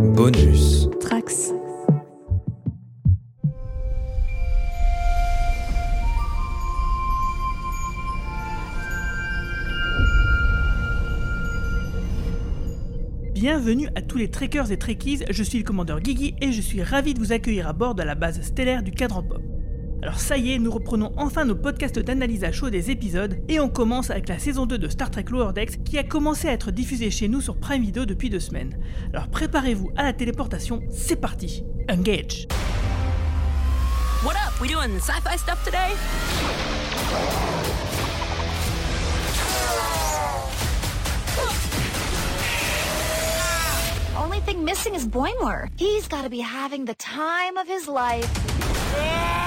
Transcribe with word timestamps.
Bonus. 0.00 0.88
Trax. 0.98 1.52
Bienvenue 13.34 13.88
à 13.94 14.00
tous 14.00 14.16
les 14.16 14.30
trekkers 14.30 14.72
et 14.72 14.78
trekkies, 14.78 15.24
je 15.28 15.42
suis 15.42 15.58
le 15.58 15.64
commandeur 15.64 16.00
Guigui 16.00 16.34
et 16.40 16.50
je 16.50 16.62
suis 16.62 16.82
ravi 16.82 17.12
de 17.12 17.18
vous 17.18 17.32
accueillir 17.32 17.68
à 17.68 17.74
bord 17.74 17.94
de 17.94 18.02
la 18.02 18.14
base 18.14 18.40
stellaire 18.40 18.82
du 18.82 18.92
cadran 18.92 19.22
pop. 19.22 19.49
Alors 20.02 20.18
ça 20.18 20.38
y 20.38 20.52
est, 20.52 20.58
nous 20.58 20.70
reprenons 20.70 21.12
enfin 21.16 21.44
nos 21.44 21.54
podcasts 21.54 21.98
d'analyse 21.98 22.42
à 22.44 22.52
chaud 22.52 22.70
des 22.70 22.90
épisodes 22.90 23.36
et 23.48 23.60
on 23.60 23.68
commence 23.68 24.10
avec 24.10 24.28
la 24.28 24.38
saison 24.38 24.64
2 24.64 24.78
de 24.78 24.88
Star 24.88 25.10
Trek 25.10 25.26
Lower 25.30 25.52
Decks 25.52 25.84
qui 25.84 25.98
a 25.98 26.02
commencé 26.02 26.48
à 26.48 26.52
être 26.52 26.70
diffusée 26.70 27.10
chez 27.10 27.28
nous 27.28 27.42
sur 27.42 27.58
Prime 27.58 27.82
Video 27.82 28.06
depuis 28.06 28.30
deux 28.30 28.40
semaines. 28.40 28.78
Alors 29.12 29.28
préparez-vous 29.28 29.90
à 29.96 30.02
la 30.02 30.14
téléportation, 30.14 30.80
c'est 30.90 31.16
parti 31.16 31.64
Engage 31.90 32.46
What 34.24 34.36
up? 34.36 34.58
We 34.60 34.70
doing 34.70 34.98
sci-fi 35.00 35.36
stuff 35.36 35.62
today? 35.64 35.94
Only 44.16 44.40
thing 44.40 44.64
missing 44.64 44.94
is 44.94 45.06
Boimler. 45.06 45.68
He's 45.76 46.08
got 46.08 46.22
to 46.22 46.30
be 46.30 46.40
having 46.40 46.86
the 46.86 46.94
time 46.94 47.56
of 47.56 47.66
his 47.66 47.86
life. 47.88 49.39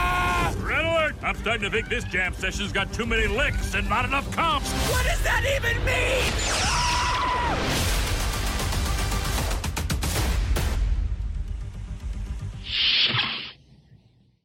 Alert! 1.22 1.24
I'm 1.24 1.36
starting 1.36 1.64
to 1.64 1.70
think 1.70 1.90
this 1.90 2.04
jam 2.06 2.34
session's 2.34 2.72
got 2.72 2.92
too 2.94 3.06
many 3.06 3.28
licks 3.28 3.74
and 3.76 3.88
not 3.90 4.06
enough 4.06 4.30
comps. 4.36 4.70
What 4.90 5.06
does 5.06 5.22
that 5.24 5.44
even 5.58 5.84
mean? 5.86 6.34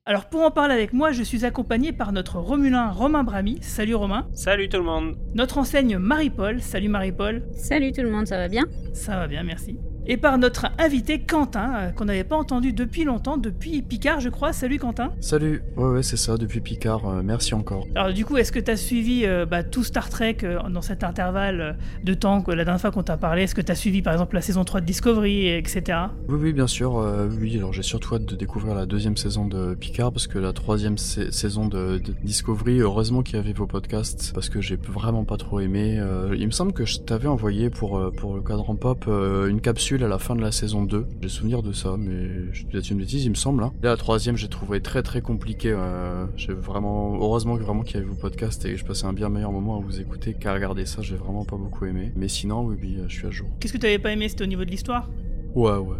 Alors 0.06 0.24
pour 0.30 0.40
en 0.40 0.50
parler 0.50 0.72
avec 0.72 0.94
moi, 0.94 1.12
je 1.12 1.22
suis 1.22 1.44
accompagné 1.44 1.92
par 1.92 2.12
notre 2.12 2.38
Romulin 2.38 2.90
Romain 2.90 3.24
Brami. 3.24 3.58
Salut 3.60 3.94
Romain. 3.94 4.26
Salut 4.32 4.70
tout 4.70 4.78
le 4.78 4.84
monde. 4.84 5.18
Notre 5.34 5.58
enseigne 5.58 5.98
Marie-Paul. 5.98 6.62
Salut 6.62 6.88
Marie-Paul. 6.88 7.42
Salut 7.52 7.92
tout 7.92 8.00
le 8.00 8.10
monde, 8.10 8.26
ça 8.26 8.38
va 8.38 8.48
bien? 8.48 8.64
Ça 8.94 9.18
va 9.18 9.26
bien, 9.26 9.42
merci. 9.42 9.78
Et 10.10 10.16
par 10.16 10.38
notre 10.38 10.68
invité 10.78 11.18
Quentin, 11.20 11.74
euh, 11.76 11.90
qu'on 11.90 12.06
n'avait 12.06 12.24
pas 12.24 12.36
entendu 12.36 12.72
depuis 12.72 13.04
longtemps, 13.04 13.36
depuis 13.36 13.82
Picard, 13.82 14.20
je 14.20 14.30
crois. 14.30 14.54
Salut 14.54 14.78
Quentin. 14.78 15.12
Salut, 15.20 15.62
ouais 15.76 15.84
ouais 15.90 16.02
c'est 16.02 16.16
ça, 16.16 16.38
depuis 16.38 16.60
Picard, 16.60 17.06
euh, 17.06 17.20
merci 17.22 17.52
encore. 17.52 17.86
Alors 17.94 18.14
du 18.14 18.24
coup, 18.24 18.38
est-ce 18.38 18.50
que 18.50 18.58
tu 18.58 18.70
as 18.70 18.78
suivi 18.78 19.26
euh, 19.26 19.44
bah, 19.44 19.62
tout 19.62 19.84
Star 19.84 20.08
Trek 20.08 20.38
euh, 20.44 20.58
dans 20.70 20.80
cet 20.80 21.04
intervalle 21.04 21.76
de 22.04 22.14
temps 22.14 22.42
la 22.48 22.64
dernière 22.64 22.80
fois 22.80 22.90
qu'on 22.90 23.02
t'a 23.02 23.18
parlé? 23.18 23.42
Est-ce 23.42 23.54
que 23.54 23.60
tu 23.60 23.70
as 23.70 23.74
suivi 23.74 24.00
par 24.00 24.14
exemple 24.14 24.34
la 24.34 24.40
saison 24.40 24.64
3 24.64 24.80
de 24.80 24.86
Discovery, 24.86 25.48
etc. 25.48 25.98
Oui 26.28 26.38
oui 26.40 26.52
bien 26.54 26.66
sûr, 26.66 26.94
oui 27.38 27.58
alors 27.58 27.74
j'ai 27.74 27.82
surtout 27.82 28.14
hâte 28.14 28.24
de 28.24 28.34
découvrir 28.34 28.74
la 28.74 28.86
deuxième 28.86 29.18
saison 29.18 29.46
de 29.46 29.74
Picard 29.74 30.10
parce 30.12 30.26
que 30.26 30.38
la 30.38 30.54
troisième 30.54 30.96
sa- 30.96 31.30
saison 31.30 31.68
de, 31.68 31.98
de 31.98 32.14
Discovery, 32.22 32.80
heureusement 32.80 33.22
qu'il 33.22 33.36
y 33.36 33.38
avait 33.38 33.52
vos 33.52 33.66
podcasts 33.66 34.32
parce 34.32 34.48
que 34.48 34.62
j'ai 34.62 34.76
vraiment 34.76 35.24
pas 35.24 35.36
trop 35.36 35.60
aimé. 35.60 36.02
Il 36.34 36.46
me 36.46 36.50
semble 36.52 36.72
que 36.72 36.86
je 36.86 36.98
t'avais 37.00 37.28
envoyé 37.28 37.68
pour, 37.68 38.10
pour 38.16 38.34
le 38.36 38.40
cadran 38.40 38.74
pop 38.74 39.04
une 39.06 39.60
capsule 39.60 39.97
à 40.04 40.08
la 40.08 40.18
fin 40.18 40.34
de 40.34 40.40
la 40.40 40.52
saison 40.52 40.82
2. 40.84 41.06
J'ai 41.22 41.28
souvenir 41.28 41.62
de 41.62 41.72
ça 41.72 41.96
mais 41.98 42.52
je 42.52 42.64
te 42.64 42.76
dis 42.76 42.90
une 42.90 42.98
bêtise 42.98 43.24
il 43.24 43.30
me 43.30 43.34
semble. 43.34 43.62
Hein. 43.62 43.72
Et 43.82 43.86
la 43.86 43.96
troisième 43.96 44.36
j'ai 44.36 44.48
trouvé 44.48 44.80
très 44.80 45.02
très 45.02 45.20
compliqué. 45.20 45.70
euh, 45.72 46.26
j'ai 46.36 46.52
vraiment, 46.52 47.14
heureusement 47.16 47.56
vraiment 47.56 47.82
qu'il 47.82 47.96
y 47.96 47.98
avait 47.98 48.06
vos 48.06 48.14
podcasts 48.14 48.64
et 48.64 48.76
je 48.76 48.84
passais 48.84 49.06
un 49.06 49.12
bien 49.12 49.28
meilleur 49.28 49.52
moment 49.52 49.76
à 49.78 49.80
vous 49.80 50.00
écouter 50.00 50.34
qu'à 50.34 50.52
regarder 50.54 50.86
ça, 50.86 51.02
j'ai 51.02 51.16
vraiment 51.16 51.44
pas 51.44 51.56
beaucoup 51.56 51.84
aimé. 51.86 52.12
Mais 52.16 52.28
sinon 52.28 52.62
oui 52.64 52.76
oui 52.80 52.98
je 53.08 53.14
suis 53.14 53.26
à 53.26 53.30
jour. 53.30 53.48
Qu'est-ce 53.60 53.72
que 53.72 53.78
tu 53.78 53.86
n'avais 53.86 53.98
pas 53.98 54.12
aimé 54.12 54.28
C'était 54.28 54.44
au 54.44 54.48
niveau 54.48 54.64
de 54.64 54.70
l'histoire? 54.70 55.08
Ouais, 55.54 55.72
ouais. 55.76 55.96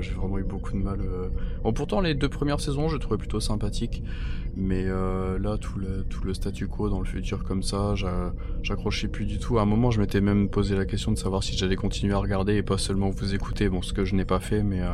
J'ai 0.00 0.12
vraiment 0.14 0.38
eu 0.38 0.44
beaucoup 0.44 0.72
de 0.72 0.78
mal. 0.78 1.00
euh. 1.00 1.28
Bon, 1.62 1.72
pourtant, 1.72 2.00
les 2.00 2.14
deux 2.14 2.28
premières 2.28 2.60
saisons, 2.60 2.88
je 2.88 2.96
trouvais 2.96 3.18
plutôt 3.18 3.40
sympathiques. 3.40 4.02
Mais 4.56 4.84
euh, 4.86 5.38
là, 5.38 5.56
tout 5.58 5.78
le, 5.78 6.04
tout 6.04 6.24
le 6.24 6.34
statu 6.34 6.66
quo 6.68 6.88
dans 6.90 6.98
le 6.98 7.06
futur 7.06 7.44
comme 7.44 7.62
ça, 7.62 7.94
j'a- 7.94 8.32
j'accrochais 8.62 9.08
plus 9.08 9.24
du 9.26 9.38
tout. 9.38 9.58
À 9.58 9.62
un 9.62 9.66
moment, 9.66 9.90
je 9.90 10.00
m'étais 10.00 10.20
même 10.20 10.48
posé 10.48 10.74
la 10.76 10.84
question 10.86 11.12
de 11.12 11.18
savoir 11.18 11.42
si 11.42 11.56
j'allais 11.56 11.76
continuer 11.76 12.14
à 12.14 12.18
regarder 12.18 12.54
et 12.56 12.62
pas 12.62 12.78
seulement 12.78 13.10
vous 13.10 13.34
écouter. 13.34 13.68
Bon, 13.68 13.82
ce 13.82 13.92
que 13.92 14.04
je 14.04 14.14
n'ai 14.14 14.24
pas 14.24 14.40
fait, 14.40 14.62
mais... 14.62 14.80
euh, 14.82 14.88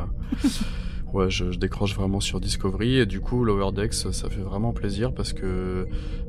Ouais, 1.13 1.29
je, 1.29 1.51
je 1.51 1.57
décroche 1.57 1.95
vraiment 1.95 2.19
sur 2.19 2.39
Discovery 2.39 2.97
et 2.99 3.05
du 3.05 3.19
coup 3.19 3.43
Lower 3.43 3.71
Decks, 3.71 3.93
ça 3.93 4.29
fait 4.29 4.41
vraiment 4.41 4.73
plaisir 4.73 5.11
parce 5.13 5.33
que 5.33 5.45
euh, 5.45 5.85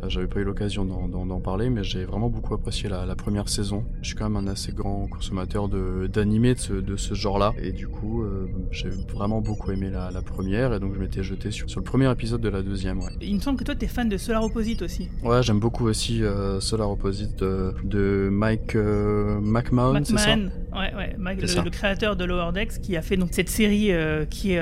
j'avais 0.08 0.26
pas 0.26 0.40
eu 0.40 0.44
l'occasion 0.44 0.84
d'en- 0.84 1.40
parler, 1.40 1.70
mais 1.70 1.84
j'ai 1.84 2.04
vraiment 2.04 2.28
beaucoup 2.28 2.52
apprécié 2.54 2.88
la, 2.88 3.06
la 3.06 3.14
première 3.14 3.48
saison. 3.48 3.84
Je 4.02 4.08
suis 4.08 4.16
quand 4.16 4.28
même 4.28 4.46
un 4.46 4.50
assez 4.50 4.72
grand 4.72 5.06
consommateur 5.06 5.68
de 5.68 6.06
d'animés 6.12 6.54
de 6.54 6.58
ce, 6.60 6.72
de 6.74 6.96
ce 6.96 7.14
genre-là 7.14 7.54
et 7.62 7.72
du 7.72 7.88
coup 7.88 8.22
euh, 8.22 8.46
j'ai 8.70 8.90
vraiment 8.90 9.40
beaucoup 9.40 9.70
aimé 9.70 9.88
la, 9.90 10.10
la 10.10 10.20
première 10.22 10.74
et 10.74 10.80
donc 10.80 10.94
je 10.94 11.00
m'étais 11.00 11.22
jeté 11.22 11.50
sur, 11.50 11.68
sur 11.70 11.80
le 11.80 11.84
premier 11.84 12.10
épisode 12.10 12.40
de 12.42 12.48
la 12.48 12.62
deuxième. 12.62 12.98
Ouais, 12.98 13.10
Il 13.22 13.34
me 13.36 13.40
semble 13.40 13.58
que 13.58 13.64
toi, 13.64 13.74
tu 13.74 13.84
es 13.86 13.88
fan 13.88 14.08
de 14.08 14.16
Solar 14.18 14.44
Opposite 14.44 14.82
aussi. 14.82 15.08
ouais 15.22 15.42
j'aime 15.42 15.60
beaucoup 15.60 15.86
aussi 15.86 16.22
euh, 16.22 16.60
Solar 16.60 16.90
Opposite 16.90 17.38
de, 17.38 17.72
de 17.84 18.28
Mike 18.30 18.76
euh, 18.76 19.40
McMahon, 19.40 20.02
c'est 20.04 20.18
ça? 20.18 20.36
McMahon, 20.36 20.50
ouais, 20.74 20.94
ouais, 20.96 21.16
Mike, 21.18 21.40
le, 21.42 21.64
le 21.64 21.70
créateur 21.70 22.16
de 22.16 22.24
Lower 22.24 22.52
Decks, 22.52 22.80
qui 22.82 22.96
a 22.96 23.02
fait 23.02 23.16
donc 23.16 23.30
cette 23.32 23.48
série 23.48 23.90
qui 24.30 24.52
est 24.52 24.58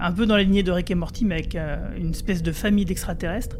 un 0.00 0.12
peu 0.12 0.26
dans 0.26 0.36
la 0.36 0.42
lignée 0.42 0.62
de 0.62 0.70
Rick 0.72 0.90
et 0.90 0.94
Morty, 0.94 1.24
mais 1.24 1.34
avec 1.36 1.54
euh, 1.54 1.76
une 1.96 2.10
espèce 2.10 2.42
de 2.42 2.52
famille 2.52 2.84
d'extraterrestres, 2.84 3.56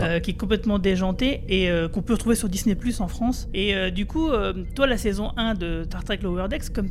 euh, 0.00 0.20
qui 0.20 0.32
est 0.32 0.34
complètement 0.34 0.78
déjantée 0.78 1.42
et 1.48 1.70
euh, 1.70 1.88
qu'on 1.88 2.02
peut 2.02 2.14
retrouver 2.14 2.34
sur 2.36 2.48
Disney 2.48 2.74
Plus 2.74 3.00
en 3.00 3.08
France. 3.08 3.48
Et 3.54 3.74
euh, 3.74 3.90
du 3.90 4.06
coup, 4.06 4.30
euh, 4.30 4.52
toi, 4.74 4.86
la 4.86 4.98
saison 4.98 5.32
1 5.36 5.54
de 5.54 5.82
Star 5.84 6.04
Trek 6.04 6.18
Lower 6.22 6.48
Decks, 6.48 6.70
comme 6.72 6.88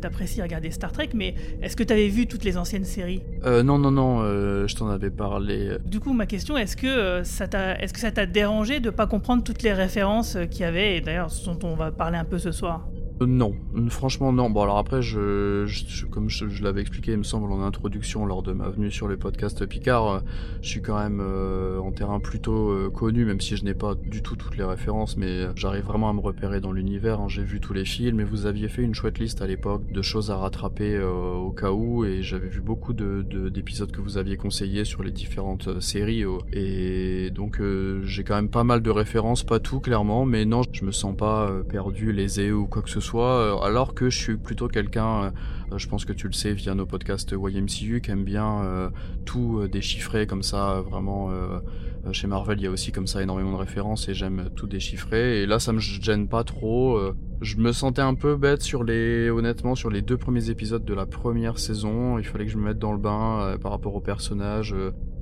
t'apprécies 0.00 0.42
regarder 0.42 0.70
Star 0.70 0.92
Trek, 0.92 1.10
mais 1.14 1.34
est-ce 1.62 1.76
que 1.76 1.84
t'avais 1.84 2.08
vu 2.08 2.26
toutes 2.26 2.44
les 2.44 2.56
anciennes 2.56 2.84
séries? 2.84 3.22
Euh, 3.44 3.62
non, 3.62 3.78
non, 3.78 3.90
non, 3.90 4.20
euh, 4.22 4.66
je 4.66 4.74
t'en 4.74 4.88
avais 4.88 5.10
parlé. 5.10 5.76
Du 5.84 6.00
coup, 6.00 6.12
ma 6.12 6.26
question, 6.26 6.56
est-ce 6.56 6.76
que, 6.76 6.86
euh, 6.86 7.24
ça 7.24 7.46
t'a, 7.46 7.78
est-ce 7.80 7.92
que 7.92 8.00
ça 8.00 8.10
t'a 8.10 8.26
dérangé 8.26 8.80
de 8.80 8.90
pas 8.90 9.06
comprendre 9.06 9.44
toutes 9.44 9.62
les 9.62 9.72
références 9.72 10.36
euh, 10.36 10.46
qu'il 10.46 10.62
y 10.62 10.64
avait, 10.64 10.96
et 10.96 11.00
d'ailleurs, 11.00 11.30
ce 11.30 11.48
dont 11.48 11.58
on 11.68 11.76
va 11.76 11.92
parler 11.92 12.18
un 12.18 12.24
peu 12.24 12.38
ce 12.38 12.52
soir? 12.52 12.86
Euh, 13.22 13.26
Non, 13.26 13.54
franchement 13.88 14.32
non. 14.32 14.50
Bon 14.50 14.62
alors 14.62 14.76
après, 14.78 15.00
je, 15.02 15.66
comme 16.10 16.28
je, 16.28 16.62
l'avais 16.62 16.80
expliqué, 16.82 17.12
il 17.12 17.18
me 17.18 17.22
semble 17.22 17.50
en 17.50 17.62
introduction 17.62 18.26
lors 18.26 18.42
de 18.42 18.52
ma 18.52 18.68
venue 18.68 18.90
sur 18.90 19.08
le 19.08 19.16
podcast 19.16 19.64
Picard, 19.66 20.06
euh, 20.06 20.20
je 20.60 20.68
suis 20.68 20.82
quand 20.82 20.98
même 20.98 21.20
euh, 21.22 21.78
en 21.78 21.92
terrain 21.92 22.20
plutôt 22.20 22.90
connu, 22.90 23.24
même 23.24 23.40
si 23.40 23.56
je 23.56 23.64
n'ai 23.64 23.74
pas 23.74 23.94
du 23.94 24.22
tout 24.22 24.36
toutes 24.36 24.56
les 24.56 24.64
références, 24.64 25.16
mais 25.16 25.46
j'arrive 25.56 25.84
vraiment 25.84 26.10
à 26.10 26.12
me 26.12 26.20
repérer 26.20 26.60
dans 26.60 26.72
l'univers. 26.72 27.20
hein. 27.20 27.28
J'ai 27.28 27.42
vu 27.42 27.60
tous 27.60 27.72
les 27.72 27.84
films 27.84 28.20
et 28.20 28.24
vous 28.24 28.46
aviez 28.46 28.68
fait 28.68 28.82
une 28.82 28.94
chouette 28.94 29.18
liste 29.18 29.40
à 29.40 29.46
l'époque 29.46 29.90
de 29.90 30.02
choses 30.02 30.30
à 30.30 30.36
rattraper 30.36 31.00
au 31.02 31.50
cas 31.52 31.70
où, 31.72 32.04
et 32.04 32.22
j'avais 32.22 32.48
vu 32.48 32.60
beaucoup 32.60 32.92
de, 32.92 33.24
de- 33.28 33.48
d'épisodes 33.48 33.90
que 33.90 34.00
vous 34.00 34.18
aviez 34.18 34.36
conseillés 34.36 34.84
sur 34.84 35.02
les 35.02 35.10
différentes 35.10 35.80
séries, 35.80 36.24
et 36.52 37.30
donc 37.30 37.60
j'ai 38.02 38.24
quand 38.24 38.34
même 38.34 38.50
pas 38.50 38.64
mal 38.64 38.82
de 38.82 38.90
références, 38.90 39.42
pas 39.42 39.58
tout 39.60 39.80
clairement, 39.80 40.26
mais 40.26 40.44
non, 40.44 40.62
je 40.72 40.84
me 40.84 40.92
sens 40.92 41.16
pas 41.16 41.50
perdu, 41.68 42.12
lésé 42.12 42.52
ou 42.52 42.66
quoi 42.66 42.82
que 42.82 42.90
ce 42.90 43.00
soit, 43.00 43.05
euh, 43.14 43.56
alors 43.58 43.94
que 43.94 44.10
je 44.10 44.18
suis 44.18 44.36
plutôt 44.36 44.68
quelqu'un, 44.68 45.32
euh, 45.72 45.78
je 45.78 45.86
pense 45.88 46.04
que 46.04 46.12
tu 46.12 46.26
le 46.26 46.32
sais 46.32 46.52
via 46.52 46.74
nos 46.74 46.86
podcasts 46.86 47.32
YMCU, 47.32 48.00
qui 48.00 48.10
aime 48.10 48.24
bien 48.24 48.62
euh, 48.64 48.90
tout 49.24 49.60
euh, 49.60 49.68
déchiffrer 49.68 50.26
comme 50.26 50.42
ça, 50.42 50.76
euh, 50.78 50.80
vraiment. 50.82 51.30
euh, 51.30 51.58
euh, 52.06 52.12
chez 52.12 52.26
Marvel, 52.28 52.58
il 52.60 52.64
y 52.64 52.66
a 52.66 52.70
aussi 52.70 52.92
comme 52.92 53.06
ça 53.06 53.22
énormément 53.22 53.52
de 53.52 53.56
références 53.56 54.08
et 54.08 54.14
j'aime 54.14 54.48
tout 54.54 54.66
déchiffrer. 54.66 55.42
Et 55.42 55.46
là, 55.46 55.58
ça 55.58 55.72
me 55.72 55.80
gêne 55.80 56.28
pas 56.28 56.44
trop. 56.44 56.96
euh, 56.96 57.14
Je 57.40 57.56
me 57.56 57.72
sentais 57.72 58.02
un 58.02 58.14
peu 58.14 58.36
bête 58.36 58.62
sur 58.62 58.84
les, 58.84 59.28
honnêtement, 59.30 59.74
sur 59.74 59.90
les 59.90 60.02
deux 60.02 60.16
premiers 60.16 60.50
épisodes 60.50 60.84
de 60.84 60.94
la 60.94 61.06
première 61.06 61.58
saison. 61.58 62.18
Il 62.18 62.24
fallait 62.24 62.44
que 62.46 62.50
je 62.52 62.58
me 62.58 62.64
mette 62.64 62.78
dans 62.78 62.92
le 62.92 62.98
bain 62.98 63.40
euh, 63.42 63.58
par 63.58 63.72
rapport 63.72 63.94
aux 63.94 64.00
personnages. 64.00 64.74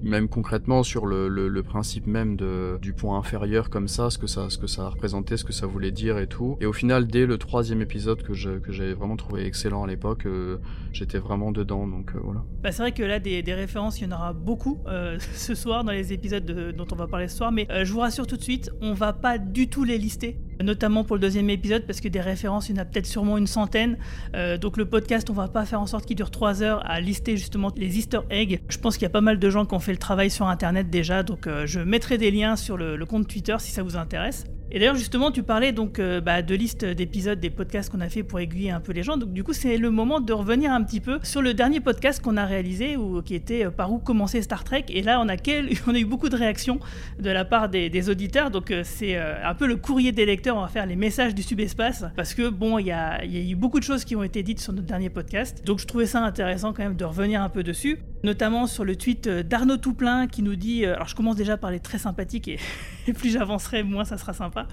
Même 0.05 0.29
concrètement 0.29 0.83
sur 0.83 1.07
le, 1.07 1.63
principe 1.63 2.07
même 2.07 2.37
de, 2.37 2.79
du 2.81 2.93
point 2.93 3.19
inférieur 3.19 3.71
comme 3.71 3.89
ça, 3.89 4.11
ce 4.11 4.19
que 4.19 4.27
ça, 4.27 4.51
ce 4.51 4.59
que 4.59 4.67
ça 4.67 4.89
représentait, 4.89 5.37
ce 5.37 5.45
que 5.45 5.53
ça 5.53 5.67
voulait 5.67 5.91
dire 5.91 6.19
et 6.19 6.27
tout. 6.27 6.57
Et 6.61 6.67
au 6.67 6.73
final, 6.73 7.07
dès 7.07 7.27
le 7.27 7.39
troisième 7.39 7.81
épisode 7.81 8.23
que 8.23 8.35
j'avais 8.35 8.93
vraiment 8.93 9.17
trouvé 9.17 9.47
excellent 9.47 9.85
à 9.85 9.87
l'époque, 9.87 10.27
euh, 10.27 10.59
j'étais 10.93 11.19
vraiment 11.19 11.53
dedans, 11.53 11.87
donc 11.87 12.13
euh, 12.15 12.21
voilà. 12.23 12.45
Bah, 12.63 12.71
c'est 12.71 12.83
vrai 12.83 12.93
que 12.93 13.03
là, 13.03 13.19
des, 13.19 13.43
références, 13.55 14.01
il 14.01 14.05
y 14.05 14.13
en 14.13 14.17
aura 14.17 14.33
beaucoup 14.33 14.79
euh, 14.87 15.19
ce 15.35 15.55
soir 15.55 15.85
dans 15.85 15.93
les 15.93 16.13
épisodes 16.13 16.45
de- 16.45 16.71
dont 16.71 16.87
on 16.93 16.97
va 16.97 17.07
parler 17.07 17.29
ce 17.29 17.39
soir. 17.39 17.51
Mais 17.51 17.67
je 17.71 17.93
vous 17.93 18.01
rassure 18.01 18.27
tout 18.27 18.37
de 18.37 18.43
suite, 18.43 18.71
on 18.81 18.93
va 18.93 19.13
pas 19.13 19.39
du 19.39 19.69
tout 19.69 19.85
les 19.85 19.99
lister. 19.99 20.39
Notamment 20.63 21.05
pour 21.05 21.17
le 21.17 21.21
deuxième 21.21 21.51
épisode, 21.51 21.85
parce 21.87 22.01
que 22.01 22.09
des 22.09 22.21
références, 22.21 22.69
il 22.69 22.77
y 22.77 22.79
en 22.79 22.83
a 22.83 22.85
peut-être 22.85 23.07
sûrement 23.07 23.39
une 23.39 23.47
centaine. 23.47 23.99
Euh, 24.35 24.59
donc 24.59 24.77
le 24.77 24.85
podcast, 24.85 25.29
on 25.31 25.35
va 25.35 25.49
pas 25.49 25.65
faire 25.65 25.81
en 25.81 25.87
sorte 25.87 26.07
qu'il 26.07 26.17
dure 26.17 26.31
trois 26.31 26.63
heures 26.63 26.83
à 26.89 27.01
lister 27.01 27.37
justement 27.37 27.73
les 27.77 27.99
Easter 27.99 28.21
eggs. 28.31 28.61
Je 28.69 28.79
pense 28.79 28.97
qu'il 28.97 29.03
y 29.03 29.07
a 29.07 29.11
pas 29.11 29.21
mal 29.21 29.39
de 29.39 29.51
gens 29.51 29.67
qui 29.67 29.75
ont 29.75 29.81
fait 29.81 29.93
le 29.93 29.99
travail 29.99 30.31
sur 30.31 30.47
Internet 30.47 30.91
déjà. 30.91 31.23
Donc 31.23 31.47
euh, 31.47 31.67
je 31.67 31.81
mettrai 31.81 32.19
des 32.19 32.31
liens 32.31 32.57
sur 32.57 32.77
le, 32.77 32.97
le 32.97 33.07
compte 33.07 33.29
Twitter 33.29 33.57
si 33.59 33.73
ça 33.73 33.83
vous 33.83 33.97
intéresse. 33.97 34.45
Et 34.75 34.81
d'ailleurs, 34.81 34.97
justement, 34.97 35.31
tu 35.31 35.45
parlais 35.45 35.71
donc 35.71 36.01
euh, 36.01 36.21
bah, 36.21 36.43
de 36.43 36.53
liste 36.53 36.85
d'épisodes 36.85 37.39
des 37.39 37.49
podcasts 37.49 37.93
qu'on 37.93 38.01
a 38.01 38.09
fait 38.09 38.25
pour 38.25 38.41
aiguiller 38.41 38.73
un 38.73 38.81
peu 38.81 38.91
les 38.91 39.05
gens. 39.05 39.17
Donc, 39.17 39.33
du 39.33 39.45
coup, 39.45 39.53
c'est 39.53 39.79
le 39.79 39.89
moment 39.93 40.19
de 40.19 40.33
revenir 40.33 40.73
un 40.73 40.83
petit 40.83 40.99
peu 40.99 41.21
sur 41.23 41.43
le 41.43 41.55
dernier 41.55 41.79
podcast 41.79 42.21
qu'on 42.21 42.37
a 42.37 42.45
réalisé, 42.45 42.97
ou 42.97 43.23
qui 43.23 43.37
était 43.37 43.67
euh, 43.67 43.71
par 43.71 43.93
où 43.93 43.99
commencer 43.99 44.43
Star 44.43 44.65
Trek. 44.65 44.87
Et 44.89 45.03
là, 45.03 45.21
on 45.21 45.29
a, 45.29 45.37
eu 45.97 46.05
beaucoup 46.05 46.29
de 46.29 46.35
réactions 46.35 46.81
de 47.21 47.31
la 47.31 47.45
part 47.45 47.69
des, 47.69 48.11
auditeurs. 48.11 48.51
Donc, 48.51 48.73
euh, 48.73 48.83
c'est 48.85 49.17
un 49.17 49.55
peu 49.55 49.69
le 49.69 49.77
courrier 49.77 50.11
des 50.11 50.27
lecteurs. 50.27 50.57
On 50.57 50.63
va 50.63 50.67
faire 50.67 50.87
les 50.87 50.97
messages 50.97 51.37
du 51.37 51.45
subespace 51.45 52.05
parce 52.17 52.35
que 52.35 52.49
bon, 52.49 52.79
il 52.79 52.87
y 52.87 52.91
a, 52.91 53.25
eu 53.25 53.55
beaucoup 53.55 53.79
de 53.79 53.85
choses 53.85 54.05
qui 54.05 54.17
ont 54.17 54.25
été 54.25 54.43
dites 54.43 54.59
sur 54.59 54.73
notre 54.73 54.89
dernier 54.89 55.09
podcast. 55.09 55.65
Donc, 55.65 55.79
je 55.79 55.87
trouvais 55.87 56.07
ça 56.07 56.21
intéressant 56.21 56.73
quand 56.73 56.83
même 56.83 56.97
de 56.97 57.05
revenir 57.05 57.43
un 57.43 57.49
peu 57.49 57.63
dessus, 57.63 58.01
notamment 58.25 58.67
sur 58.67 58.85
le 58.85 58.97
tweet 58.97 59.29
d'Arnaud 59.29 59.77
Touplein 59.77 60.27
qui 60.27 60.43
nous 60.43 60.57
dit. 60.57 60.85
Alors, 60.85 61.07
je 61.07 61.15
commence 61.15 61.37
déjà 61.37 61.57
par 61.57 61.71
les 61.71 61.79
très 61.79 61.99
sympathiques 61.99 62.49
et 63.07 63.13
plus 63.13 63.31
j'avancerai, 63.31 63.85
moins 63.85 64.05
ça 64.05 64.19
sera 64.19 64.33
sympa. 64.33 64.64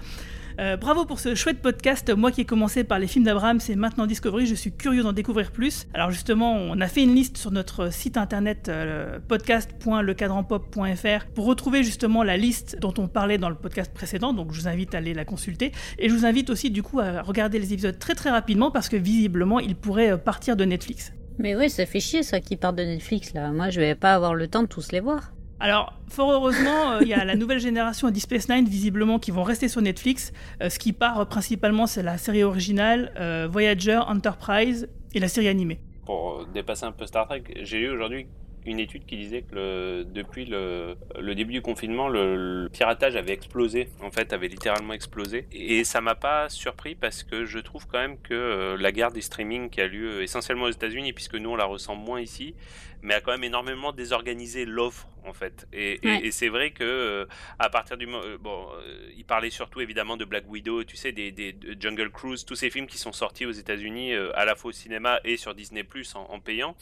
Euh, 0.60 0.76
bravo 0.76 1.06
pour 1.06 1.18
ce 1.18 1.34
chouette 1.34 1.60
podcast. 1.60 2.14
Moi 2.14 2.30
qui 2.30 2.42
ai 2.42 2.44
commencé 2.44 2.84
par 2.84 2.98
les 2.98 3.06
films 3.06 3.24
d'Abraham, 3.24 3.60
c'est 3.60 3.76
maintenant 3.76 4.06
Discovery. 4.06 4.46
Je 4.46 4.54
suis 4.54 4.72
curieux 4.72 5.02
d'en 5.02 5.12
découvrir 5.12 5.50
plus. 5.50 5.86
Alors 5.94 6.10
justement, 6.10 6.54
on 6.54 6.78
a 6.80 6.88
fait 6.88 7.02
une 7.02 7.14
liste 7.14 7.38
sur 7.38 7.50
notre 7.50 7.92
site 7.92 8.16
internet 8.16 8.68
euh, 8.68 9.18
podcast.lecadranpop.fr 9.26 11.26
pour 11.34 11.46
retrouver 11.46 11.82
justement 11.82 12.22
la 12.22 12.36
liste 12.36 12.78
dont 12.80 12.94
on 12.98 13.08
parlait 13.08 13.38
dans 13.38 13.48
le 13.48 13.54
podcast 13.54 13.92
précédent. 13.92 14.34
Donc 14.34 14.52
je 14.52 14.60
vous 14.60 14.68
invite 14.68 14.94
à 14.94 14.98
aller 14.98 15.14
la 15.14 15.24
consulter. 15.24 15.72
Et 15.98 16.08
je 16.08 16.14
vous 16.14 16.26
invite 16.26 16.50
aussi 16.50 16.70
du 16.70 16.82
coup 16.82 17.00
à 17.00 17.22
regarder 17.22 17.58
les 17.58 17.72
épisodes 17.72 17.98
très 17.98 18.14
très 18.14 18.30
rapidement 18.30 18.70
parce 18.70 18.88
que 18.88 18.96
visiblement 18.96 19.58
ils 19.58 19.76
pourraient 19.76 20.12
euh, 20.12 20.18
partir 20.18 20.56
de 20.56 20.64
Netflix. 20.64 21.12
Mais 21.38 21.56
oui, 21.56 21.70
ça 21.70 21.86
fait 21.86 22.00
chier 22.00 22.22
ça 22.22 22.40
qui 22.40 22.56
part 22.56 22.74
de 22.74 22.82
Netflix 22.82 23.32
là. 23.32 23.50
Moi 23.52 23.70
je 23.70 23.80
vais 23.80 23.94
pas 23.94 24.14
avoir 24.14 24.34
le 24.34 24.48
temps 24.48 24.62
de 24.62 24.68
tous 24.68 24.92
les 24.92 25.00
voir. 25.00 25.31
Alors, 25.62 25.92
fort 26.08 26.32
heureusement, 26.32 26.90
euh, 26.90 26.98
il 27.02 27.06
y 27.06 27.14
a 27.14 27.24
la 27.24 27.36
nouvelle 27.36 27.60
génération 27.60 28.10
de 28.10 28.18
Space 28.18 28.48
Nine, 28.48 28.64
visiblement, 28.64 29.20
qui 29.20 29.30
vont 29.30 29.44
rester 29.44 29.68
sur 29.68 29.80
Netflix. 29.80 30.32
Euh, 30.60 30.68
ce 30.68 30.76
qui 30.80 30.92
part 30.92 31.20
euh, 31.20 31.24
principalement, 31.24 31.86
c'est 31.86 32.02
la 32.02 32.18
série 32.18 32.42
originale, 32.42 33.12
Voyager, 33.48 34.00
Enterprise 34.08 34.88
et 35.14 35.20
la 35.20 35.28
série 35.28 35.46
animée. 35.46 35.78
Pour 36.04 36.46
dépasser 36.52 36.84
un 36.84 36.90
peu 36.90 37.06
Star 37.06 37.28
Trek, 37.28 37.44
j'ai 37.62 37.78
lu 37.78 37.90
aujourd'hui 37.90 38.26
une 38.66 38.80
étude 38.80 39.06
qui 39.06 39.16
disait 39.16 39.42
que 39.42 40.02
depuis 40.02 40.46
le, 40.46 40.96
début 41.34 41.52
du 41.52 41.62
confinement, 41.62 42.08
le, 42.08 42.68
piratage 42.72 43.14
avait 43.14 43.32
explosé, 43.32 43.88
en 44.02 44.10
fait, 44.10 44.32
avait 44.32 44.48
littéralement 44.48 44.94
explosé. 44.94 45.46
Et 45.52 45.84
ça 45.84 46.00
m'a 46.00 46.14
pas 46.16 46.48
surpris 46.48 46.96
parce 46.96 47.22
que 47.22 47.44
je 47.44 47.60
trouve 47.60 47.86
quand 47.86 47.98
même 47.98 48.18
que 48.18 48.76
la 48.78 48.92
guerre 48.92 49.12
des 49.12 49.20
streaming 49.20 49.70
qui 49.70 49.80
a 49.80 49.86
lieu 49.86 50.22
essentiellement 50.22 50.64
aux 50.64 50.70
États-Unis, 50.70 51.12
puisque 51.12 51.34
nous 51.34 51.50
on 51.50 51.56
la 51.56 51.64
ressent 51.64 51.96
moins 51.96 52.20
ici, 52.20 52.54
mais 53.02 53.14
a 53.14 53.20
quand 53.20 53.32
même 53.32 53.44
énormément 53.44 53.92
désorganisé 53.92 54.64
l'offre 54.64 55.08
en 55.26 55.32
fait. 55.32 55.66
Et, 55.72 56.30
c'est 56.30 56.48
vrai 56.48 56.70
que 56.70 56.84
euh, 56.84 57.26
à 57.58 57.68
partir 57.70 57.96
du 57.96 58.06
moment, 58.06 58.24
euh, 58.24 58.38
bon, 58.38 58.66
euh, 58.74 59.10
il 59.16 59.24
parlait 59.24 59.50
surtout 59.50 59.80
évidemment 59.80 60.16
de 60.16 60.24
Black 60.24 60.48
Widow, 60.48 60.84
tu 60.84 60.96
sais, 60.96 61.12
des, 61.12 61.56
Jungle 61.78 62.10
Cruise, 62.10 62.44
tous 62.44 62.56
ces 62.56 62.70
films 62.70 62.86
qui 62.86 62.98
sont 62.98 63.12
sortis 63.12 63.46
aux 63.46 63.52
États-Unis 63.52 64.14
à 64.34 64.44
la 64.44 64.54
fois 64.54 64.70
au 64.70 64.72
cinéma 64.72 65.20
et 65.24 65.36
sur 65.36 65.54
Disney 65.54 65.84
Plus 65.84 66.14
en, 66.14 66.40
payant. 66.40 66.76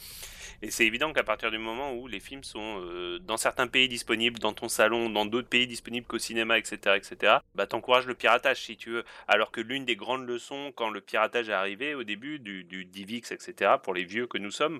Et 0.61 0.71
c'est 0.71 0.85
évident 0.85 1.11
qu'à 1.11 1.23
partir 1.23 1.51
du 1.51 1.57
moment 1.57 1.93
où 1.93 2.07
les 2.07 2.19
films 2.19 2.43
sont 2.43 2.81
dans 3.21 3.37
certains 3.37 3.67
pays 3.67 3.87
disponibles, 3.87 4.39
dans 4.39 4.53
ton 4.53 4.69
salon, 4.69 5.09
dans 5.09 5.25
d'autres 5.25 5.49
pays 5.49 5.67
disponibles 5.67 6.05
qu'au 6.05 6.19
cinéma, 6.19 6.57
etc., 6.57 6.95
etc., 6.95 7.37
bah 7.55 7.67
t'encourages 7.67 8.05
le 8.05 8.13
piratage 8.13 8.61
si 8.61 8.77
tu 8.77 8.91
veux. 8.91 9.03
Alors 9.27 9.51
que 9.51 9.61
l'une 9.61 9.85
des 9.85 9.95
grandes 9.95 10.27
leçons 10.27 10.71
quand 10.75 10.89
le 10.89 11.01
piratage 11.01 11.49
est 11.49 11.53
arrivé 11.53 11.95
au 11.95 12.03
début 12.03 12.39
du, 12.39 12.63
du 12.63 12.85
DivX, 12.85 13.31
etc., 13.31 13.73
pour 13.81 13.93
les 13.93 14.03
vieux 14.03 14.27
que 14.27 14.37
nous 14.37 14.51
sommes, 14.51 14.79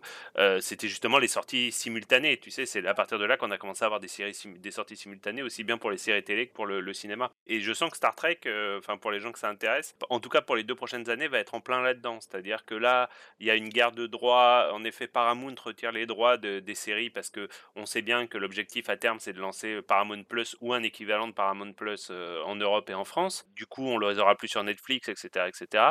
c'était 0.60 0.88
justement 0.88 1.18
les 1.18 1.28
sorties 1.32 1.72
simultanées. 1.72 2.38
Tu 2.38 2.52
sais, 2.52 2.66
c'est 2.66 2.86
à 2.86 2.94
partir 2.94 3.18
de 3.18 3.26
là 3.26 3.38
qu'on 3.38 3.52
a 3.52 3.58
commencé 3.58 3.84
à 3.84 3.88
avoir 3.88 4.00
des 4.00 4.08
séries, 4.08 4.38
des 4.46 4.72
sorties 4.72 4.96
simultanées 4.96 5.42
aussi 5.42 5.64
bien 5.64 5.78
pour 5.78 5.90
les 5.90 5.98
séries 5.98 6.24
télé 6.24 6.48
que 6.48 6.54
pour 6.54 6.66
le, 6.66 6.94
cinéma. 6.94 7.32
Et 7.48 7.62
je 7.62 7.74
sens 7.74 7.90
que 7.90 7.98
Star 7.98 8.16
Trek, 8.16 8.40
euh, 8.46 8.78
enfin 8.78 8.98
pour 8.98 9.12
les 9.12 9.20
gens 9.20 9.32
que 9.32 9.40
ça 9.40 9.50
intéresse, 9.50 9.96
en 10.10 10.20
tout 10.20 10.30
cas 10.30 10.42
pour 10.42 10.56
les 10.56 10.64
deux 10.64 10.76
prochaines 10.76 11.10
années, 11.10 11.28
va 11.28 11.40
être 11.40 11.56
en 11.56 11.62
plein 11.62 11.82
là-dedans. 11.82 12.20
C'est-à-dire 12.20 12.66
que 12.66 12.76
là, 12.76 13.10
il 13.40 13.48
y 13.48 13.52
a 13.52 13.56
une 13.56 13.70
guerre 13.70 13.94
de 13.94 14.08
droits. 14.08 14.70
En 14.74 14.84
effet, 14.84 15.08
Paramount 15.08 15.56
retire 15.64 15.92
les 15.92 16.06
droits 16.06 16.38
des 16.38 16.76
séries 16.76 17.10
parce 17.10 17.30
que 17.30 17.48
on 17.76 17.86
sait 17.86 18.02
bien 18.02 18.28
que 18.28 18.38
l'objectif 18.38 18.90
à 18.90 18.98
terme, 18.98 19.20
c'est 19.20 19.34
de 19.34 19.40
lancer 19.40 19.82
Paramount 19.82 20.24
Plus 20.24 20.56
ou 20.62 20.74
un 20.74 20.84
équivalent 20.84 21.28
de 21.28 21.34
Paramount 21.34 21.74
Plus 21.74 22.10
euh, 22.12 22.42
en 22.44 22.56
Europe 22.56 22.90
et 22.90 22.94
en 22.94 23.06
France. 23.06 23.46
Du 23.56 23.66
coup, 23.66 23.86
on 23.88 23.98
les 24.00 24.20
aura 24.20 24.36
plus 24.36 24.48
sur 24.48 24.64
Netflix, 24.64 25.10
etc., 25.10 25.48
etc. 25.48 25.84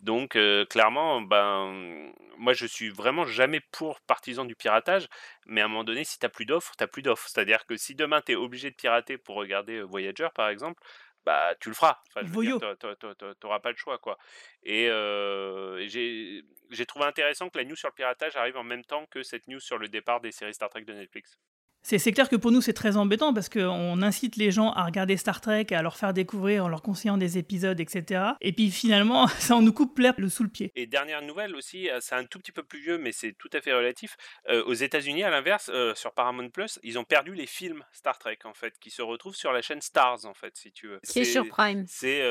Donc, 0.00 0.36
euh, 0.36 0.64
clairement, 0.64 1.20
ben, 1.20 2.12
moi, 2.36 2.52
je 2.52 2.66
suis 2.66 2.90
vraiment 2.90 3.26
jamais 3.26 3.60
pour 3.60 4.00
partisan 4.00 4.44
du 4.44 4.54
piratage 4.54 4.87
mais 5.46 5.60
à 5.60 5.66
un 5.66 5.68
moment 5.68 5.84
donné, 5.84 6.04
si 6.04 6.18
tu 6.18 6.24
n'as 6.24 6.30
plus 6.30 6.46
d'offres, 6.46 6.74
tu 6.76 6.82
n'as 6.82 6.88
plus 6.88 7.02
d'offres. 7.02 7.28
C'est-à-dire 7.28 7.66
que 7.66 7.76
si 7.76 7.94
demain 7.94 8.20
tu 8.22 8.32
es 8.32 8.36
obligé 8.36 8.70
de 8.70 8.76
pirater 8.76 9.18
pour 9.18 9.36
regarder 9.36 9.82
Voyager, 9.82 10.28
par 10.34 10.48
exemple, 10.48 10.82
bah 11.24 11.54
tu 11.60 11.68
le 11.68 11.74
feras. 11.74 11.98
Enfin, 12.08 12.26
tu 12.26 13.44
n'auras 13.44 13.60
pas 13.60 13.70
le 13.70 13.76
choix. 13.76 13.98
quoi. 13.98 14.18
Et 14.62 14.86
j'ai 15.88 16.86
trouvé 16.86 17.04
intéressant 17.04 17.48
que 17.50 17.58
la 17.58 17.64
news 17.64 17.76
sur 17.76 17.88
le 17.88 17.94
piratage 17.94 18.36
arrive 18.36 18.56
en 18.56 18.64
même 18.64 18.84
temps 18.84 19.06
que 19.06 19.22
cette 19.22 19.46
news 19.48 19.60
sur 19.60 19.78
le 19.78 19.88
départ 19.88 20.20
des 20.20 20.32
séries 20.32 20.54
Star 20.54 20.70
Trek 20.70 20.82
de 20.82 20.92
Netflix. 20.92 21.38
C'est 21.82 22.12
clair 22.12 22.28
que 22.28 22.36
pour 22.36 22.50
nous, 22.50 22.60
c'est 22.60 22.72
très 22.72 22.96
embêtant 22.96 23.32
parce 23.32 23.48
qu'on 23.48 24.02
incite 24.02 24.36
les 24.36 24.50
gens 24.50 24.72
à 24.72 24.84
regarder 24.84 25.16
Star 25.16 25.40
Trek, 25.40 25.66
à 25.70 25.80
leur 25.82 25.96
faire 25.96 26.12
découvrir 26.12 26.66
en 26.66 26.68
leur 26.68 26.82
conseillant 26.82 27.16
des 27.16 27.38
épisodes, 27.38 27.80
etc. 27.80 28.22
Et 28.40 28.52
puis 28.52 28.70
finalement, 28.70 29.26
ça 29.38 29.56
on 29.56 29.62
nous 29.62 29.72
coupe 29.72 29.98
l'herbe 29.98 30.28
sous 30.28 30.42
le 30.42 30.50
pied. 30.50 30.72
Et 30.74 30.86
dernière 30.86 31.22
nouvelle 31.22 31.54
aussi, 31.54 31.88
euh, 31.88 31.98
c'est 32.00 32.14
un 32.14 32.24
tout 32.24 32.38
petit 32.38 32.52
peu 32.52 32.62
plus 32.62 32.80
vieux, 32.80 32.98
mais 32.98 33.12
c'est 33.12 33.32
tout 33.32 33.48
à 33.52 33.60
fait 33.60 33.72
relatif. 33.72 34.16
Euh, 34.48 34.62
aux 34.64 34.74
États-Unis, 34.74 35.22
à 35.22 35.30
l'inverse, 35.30 35.70
euh, 35.72 35.94
sur 35.94 36.12
Paramount 36.12 36.50
Plus, 36.50 36.78
ils 36.82 36.98
ont 36.98 37.04
perdu 37.04 37.34
les 37.34 37.46
films 37.46 37.84
Star 37.92 38.18
Trek 38.18 38.38
en 38.44 38.54
fait, 38.54 38.74
qui 38.78 38.90
se 38.90 39.02
retrouvent 39.02 39.36
sur 39.36 39.52
la 39.52 39.62
chaîne 39.62 39.80
Stars 39.80 40.26
en 40.26 40.34
fait, 40.34 40.56
si 40.56 40.72
tu 40.72 40.88
veux. 40.88 41.00
C'est 41.02 41.24
sur 41.24 41.48
Prime. 41.48 41.84
C'est 41.88 42.22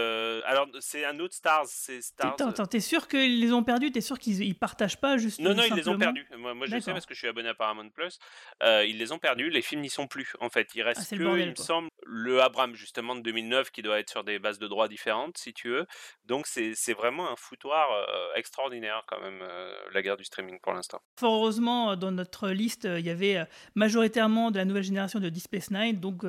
alors 0.45 0.67
c'est 0.79 1.05
un 1.05 1.19
autre 1.19 1.33
Stars, 1.33 1.65
c'est 1.67 2.01
Stars. 2.01 2.35
Attends, 2.39 2.65
t'es 2.67 2.79
sûr 2.79 3.07
qu'ils 3.07 3.41
les 3.41 3.51
ont 3.51 3.63
perdus 3.63 3.91
T'es 3.91 4.01
sûr 4.01 4.19
qu'ils 4.19 4.57
partagent 4.57 4.99
pas 4.99 5.17
juste 5.17 5.39
Non, 5.39 5.53
non, 5.55 5.63
ils 5.63 5.73
les 5.73 5.87
ont 5.87 5.97
perdus. 5.97 6.27
Moi, 6.37 6.53
moi 6.53 6.67
je 6.67 6.79
sais 6.79 6.91
parce 6.91 7.05
que 7.05 7.13
je 7.13 7.19
suis 7.19 7.27
abonné 7.27 7.49
à 7.49 7.55
Paramount 7.55 7.89
Plus. 7.89 8.19
ils 8.61 8.97
les 8.97 9.11
ont 9.11 9.19
perdus 9.19 9.36
les 9.45 9.61
films 9.61 9.81
n'y 9.81 9.89
sont 9.89 10.07
plus 10.07 10.33
en 10.39 10.49
fait. 10.49 10.69
Il 10.75 10.81
reste 10.81 11.07
ah, 11.11 11.15
que, 11.15 11.39
il 11.39 11.49
me 11.49 11.55
semble, 11.55 11.89
le 12.05 12.41
Abraham 12.41 12.75
justement 12.75 13.15
de 13.15 13.21
2009 13.21 13.71
qui 13.71 13.81
doit 13.81 13.99
être 13.99 14.09
sur 14.09 14.23
des 14.23 14.39
bases 14.39 14.59
de 14.59 14.67
droits 14.67 14.87
différentes 14.87 15.37
si 15.37 15.53
tu 15.53 15.69
veux. 15.69 15.85
Donc 16.25 16.47
c'est 16.47 16.93
vraiment 16.93 17.31
un 17.31 17.35
foutoir 17.35 17.91
euh, 17.91 18.33
extraordinaire 18.35 19.03
quand 19.07 19.21
même 19.21 19.41
euh, 19.41 19.73
la 19.93 20.01
guerre 20.01 20.17
du 20.17 20.23
streaming 20.23 20.59
pour 20.61 20.73
l'instant. 20.73 21.01
Fort 21.19 21.35
heureusement 21.35 21.95
dans 21.95 22.11
notre 22.11 22.49
liste 22.49 22.85
il 22.85 23.05
y 23.05 23.09
avait 23.09 23.37
euh, 23.37 23.45
majoritairement 23.75 24.51
de 24.51 24.57
la 24.57 24.65
nouvelle 24.65 24.83
génération 24.83 25.19
de 25.19 25.29
Deep 25.29 25.43
Space 25.43 25.71
Nine 25.71 25.99
donc 25.99 26.23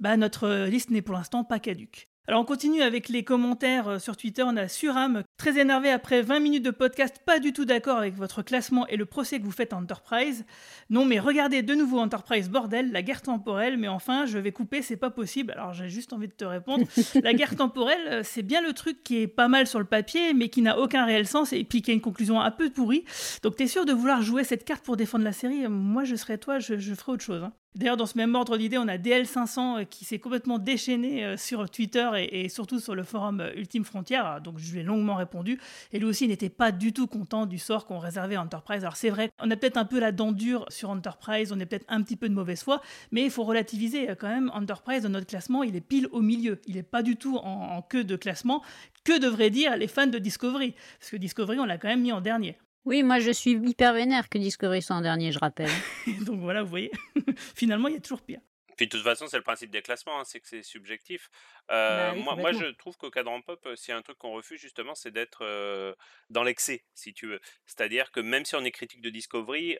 bah, 0.00 0.16
notre 0.16 0.66
liste 0.66 0.90
n'est 0.90 1.02
pour 1.02 1.14
l'instant 1.14 1.44
pas 1.44 1.58
caduque. 1.58 2.08
Alors 2.28 2.40
on 2.40 2.44
continue 2.44 2.82
avec 2.82 3.08
les 3.08 3.24
commentaires 3.24 3.88
euh, 3.88 3.98
sur 3.98 4.16
Twitter. 4.16 4.44
On 4.44 4.56
a 4.56 4.68
Suram, 4.68 5.24
très 5.36 5.58
énervé 5.58 5.90
après 5.90 6.22
20 6.22 6.38
minutes 6.38 6.64
de 6.64 6.70
podcast, 6.70 7.20
pas 7.26 7.40
du 7.40 7.52
tout 7.52 7.64
d'accord 7.64 7.98
avec 7.98 8.14
votre 8.14 8.42
classement 8.42 8.86
et 8.86 8.96
le 8.96 9.06
procès 9.06 9.40
que 9.40 9.44
vous 9.44 9.50
faites 9.50 9.72
à 9.72 9.76
Enterprise. 9.76 10.44
Non 10.88 11.04
mais 11.04 11.18
regardez 11.18 11.62
de 11.62 11.74
nouveau 11.74 11.98
Enterprise, 11.98 12.48
bordel, 12.48 12.92
la 12.92 13.02
guerre 13.02 13.22
temporelle, 13.22 13.76
mais 13.76 13.88
enfin 13.88 14.24
je 14.26 14.38
vais 14.38 14.52
couper, 14.52 14.82
c'est 14.82 14.96
pas 14.96 15.10
possible. 15.10 15.50
Alors 15.50 15.72
j'ai 15.72 15.88
juste 15.88 16.12
envie 16.12 16.28
de 16.28 16.32
te 16.32 16.44
répondre. 16.44 16.86
la 17.24 17.34
guerre 17.34 17.56
temporelle, 17.56 18.06
euh, 18.06 18.22
c'est 18.22 18.42
bien 18.44 18.62
le 18.62 18.72
truc 18.72 19.02
qui 19.02 19.18
est 19.18 19.26
pas 19.26 19.48
mal 19.48 19.66
sur 19.66 19.80
le 19.80 19.84
papier, 19.84 20.32
mais 20.32 20.48
qui 20.48 20.62
n'a 20.62 20.78
aucun 20.78 21.04
réel 21.04 21.26
sens 21.26 21.52
et 21.52 21.64
puis 21.64 21.82
qui 21.82 21.90
a 21.90 21.94
une 21.94 22.00
conclusion 22.00 22.40
un 22.40 22.52
peu 22.52 22.70
pourrie. 22.70 23.04
Donc 23.42 23.56
t'es 23.56 23.66
sûr 23.66 23.84
de 23.84 23.92
vouloir 23.92 24.22
jouer 24.22 24.44
cette 24.44 24.64
carte 24.64 24.84
pour 24.84 24.96
défendre 24.96 25.24
la 25.24 25.32
série? 25.32 25.66
Moi 25.66 26.04
je 26.04 26.14
serais 26.14 26.38
toi, 26.38 26.60
je, 26.60 26.76
ferais 26.76 27.12
autre 27.12 27.24
chose. 27.24 27.42
Hein. 27.42 27.52
D'ailleurs, 27.74 27.96
dans 27.96 28.04
ce 28.04 28.18
même 28.18 28.34
ordre 28.34 28.58
d'idée, 28.58 28.76
on 28.76 28.86
a 28.86 28.98
DL500 28.98 29.80
euh, 29.80 29.84
qui 29.84 30.04
s'est 30.04 30.18
complètement 30.18 30.58
déchaîné 30.58 31.24
euh, 31.24 31.36
sur 31.38 31.70
Twitter 31.70 32.06
et, 32.30 32.50
surtout 32.50 32.78
sur 32.78 32.94
le 32.94 33.02
forum 33.02 33.40
euh, 33.40 33.50
Ultime 33.56 33.84
Frontière. 33.84 34.42
Donc, 34.42 34.58
je 34.58 34.72
lui 34.72 34.80
ai 34.80 34.82
longuement 34.82 35.14
répondu. 35.14 35.58
Et 35.90 35.98
lui 35.98 36.04
aussi 36.04 36.28
n'était 36.28 36.50
pas 36.50 36.70
du 36.70 36.92
tout 36.92 37.06
content 37.06 37.46
du 37.46 37.58
sort 37.58 37.86
qu'on 37.86 37.98
réservait 37.98 38.34
à 38.34 38.42
Enterprise. 38.42 38.82
Alors, 38.82 38.96
c'est 38.96 39.08
vrai, 39.08 39.30
on 39.40 39.50
a 39.50 39.56
peut-être 39.56 39.78
un 39.78 39.86
peu 39.86 39.98
la 39.98 40.12
dent 40.12 40.32
dure 40.32 40.66
sur 40.68 40.90
Enterprise, 40.90 41.50
on 41.50 41.60
est 41.60 41.66
peut-être 41.66 41.86
un 41.88 42.02
petit 42.02 42.16
peu 42.16 42.28
de 42.28 42.34
mauvaise 42.34 42.62
foi, 42.62 42.82
mais 43.10 43.24
il 43.24 43.30
faut 43.30 43.44
relativiser 43.44 44.06
quand 44.20 44.28
même. 44.28 44.50
Enterprise, 44.52 45.04
dans 45.04 45.08
notre 45.08 45.26
classement, 45.26 45.62
il 45.62 45.74
est 45.74 45.80
pile 45.80 46.08
au 46.12 46.20
milieu. 46.20 46.60
Il 46.66 46.74
n'est 46.74 46.82
pas 46.82 47.02
du 47.02 47.16
tout 47.16 47.38
en, 47.38 47.76
en 47.76 47.80
queue 47.80 48.04
de 48.04 48.16
classement. 48.16 48.62
Que 49.04 49.18
devraient 49.18 49.50
dire 49.50 49.78
les 49.78 49.88
fans 49.88 50.06
de 50.06 50.18
Discovery? 50.18 50.74
Parce 50.98 51.10
que 51.10 51.16
Discovery, 51.16 51.58
on 51.58 51.64
l'a 51.64 51.78
quand 51.78 51.88
même 51.88 52.02
mis 52.02 52.12
en 52.12 52.20
dernier. 52.20 52.58
Oui, 52.84 53.02
moi 53.02 53.18
je 53.20 53.30
suis 53.30 53.52
hyper 53.52 53.94
vénère 53.94 54.28
que 54.28 54.38
Discovery 54.38 54.82
soit 54.82 54.96
en 54.96 55.00
dernier, 55.00 55.32
je 55.32 55.38
rappelle. 55.38 55.70
Donc 56.26 56.40
voilà, 56.40 56.62
vous 56.62 56.70
voyez, 56.70 56.90
finalement 57.54 57.88
il 57.88 57.94
y 57.94 57.98
a 57.98 58.00
toujours 58.00 58.22
pire. 58.22 58.40
Puis 58.76 58.86
de 58.86 58.90
toute 58.90 59.02
façon, 59.02 59.26
c'est 59.26 59.36
le 59.36 59.42
principe 59.42 59.70
des 59.70 59.82
classements, 59.82 60.18
hein, 60.18 60.24
c'est 60.24 60.40
que 60.40 60.48
c'est 60.48 60.62
subjectif. 60.62 61.30
Euh, 61.70 62.10
bah 62.10 62.16
moi, 62.16 62.36
moi, 62.36 62.52
je 62.52 62.66
trouve 62.72 62.96
qu'au 62.96 63.10
cadran 63.10 63.40
pop, 63.42 63.60
euh, 63.66 63.76
s'il 63.76 63.92
y 63.92 63.94
a 63.94 63.98
un 63.98 64.02
truc 64.02 64.18
qu'on 64.18 64.32
refuse 64.32 64.60
justement, 64.60 64.94
c'est 64.94 65.10
d'être 65.10 65.44
euh, 65.44 65.94
dans 66.30 66.42
l'excès, 66.42 66.84
si 66.94 67.12
tu 67.12 67.26
veux. 67.26 67.40
C'est-à-dire 67.66 68.10
que 68.12 68.20
même 68.20 68.44
si 68.44 68.56
on 68.56 68.64
est 68.64 68.70
critique 68.70 69.02
de 69.02 69.10
Discovery, 69.10 69.78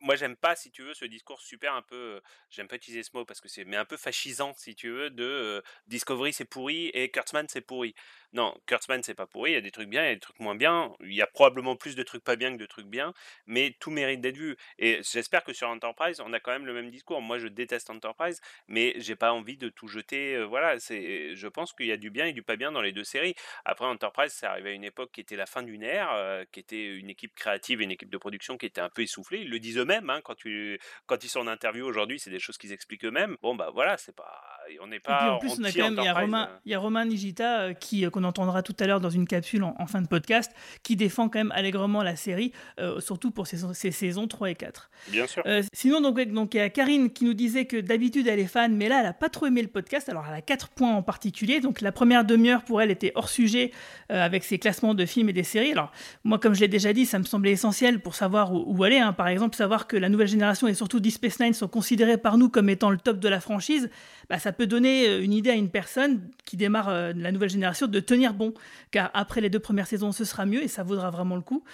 moi 0.00 0.16
j'aime 0.16 0.36
pas 0.36 0.56
si 0.56 0.70
tu 0.70 0.82
veux 0.82 0.94
ce 0.94 1.04
discours 1.04 1.40
super 1.40 1.74
un 1.74 1.82
peu 1.82 2.20
j'aime 2.48 2.68
pas 2.68 2.76
utiliser 2.76 3.02
ce 3.02 3.10
mot 3.14 3.24
parce 3.24 3.40
que 3.40 3.48
c'est 3.48 3.64
mais 3.64 3.76
un 3.76 3.84
peu 3.84 3.96
fascisant 3.96 4.54
si 4.56 4.74
tu 4.74 4.88
veux 4.90 5.10
de 5.10 5.62
Discovery 5.86 6.32
c'est 6.32 6.44
pourri 6.46 6.88
et 6.88 7.10
Kurtzman 7.10 7.46
c'est 7.48 7.60
pourri. 7.60 7.94
Non 8.32 8.56
Kurtzman 8.66 9.02
c'est 9.02 9.14
pas 9.14 9.26
pourri 9.26 9.52
il 9.52 9.54
y 9.54 9.56
a 9.56 9.60
des 9.60 9.70
trucs 9.70 9.88
bien 9.88 10.02
il 10.02 10.08
y 10.08 10.10
a 10.10 10.14
des 10.14 10.20
trucs 10.20 10.40
moins 10.40 10.54
bien 10.54 10.92
il 11.00 11.12
y 11.12 11.22
a 11.22 11.26
probablement 11.26 11.76
plus 11.76 11.96
de 11.96 12.02
trucs 12.02 12.24
pas 12.24 12.36
bien 12.36 12.52
que 12.52 12.60
de 12.60 12.66
trucs 12.66 12.86
bien 12.86 13.12
mais 13.46 13.76
tout 13.78 13.90
mérite 13.90 14.20
d'être 14.20 14.36
vu 14.38 14.56
et 14.78 15.00
j'espère 15.02 15.44
que 15.44 15.52
sur 15.52 15.68
Enterprise 15.68 16.20
on 16.20 16.32
a 16.32 16.40
quand 16.40 16.52
même 16.52 16.66
le 16.66 16.72
même 16.72 16.90
discours. 16.90 17.20
Moi 17.20 17.38
je 17.38 17.48
déteste 17.48 17.90
Enterprise 17.90 18.40
mais 18.68 18.94
j'ai 18.96 19.16
pas 19.16 19.32
envie 19.32 19.58
de 19.58 19.68
tout 19.68 19.88
jeter 19.88 20.42
voilà 20.44 20.78
c'est 20.80 21.36
je 21.36 21.48
pense 21.48 21.72
qu'il 21.72 21.86
y 21.86 21.92
a 21.92 21.96
du 21.98 22.10
bien 22.10 22.26
et 22.26 22.32
du 22.32 22.42
pas 22.42 22.56
bien 22.56 22.72
dans 22.72 22.82
les 22.82 22.92
deux 22.92 23.04
séries. 23.04 23.34
Après 23.66 23.84
Enterprise 23.86 24.32
c'est 24.32 24.46
arrivé 24.46 24.70
à 24.70 24.72
une 24.72 24.84
époque 24.84 25.12
qui 25.12 25.20
était 25.20 25.36
la 25.36 25.46
fin 25.46 25.62
d'une 25.62 25.82
ère 25.82 26.44
qui 26.52 26.60
était 26.60 26.86
une 26.86 27.10
équipe 27.10 27.34
créative 27.34 27.82
et 27.82 27.84
une 27.84 27.90
équipe 27.90 28.10
de 28.10 28.18
production 28.18 28.56
qui 28.56 28.66
était 28.66 28.80
un 28.80 28.88
peu 28.88 29.02
essoufflée 29.02 29.40
ils 29.40 29.50
le 29.50 29.58
disent 29.58 29.78
eux-mêmes 29.90 30.10
hein, 30.10 30.20
quand 30.24 30.34
tu 30.34 30.78
quand 31.06 31.22
ils 31.24 31.28
sont 31.28 31.40
en 31.40 31.46
interview 31.46 31.84
aujourd'hui 31.86 32.18
c'est 32.18 32.30
des 32.30 32.38
choses 32.38 32.58
qu'ils 32.58 32.72
expliquent 32.72 33.04
eux-mêmes 33.04 33.36
bon 33.42 33.54
bah 33.54 33.70
voilà 33.74 33.96
c'est 33.96 34.14
pas 34.14 34.40
on 34.80 34.86
n'est 34.86 34.96
Et 34.96 35.00
puis 35.00 35.12
pas 35.12 35.32
en 35.32 35.38
plus, 35.38 35.50
on 35.58 35.64
a 35.64 35.72
quand 35.72 35.82
même, 35.90 35.96
il 35.98 36.04
y 36.04 36.08
a 36.08 36.14
Romain, 36.14 36.48
euh. 36.48 36.58
il 36.64 36.70
y 36.70 36.74
a 36.74 36.78
Romain 36.78 37.04
Nigita 37.04 37.60
euh, 37.62 37.74
qui 37.74 38.04
euh, 38.06 38.10
qu'on 38.10 38.22
entendra 38.22 38.62
tout 38.62 38.76
à 38.78 38.86
l'heure 38.86 39.00
dans 39.00 39.10
une 39.10 39.26
capsule 39.26 39.64
en, 39.64 39.74
en 39.78 39.86
fin 39.86 40.00
de 40.00 40.06
podcast, 40.06 40.52
qui 40.84 40.94
défend 40.94 41.28
quand 41.28 41.40
même 41.40 41.50
allègrement 41.52 42.04
la 42.04 42.14
série, 42.14 42.52
euh, 42.78 43.00
surtout 43.00 43.32
pour 43.32 43.48
ses, 43.48 43.56
ses 43.74 43.90
saisons 43.90 44.28
3 44.28 44.50
et 44.50 44.54
4. 44.54 44.90
bien 45.08 45.26
sûr 45.26 45.42
sinon, 45.72 46.00
donc, 46.00 46.20
donc, 46.20 46.54
il 46.54 46.58
y 46.58 46.60
a 46.60 46.70
Karine 46.70 47.10
qui 47.10 47.24
nous 47.24 47.34
disait 47.34 47.64
que 47.64 47.78
d'habitude 47.78 48.28
elle 48.28 48.38
est 48.38 48.46
fan, 48.46 48.76
mais 48.76 48.88
là 48.88 49.00
elle 49.00 49.06
a 49.06 49.12
pas 49.12 49.28
trop 49.28 49.46
aimé 49.46 49.60
le 49.62 49.68
podcast. 49.68 50.08
Alors 50.08 50.24
elle 50.28 50.34
a 50.34 50.42
quatre 50.42 50.68
points 50.68 50.94
en 50.94 51.02
particulier. 51.02 51.58
Donc 51.60 51.80
la 51.80 51.90
première 51.90 52.24
demi-heure 52.24 52.62
pour 52.62 52.80
elle 52.80 52.92
était 52.92 53.10
hors 53.16 53.28
sujet 53.28 53.72
avec 54.08 54.44
ses 54.44 54.58
classements 54.60 54.94
de 54.94 55.04
films 55.04 55.30
et 55.30 55.32
des 55.32 55.42
séries. 55.42 55.72
Alors 55.72 55.90
moi, 56.22 56.38
comme 56.38 56.54
je 56.54 56.60
l'ai 56.60 56.68
déjà 56.68 56.92
dit, 56.92 57.06
ça 57.06 57.18
me 57.18 57.24
semblait 57.24 57.52
essentiel 57.52 58.00
pour 58.00 58.14
savoir 58.14 58.52
où, 58.52 58.64
où 58.66 58.84
aller. 58.84 58.98
hein. 58.98 59.12
Par 59.12 59.28
exemple, 59.28 59.56
savoir 59.56 59.79
que 59.86 59.96
la 59.96 60.08
nouvelle 60.08 60.28
génération 60.28 60.68
et 60.68 60.74
surtout 60.74 61.00
Deep 61.00 61.24
Nine 61.40 61.54
sont 61.54 61.68
considérés 61.68 62.18
par 62.18 62.38
nous 62.38 62.48
comme 62.48 62.68
étant 62.68 62.90
le 62.90 62.96
top 62.98 63.18
de 63.18 63.28
la 63.28 63.40
franchise. 63.40 63.90
Bah, 64.28 64.38
ça 64.38 64.52
peut 64.52 64.66
donner 64.66 65.08
euh, 65.08 65.22
une 65.22 65.32
idée 65.32 65.50
à 65.50 65.54
une 65.54 65.70
personne 65.70 66.30
qui 66.44 66.56
démarre 66.56 66.88
euh, 66.88 67.12
la 67.16 67.32
nouvelle 67.32 67.50
génération 67.50 67.86
de 67.86 68.00
tenir 68.00 68.34
bon, 68.34 68.54
car 68.90 69.10
après 69.14 69.40
les 69.40 69.50
deux 69.50 69.58
premières 69.58 69.86
saisons, 69.86 70.12
ce 70.12 70.24
sera 70.24 70.46
mieux 70.46 70.62
et 70.62 70.68
ça 70.68 70.82
vaudra 70.82 71.10
vraiment 71.10 71.36
le 71.36 71.42
coup. 71.42 71.64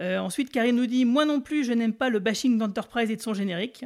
Euh, 0.00 0.18
ensuite, 0.18 0.50
Karine 0.50 0.76
nous 0.76 0.86
dit 0.86 1.04
Moi 1.04 1.24
non 1.24 1.40
plus, 1.40 1.64
je 1.64 1.72
n'aime 1.72 1.92
pas 1.94 2.08
le 2.08 2.18
bashing 2.18 2.58
d'Enterprise 2.58 3.10
et 3.10 3.16
de 3.16 3.22
son 3.22 3.34
générique. 3.34 3.84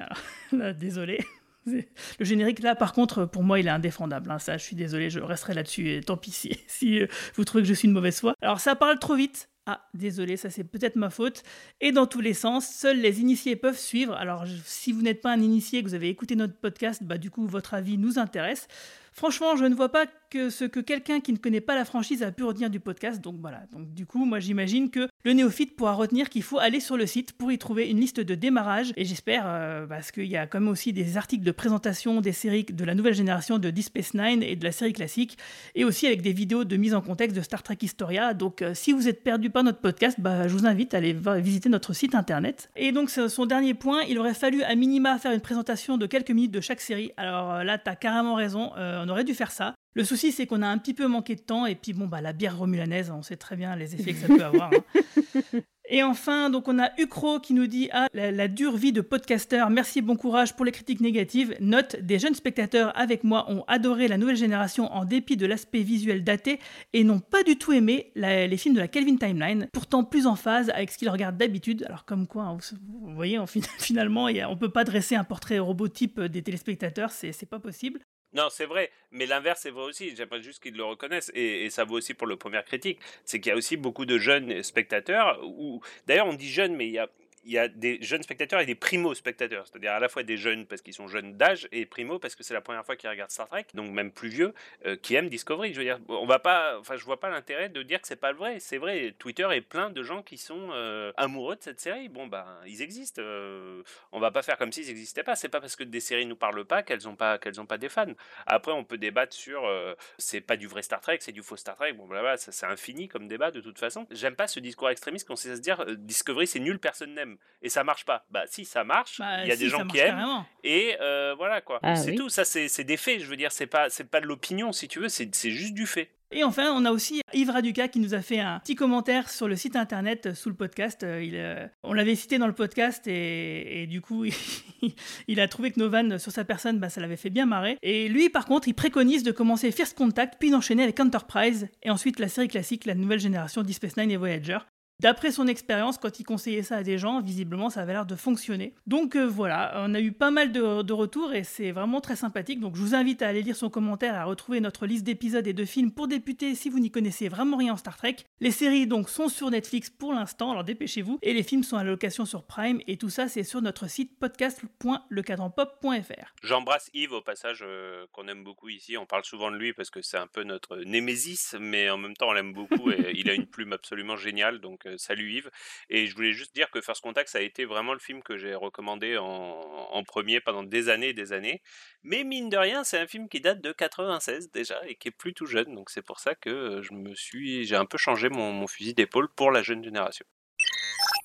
Désolé. 0.78 1.24
Le 1.66 2.24
générique, 2.24 2.60
là, 2.60 2.76
par 2.76 2.92
contre, 2.92 3.24
pour 3.24 3.42
moi, 3.42 3.58
il 3.58 3.66
est 3.66 3.70
indéfendable. 3.70 4.30
hein. 4.30 4.38
Ça, 4.38 4.56
je 4.56 4.62
suis 4.62 4.76
désolé, 4.76 5.10
je 5.10 5.18
resterai 5.18 5.52
là-dessus. 5.52 5.90
Et 5.90 6.00
tant 6.00 6.16
pis 6.16 6.30
si, 6.68 7.00
vous 7.34 7.44
trouvez 7.44 7.64
que 7.64 7.68
je 7.68 7.74
suis 7.74 7.88
une 7.88 7.94
mauvaise 7.94 8.20
foi. 8.20 8.34
Alors, 8.40 8.60
ça 8.60 8.76
parle 8.76 9.00
trop 9.00 9.16
vite. 9.16 9.48
Ah, 9.68 9.84
désolé, 9.94 10.36
ça 10.36 10.48
c'est 10.48 10.62
peut-être 10.62 10.94
ma 10.94 11.10
faute. 11.10 11.42
Et 11.80 11.90
dans 11.90 12.06
tous 12.06 12.20
les 12.20 12.34
sens, 12.34 12.68
seuls 12.68 13.00
les 13.00 13.20
initiés 13.20 13.56
peuvent 13.56 13.78
suivre. 13.78 14.14
Alors, 14.14 14.44
si 14.64 14.92
vous 14.92 15.02
n'êtes 15.02 15.20
pas 15.20 15.32
un 15.32 15.40
initié, 15.40 15.82
que 15.82 15.88
vous 15.88 15.94
avez 15.94 16.08
écouté 16.08 16.36
notre 16.36 16.54
podcast, 16.54 17.02
bah 17.02 17.18
du 17.18 17.30
coup, 17.30 17.46
votre 17.48 17.74
avis 17.74 17.98
nous 17.98 18.20
intéresse. 18.20 18.68
Franchement, 19.12 19.56
je 19.56 19.64
ne 19.64 19.74
vois 19.74 19.88
pas 19.88 20.04
que 20.30 20.50
ce 20.50 20.66
que 20.66 20.78
quelqu'un 20.78 21.20
qui 21.20 21.32
ne 21.32 21.38
connaît 21.38 21.62
pas 21.62 21.74
la 21.74 21.86
franchise 21.86 22.22
a 22.22 22.30
pu 22.30 22.44
retenir 22.44 22.70
du 22.70 22.80
podcast. 22.80 23.20
Donc 23.22 23.36
voilà. 23.40 23.62
Donc 23.72 23.92
du 23.92 24.06
coup, 24.06 24.24
moi 24.24 24.40
j'imagine 24.40 24.90
que 24.90 25.08
le 25.26 25.32
néophyte 25.32 25.74
pourra 25.74 25.94
retenir 25.94 26.30
qu'il 26.30 26.44
faut 26.44 26.60
aller 26.60 26.78
sur 26.78 26.96
le 26.96 27.04
site 27.04 27.32
pour 27.32 27.50
y 27.50 27.58
trouver 27.58 27.90
une 27.90 27.98
liste 27.98 28.20
de 28.20 28.34
démarrage. 28.36 28.92
Et 28.96 29.04
j'espère, 29.04 29.42
euh, 29.44 29.84
parce 29.84 30.12
qu'il 30.12 30.26
y 30.26 30.36
a 30.36 30.46
quand 30.46 30.60
même 30.60 30.68
aussi 30.68 30.92
des 30.92 31.16
articles 31.16 31.42
de 31.42 31.50
présentation 31.50 32.20
des 32.20 32.30
séries 32.30 32.62
de 32.62 32.84
la 32.84 32.94
nouvelle 32.94 33.14
génération 33.14 33.58
de 33.58 33.68
Deep 33.70 33.86
Space 33.86 34.14
Nine 34.14 34.44
et 34.44 34.54
de 34.54 34.62
la 34.62 34.70
série 34.70 34.92
classique, 34.92 35.36
et 35.74 35.84
aussi 35.84 36.06
avec 36.06 36.22
des 36.22 36.32
vidéos 36.32 36.62
de 36.62 36.76
mise 36.76 36.94
en 36.94 37.00
contexte 37.00 37.36
de 37.36 37.42
Star 37.42 37.64
Trek 37.64 37.78
Historia. 37.82 38.34
Donc 38.34 38.62
euh, 38.62 38.72
si 38.72 38.92
vous 38.92 39.08
êtes 39.08 39.24
perdu 39.24 39.50
par 39.50 39.64
notre 39.64 39.80
podcast, 39.80 40.20
bah, 40.20 40.46
je 40.46 40.52
vous 40.52 40.64
invite 40.64 40.94
à 40.94 40.98
aller 40.98 41.16
visiter 41.38 41.68
notre 41.70 41.92
site 41.92 42.14
internet. 42.14 42.70
Et 42.76 42.92
donc 42.92 43.10
son 43.10 43.46
dernier 43.46 43.74
point, 43.74 44.02
il 44.08 44.20
aurait 44.20 44.32
fallu 44.32 44.62
à 44.62 44.76
minima 44.76 45.18
faire 45.18 45.32
une 45.32 45.40
présentation 45.40 45.98
de 45.98 46.06
quelques 46.06 46.30
minutes 46.30 46.52
de 46.52 46.60
chaque 46.60 46.80
série. 46.80 47.10
Alors 47.16 47.52
euh, 47.52 47.64
là, 47.64 47.78
t'as 47.78 47.96
carrément 47.96 48.36
raison, 48.36 48.70
on 48.76 49.08
aurait 49.08 49.24
dû 49.24 49.34
faire 49.34 49.50
ça. 49.50 49.74
Le 49.96 50.04
souci, 50.04 50.30
c'est 50.30 50.46
qu'on 50.46 50.62
a 50.62 50.68
un 50.68 50.78
petit 50.78 50.94
peu 50.94 51.06
manqué 51.08 51.34
de 51.34 51.40
temps, 51.40 51.64
et 51.66 51.74
puis 51.74 51.92
bon, 51.94 52.06
bah, 52.06 52.20
la 52.20 52.32
bière 52.34 52.58
romulanaise, 52.58 53.10
on 53.10 53.22
sait 53.22 53.36
très 53.36 53.56
bien 53.56 53.74
les 53.76 53.94
effets 53.94 54.12
que 54.12 54.18
ça 54.18 54.26
peut 54.28 54.44
avoir. 54.44 54.70
hein. 54.72 55.40
Et 55.88 56.02
enfin, 56.02 56.50
donc 56.50 56.66
on 56.66 56.80
a 56.80 56.90
Ucro 56.98 57.38
qui 57.38 57.54
nous 57.54 57.68
dit 57.68 57.88
ah 57.92 58.08
la, 58.12 58.32
la 58.32 58.48
dure 58.48 58.76
vie 58.76 58.90
de 58.92 59.00
podcasteur. 59.00 59.70
Merci, 59.70 60.02
bon 60.02 60.16
courage 60.16 60.56
pour 60.56 60.64
les 60.64 60.72
critiques 60.72 61.00
négatives. 61.00 61.54
Note 61.60 61.94
des 62.02 62.18
jeunes 62.18 62.34
spectateurs 62.34 62.90
avec 62.98 63.22
moi 63.22 63.48
ont 63.48 63.62
adoré 63.68 64.08
la 64.08 64.18
nouvelle 64.18 64.34
génération 64.36 64.92
en 64.92 65.04
dépit 65.04 65.36
de 65.36 65.46
l'aspect 65.46 65.82
visuel 65.84 66.24
daté 66.24 66.58
et 66.92 67.04
n'ont 67.04 67.20
pas 67.20 67.44
du 67.44 67.56
tout 67.56 67.72
aimé 67.72 68.10
la- 68.16 68.48
les 68.48 68.56
films 68.56 68.74
de 68.74 68.80
la 68.80 68.88
Kelvin 68.88 69.14
Timeline, 69.16 69.68
pourtant 69.72 70.02
plus 70.02 70.26
en 70.26 70.34
phase 70.34 70.70
avec 70.70 70.90
ce 70.90 70.98
qu'ils 70.98 71.08
regardent 71.08 71.38
d'habitude. 71.38 71.84
Alors 71.86 72.04
comme 72.04 72.26
quoi, 72.26 72.42
hein, 72.46 72.58
vous, 72.84 73.06
vous 73.06 73.14
voyez, 73.14 73.38
fin- 73.46 73.60
finalement, 73.78 74.24
on 74.48 74.56
peut 74.56 74.72
pas 74.72 74.82
dresser 74.82 75.14
un 75.14 75.22
portrait 75.24 75.60
robotype 75.60 76.20
des 76.20 76.42
téléspectateurs, 76.42 77.12
c'est 77.12 77.48
pas 77.48 77.60
possible. 77.60 78.00
Non, 78.36 78.48
c'est 78.50 78.66
vrai, 78.66 78.90
mais 79.12 79.24
l'inverse 79.24 79.64
est 79.64 79.70
vrai 79.70 79.84
aussi. 79.84 80.14
J'aimerais 80.14 80.42
juste 80.42 80.62
qu'ils 80.62 80.76
le 80.76 80.84
reconnaissent, 80.84 81.32
et, 81.34 81.70
ça 81.70 81.84
vaut 81.84 81.96
aussi 81.96 82.12
pour 82.12 82.26
le 82.26 82.36
première 82.36 82.66
critique. 82.66 83.00
C'est 83.24 83.40
qu'il 83.40 83.48
y 83.48 83.52
a 83.52 83.56
aussi 83.56 83.78
beaucoup 83.78 84.04
de 84.04 84.18
jeunes 84.18 84.62
spectateurs, 84.62 85.40
ou 85.42 85.80
d'ailleurs 86.06 86.26
on 86.26 86.34
dit 86.34 86.50
jeunes, 86.50 86.76
mais 86.76 86.86
il 86.86 86.92
y 86.92 86.98
a, 86.98 87.08
il 87.46 87.52
y 87.52 87.58
a 87.58 87.68
des 87.68 87.98
jeunes 88.02 88.22
spectateurs 88.22 88.60
et 88.60 88.66
des 88.66 88.74
primo-spectateurs, 88.74 89.66
c'est-à-dire 89.66 89.92
à 89.92 90.00
la 90.00 90.08
fois 90.08 90.24
des 90.24 90.36
jeunes 90.36 90.66
parce 90.66 90.82
qu'ils 90.82 90.94
sont 90.94 91.06
jeunes 91.06 91.36
d'âge 91.36 91.68
et 91.70 91.86
primo 91.86 92.18
parce 92.18 92.34
que 92.34 92.42
c'est 92.42 92.54
la 92.54 92.60
première 92.60 92.84
fois 92.84 92.96
qu'ils 92.96 93.08
regardent 93.08 93.30
Star 93.30 93.48
Trek, 93.48 93.66
donc 93.74 93.90
même 93.90 94.10
plus 94.10 94.28
vieux, 94.28 94.52
euh, 94.84 94.96
qui 94.96 95.14
aiment 95.14 95.28
Discovery. 95.28 95.72
Je 95.72 95.78
veux 95.78 95.84
dire, 95.84 96.00
on 96.08 96.26
va 96.26 96.40
pas, 96.40 96.78
enfin, 96.80 96.96
je 96.96 97.04
vois 97.04 97.20
pas 97.20 97.30
l'intérêt 97.30 97.68
de 97.68 97.82
dire 97.82 98.00
que 98.00 98.08
c'est 98.08 98.16
pas 98.16 98.32
le 98.32 98.38
vrai. 98.38 98.58
C'est 98.58 98.78
vrai, 98.78 99.14
Twitter 99.18 99.46
est 99.52 99.60
plein 99.60 99.90
de 99.90 100.02
gens 100.02 100.22
qui 100.22 100.38
sont 100.38 100.70
euh, 100.72 101.12
amoureux 101.16 101.56
de 101.56 101.62
cette 101.62 101.80
série. 101.80 102.08
Bon, 102.08 102.26
ben, 102.26 102.46
ils 102.66 102.82
existent. 102.82 103.22
euh, 103.22 103.82
on 104.10 104.18
va 104.18 104.32
pas 104.32 104.42
faire 104.42 104.58
comme 104.58 104.72
s'ils 104.72 104.86
n'existaient 104.88 105.22
pas. 105.22 105.36
C'est 105.36 105.48
pas 105.48 105.60
parce 105.60 105.76
que 105.76 105.84
des 105.84 106.00
séries 106.00 106.26
nous 106.26 106.36
parlent 106.36 106.64
pas 106.64 106.82
qu'elles 106.82 107.08
ont 107.08 107.16
pas, 107.16 107.38
qu'elles 107.38 107.60
ont 107.60 107.66
pas 107.66 107.78
des 107.78 107.88
fans. 107.88 108.06
Après, 108.46 108.72
on 108.72 108.82
peut 108.84 108.98
débattre 108.98 109.34
sur 109.34 109.64
euh, 109.66 109.94
c'est 110.18 110.40
pas 110.40 110.56
du 110.56 110.66
vrai 110.66 110.82
Star 110.82 111.00
Trek, 111.00 111.18
c'est 111.20 111.32
du 111.32 111.42
faux 111.42 111.56
Star 111.56 111.76
Trek. 111.76 111.92
Bon, 111.92 112.06
voilà, 112.06 112.36
c'est 112.36 112.66
infini 112.66 113.06
comme 113.06 113.28
débat 113.28 113.52
de 113.52 113.60
toute 113.60 113.78
façon. 113.78 114.06
J'aime 114.10 114.34
pas 114.34 114.48
ce 114.48 114.58
discours 114.58 114.90
extrémiste 114.90 115.28
qu'on 115.28 115.36
sait 115.36 115.54
se 115.54 115.60
dire 115.60 115.84
Discovery 115.96 116.48
c'est 116.48 116.60
nul, 116.60 116.78
personne 116.80 117.14
n'aime 117.14 117.35
et 117.62 117.68
ça 117.68 117.84
marche 117.84 118.04
pas. 118.04 118.24
Bah 118.30 118.44
si, 118.46 118.64
ça 118.64 118.84
marche. 118.84 119.18
Bah, 119.18 119.42
Il 119.44 119.48
y 119.48 119.52
a 119.52 119.56
si, 119.56 119.62
des 119.64 119.68
gens 119.68 119.86
qui 119.86 119.98
aiment 119.98 120.10
carrément. 120.16 120.46
et 120.64 120.96
euh, 121.00 121.34
voilà 121.36 121.60
quoi. 121.60 121.80
Ah 121.82 121.96
c'est 121.96 122.10
oui. 122.10 122.16
tout. 122.16 122.28
Ça 122.28 122.44
c'est 122.44 122.68
c'est 122.68 122.84
des 122.84 122.96
faits. 122.96 123.20
Je 123.20 123.26
veux 123.26 123.36
dire, 123.36 123.52
c'est 123.52 123.66
pas 123.66 123.90
c'est 123.90 124.08
pas 124.10 124.20
de 124.20 124.26
l'opinion 124.26 124.72
si 124.72 124.88
tu 124.88 125.00
veux. 125.00 125.08
C'est 125.08 125.34
c'est 125.34 125.50
juste 125.50 125.74
du 125.74 125.86
fait. 125.86 126.10
Et 126.32 126.42
enfin, 126.42 126.72
on 126.74 126.84
a 126.84 126.90
aussi 126.90 127.20
Yves 127.34 127.50
Raduca 127.50 127.86
qui 127.86 128.00
nous 128.00 128.12
a 128.12 128.20
fait 128.20 128.40
un 128.40 128.58
petit 128.58 128.74
commentaire 128.74 129.30
sur 129.30 129.46
le 129.46 129.54
site 129.54 129.76
internet 129.76 130.26
euh, 130.26 130.34
sous 130.34 130.48
le 130.48 130.56
podcast. 130.56 131.04
Euh, 131.04 131.22
Il, 131.22 131.36
euh, 131.36 131.68
on 131.84 131.92
l'avait 131.92 132.16
cité 132.16 132.38
dans 132.38 132.48
le 132.48 132.52
podcast 132.52 133.06
et, 133.06 133.82
et 133.82 133.86
du 133.86 134.00
coup, 134.00 134.24
il 135.28 135.40
a 135.40 135.46
trouvé 135.46 135.70
que 135.70 135.78
nos 135.78 135.88
vannes 135.88 136.18
sur 136.18 136.32
sa 136.32 136.44
personne, 136.44 136.78
bah, 136.80 136.88
ça 136.88 137.00
l'avait 137.00 137.16
fait 137.16 137.30
bien 137.30 137.46
marrer. 137.46 137.78
Et 137.82 138.08
lui, 138.08 138.28
par 138.28 138.44
contre, 138.46 138.66
il 138.66 138.74
préconise 138.74 139.22
de 139.22 139.30
commencer 139.30 139.70
First 139.70 139.96
Contact, 139.96 140.34
puis 140.40 140.50
d'enchaîner 140.50 140.82
avec 140.82 140.98
Enterprise, 140.98 141.68
et 141.84 141.90
ensuite 141.90 142.18
la 142.18 142.26
série 142.28 142.48
classique, 142.48 142.86
la 142.86 142.94
nouvelle 142.96 143.20
génération 143.20 143.62
Deep 143.62 143.76
Space 143.76 143.96
Nine 143.96 144.10
et 144.10 144.16
Voyager. 144.16 144.58
D'après 144.98 145.30
son 145.30 145.46
expérience, 145.46 145.98
quand 145.98 146.20
il 146.20 146.24
conseillait 146.24 146.62
ça 146.62 146.76
à 146.76 146.82
des 146.82 146.96
gens, 146.96 147.20
visiblement, 147.20 147.68
ça 147.68 147.82
avait 147.82 147.92
l'air 147.92 148.06
de 148.06 148.16
fonctionner. 148.16 148.72
Donc 148.86 149.14
euh, 149.14 149.26
voilà, 149.26 149.74
on 149.76 149.92
a 149.92 150.00
eu 150.00 150.10
pas 150.10 150.30
mal 150.30 150.52
de, 150.52 150.92
retours 150.92 151.34
et 151.34 151.44
c'est 151.44 151.70
vraiment 151.70 152.00
très 152.00 152.16
sympathique. 152.16 152.60
Donc 152.60 152.76
je 152.76 152.80
vous 152.80 152.94
invite 152.94 153.20
à 153.20 153.28
aller 153.28 153.42
lire 153.42 153.56
son 153.56 153.68
commentaire, 153.68 154.14
à 154.14 154.24
retrouver 154.24 154.58
notre 154.60 154.86
liste 154.86 155.04
d'épisodes 155.04 155.46
et 155.46 155.52
de 155.52 155.64
films 155.66 155.92
pour 155.92 156.08
débuter 156.08 156.54
si 156.54 156.70
vous 156.70 156.80
n'y 156.80 156.90
connaissez 156.90 157.28
vraiment 157.28 157.58
rien 157.58 157.74
en 157.74 157.76
Star 157.76 157.98
Trek. 157.98 158.16
Les 158.40 158.50
séries 158.50 158.86
donc 158.86 159.10
sont 159.10 159.28
sur 159.28 159.50
Netflix 159.50 159.90
pour 159.90 160.14
l'instant, 160.14 160.52
alors 160.52 160.64
dépêchez-vous. 160.64 161.18
Et 161.20 161.34
les 161.34 161.42
films 161.42 161.62
sont 161.62 161.76
à 161.76 161.84
location 161.84 162.24
sur 162.24 162.44
Prime 162.44 162.80
et 162.86 162.96
tout 162.96 163.10
ça 163.10 163.28
c'est 163.28 163.42
sur 163.42 163.60
notre 163.60 163.90
site 163.90 164.18
podcast.lecadranpop.fr. 164.18 166.34
J'embrasse 166.42 166.88
Yves 166.94 167.12
au 167.12 167.20
passage 167.20 167.62
euh, 167.62 168.06
qu'on 168.12 168.28
aime 168.28 168.44
beaucoup 168.44 168.70
ici. 168.70 168.96
On 168.96 169.04
parle 169.04 169.26
souvent 169.26 169.50
de 169.50 169.56
lui 169.56 169.74
parce 169.74 169.90
que 169.90 170.00
c'est 170.00 170.16
un 170.16 170.26
peu 170.26 170.42
notre 170.42 170.78
némésis, 170.78 171.54
mais 171.60 171.90
en 171.90 171.98
même 171.98 172.16
temps 172.16 172.30
on 172.30 172.32
l'aime 172.32 172.54
beaucoup 172.54 172.90
et 172.90 173.12
il 173.14 173.28
a 173.28 173.34
une 173.34 173.46
plume 173.46 173.74
absolument 173.74 174.16
géniale. 174.16 174.58
Euh, 174.86 174.98
salut 174.98 175.32
Yves. 175.32 175.50
Et 175.90 176.06
je 176.06 176.14
voulais 176.14 176.32
juste 176.32 176.54
dire 176.54 176.70
que 176.70 176.80
First 176.80 177.02
Contact 177.02 177.28
ça 177.28 177.38
a 177.38 177.42
été 177.42 177.64
vraiment 177.64 177.92
le 177.92 177.98
film 177.98 178.22
que 178.22 178.36
j'ai 178.36 178.54
recommandé 178.54 179.18
en, 179.18 179.24
en 179.24 180.02
premier 180.04 180.40
pendant 180.40 180.62
des 180.62 180.88
années 180.88 181.08
et 181.08 181.14
des 181.14 181.32
années. 181.32 181.62
Mais 182.02 182.24
mine 182.24 182.48
de 182.48 182.56
rien, 182.56 182.84
c'est 182.84 182.98
un 182.98 183.06
film 183.06 183.28
qui 183.28 183.40
date 183.40 183.60
de 183.60 183.72
96 183.72 184.50
déjà 184.50 184.80
et 184.86 184.94
qui 184.94 185.08
est 185.08 185.12
plus 185.12 185.34
tout 185.34 185.46
jeune. 185.46 185.74
Donc 185.74 185.90
c'est 185.90 186.02
pour 186.02 186.20
ça 186.20 186.34
que 186.34 186.50
euh, 186.50 186.82
je 186.82 186.92
me 186.94 187.14
suis, 187.14 187.64
j'ai 187.64 187.76
un 187.76 187.86
peu 187.86 187.98
changé 187.98 188.28
mon, 188.28 188.52
mon 188.52 188.66
fusil 188.66 188.94
d'épaule 188.94 189.28
pour 189.28 189.50
la 189.50 189.62
jeune 189.62 189.82
génération. 189.84 190.24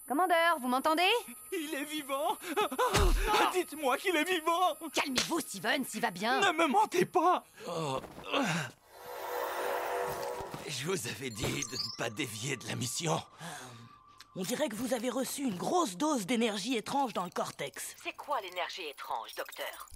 Commandeur, 0.08 0.60
vous 0.60 0.68
m'entendez? 0.68 1.10
Il 1.54 1.74
est 1.74 1.86
vivant 1.86 2.38
Dites-moi 3.54 3.98
qu'il 3.98 4.16
est 4.16 4.30
vivant 4.30 4.76
Calmez-vous, 4.94 5.40
Steven, 5.40 5.86
s'il 5.86 6.02
va 6.02 6.12
bien. 6.12 6.42
Ne 6.42 6.52
me 6.52 6.68
mentez 6.68 7.06
pas 7.06 7.44
Je 10.80 10.86
vous 10.88 11.08
avais 11.08 11.30
dit 11.30 11.44
de 11.44 11.76
ne 11.76 11.98
pas 11.98 12.10
dévier 12.10 12.56
de 12.56 12.66
la 12.68 12.76
mission. 12.76 13.22
On 14.38 14.44
dirait 14.44 14.70
que 14.70 14.76
vous 14.76 14.94
avez 14.94 15.10
reçu 15.10 15.44
une 15.44 15.58
grosse 15.58 15.98
dose 15.98 16.26
d'énergie 16.26 16.78
étrange 16.78 17.12
dans 17.12 17.26
le 17.26 17.30
cortex. 17.30 17.96
C'est 18.02 18.16
quoi 18.16 18.40
l'énergie 18.42 18.84
étrange, 18.90 19.36
docteur 19.36 19.90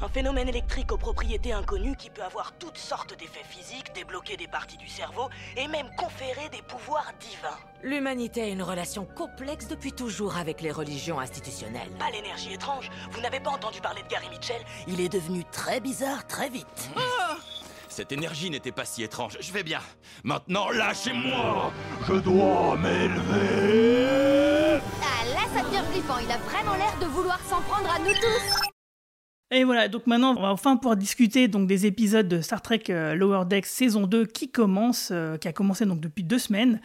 Un 0.00 0.08
phénomène 0.08 0.48
électrique 0.48 0.90
aux 0.90 0.98
propriétés 0.98 1.52
inconnues 1.52 1.94
qui 1.94 2.10
peut 2.10 2.24
avoir 2.24 2.58
toutes 2.58 2.76
sortes 2.76 3.16
d'effets 3.16 3.44
physiques, 3.44 3.92
débloquer 3.94 4.36
des 4.36 4.48
parties 4.48 4.78
du 4.78 4.88
cerveau 4.88 5.28
et 5.56 5.68
même 5.68 5.88
conférer 5.96 6.48
des 6.48 6.62
pouvoirs 6.62 7.12
divins. 7.20 7.58
L'humanité 7.84 8.42
a 8.42 8.48
une 8.48 8.62
relation 8.62 9.04
complexe 9.06 9.68
depuis 9.68 9.92
toujours 9.92 10.36
avec 10.36 10.60
les 10.60 10.72
religions 10.72 11.20
institutionnelles. 11.20 11.90
Pas 12.00 12.10
l'énergie 12.10 12.52
étrange. 12.52 12.90
Vous 13.12 13.20
n'avez 13.20 13.38
pas 13.38 13.50
entendu 13.50 13.80
parler 13.80 14.02
de 14.02 14.08
Gary 14.08 14.28
Mitchell 14.30 14.62
Il 14.88 15.00
est 15.00 15.08
devenu 15.08 15.44
très 15.52 15.78
bizarre 15.78 16.26
très 16.26 16.48
vite. 16.48 16.90
Ah 16.96 17.36
Cette 17.90 18.12
énergie 18.12 18.50
n'était 18.50 18.70
pas 18.70 18.84
si 18.84 19.02
étrange. 19.02 19.36
Je 19.40 19.52
vais 19.52 19.64
bien. 19.64 19.80
Maintenant, 20.22 20.70
lâchez-moi 20.70 21.72
Je 22.06 22.14
dois 22.14 22.76
m'élever 22.76 24.80
Ah 25.02 25.24
là, 25.26 25.40
ça 25.52 25.64
devient 25.64 25.82
flippant. 25.92 26.18
Il 26.22 26.30
a 26.30 26.38
vraiment 26.38 26.76
l'air 26.76 26.96
de 27.00 27.06
vouloir 27.06 27.40
s'en 27.40 27.60
prendre 27.60 27.90
à 27.90 27.98
nous 27.98 28.14
tous. 28.14 28.60
Et 29.52 29.64
voilà, 29.64 29.88
donc 29.88 30.06
maintenant, 30.06 30.36
on 30.36 30.42
va 30.42 30.52
enfin 30.52 30.76
pouvoir 30.76 30.96
discuter 30.96 31.48
donc 31.48 31.66
des 31.66 31.84
épisodes 31.84 32.28
de 32.28 32.40
Star 32.40 32.62
Trek 32.62 32.84
euh, 32.90 33.16
Lower 33.16 33.44
Decks 33.44 33.66
saison 33.66 34.06
2 34.06 34.26
qui 34.26 34.48
commence, 34.48 35.08
euh, 35.10 35.36
qui 35.36 35.48
a 35.48 35.52
commencé 35.52 35.84
donc 35.84 36.00
depuis 36.00 36.22
deux 36.22 36.38
semaines. 36.38 36.80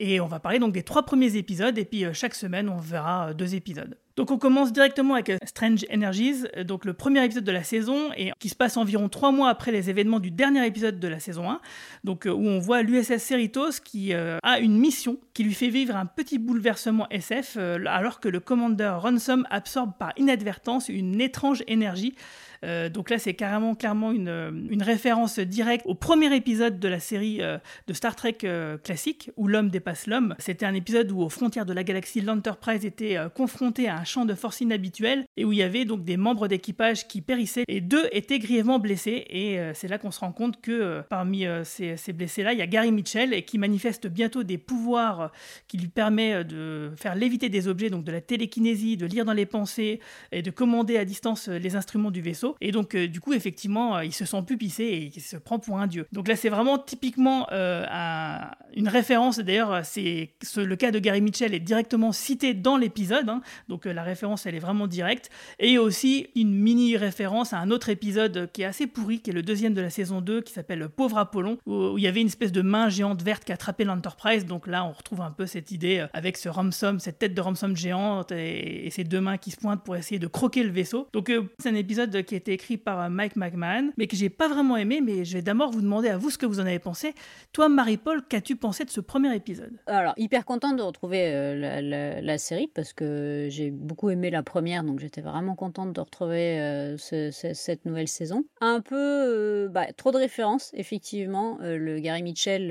Et 0.00 0.20
on 0.20 0.26
va 0.26 0.38
parler 0.38 0.60
donc 0.60 0.72
des 0.72 0.84
trois 0.84 1.02
premiers 1.02 1.36
épisodes, 1.36 1.76
et 1.76 1.84
puis 1.84 2.04
euh, 2.04 2.12
chaque 2.12 2.34
semaine, 2.34 2.68
on 2.68 2.78
verra 2.78 3.28
euh, 3.28 3.34
deux 3.34 3.56
épisodes. 3.56 3.98
Donc 4.18 4.32
on 4.32 4.38
commence 4.38 4.72
directement 4.72 5.14
avec 5.14 5.30
euh, 5.30 5.38
Strange 5.44 5.86
Energies, 5.94 6.44
euh, 6.56 6.64
donc 6.64 6.84
le 6.84 6.92
premier 6.92 7.24
épisode 7.24 7.44
de 7.44 7.52
la 7.52 7.62
saison, 7.62 8.10
et 8.16 8.32
qui 8.40 8.48
se 8.48 8.56
passe 8.56 8.76
environ 8.76 9.08
trois 9.08 9.30
mois 9.30 9.48
après 9.48 9.70
les 9.70 9.90
événements 9.90 10.18
du 10.18 10.32
dernier 10.32 10.66
épisode 10.66 10.98
de 10.98 11.06
la 11.06 11.20
saison 11.20 11.48
1, 11.48 11.60
donc 12.02 12.26
euh, 12.26 12.30
où 12.32 12.44
on 12.44 12.58
voit 12.58 12.82
l'USS 12.82 13.18
Cerritos 13.18 13.78
qui 13.84 14.12
a 14.12 14.58
une 14.58 14.76
mission 14.76 15.18
qui 15.34 15.44
lui 15.44 15.54
fait 15.54 15.68
vivre 15.68 15.94
un 15.94 16.06
petit 16.06 16.38
bouleversement 16.38 17.06
SF, 17.10 17.58
alors 17.86 18.18
que 18.18 18.28
le 18.28 18.40
commandeur 18.40 19.02
Ransom 19.02 19.46
absorbe 19.50 19.92
par 19.96 20.12
inadvertance 20.16 20.88
une 20.88 21.20
étrange 21.20 21.62
énergie. 21.68 22.16
Euh, 22.64 22.88
donc 22.88 23.10
là, 23.10 23.18
c'est 23.18 23.34
carrément 23.34 23.74
clairement 23.74 24.12
une, 24.12 24.28
euh, 24.28 24.50
une 24.70 24.82
référence 24.82 25.38
directe 25.38 25.84
au 25.86 25.94
premier 25.94 26.34
épisode 26.34 26.78
de 26.78 26.88
la 26.88 27.00
série 27.00 27.38
euh, 27.40 27.58
de 27.86 27.92
Star 27.92 28.16
Trek 28.16 28.38
classique, 28.82 29.30
où 29.36 29.48
l'homme 29.48 29.70
dépasse 29.70 30.06
l'homme. 30.06 30.34
C'était 30.38 30.66
un 30.66 30.74
épisode 30.74 31.10
où, 31.10 31.20
aux 31.20 31.28
frontières 31.28 31.66
de 31.66 31.72
la 31.72 31.84
galaxie, 31.84 32.20
l'Enterprise 32.20 32.84
était 32.84 33.16
euh, 33.16 33.28
confronté 33.28 33.88
à 33.88 33.96
un 33.96 34.04
champ 34.04 34.24
de 34.24 34.34
force 34.34 34.60
inhabituel 34.60 35.26
et 35.36 35.44
où 35.44 35.52
il 35.52 35.58
y 35.58 35.62
avait 35.62 35.84
donc 35.84 36.04
des 36.04 36.16
membres 36.16 36.48
d'équipage 36.48 37.06
qui 37.08 37.20
périssaient 37.20 37.64
et 37.68 37.80
deux 37.80 38.08
étaient 38.12 38.38
grièvement 38.38 38.78
blessés. 38.78 39.24
Et 39.30 39.58
c'est 39.74 39.88
là 39.88 39.98
qu'on 39.98 40.10
se 40.10 40.20
rend 40.20 40.32
compte 40.32 40.60
que 40.60 41.02
parmi 41.08 41.44
ces, 41.64 41.96
blessés-là, 42.12 42.52
il 42.52 42.58
y 42.58 42.62
a 42.62 42.66
Gary 42.66 42.92
Mitchell 42.92 43.32
et 43.34 43.42
qui 43.42 43.58
manifeste 43.58 44.06
bientôt 44.06 44.42
des 44.42 44.58
pouvoirs 44.58 45.32
qui 45.66 45.78
lui 45.78 45.88
permet 45.88 46.44
de 46.44 46.92
faire 46.96 47.14
léviter 47.14 47.48
des 47.48 47.68
objets, 47.68 47.90
donc 47.90 48.04
de 48.04 48.12
la 48.12 48.20
télékinésie, 48.20 48.96
de 48.96 49.06
lire 49.06 49.24
dans 49.24 49.32
les 49.32 49.46
pensées 49.46 50.00
et 50.32 50.42
de 50.42 50.50
commander 50.50 50.96
à 50.96 51.04
distance 51.04 51.48
les 51.48 51.76
instruments 51.76 52.10
du 52.10 52.20
vaisseau. 52.20 52.47
Et 52.60 52.72
donc, 52.72 52.94
euh, 52.94 53.08
du 53.08 53.20
coup, 53.20 53.32
effectivement, 53.32 53.96
euh, 53.96 54.04
il 54.04 54.12
se 54.12 54.24
sent 54.24 54.42
pupissé 54.46 54.84
et 54.84 55.10
il 55.14 55.20
se 55.20 55.36
prend 55.36 55.58
pour 55.58 55.78
un 55.78 55.86
dieu. 55.86 56.06
Donc 56.12 56.28
là, 56.28 56.36
c'est 56.36 56.48
vraiment 56.48 56.78
typiquement 56.78 57.46
euh, 57.52 57.84
un- 57.90 58.50
une 58.76 58.88
référence. 58.88 59.38
D'ailleurs, 59.38 59.84
c'est 59.84 60.30
ce- 60.42 60.60
le 60.60 60.76
cas 60.76 60.90
de 60.90 60.98
Gary 60.98 61.20
Mitchell 61.20 61.54
est 61.54 61.60
directement 61.60 62.12
cité 62.12 62.54
dans 62.54 62.76
l'épisode. 62.76 63.28
hein. 63.28 63.40
donc 63.68 63.84
la 63.84 64.02
référence, 64.02 64.46
elle 64.46 64.54
est 64.54 64.58
vraiment 64.60 64.86
directe. 64.86 65.30
Et 65.58 65.78
aussi 65.78 66.28
une 66.34 66.52
mini 66.54 66.96
référence 66.96 67.52
à 67.52 67.58
un 67.58 67.70
autre 67.70 67.88
épisode 67.88 68.50
qui 68.52 68.62
est 68.62 68.64
assez 68.64 68.86
pourri, 68.86 69.20
qui 69.20 69.30
est 69.30 69.32
le 69.32 69.42
deuxième 69.42 69.74
de 69.74 69.80
la 69.80 69.90
saison 69.90 70.20
2, 70.20 70.40
qui 70.42 70.52
s'appelle 70.52 70.88
Pauvre 70.88 71.18
Apollon, 71.18 71.58
où, 71.66 71.96
il 71.98 72.02
y 72.04 72.06
avait 72.06 72.20
une 72.20 72.26
espèce 72.28 72.52
de 72.52 72.62
main 72.62 72.88
géante 72.88 73.22
verte 73.22 73.44
qui 73.44 73.52
attrapait 73.52 73.84
l'Enterprise. 73.84 74.46
Donc 74.46 74.66
là, 74.66 74.84
on 74.84 74.92
retrouve 74.92 75.20
un 75.20 75.30
peu 75.30 75.46
cette 75.46 75.70
idée 75.70 76.06
avec 76.12 76.36
ce 76.36 76.48
Ransom, 76.48 76.98
cette 77.00 77.18
tête 77.18 77.34
de 77.34 77.40
Ransom 77.40 77.76
géante 77.76 78.32
et, 78.32 78.86
et 78.86 78.90
ces 78.90 79.04
deux 79.04 79.20
mains 79.20 79.36
qui 79.38 79.50
se 79.50 79.56
pointent 79.56 79.82
pour 79.84 79.96
essayer 79.96 80.18
de 80.18 80.26
croquer 80.26 80.62
le 80.62 80.70
vaisseau. 80.70 81.08
Donc 81.12 81.30
c'est 81.58 81.68
un 81.68 81.74
épisode 81.74 82.22
qui 82.24 82.34
a 82.34 82.37
été 82.38 82.52
écrit 82.52 82.76
par 82.78 83.00
euh, 83.00 83.08
Mike 83.08 83.36
McMahon, 83.36 83.90
mais 83.96 84.06
que 84.06 84.16
j'ai 84.16 84.30
pas 84.30 84.48
vraiment 84.48 84.76
aimé. 84.76 85.00
Mais 85.00 85.24
je 85.24 85.34
vais 85.34 85.42
d'abord 85.42 85.70
vous 85.70 85.80
demander 85.82 86.08
à 86.08 86.16
vous 86.16 86.30
ce 86.30 86.38
que 86.38 86.46
vous 86.46 86.58
en 86.60 86.66
avez 86.66 86.78
pensé. 86.78 87.14
Toi, 87.52 87.68
Marie-Paul, 87.68 88.22
qu'as-tu 88.28 88.56
pensé 88.56 88.84
de 88.84 88.90
ce 88.90 89.00
premier 89.00 89.34
épisode? 89.36 89.72
Alors, 89.86 90.14
hyper 90.16 90.44
contente 90.44 90.76
de 90.76 90.82
retrouver 90.82 91.26
euh, 91.26 92.20
la, 92.22 92.38
série 92.38 92.68
parce 92.74 92.92
que 92.92 93.48
j'ai 93.50 93.70
beaucoup 93.70 94.10
aimé 94.10 94.30
la 94.30 94.42
première, 94.42 94.84
donc 94.84 95.00
j'étais 95.00 95.20
vraiment 95.20 95.54
contente 95.54 95.92
de 95.92 96.00
retrouver 96.00 96.60
euh, 96.60 96.96
ce- 96.96 97.30
ce- 97.30 97.52
cette 97.52 97.84
nouvelle 97.84 98.08
saison. 98.08 98.44
Un 98.60 98.80
peu, 98.80 99.68
bah, 99.70 99.92
trop 99.96 100.12
de 100.12 100.16
références, 100.18 100.70
effectivement. 100.74 101.58
Le 101.60 101.98
Gary 101.98 102.22
Mitchell, 102.22 102.68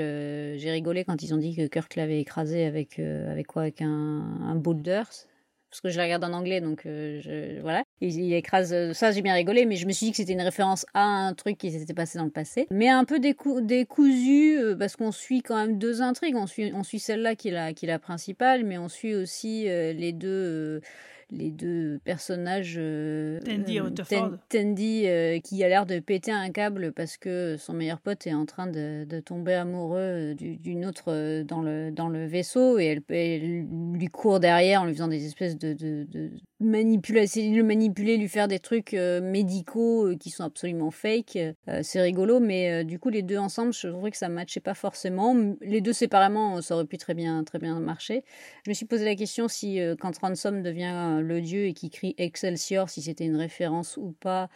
j'ai 0.57 0.71
rigolé 0.71 1.03
quand 1.05 1.21
ils 1.21 1.33
ont 1.33 1.37
dit 1.37 1.55
que 1.55 1.67
Kirk 1.67 1.95
l'avait 1.95 2.19
écrasé 2.21 2.65
avec, 2.65 2.99
avec 2.99 3.47
quoi? 3.47 3.63
Avec 3.63 3.81
un, 3.81 4.23
un 4.43 4.55
boulder 4.55 5.03
parce 5.77 5.93
que 5.93 5.93
je 5.93 5.97
la 5.97 6.05
regarde 6.05 6.23
en 6.23 6.33
anglais, 6.33 6.59
donc 6.59 6.87
euh, 6.87 7.59
voilà. 7.61 7.83
Il, 8.01 8.33
écrase 8.33 8.73
euh, 8.73 8.93
ça, 8.93 9.11
j'ai 9.11 9.21
bien 9.21 9.35
rigolé, 9.35 9.65
mais 9.65 9.75
je 9.75 9.85
me 9.85 9.91
suis 9.91 10.07
dit 10.07 10.11
que 10.11 10.17
c'était 10.17 10.33
une 10.33 10.41
référence 10.41 10.87
à 10.95 11.03
un 11.03 11.35
truc 11.35 11.59
qui 11.59 11.69
s'était 11.71 11.93
passé 11.93 12.17
dans 12.17 12.25
le 12.25 12.31
passé. 12.31 12.65
Mais 12.71 12.89
un 12.89 13.05
peu 13.05 13.19
décou 13.19 13.61
décousu, 13.61 14.57
euh, 14.57 14.75
parce 14.75 14.95
qu'on 14.95 15.11
suit 15.11 15.43
quand 15.43 15.55
même 15.55 15.77
deux 15.77 16.01
intrigues. 16.01 16.35
On 16.35 16.47
suit, 16.47 16.71
on 16.73 16.81
suit 16.81 16.97
celle-là 16.97 17.35
qui 17.35 17.47
qui 17.75 17.85
est 17.85 17.89
la 17.89 17.99
principale, 17.99 18.63
mais 18.65 18.79
on 18.79 18.89
suit 18.89 19.13
aussi 19.13 19.65
les 19.65 20.13
deux... 20.13 20.81
les 21.31 21.51
deux 21.51 21.99
personnages 22.05 22.75
euh, 22.77 23.39
Tandy 23.41 23.79
euh, 23.79 23.83
Rutherford. 23.83 24.29
Tan- 24.31 24.59
Tandy 24.59 25.03
euh, 25.07 25.39
qui 25.39 25.63
a 25.63 25.67
l'air 25.67 25.85
de 25.85 25.99
péter 25.99 26.31
un 26.31 26.49
câble 26.49 26.93
parce 26.93 27.17
que 27.17 27.55
son 27.57 27.73
meilleur 27.73 27.99
pote 27.99 28.25
est 28.27 28.33
en 28.33 28.45
train 28.45 28.67
de, 28.67 29.03
de 29.03 29.19
tomber 29.19 29.53
amoureux 29.53 29.97
euh, 29.99 30.33
du- 30.35 30.55
d'une 30.57 30.85
autre 30.85 31.41
dans 31.43 31.61
le, 31.61 31.91
dans 31.91 32.07
le 32.07 32.25
vaisseau 32.25 32.79
et 32.79 32.85
elle, 32.85 33.01
elle 33.09 33.65
lui 33.93 34.07
court 34.07 34.39
derrière 34.39 34.81
en 34.81 34.85
lui 34.85 34.93
faisant 34.93 35.07
des 35.09 35.25
espèces 35.25 35.57
de, 35.57 35.73
de, 35.73 36.05
de 36.09 36.31
le 36.59 37.63
manipuler, 37.63 38.17
lui 38.17 38.27
faire 38.29 38.47
des 38.47 38.59
trucs 38.59 38.93
médicaux 38.93 40.15
qui 40.19 40.29
sont 40.29 40.43
absolument 40.43 40.91
fake. 40.91 41.37
C'est 41.83 42.01
rigolo, 42.01 42.39
mais 42.39 42.83
du 42.83 42.99
coup 42.99 43.09
les 43.09 43.21
deux 43.21 43.37
ensemble, 43.37 43.73
je 43.73 43.87
trouvais 43.87 44.11
que 44.11 44.17
ça 44.17 44.29
matchait 44.29 44.59
pas 44.59 44.73
forcément. 44.73 45.35
Les 45.61 45.81
deux 45.81 45.93
séparément, 45.93 46.61
ça 46.61 46.75
aurait 46.75 46.85
pu 46.85 46.97
très 46.97 47.13
bien, 47.13 47.43
très 47.43 47.59
bien 47.59 47.79
marcher. 47.79 48.23
Je 48.65 48.71
me 48.71 48.73
suis 48.73 48.85
posé 48.85 49.05
la 49.05 49.15
question 49.15 49.47
si 49.47 49.79
quand 49.99 50.17
Ransom 50.17 50.63
devient 50.63 51.16
le 51.21 51.41
dieu 51.41 51.65
et 51.65 51.73
qui 51.73 51.89
crie 51.89 52.15
Excelsior, 52.17 52.89
si 52.89 53.01
c'était 53.01 53.25
une 53.25 53.35
référence 53.35 53.97
ou 53.97 54.13
pas 54.19 54.49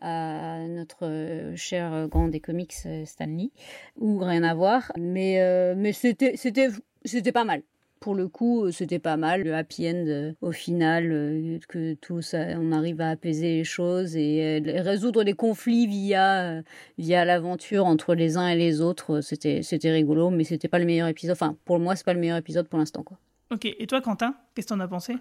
à 0.00 0.66
notre 0.68 1.06
euh, 1.06 1.56
cher 1.56 1.92
euh, 1.92 2.06
grand 2.06 2.28
des 2.28 2.40
comics 2.40 2.74
euh, 2.86 3.04
Stanley, 3.04 3.50
ou 3.96 4.18
rien 4.18 4.42
à 4.42 4.54
voir. 4.54 4.92
Mais, 4.98 5.74
mais 5.76 5.92
c'était, 5.92 6.36
c'était, 6.36 6.68
c'était 7.04 7.32
pas 7.32 7.44
mal. 7.44 7.62
Pour 7.98 8.14
le 8.14 8.28
coup, 8.28 8.70
c'était 8.72 8.98
pas 8.98 9.16
mal. 9.16 9.42
Le 9.42 9.54
happy 9.54 9.88
end, 9.88 10.32
au 10.42 10.52
final, 10.52 11.58
que 11.66 11.94
tout 11.94 12.20
ça, 12.20 12.46
on 12.58 12.70
arrive 12.70 13.00
à 13.00 13.08
apaiser 13.10 13.56
les 13.56 13.64
choses 13.64 14.16
et 14.16 14.60
résoudre 14.62 15.22
les 15.22 15.32
conflits 15.32 15.86
via, 15.86 16.62
via 16.98 17.24
l'aventure 17.24 17.86
entre 17.86 18.14
les 18.14 18.36
uns 18.36 18.48
et 18.48 18.56
les 18.56 18.82
autres. 18.82 19.22
C'était, 19.22 19.62
c'était 19.62 19.90
rigolo, 19.90 20.28
mais 20.28 20.44
c'était 20.44 20.68
pas 20.68 20.78
le 20.78 20.84
meilleur 20.84 21.08
épisode. 21.08 21.32
Enfin, 21.32 21.56
pour 21.64 21.78
moi, 21.78 21.96
c'est 21.96 22.04
pas 22.04 22.14
le 22.14 22.20
meilleur 22.20 22.36
épisode 22.36 22.68
pour 22.68 22.78
l'instant, 22.78 23.02
quoi. 23.02 23.18
Ok, 23.50 23.64
et 23.64 23.86
toi, 23.86 24.00
Quentin, 24.00 24.34
qu'est-ce 24.54 24.66
que 24.66 24.74
t'en 24.74 24.80
as 24.80 24.88
pensé? 24.88 25.14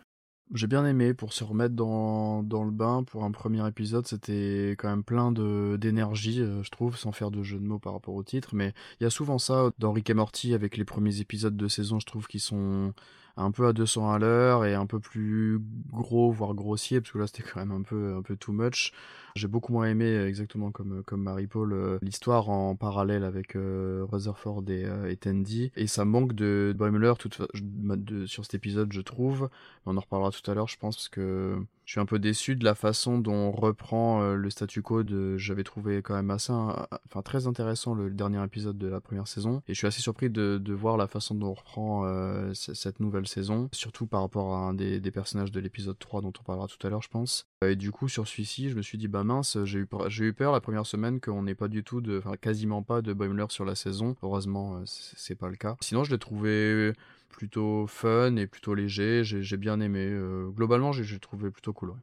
J'ai 0.54 0.68
bien 0.68 0.86
aimé 0.86 1.16
pour 1.16 1.34
se 1.34 1.44
remettre 1.44 1.74
dans, 1.74 2.42
le 2.42 2.72
bain 2.72 3.04
pour 3.04 3.24
un 3.24 3.32
premier 3.32 3.68
épisode. 3.68 4.06
C'était 4.06 4.76
quand 4.78 4.90
même 4.90 5.04
plein 5.04 5.32
d'énergie, 5.32 6.40
euh, 6.40 6.62
je 6.62 6.70
trouve, 6.70 6.98
sans 6.98 7.12
faire 7.12 7.32
de 7.32 7.42
jeu 7.42 7.58
de 7.58 7.66
mots 7.66 7.80
par 7.80 7.94
rapport 7.94 8.14
au 8.14 8.24
titre. 8.24 8.50
Mais 8.54 8.74
il 9.00 9.04
y 9.04 9.08
a 9.08 9.10
souvent 9.10 9.40
ça 9.40 9.72
dans 9.80 9.92
Rick 9.92 10.10
et 10.12 10.14
Morty 10.14 10.54
avec 10.54 10.78
les 10.78 10.86
premiers 10.86 11.20
épisodes 11.20 11.58
de 11.58 11.68
saison, 11.68 12.00
je 12.00 12.06
trouve, 12.06 12.28
qui 12.28 12.40
sont 12.40 12.94
un 13.38 13.52
peu 13.52 13.68
à 13.68 13.74
200 13.74 14.12
à 14.12 14.20
l'heure 14.20 14.66
et 14.66 14.74
un 14.74 14.86
peu 14.86 15.00
plus 15.00 15.60
gros, 15.92 16.32
voire 16.32 16.54
grossier, 16.54 17.02
parce 17.02 17.12
que 17.12 17.18
là 17.18 17.28
c'était 17.28 17.44
quand 17.44 17.60
même 17.60 17.72
un 17.72 17.82
peu, 17.82 18.16
un 18.16 18.22
peu 18.22 18.36
too 18.36 18.54
much. 18.54 18.94
J'ai 19.36 19.50
beaucoup 19.50 19.74
moins 19.74 19.88
aimé, 19.88 20.06
euh, 20.06 20.30
exactement 20.30 20.72
comme, 20.72 21.04
comme 21.04 21.22
Marie-Paul, 21.22 21.74
euh, 21.74 21.98
l'histoire 22.02 22.50
en 22.50 22.76
parallèle 22.76 23.26
avec 23.26 23.58
euh, 23.58 24.06
Rutherford 24.10 24.64
et, 24.70 24.86
euh, 24.86 25.12
et 25.12 25.18
Tandy. 25.18 25.72
Et 25.76 25.88
ça 25.88 26.06
manque 26.06 26.34
de 26.34 26.74
Boimler 26.78 27.14
toute 27.20 27.42
de, 27.54 28.26
sur 28.26 28.46
cet 28.46 28.54
épisode, 28.54 28.94
je 28.94 29.02
trouve. 29.02 29.50
On 29.86 29.98
en 29.98 30.00
reparlera 30.00 30.32
tout 30.32 30.50
à 30.50 30.54
l'heure, 30.54 30.70
je 30.70 30.78
pense, 30.78 30.96
parce 30.96 31.10
que 31.10 31.58
je 31.86 31.92
suis 31.92 32.00
un 32.00 32.06
peu 32.06 32.20
déçu 32.20 32.56
de 32.56 32.64
la 32.64 32.76
façon 32.76 33.20
dont 33.20 33.34
on 33.34 33.52
reprend 33.52 34.22
euh, 34.22 34.36
le 34.36 34.50
statu 34.50 34.82
quo 34.82 35.04
de 35.04 35.38
j'avais 35.38 35.64
trouvé 35.64 36.02
quand 36.02 36.16
même 36.16 36.32
assez 36.32 36.52
enfin 36.52 37.22
très 37.24 37.48
intéressant 37.48 37.94
le, 37.94 38.10
dernier 38.10 38.44
épisode 38.44 38.78
de 38.78 38.88
la 38.88 39.00
première 39.00 39.28
saison. 39.28 39.62
Et 39.68 39.74
je 39.74 39.78
suis 39.78 39.88
assez 39.88 40.02
surpris 40.02 40.30
de, 40.30 40.74
voir 40.74 40.98
la 40.98 41.08
façon 41.08 41.36
dont 41.36 41.50
on 41.50 41.54
reprend 41.54 42.06
euh, 42.06 42.54
cette 42.54 43.00
nouvelle 43.00 43.28
saison. 43.28 43.70
Surtout 43.72 44.08
par 44.08 44.22
rapport 44.22 44.56
à 44.56 44.60
un 44.60 44.74
des, 44.74 45.00
personnages 45.12 45.52
de 45.52 45.60
l'épisode 45.60 45.98
3 45.98 46.22
dont 46.22 46.34
on 46.40 46.44
parlera 46.44 46.68
tout 46.68 46.86
à 46.86 46.90
l'heure 46.90 47.02
je 47.02 47.10
pense. 47.10 47.48
Et 47.64 47.76
du 47.76 47.92
coup 47.92 48.10
sur 48.10 48.28
celui-ci 48.28 48.70
je 48.70 48.76
me 48.76 48.82
suis 48.82 48.98
dit 48.98 49.08
bah 49.08 49.24
mince 49.24 49.58
j'ai 49.64 49.80
eu 49.80 50.34
peur, 50.34 50.52
la 50.52 50.62
première 50.62 50.86
semaine 50.86 51.22
qu'on 51.22 51.44
n'ait 51.44 51.56
pas 51.56 51.68
du 51.68 51.84
tout 51.84 52.02
de 52.02 52.18
enfin 52.18 52.36
quasiment 52.36 52.82
pas 52.84 53.02
de 53.02 53.14
Boimler 53.14 53.46
sur 53.50 53.64
la 53.64 53.76
saison. 53.76 54.16
Heureusement 54.24 54.78
euh, 54.78 54.82
c'est 54.86 55.36
pas 55.36 55.50
le 55.50 55.56
cas. 55.56 55.78
Sinon 55.82 56.04
je 56.04 56.12
l'ai 56.12 56.20
trouvé 56.20 56.94
plutôt 57.36 57.86
fun 57.88 58.38
et 58.38 58.48
plutôt 58.48 58.74
léger. 58.74 59.24
J'ai 59.24 59.58
bien 59.58 59.80
aimé. 59.82 60.08
Euh, 60.10 60.48
globalement, 60.50 60.92
j'ai 60.94 61.20
trouvé 61.20 61.52
plutôt 61.52 61.74
cool. 61.74 61.94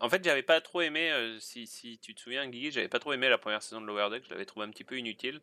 En 0.00 0.08
fait, 0.08 0.22
j'avais 0.24 0.42
pas 0.42 0.60
trop 0.60 0.80
aimé, 0.80 1.10
euh, 1.10 1.38
si, 1.40 1.66
si 1.66 1.98
tu 1.98 2.14
te 2.14 2.20
souviens, 2.20 2.46
Guigui, 2.46 2.70
j'avais 2.70 2.88
pas 2.88 3.00
trop 3.00 3.12
aimé 3.12 3.28
la 3.28 3.36
première 3.36 3.62
saison 3.62 3.80
de 3.80 3.86
Lower 3.86 4.10
Deck, 4.10 4.22
je 4.24 4.30
l'avais 4.30 4.44
trouvé 4.44 4.64
un 4.64 4.70
petit 4.70 4.84
peu 4.84 4.96
inutile. 4.96 5.40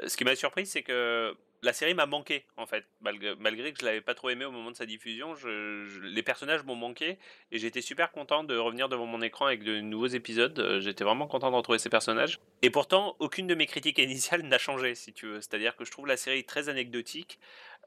Euh, 0.00 0.08
ce 0.08 0.16
qui 0.16 0.22
m'a 0.22 0.36
surpris, 0.36 0.64
c'est 0.64 0.84
que 0.84 1.36
la 1.62 1.72
série 1.72 1.94
m'a 1.94 2.06
manqué 2.06 2.44
en 2.56 2.66
fait, 2.66 2.84
malgré, 3.00 3.34
malgré 3.34 3.72
que 3.72 3.80
je 3.80 3.84
l'avais 3.84 4.00
pas 4.00 4.14
trop 4.14 4.30
aimé 4.30 4.44
au 4.44 4.52
moment 4.52 4.70
de 4.70 4.76
sa 4.76 4.86
diffusion. 4.86 5.34
Les 6.02 6.22
personnages 6.22 6.62
m'ont 6.62 6.76
manqué 6.76 7.18
et 7.50 7.58
j'étais 7.58 7.80
super 7.80 8.12
content 8.12 8.44
de 8.44 8.56
revenir 8.56 8.88
devant 8.88 9.06
mon 9.06 9.20
écran 9.22 9.46
avec 9.46 9.64
de 9.64 9.80
nouveaux 9.80 10.06
épisodes. 10.06 10.78
J'étais 10.80 11.02
vraiment 11.02 11.26
content 11.26 11.50
de 11.50 11.56
retrouver 11.56 11.78
ces 11.78 11.88
personnages. 11.88 12.38
Et 12.62 12.70
pourtant, 12.70 13.16
aucune 13.18 13.48
de 13.48 13.54
mes 13.56 13.66
critiques 13.66 13.98
initiales 13.98 14.42
n'a 14.44 14.58
changé, 14.58 14.94
si 14.94 15.12
tu 15.12 15.26
veux. 15.26 15.40
C'est-à-dire 15.40 15.74
que 15.74 15.84
je 15.84 15.90
trouve 15.90 16.06
la 16.06 16.16
série 16.16 16.44
très 16.44 16.68
anecdotique. 16.68 17.40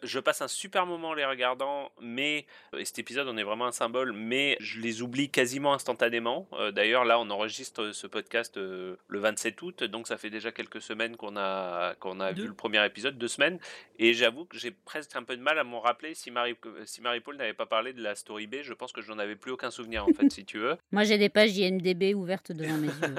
Je 0.03 0.19
passe 0.19 0.41
un 0.41 0.47
super 0.47 0.85
moment 0.85 1.09
en 1.09 1.13
les 1.13 1.25
regardant, 1.25 1.91
mais 2.01 2.45
et 2.77 2.85
cet 2.85 2.99
épisode 2.99 3.27
en 3.27 3.37
est 3.37 3.43
vraiment 3.43 3.65
un 3.65 3.71
symbole, 3.71 4.13
mais 4.13 4.57
je 4.59 4.79
les 4.79 5.01
oublie 5.01 5.29
quasiment 5.29 5.73
instantanément. 5.73 6.47
Euh, 6.53 6.71
d'ailleurs, 6.71 7.05
là, 7.05 7.19
on 7.19 7.29
enregistre 7.29 7.91
ce 7.91 8.07
podcast 8.07 8.57
euh, 8.57 8.95
le 9.07 9.19
27 9.19 9.61
août, 9.61 9.83
donc 9.83 10.07
ça 10.07 10.17
fait 10.17 10.29
déjà 10.29 10.51
quelques 10.51 10.81
semaines 10.81 11.15
qu'on 11.17 11.37
a 11.37 11.95
qu'on 11.99 12.19
a 12.19 12.31
vu 12.31 12.47
le 12.47 12.53
premier 12.53 12.85
épisode, 12.85 13.17
deux 13.17 13.27
semaines, 13.27 13.59
et 13.97 14.13
j'avoue 14.13 14.45
que 14.45 14.57
j'ai 14.57 14.71
presque 14.71 15.15
un 15.15 15.23
peu 15.23 15.35
de 15.35 15.41
mal 15.41 15.59
à 15.59 15.63
m'en 15.63 15.79
rappeler. 15.79 16.13
Si 16.13 16.31
Marie 16.31 16.55
si 16.85 17.01
Marie 17.01 17.21
n'avait 17.37 17.53
pas 17.53 17.65
parlé 17.65 17.93
de 17.93 18.01
la 18.01 18.15
story 18.15 18.47
B, 18.47 18.57
je 18.63 18.73
pense 18.73 18.91
que 18.91 19.01
je 19.01 19.09
n'en 19.11 19.19
avais 19.19 19.35
plus 19.35 19.51
aucun 19.51 19.71
souvenir 19.71 20.05
en 20.05 20.13
fait, 20.13 20.29
si 20.31 20.45
tu 20.45 20.59
veux. 20.59 20.77
Moi, 20.91 21.03
j'ai 21.03 21.17
des 21.17 21.29
pages 21.29 21.57
IMDb 21.57 22.13
ouvertes 22.15 22.51
devant 22.51 22.77
mes 22.77 22.87
yeux. 22.87 23.15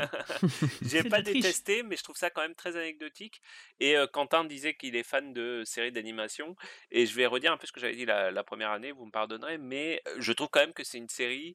j'ai 0.82 1.02
pas 1.08 1.22
détesté, 1.22 1.82
mais 1.82 1.96
je 1.96 2.02
trouve 2.02 2.16
ça 2.16 2.30
quand 2.30 2.42
même 2.42 2.54
très 2.54 2.76
anecdotique. 2.76 3.40
Et 3.78 3.96
euh, 3.96 4.06
Quentin 4.06 4.44
disait 4.44 4.74
qu'il 4.74 4.96
est 4.96 5.02
fan 5.02 5.32
de 5.32 5.62
séries 5.64 5.92
d'animation. 5.92 6.56
Et 6.90 7.06
je 7.06 7.14
vais 7.14 7.26
redire 7.26 7.52
un 7.52 7.56
peu 7.56 7.66
ce 7.66 7.72
que 7.72 7.80
j'avais 7.80 7.96
dit 7.96 8.06
la, 8.06 8.44
première 8.44 8.70
année, 8.70 8.92
vous 8.92 9.06
me 9.06 9.10
pardonnerez, 9.10 9.58
mais 9.58 10.02
je 10.18 10.32
trouve 10.32 10.48
quand 10.50 10.60
même 10.60 10.72
que 10.72 10.84
c'est 10.84 10.98
une 10.98 11.08
série 11.08 11.54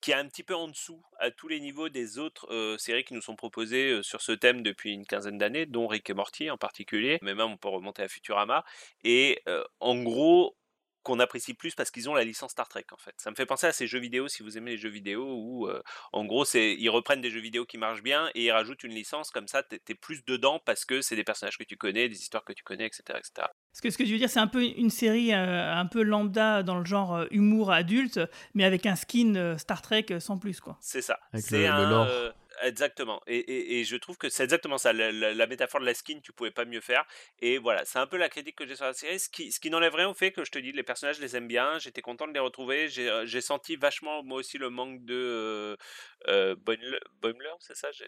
qui 0.00 0.12
est 0.12 0.14
un 0.14 0.28
petit 0.28 0.44
peu 0.44 0.54
en 0.54 0.68
dessous 0.68 1.02
à 1.18 1.30
tous 1.30 1.48
les 1.48 1.58
niveaux 1.58 1.88
des 1.88 2.18
autres 2.18 2.76
séries 2.78 3.04
qui 3.04 3.14
nous 3.14 3.22
sont 3.22 3.34
proposées 3.34 4.00
sur 4.02 4.20
ce 4.20 4.32
thème 4.32 4.62
depuis 4.62 4.92
une 4.92 5.06
quinzaine 5.06 5.38
d'années, 5.38 5.66
dont 5.66 5.88
Rick 5.88 6.08
et 6.10 6.14
Morty 6.14 6.50
en 6.50 6.58
particulier, 6.58 7.18
mais 7.22 7.34
même 7.34 7.50
on 7.52 7.56
peut 7.56 7.68
remonter 7.68 8.02
à 8.02 8.08
Futurama. 8.08 8.64
Et 9.02 9.42
en 9.80 10.00
gros, 10.02 10.57
qu'on 11.08 11.20
apprécie 11.20 11.54
plus 11.54 11.74
parce 11.74 11.90
qu'ils 11.90 12.10
ont 12.10 12.14
la 12.14 12.24
licence 12.24 12.50
Star 12.50 12.68
Trek 12.68 12.84
en 12.92 12.98
fait. 12.98 13.14
Ça 13.16 13.30
me 13.30 13.34
fait 13.34 13.46
penser 13.46 13.66
à 13.66 13.72
ces 13.72 13.86
jeux 13.86 13.98
vidéo 13.98 14.28
si 14.28 14.42
vous 14.42 14.58
aimez 14.58 14.72
les 14.72 14.76
jeux 14.76 14.90
vidéo 14.90 15.24
où 15.26 15.68
en 16.12 16.24
gros 16.26 16.44
c'est 16.44 16.74
ils 16.74 16.90
reprennent 16.90 17.22
des 17.22 17.30
jeux 17.30 17.40
vidéo 17.40 17.64
qui 17.64 17.78
marchent 17.78 18.02
bien 18.02 18.30
et 18.34 18.44
ils 18.44 18.50
rajoutent 18.50 18.84
une 18.84 18.92
licence 18.92 19.30
comme 19.30 19.48
ça 19.48 19.62
t'es 19.62 19.80
es 19.88 19.94
plus 19.94 20.22
dedans 20.26 20.60
parce 20.64 20.84
que 20.84 21.00
c'est 21.00 21.16
des 21.16 21.24
personnages 21.24 21.56
que 21.56 21.64
tu 21.64 21.78
connais, 21.78 22.10
des 22.10 22.20
histoires 22.20 22.44
que 22.44 22.52
tu 22.52 22.62
connais, 22.62 22.86
etc. 22.86 23.02
etc. 23.18 23.48
Ce 23.72 23.80
que, 23.80 23.90
ce 23.90 23.96
que 23.96 24.04
je 24.04 24.12
veux 24.12 24.18
dire, 24.18 24.28
c'est 24.28 24.40
un 24.40 24.48
peu 24.48 24.62
une 24.62 24.90
série 24.90 25.32
un 25.32 25.86
peu 25.86 26.02
lambda 26.02 26.62
dans 26.62 26.78
le 26.78 26.84
genre 26.84 27.24
humour 27.30 27.72
adulte, 27.72 28.20
mais 28.54 28.64
avec 28.64 28.84
un 28.84 28.96
skin 28.96 29.56
Star 29.56 29.80
Trek 29.80 30.06
sans 30.20 30.36
plus 30.38 30.60
quoi. 30.60 30.76
C'est 30.80 31.02
ça. 31.02 31.18
C'est 31.34 31.66
un, 31.66 32.06
Exactement. 32.62 33.22
Et, 33.26 33.80
et, 33.80 33.84
je 33.84 33.96
trouve 33.96 34.16
que 34.16 34.28
c'est 34.28 34.44
exactement 34.44 34.78
ça. 34.78 34.92
La, 34.92 35.46
métaphore 35.46 35.80
de 35.80 35.86
la 35.86 35.94
skin, 35.94 36.20
tu 36.22 36.32
pouvais 36.32 36.50
pas 36.50 36.64
mieux 36.64 36.80
faire. 36.80 37.04
Et 37.40 37.58
voilà, 37.58 37.84
c'est 37.84 37.98
un 37.98 38.06
peu 38.06 38.16
la 38.16 38.28
critique 38.28 38.56
que 38.56 38.66
j'ai 38.66 38.76
sur 38.76 38.84
la 38.84 38.92
série. 38.92 39.18
Ce 39.18 39.28
qui, 39.28 39.52
ce 39.52 39.60
qui 39.60 39.70
n'enlève 39.70 39.94
rien 39.94 40.08
au 40.08 40.14
fait 40.14 40.32
que 40.32 40.44
je 40.44 40.50
te 40.50 40.58
dis, 40.58 40.72
les 40.72 40.82
personnages, 40.82 41.16
je 41.16 41.20
les 41.20 41.36
aime 41.36 41.48
bien. 41.48 41.78
J'étais 41.78 42.02
content 42.02 42.26
de 42.26 42.32
les 42.32 42.40
retrouver. 42.40 42.88
J'ai 42.88 43.08
euh, 43.08 43.40
senti 43.40 43.76
vachement, 43.76 44.22
moi 44.22 44.38
aussi, 44.38 44.58
le 44.58 44.70
manque 44.70 45.04
de 45.04 45.14
euh, 45.14 45.76
euh 46.28 46.56
Boimler, 47.20 47.54
c'est 47.60 47.76
ça? 47.76 47.88
Je, 47.92 48.04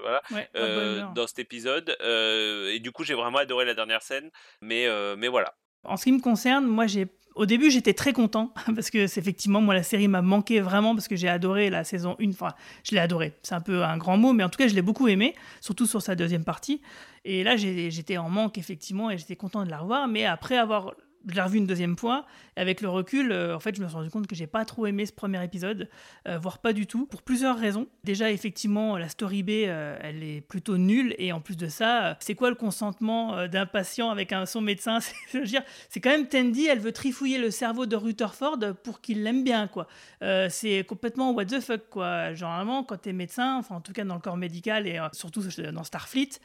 voilà, 0.00 0.22
euh, 0.56 1.04
Dans 1.14 1.26
cet 1.26 1.38
épisode. 1.38 1.96
et 2.00 2.78
du 2.80 2.92
coup, 2.92 3.04
j'ai 3.04 3.14
vraiment 3.14 3.38
adoré 3.38 3.64
la 3.64 3.74
dernière 3.74 4.02
scène. 4.02 4.30
Mais, 4.60 4.88
mais 5.16 5.28
voilà. 5.28 5.54
En 5.84 5.96
ce 5.96 6.04
qui 6.04 6.12
me 6.12 6.20
concerne, 6.20 6.66
moi, 6.66 6.86
j'ai 6.86 7.08
au 7.34 7.46
début, 7.46 7.70
j'étais 7.70 7.94
très 7.94 8.12
content 8.12 8.52
parce 8.74 8.90
que 8.90 9.06
c'est 9.06 9.20
effectivement, 9.20 9.60
moi, 9.60 9.74
la 9.74 9.82
série 9.82 10.08
m'a 10.08 10.22
manqué 10.22 10.60
vraiment 10.60 10.94
parce 10.94 11.08
que 11.08 11.16
j'ai 11.16 11.28
adoré 11.28 11.70
la 11.70 11.84
saison 11.84 12.16
1. 12.20 12.30
Enfin, 12.30 12.54
je 12.84 12.92
l'ai 12.92 13.00
adoré. 13.00 13.34
C'est 13.42 13.54
un 13.54 13.60
peu 13.60 13.84
un 13.84 13.96
grand 13.96 14.16
mot, 14.16 14.32
mais 14.32 14.44
en 14.44 14.48
tout 14.48 14.58
cas, 14.58 14.68
je 14.68 14.74
l'ai 14.74 14.82
beaucoup 14.82 15.08
aimé, 15.08 15.34
surtout 15.60 15.86
sur 15.86 16.02
sa 16.02 16.14
deuxième 16.14 16.44
partie. 16.44 16.80
Et 17.24 17.42
là, 17.42 17.56
j'étais 17.56 18.18
en 18.18 18.28
manque, 18.28 18.58
effectivement, 18.58 19.10
et 19.10 19.18
j'étais 19.18 19.36
content 19.36 19.64
de 19.64 19.70
la 19.70 19.78
revoir. 19.78 20.08
Mais 20.08 20.24
après 20.26 20.56
avoir 20.56 20.94
je 21.28 21.34
l'ai 21.34 21.40
revu 21.40 21.58
une 21.58 21.66
deuxième 21.66 21.96
fois. 21.96 22.26
Et 22.56 22.60
avec 22.60 22.80
le 22.80 22.88
recul, 22.88 23.32
euh, 23.32 23.56
en 23.56 23.60
fait, 23.60 23.74
je 23.74 23.82
me 23.82 23.88
suis 23.88 23.96
rendu 23.96 24.10
compte 24.10 24.26
que 24.26 24.34
j'ai 24.34 24.46
pas 24.46 24.64
trop 24.64 24.86
aimé 24.86 25.06
ce 25.06 25.12
premier 25.12 25.42
épisode, 25.42 25.88
euh, 26.28 26.38
voire 26.38 26.58
pas 26.58 26.72
du 26.72 26.86
tout, 26.86 27.06
pour 27.06 27.22
plusieurs 27.22 27.58
raisons. 27.58 27.86
Déjà, 28.04 28.30
effectivement, 28.30 28.96
la 28.96 29.08
story 29.08 29.42
B, 29.42 29.50
euh, 29.50 29.98
elle 30.00 30.22
est 30.22 30.40
plutôt 30.40 30.76
nulle. 30.76 31.14
Et 31.18 31.32
en 31.32 31.40
plus 31.40 31.56
de 31.56 31.68
ça, 31.68 32.16
c'est 32.20 32.34
quoi 32.34 32.50
le 32.50 32.56
consentement 32.56 33.46
d'un 33.48 33.66
patient 33.66 34.10
avec 34.10 34.32
un, 34.32 34.46
son 34.46 34.60
médecin? 34.60 34.98
C'est 35.88 36.00
quand 36.00 36.10
même 36.10 36.28
Tandy, 36.28 36.66
elle 36.66 36.78
veut 36.78 36.92
trifouiller 36.92 37.38
le 37.38 37.50
cerveau 37.50 37.86
de 37.86 37.96
Rutherford 37.96 38.58
pour 38.82 39.00
qu'il 39.00 39.22
l'aime 39.22 39.44
bien, 39.44 39.68
quoi. 39.68 39.86
c'est 40.20 40.84
complètement 40.84 41.32
what 41.32 41.46
the 41.46 41.60
fuck, 41.60 41.88
quoi. 41.90 42.34
Généralement, 42.34 42.84
quand 42.84 43.00
tu 43.02 43.10
es 43.10 43.12
médecin, 43.12 43.56
enfin, 43.58 43.76
en 43.76 43.80
tout 43.80 43.92
cas 43.92 44.04
dans 44.04 44.14
le 44.14 44.20
corps 44.20 44.36
médical 44.36 44.86
et 44.86 45.00
surtout 45.12 45.42
dans 45.72 45.84
Starfleet, 45.84 46.40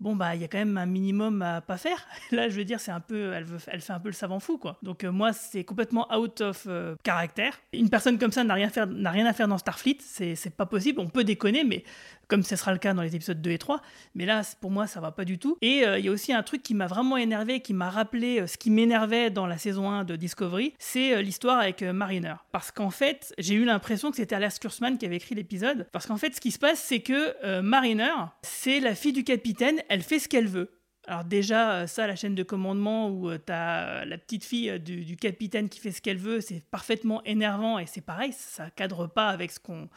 bon 0.00 0.14
bah 0.16 0.34
il 0.34 0.40
y 0.40 0.44
a 0.44 0.48
quand 0.48 0.58
même 0.58 0.76
un 0.78 0.86
minimum 0.86 1.42
à 1.42 1.60
pas 1.60 1.76
faire. 1.76 2.06
Là, 2.32 2.48
je 2.48 2.56
veux 2.56 2.64
dire, 2.64 2.80
c'est 2.80 2.90
un 2.90 3.00
peu, 3.00 3.32
elle, 3.32 3.46
fait 3.80 3.92
un 3.92 4.00
peu 4.00 4.08
le 4.08 4.14
savant 4.14 4.40
fou 4.40 4.58
quoi. 4.58 4.78
Donc 4.82 5.04
euh, 5.04 5.12
moi, 5.12 5.32
c'est 5.32 5.64
complètement 5.64 6.12
out 6.16 6.40
of 6.40 6.64
euh, 6.66 6.96
caractère. 7.02 7.58
Une 7.72 7.90
personne 7.90 8.18
comme 8.18 8.32
ça 8.32 8.44
n'a 8.44 8.54
rien, 8.54 8.70
n'a 8.86 9.10
rien 9.10 9.26
à 9.26 9.32
faire 9.32 9.48
dans 9.48 9.58
Starfleet, 9.58 9.98
c'est 10.00 10.56
pas 10.56 10.66
possible. 10.66 11.00
On 11.00 11.08
peut 11.08 11.24
déconner, 11.24 11.64
mais 11.64 11.84
comme 12.28 12.42
ce 12.42 12.56
sera 12.56 12.72
le 12.72 12.78
cas 12.78 12.94
dans 12.94 13.02
les 13.02 13.16
épisodes 13.16 13.40
2 13.40 13.50
et 13.50 13.58
3. 13.58 13.80
Mais 14.14 14.26
là, 14.26 14.42
pour 14.60 14.70
moi, 14.70 14.86
ça 14.86 15.00
va 15.00 15.10
pas 15.10 15.24
du 15.24 15.38
tout. 15.38 15.58
Et 15.60 15.84
euh, 15.84 15.98
il 15.98 16.04
y 16.04 16.08
a 16.08 16.12
aussi 16.12 16.32
un 16.32 16.42
truc 16.42 16.62
qui 16.62 16.74
m'a 16.74 16.86
vraiment 16.86 17.16
énervé, 17.16 17.60
qui 17.60 17.74
m'a 17.74 17.90
rappelé 17.90 18.46
ce 18.46 18.56
qui 18.56 18.70
m'énervait 18.70 19.30
dans 19.30 19.46
la 19.46 19.58
saison 19.58 19.90
1 19.90 20.04
de 20.04 20.16
Discovery, 20.16 20.74
c'est 20.78 21.22
l'histoire 21.22 21.58
avec 21.58 21.82
Mariner. 21.82 22.34
Parce 22.52 22.70
qu'en 22.70 22.90
fait, 22.90 23.34
j'ai 23.38 23.54
eu 23.54 23.64
l'impression 23.64 24.10
que 24.10 24.16
c'était 24.16 24.34
Alex 24.34 24.58
Kurzman 24.58 24.98
qui 24.98 25.06
avait 25.06 25.16
écrit 25.16 25.34
l'épisode. 25.34 25.86
Parce 25.92 26.06
qu'en 26.06 26.16
fait, 26.16 26.34
ce 26.34 26.40
qui 26.40 26.50
se 26.50 26.58
passe, 26.58 26.80
c'est 26.80 27.00
que 27.00 27.60
Mariner, 27.60 28.14
c'est 28.42 28.80
la 28.80 28.94
fille 28.94 29.12
du 29.12 29.24
capitaine 29.24 29.78
elle 29.88 30.02
fait 30.02 30.18
ce 30.18 30.28
qu'elle 30.28 30.48
veut. 30.48 30.70
Alors 31.06 31.24
déjà, 31.24 31.72
euh, 31.72 31.86
ça, 31.86 32.06
la 32.06 32.16
chaîne 32.16 32.34
de 32.34 32.42
commandement 32.42 33.08
où 33.08 33.30
euh, 33.30 33.38
tu 33.44 33.50
as 33.50 34.04
la 34.04 34.18
petite 34.18 34.44
fille 34.44 34.68
euh, 34.68 34.78
du, 34.78 35.16
capitaine 35.16 35.70
qui 35.70 35.80
fait 35.80 35.90
ce 35.90 36.02
qu'elle 36.02 36.18
veut, 36.18 36.42
c'est 36.42 36.62
parfaitement 36.70 37.24
énervant 37.24 37.78
et 37.78 37.86
c'est 37.86 38.02
pareil, 38.02 38.32
ça 38.32 38.68
cadre 38.70 39.06
pas 39.06 39.28
avec 39.28 39.50
ce 39.50 39.58
qu'on 39.58 39.88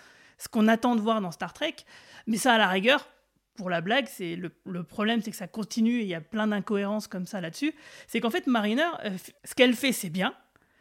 ce 0.41 0.47
qu'on 0.49 0.67
attend 0.67 0.95
de 0.95 1.01
voir 1.01 1.21
dans 1.21 1.31
Star 1.31 1.53
Trek. 1.53 1.75
Mais 2.25 2.37
ça, 2.37 2.53
à 2.53 2.57
la 2.57 2.67
rigueur, 2.67 3.07
pour 3.55 3.69
la 3.69 3.81
blague, 3.81 4.07
c'est 4.09 4.35
le, 4.35 4.83
problème, 4.83 5.21
c'est 5.21 5.29
que 5.29 5.37
ça 5.37 5.47
continue 5.47 5.99
et 5.99 6.01
il 6.01 6.07
y 6.07 6.15
a 6.15 6.21
plein 6.21 6.47
d'incohérences 6.47 7.07
comme 7.07 7.27
ça 7.27 7.41
là-dessus. 7.41 7.75
C'est 8.07 8.19
qu'en 8.19 8.31
fait, 8.31 8.47
Mariner, 8.47 8.89
ce 9.43 9.53
qu'elle 9.53 9.75
fait, 9.75 9.91
c'est 9.91 10.09
bien. 10.09 10.33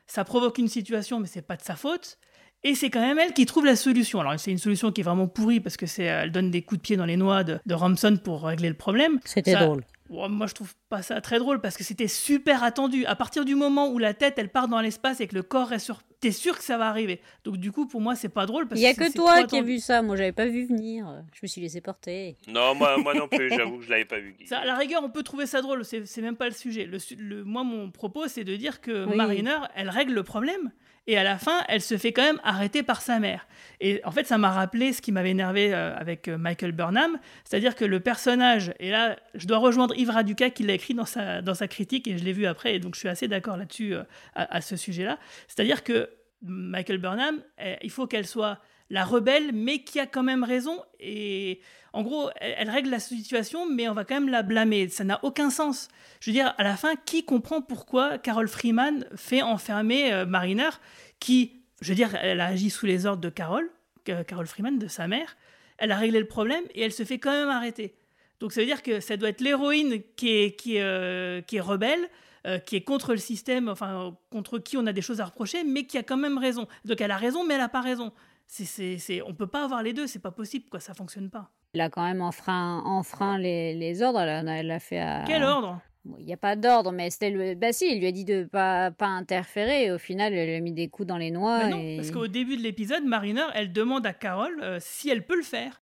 Ça 0.06 0.24
provoque 0.24 0.56
une 0.56 0.68
situation, 0.68 1.20
mais 1.20 1.26
c'est 1.26 1.42
pas 1.42 1.56
de 1.56 1.62
sa 1.62 1.76
faute. 1.76 2.18
Et 2.62 2.74
c'est 2.74 2.90
quand 2.90 3.00
même 3.00 3.18
elle 3.18 3.32
qui 3.32 3.44
trouve 3.46 3.64
la 3.66 3.76
solution. 3.76 4.20
Alors 4.20 4.38
c'est 4.38 4.50
une 4.50 4.58
solution 4.58 4.92
qui 4.92 5.00
est 5.00 5.04
vraiment 5.04 5.28
pourrie 5.28 5.60
parce 5.60 5.76
que 5.76 5.86
c'est, 5.86 6.04
elle 6.04 6.32
donne 6.32 6.50
des 6.50 6.62
coups 6.62 6.78
de 6.78 6.82
pied 6.82 6.96
dans 6.96 7.06
les 7.06 7.16
noix 7.16 7.42
de, 7.42 7.58
de 7.64 7.74
Ramson 7.74 8.18
pour 8.22 8.42
régler 8.44 8.68
le 8.68 8.74
problème. 8.74 9.18
C'était 9.24 9.54
drôle. 9.54 9.82
Moi 10.10 10.46
je 10.46 10.54
trouve 10.54 10.74
pas 10.88 11.02
ça 11.02 11.20
très 11.20 11.38
drôle 11.38 11.60
parce 11.60 11.76
que 11.76 11.84
c'était 11.84 12.08
super 12.08 12.64
attendu. 12.64 13.04
À 13.06 13.14
partir 13.14 13.44
du 13.44 13.54
moment 13.54 13.88
où 13.88 13.98
la 13.98 14.14
tête 14.14 14.34
elle 14.38 14.48
part 14.48 14.68
dans 14.68 14.80
l'espace 14.80 15.20
et 15.20 15.26
que 15.26 15.34
le 15.34 15.42
corps 15.42 15.72
est 15.72 15.78
sur, 15.78 16.02
t'es 16.20 16.32
sûr 16.32 16.58
que 16.58 16.64
ça 16.64 16.76
va 16.78 16.88
arriver. 16.88 17.20
Donc 17.44 17.58
du 17.58 17.70
coup 17.70 17.86
pour 17.86 18.00
moi 18.00 18.16
c'est 18.16 18.28
pas 18.28 18.46
drôle 18.46 18.66
parce 18.66 18.80
Il 18.80 18.84
y 18.84 18.86
a 18.86 18.94
que, 18.94 19.12
toi 19.12 19.44
qui 19.44 19.58
as 19.58 19.62
vu 19.62 19.78
ça. 19.78 20.02
Moi 20.02 20.16
j'avais 20.16 20.32
pas 20.32 20.46
vu 20.46 20.66
venir. 20.66 21.24
Je 21.32 21.40
me 21.42 21.46
suis 21.46 21.60
laissé 21.60 21.80
porter. 21.80 22.36
Non 22.48 22.74
moi, 22.74 22.98
moi 22.98 23.14
non 23.14 23.28
plus. 23.28 23.50
J'avoue 23.50 23.78
que 23.78 23.84
je 23.84 23.90
l'avais 23.90 24.04
pas 24.04 24.18
vu. 24.18 24.36
Ça, 24.46 24.58
à 24.58 24.64
la 24.64 24.76
rigueur 24.76 25.02
on 25.04 25.10
peut 25.10 25.22
trouver 25.22 25.46
ça 25.46 25.62
drôle. 25.62 25.84
C'est, 25.84 26.20
même 26.20 26.36
pas 26.36 26.48
le 26.48 26.54
sujet. 26.54 26.86
Le, 26.86 27.44
moi 27.44 27.62
mon 27.62 27.90
propos 27.90 28.26
c'est 28.28 28.44
de 28.44 28.56
dire 28.56 28.80
que 28.80 29.04
Mariner 29.14 29.58
elle 29.74 29.90
règle 29.90 30.12
le 30.12 30.22
problème 30.22 30.72
et 31.06 31.16
à 31.16 31.24
la 31.24 31.38
fin, 31.38 31.64
elle 31.68 31.80
se 31.80 31.96
fait 31.96 32.12
quand 32.12 32.22
même 32.22 32.40
arrêter 32.44 32.82
par 32.82 33.00
sa 33.00 33.18
mère. 33.18 33.46
Et 33.80 34.00
en 34.04 34.10
fait, 34.10 34.26
ça 34.26 34.38
m'a 34.38 34.50
rappelé 34.50 34.92
ce 34.92 35.00
qui 35.00 35.12
m'avait 35.12 35.30
énervé 35.30 35.74
euh, 35.74 35.96
avec 35.96 36.28
euh, 36.28 36.38
Michael 36.38 36.72
Burnham, 36.72 37.18
c'est-à-dire 37.44 37.74
que 37.74 37.84
le 37.84 38.00
personnage, 38.00 38.72
et 38.78 38.90
là, 38.90 39.16
je 39.34 39.46
dois 39.46 39.58
rejoindre 39.58 39.96
Yves 39.96 40.10
Raduca 40.10 40.50
qui 40.50 40.62
l'a 40.62 40.74
écrit 40.74 40.94
dans 40.94 41.06
sa, 41.06 41.42
dans 41.42 41.54
sa 41.54 41.68
critique, 41.68 42.06
et 42.06 42.18
je 42.18 42.24
l'ai 42.24 42.32
vu 42.32 42.46
après, 42.46 42.76
et 42.76 42.78
donc 42.78 42.94
je 42.94 43.00
suis 43.00 43.08
assez 43.08 43.28
d'accord 43.28 43.56
là-dessus, 43.56 43.94
euh, 43.94 44.02
à, 44.34 44.60
ce 44.60 44.76
sujet-là. 44.76 45.18
C'est-à-dire 45.48 45.82
que 45.82 46.10
Michael 46.42 46.98
Burnham, 46.98 47.42
eh, 47.58 47.76
il 47.82 47.90
faut 47.90 48.06
qu'elle 48.06 48.26
soit 48.26 48.58
la 48.90 49.04
rebelle, 49.04 49.52
mais 49.52 49.82
qui 49.82 50.00
a 50.00 50.06
quand 50.06 50.22
même 50.22 50.44
raison. 50.44 50.82
Et 50.98 51.60
en 51.92 52.02
gros, 52.02 52.30
elle, 52.36 52.70
règle 52.70 52.90
la 52.90 53.00
situation, 53.00 53.68
mais 53.68 53.88
on 53.88 53.94
va 53.94 54.04
quand 54.04 54.14
même 54.14 54.28
la 54.28 54.42
blâmer. 54.42 54.88
Ça 54.88 55.04
n'a 55.04 55.18
aucun 55.24 55.50
sens. 55.50 55.88
Je 56.20 56.30
veux 56.30 56.34
dire, 56.34 56.54
à 56.58 56.62
la 56.62 56.76
fin, 56.76 56.94
qui 57.04 57.24
comprend 57.24 57.62
pourquoi 57.62 58.18
Carol 58.18 58.48
Freeman 58.48 59.06
fait 59.16 59.42
enfermer 59.42 60.12
euh, 60.12 60.26
Mariner, 60.26 60.70
qui, 61.18 61.62
je 61.80 61.88
veux 61.88 61.94
dire, 61.94 62.14
elle 62.14 62.40
a 62.40 62.46
agi 62.46 62.70
sous 62.70 62.86
les 62.86 63.06
ordres 63.06 63.20
de 63.20 63.28
Carol, 63.28 63.70
Carol 64.04 64.46
Freeman, 64.46 64.78
de 64.78 64.88
sa 64.88 65.08
mère. 65.08 65.36
Elle 65.78 65.92
a 65.92 65.96
réglé 65.96 66.20
le 66.20 66.26
problème 66.26 66.64
et 66.74 66.82
elle 66.82 66.92
se 66.92 67.04
fait 67.04 67.18
quand 67.18 67.32
même 67.32 67.48
arrêter. 67.48 67.94
Donc 68.38 68.52
ça 68.52 68.60
veut 68.60 68.66
dire 68.66 68.82
que 68.82 69.00
ça 69.00 69.16
doit 69.16 69.28
être 69.28 69.40
l'héroïne 69.40 70.02
qui 70.16 70.30
est, 70.30 70.58
qui, 70.58 70.78
euh, 70.78 71.42
est 71.50 71.60
rebelle, 71.60 72.08
euh, 72.46 72.58
qui 72.58 72.76
est 72.76 72.82
contre 72.82 73.12
le 73.12 73.18
système, 73.18 73.68
enfin 73.68 74.16
contre 74.30 74.58
qui 74.58 74.76
on 74.78 74.86
a 74.86 74.92
des 74.92 75.02
choses 75.02 75.20
à 75.20 75.26
reprocher, 75.26 75.62
mais 75.64 75.84
qui 75.84 75.98
a 75.98 76.02
quand 76.02 76.16
même 76.16 76.38
raison. 76.38 76.66
Donc 76.84 77.00
elle 77.00 77.10
a 77.10 77.18
raison, 77.18 77.44
mais 77.44 77.54
elle 77.54 77.60
n'a 77.60 77.68
pas 77.68 77.82
raison 77.82 78.12
c'est, 78.50 78.98
c'est, 78.98 79.22
on 79.22 79.32
peut 79.32 79.46
pas 79.46 79.64
avoir 79.64 79.82
les 79.82 79.92
deux, 79.92 80.06
c'est 80.06 80.18
pas 80.18 80.32
possible, 80.32 80.68
quoi, 80.68 80.80
ça 80.80 80.92
fonctionne 80.92 81.30
pas. 81.30 81.50
Il 81.74 81.80
a 81.80 81.88
quand 81.88 82.02
même 82.04 82.20
enfreint, 82.20 82.82
enfreint 82.84 83.38
les, 83.38 83.74
les 83.74 84.02
ordres, 84.02 84.20
elle 84.20 84.66
l'a 84.66 84.80
fait 84.80 84.98
à... 84.98 85.24
Quel 85.26 85.44
ordre? 85.44 85.80
il 86.18 86.24
n'y 86.24 86.32
a 86.32 86.38
pas 86.38 86.56
d'ordre, 86.56 86.92
mais 86.92 87.10
c'était 87.10 87.30
le. 87.30 87.54
Bah 87.54 87.72
si, 87.72 87.92
il 87.92 87.98
lui 87.98 88.06
a 88.06 88.12
dit 88.12 88.24
de 88.24 88.44
pas 88.44 88.90
pas 88.90 89.06
interférer. 89.06 89.84
Et 89.84 89.92
au 89.92 89.98
final, 89.98 90.32
elle 90.32 90.48
lui 90.48 90.54
a 90.56 90.60
mis 90.60 90.72
des 90.72 90.88
coups 90.88 91.06
dans 91.06 91.18
les 91.18 91.30
noix. 91.30 91.66
non, 91.68 91.96
parce 91.96 92.10
qu'au 92.10 92.26
début 92.26 92.56
de 92.56 92.62
l'épisode, 92.62 93.04
Mariner, 93.04 93.46
elle 93.54 93.72
demande 93.72 94.06
à 94.06 94.12
Carole 94.12 94.58
euh, 94.62 94.78
si 94.80 95.10
elle 95.10 95.24
peut 95.26 95.36
le 95.36 95.42
faire. 95.42 95.82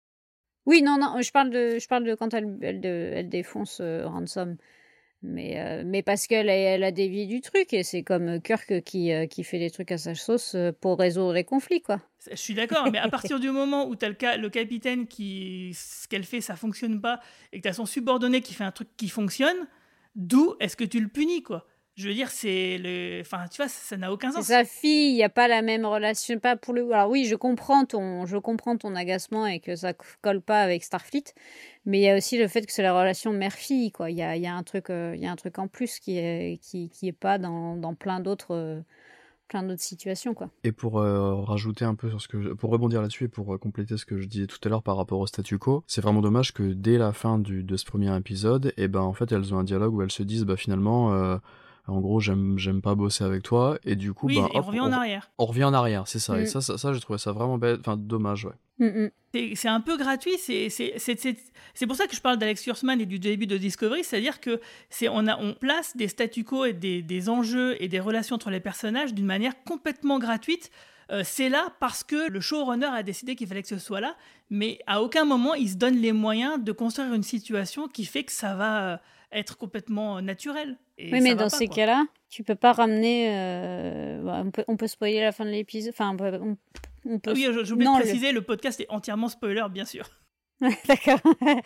Oui, 0.65 0.81
non, 0.81 0.97
non, 0.99 1.21
je 1.21 1.31
parle 1.31 1.49
de, 1.49 1.77
je 1.79 1.87
parle 1.87 2.05
de 2.05 2.15
quand 2.15 2.33
elle, 2.33 2.57
elle, 2.61 2.85
elle 2.85 3.29
défonce 3.29 3.79
euh, 3.81 4.07
Ransom. 4.07 4.55
Mais, 5.25 5.57
euh, 5.57 5.83
mais 5.85 6.03
parce 6.03 6.27
qu'elle 6.27 6.49
a, 6.49 6.53
elle 6.53 6.83
a 6.83 6.91
dévié 6.91 7.25
du 7.25 7.39
truc 7.39 7.71
et 7.73 7.83
c'est 7.83 8.03
comme 8.03 8.41
Kirk 8.41 8.81
qui, 8.83 9.13
euh, 9.13 9.25
fait 9.43 9.57
des 9.57 9.71
trucs 9.71 9.91
à 9.93 9.97
sa 9.97 10.15
sauce 10.15 10.53
euh, 10.53 10.73
pour 10.73 10.99
résoudre 10.99 11.31
les 11.31 11.45
conflits, 11.45 11.81
quoi. 11.81 12.01
Je 12.29 12.35
suis 12.35 12.53
d'accord, 12.53 12.89
mais 12.91 12.97
à 12.99 13.07
partir 13.07 13.39
du 13.39 13.49
moment 13.49 13.87
où 13.87 13.95
tu 13.95 14.03
as 14.05 14.09
le, 14.09 14.41
le 14.41 14.49
capitaine 14.49 15.07
qui. 15.07 15.71
ce 15.75 16.09
qu'elle 16.09 16.25
fait, 16.25 16.41
ça 16.41 16.57
fonctionne 16.57 16.99
pas, 16.99 17.21
et 17.53 17.57
que 17.57 17.63
tu 17.63 17.69
as 17.69 17.73
son 17.73 17.85
subordonné 17.85 18.41
qui 18.41 18.53
fait 18.53 18.65
un 18.65 18.71
truc 18.71 18.89
qui 18.97 19.07
fonctionne, 19.07 19.67
d'où 20.15 20.55
est-ce 20.59 20.75
que 20.75 20.83
tu 20.83 20.99
le 20.99 21.07
punis, 21.07 21.41
quoi? 21.41 21.67
Je 21.95 22.07
veux 22.07 22.13
dire, 22.13 22.29
c'est 22.29 22.77
le. 22.77 23.21
Enfin, 23.21 23.45
tu 23.51 23.57
vois, 23.57 23.67
ça 23.67 23.97
n'a 23.97 24.11
aucun 24.11 24.31
sens. 24.31 24.45
Sa 24.45 24.63
fille, 24.65 25.11
il 25.11 25.15
n'y 25.15 25.23
a 25.23 25.29
pas 25.29 25.47
la 25.47 25.61
même 25.61 25.85
relation. 25.85 26.39
Pas 26.39 26.55
pour 26.55 26.73
le. 26.73 26.91
Alors 26.91 27.09
oui, 27.09 27.25
je 27.25 27.35
comprends 27.35 27.85
ton, 27.85 28.25
je 28.25 28.37
comprends 28.37 28.77
ton 28.77 28.95
agacement 28.95 29.45
et 29.45 29.59
que 29.59 29.75
ça 29.75 29.93
colle 30.21 30.41
pas 30.41 30.61
avec 30.61 30.83
Starfleet, 30.83 31.33
mais 31.85 31.99
il 31.99 32.03
y 32.03 32.09
a 32.09 32.17
aussi 32.17 32.37
le 32.37 32.47
fait 32.47 32.65
que 32.65 32.71
c'est 32.71 32.83
la 32.83 32.97
relation 32.97 33.31
mère-fille, 33.31 33.91
quoi. 33.91 34.09
Il 34.09 34.17
y 34.17 34.23
a, 34.23 34.35
y 34.35 34.47
a 34.47 34.53
un 34.55 34.63
truc, 34.63 34.85
il 34.89 35.19
y 35.19 35.25
a 35.25 35.31
un 35.31 35.35
truc 35.35 35.59
en 35.59 35.67
plus 35.67 35.99
qui 35.99 36.17
est, 36.17 36.59
qui, 36.61 36.89
qui 36.89 37.07
est 37.07 37.11
pas 37.11 37.37
dans, 37.37 37.75
dans 37.75 37.93
plein 37.93 38.19
d'autres. 38.19 38.83
plein 39.49 39.61
d'autres 39.61 39.81
situations 39.83 40.33
quoi. 40.33 40.49
Et 40.63 40.71
pour 40.71 40.99
euh, 40.99 41.35
rajouter 41.35 41.85
un 41.85 41.93
peu 41.93 42.09
sur 42.09 42.19
ce 42.19 42.27
que 42.27 42.53
pour 42.53 42.71
rebondir 42.71 43.01
là-dessus 43.01 43.25
et 43.25 43.27
pour 43.27 43.53
euh, 43.53 43.57
compléter 43.59 43.97
ce 43.97 44.05
que 44.05 44.17
je 44.17 44.25
disais 44.25 44.47
tout 44.47 44.57
à 44.63 44.69
l'heure 44.69 44.81
par 44.81 44.97
rapport 44.97 45.19
au 45.19 45.27
statu 45.27 45.59
quo, 45.59 45.83
c'est 45.85 46.01
vraiment 46.01 46.21
dommage 46.21 46.53
que 46.53 46.63
dès 46.73 46.97
la 46.97 47.11
fin 47.13 47.37
du, 47.37 47.61
de 47.61 47.77
ce 47.77 47.85
premier 47.85 48.15
épisode, 48.17 48.67
et 48.77 48.83
eh 48.83 48.87
ben 48.87 49.01
en 49.01 49.13
fait 49.13 49.31
elles 49.31 49.53
ont 49.53 49.59
un 49.59 49.63
dialogue 49.63 49.93
où 49.93 50.01
elles 50.01 50.11
se 50.11 50.23
disent 50.23 50.45
bah 50.45 50.55
finalement 50.55 51.13
euh, 51.13 51.37
en 51.87 51.99
gros 51.99 52.19
j'aime 52.19 52.57
j'aime 52.57 52.81
pas 52.81 52.95
bosser 52.95 53.23
avec 53.23 53.43
toi 53.43 53.77
et 53.83 53.95
du 53.95 54.13
coup 54.13 54.27
oui, 54.27 54.37
bah, 54.39 54.49
et 54.53 54.57
on 54.57 54.61
revient 54.61 54.79
en 54.79 54.91
arrière 54.91 55.31
on 55.37 55.45
revient 55.45 55.65
en 55.65 55.73
arrière 55.73 56.07
c'est 56.07 56.19
ça 56.19 56.39
et 56.39 56.43
Mm. 56.43 56.45
ça 56.47 56.61
ça, 56.61 56.77
ça 56.77 56.93
j'ai 56.93 56.99
trouvé 57.01 57.19
ça 57.19 57.31
vraiment 57.33 57.57
bête 57.57 57.79
enfin 57.81 57.97
dommage 57.97 58.45
ouais 58.45 58.53
Mm, 58.79 58.85
mm. 58.87 59.11
C'est- 59.35 59.53
c'est 59.55 59.67
un 59.67 59.81
peu 59.81 59.97
gratuit. 59.97 60.33
C'est 60.39 60.67
c'est- 60.69 60.93
c'est- 60.97 61.19
c'est- 61.19 61.37
c'est 61.75 61.85
pour 61.85 61.95
ça 61.95 62.07
que 62.07 62.15
je 62.15 62.21
parle 62.21 62.37
d'Alex 62.39 62.63
Kurzman 62.63 62.99
et 62.99 63.05
du 63.05 63.19
début 63.19 63.45
de 63.45 63.55
Discovery, 63.55 64.03
c'est-à-dire 64.03 64.41
que 64.41 64.59
c'est 64.89 65.07
on 65.09 65.27
a 65.27 65.37
on 65.39 65.53
place 65.53 65.95
des 65.95 66.07
statu 66.07 66.43
quo 66.43 66.65
et 66.65 66.73
des, 66.73 67.03
des 67.03 67.29
enjeux 67.29 67.75
et 67.79 67.87
des 67.87 67.99
relations 67.99 68.35
entre 68.35 68.49
les 68.49 68.59
personnages 68.59 69.13
d'une 69.13 69.27
manière 69.27 69.53
complètement 69.63 70.17
gratuite. 70.17 70.71
Euh, 71.11 71.21
c'est 71.23 71.49
là 71.49 71.67
parce 71.79 72.03
que 72.03 72.31
le 72.31 72.39
showrunner 72.41 72.87
a 72.87 73.03
décidé 73.03 73.35
qu'il 73.35 73.45
fallait 73.47 73.61
que 73.61 73.67
ce 73.67 73.77
soit 73.77 73.99
là, 74.01 74.15
mais 74.49 74.79
à 74.87 75.03
aucun 75.03 75.23
moment 75.23 75.53
il 75.53 75.69
se 75.69 75.75
donne 75.75 75.97
les 75.97 76.11
moyens 76.11 76.59
de 76.63 76.71
construire 76.71 77.13
une 77.13 77.21
situation 77.23 77.87
qui 77.87 78.05
fait 78.05 78.23
que 78.23 78.31
ça 78.31 78.55
va 78.55 78.93
euh, 78.93 78.97
être 79.33 79.57
complètement 79.57 80.17
euh, 80.17 80.21
naturel. 80.21 80.77
Et 80.97 81.11
Oui, 81.11 81.21
mais 81.21 81.35
dans 81.35 81.45
pas, 81.45 81.49
ces 81.49 81.67
cas-là, 81.67 82.05
tu 82.29 82.43
peux 82.43 82.55
pas 82.55 82.71
ramener. 82.73 83.29
euh, 83.35 84.21
on, 84.45 84.51
peut, 84.51 84.63
on 84.67 84.77
peut 84.77 84.87
spoiler 84.87 85.21
la 85.21 85.31
fin 85.31 85.45
de 85.45 85.49
l'épisode. 85.51 85.93
Enfin, 85.93 86.11
on 86.13 86.17
peut. 86.17 86.39
On, 86.41 86.57
on 87.05 87.19
peut 87.19 87.31
Ah 87.31 87.33
oui, 87.35 87.47
j'ai 87.63 87.71
oublié 87.73 87.89
Non, 87.89 87.97
de 87.97 88.03
préciser, 88.03 88.31
le... 88.31 88.41
podcast 88.41 88.79
est 88.79 88.89
entièrement 88.89 89.27
spoiler, 89.29 89.63
bien 89.71 89.85
sûr. 89.85 90.09
D'accord. 90.87 91.19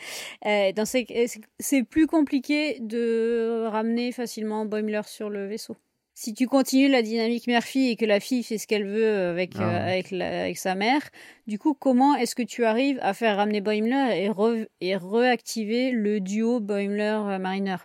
Euh, 0.46 0.72
dans 0.72 0.86
ces... 0.86 1.06
c'est- 1.28 1.42
C'est 1.60 1.84
plus 1.84 2.08
compliqué 2.08 2.78
de 2.80 3.66
ramener 3.68 4.12
facilement 4.12 4.66
Boimler 4.66 5.02
sur 5.06 5.30
le 5.30 5.46
vaisseau. 5.48 5.76
Si 6.20 6.34
tu 6.34 6.48
continues 6.48 6.90
la 6.90 7.04
dynamique 7.04 7.46
mère-fille 7.46 7.92
et 7.92 7.96
que 7.96 8.04
la 8.04 8.20
fille 8.20 8.42
fait 8.42 8.58
ce 8.58 8.66
qu'elle 8.66 8.88
veut 8.88 9.28
avec, 9.30 9.52
Ah 9.60 9.62
euh, 9.62 9.92
avec, 9.92 10.10
la- 10.10 10.42
avec 10.42 10.58
sa 10.58 10.74
mère, 10.74 11.02
du 11.46 11.60
coup, 11.60 11.76
comment 11.76 12.16
est-ce 12.16 12.34
que 12.34 12.42
tu 12.42 12.66
arrives 12.66 12.98
à 13.04 13.14
faire 13.14 13.38
ramener 13.38 13.62
Boimler 13.62 14.24
et, 14.24 14.28
re- 14.28 14.66
et 14.82 14.96
reactiver 14.96 15.92
le 15.92 16.20
duo 16.20 16.60
Boimler-Mariner? 16.60 17.76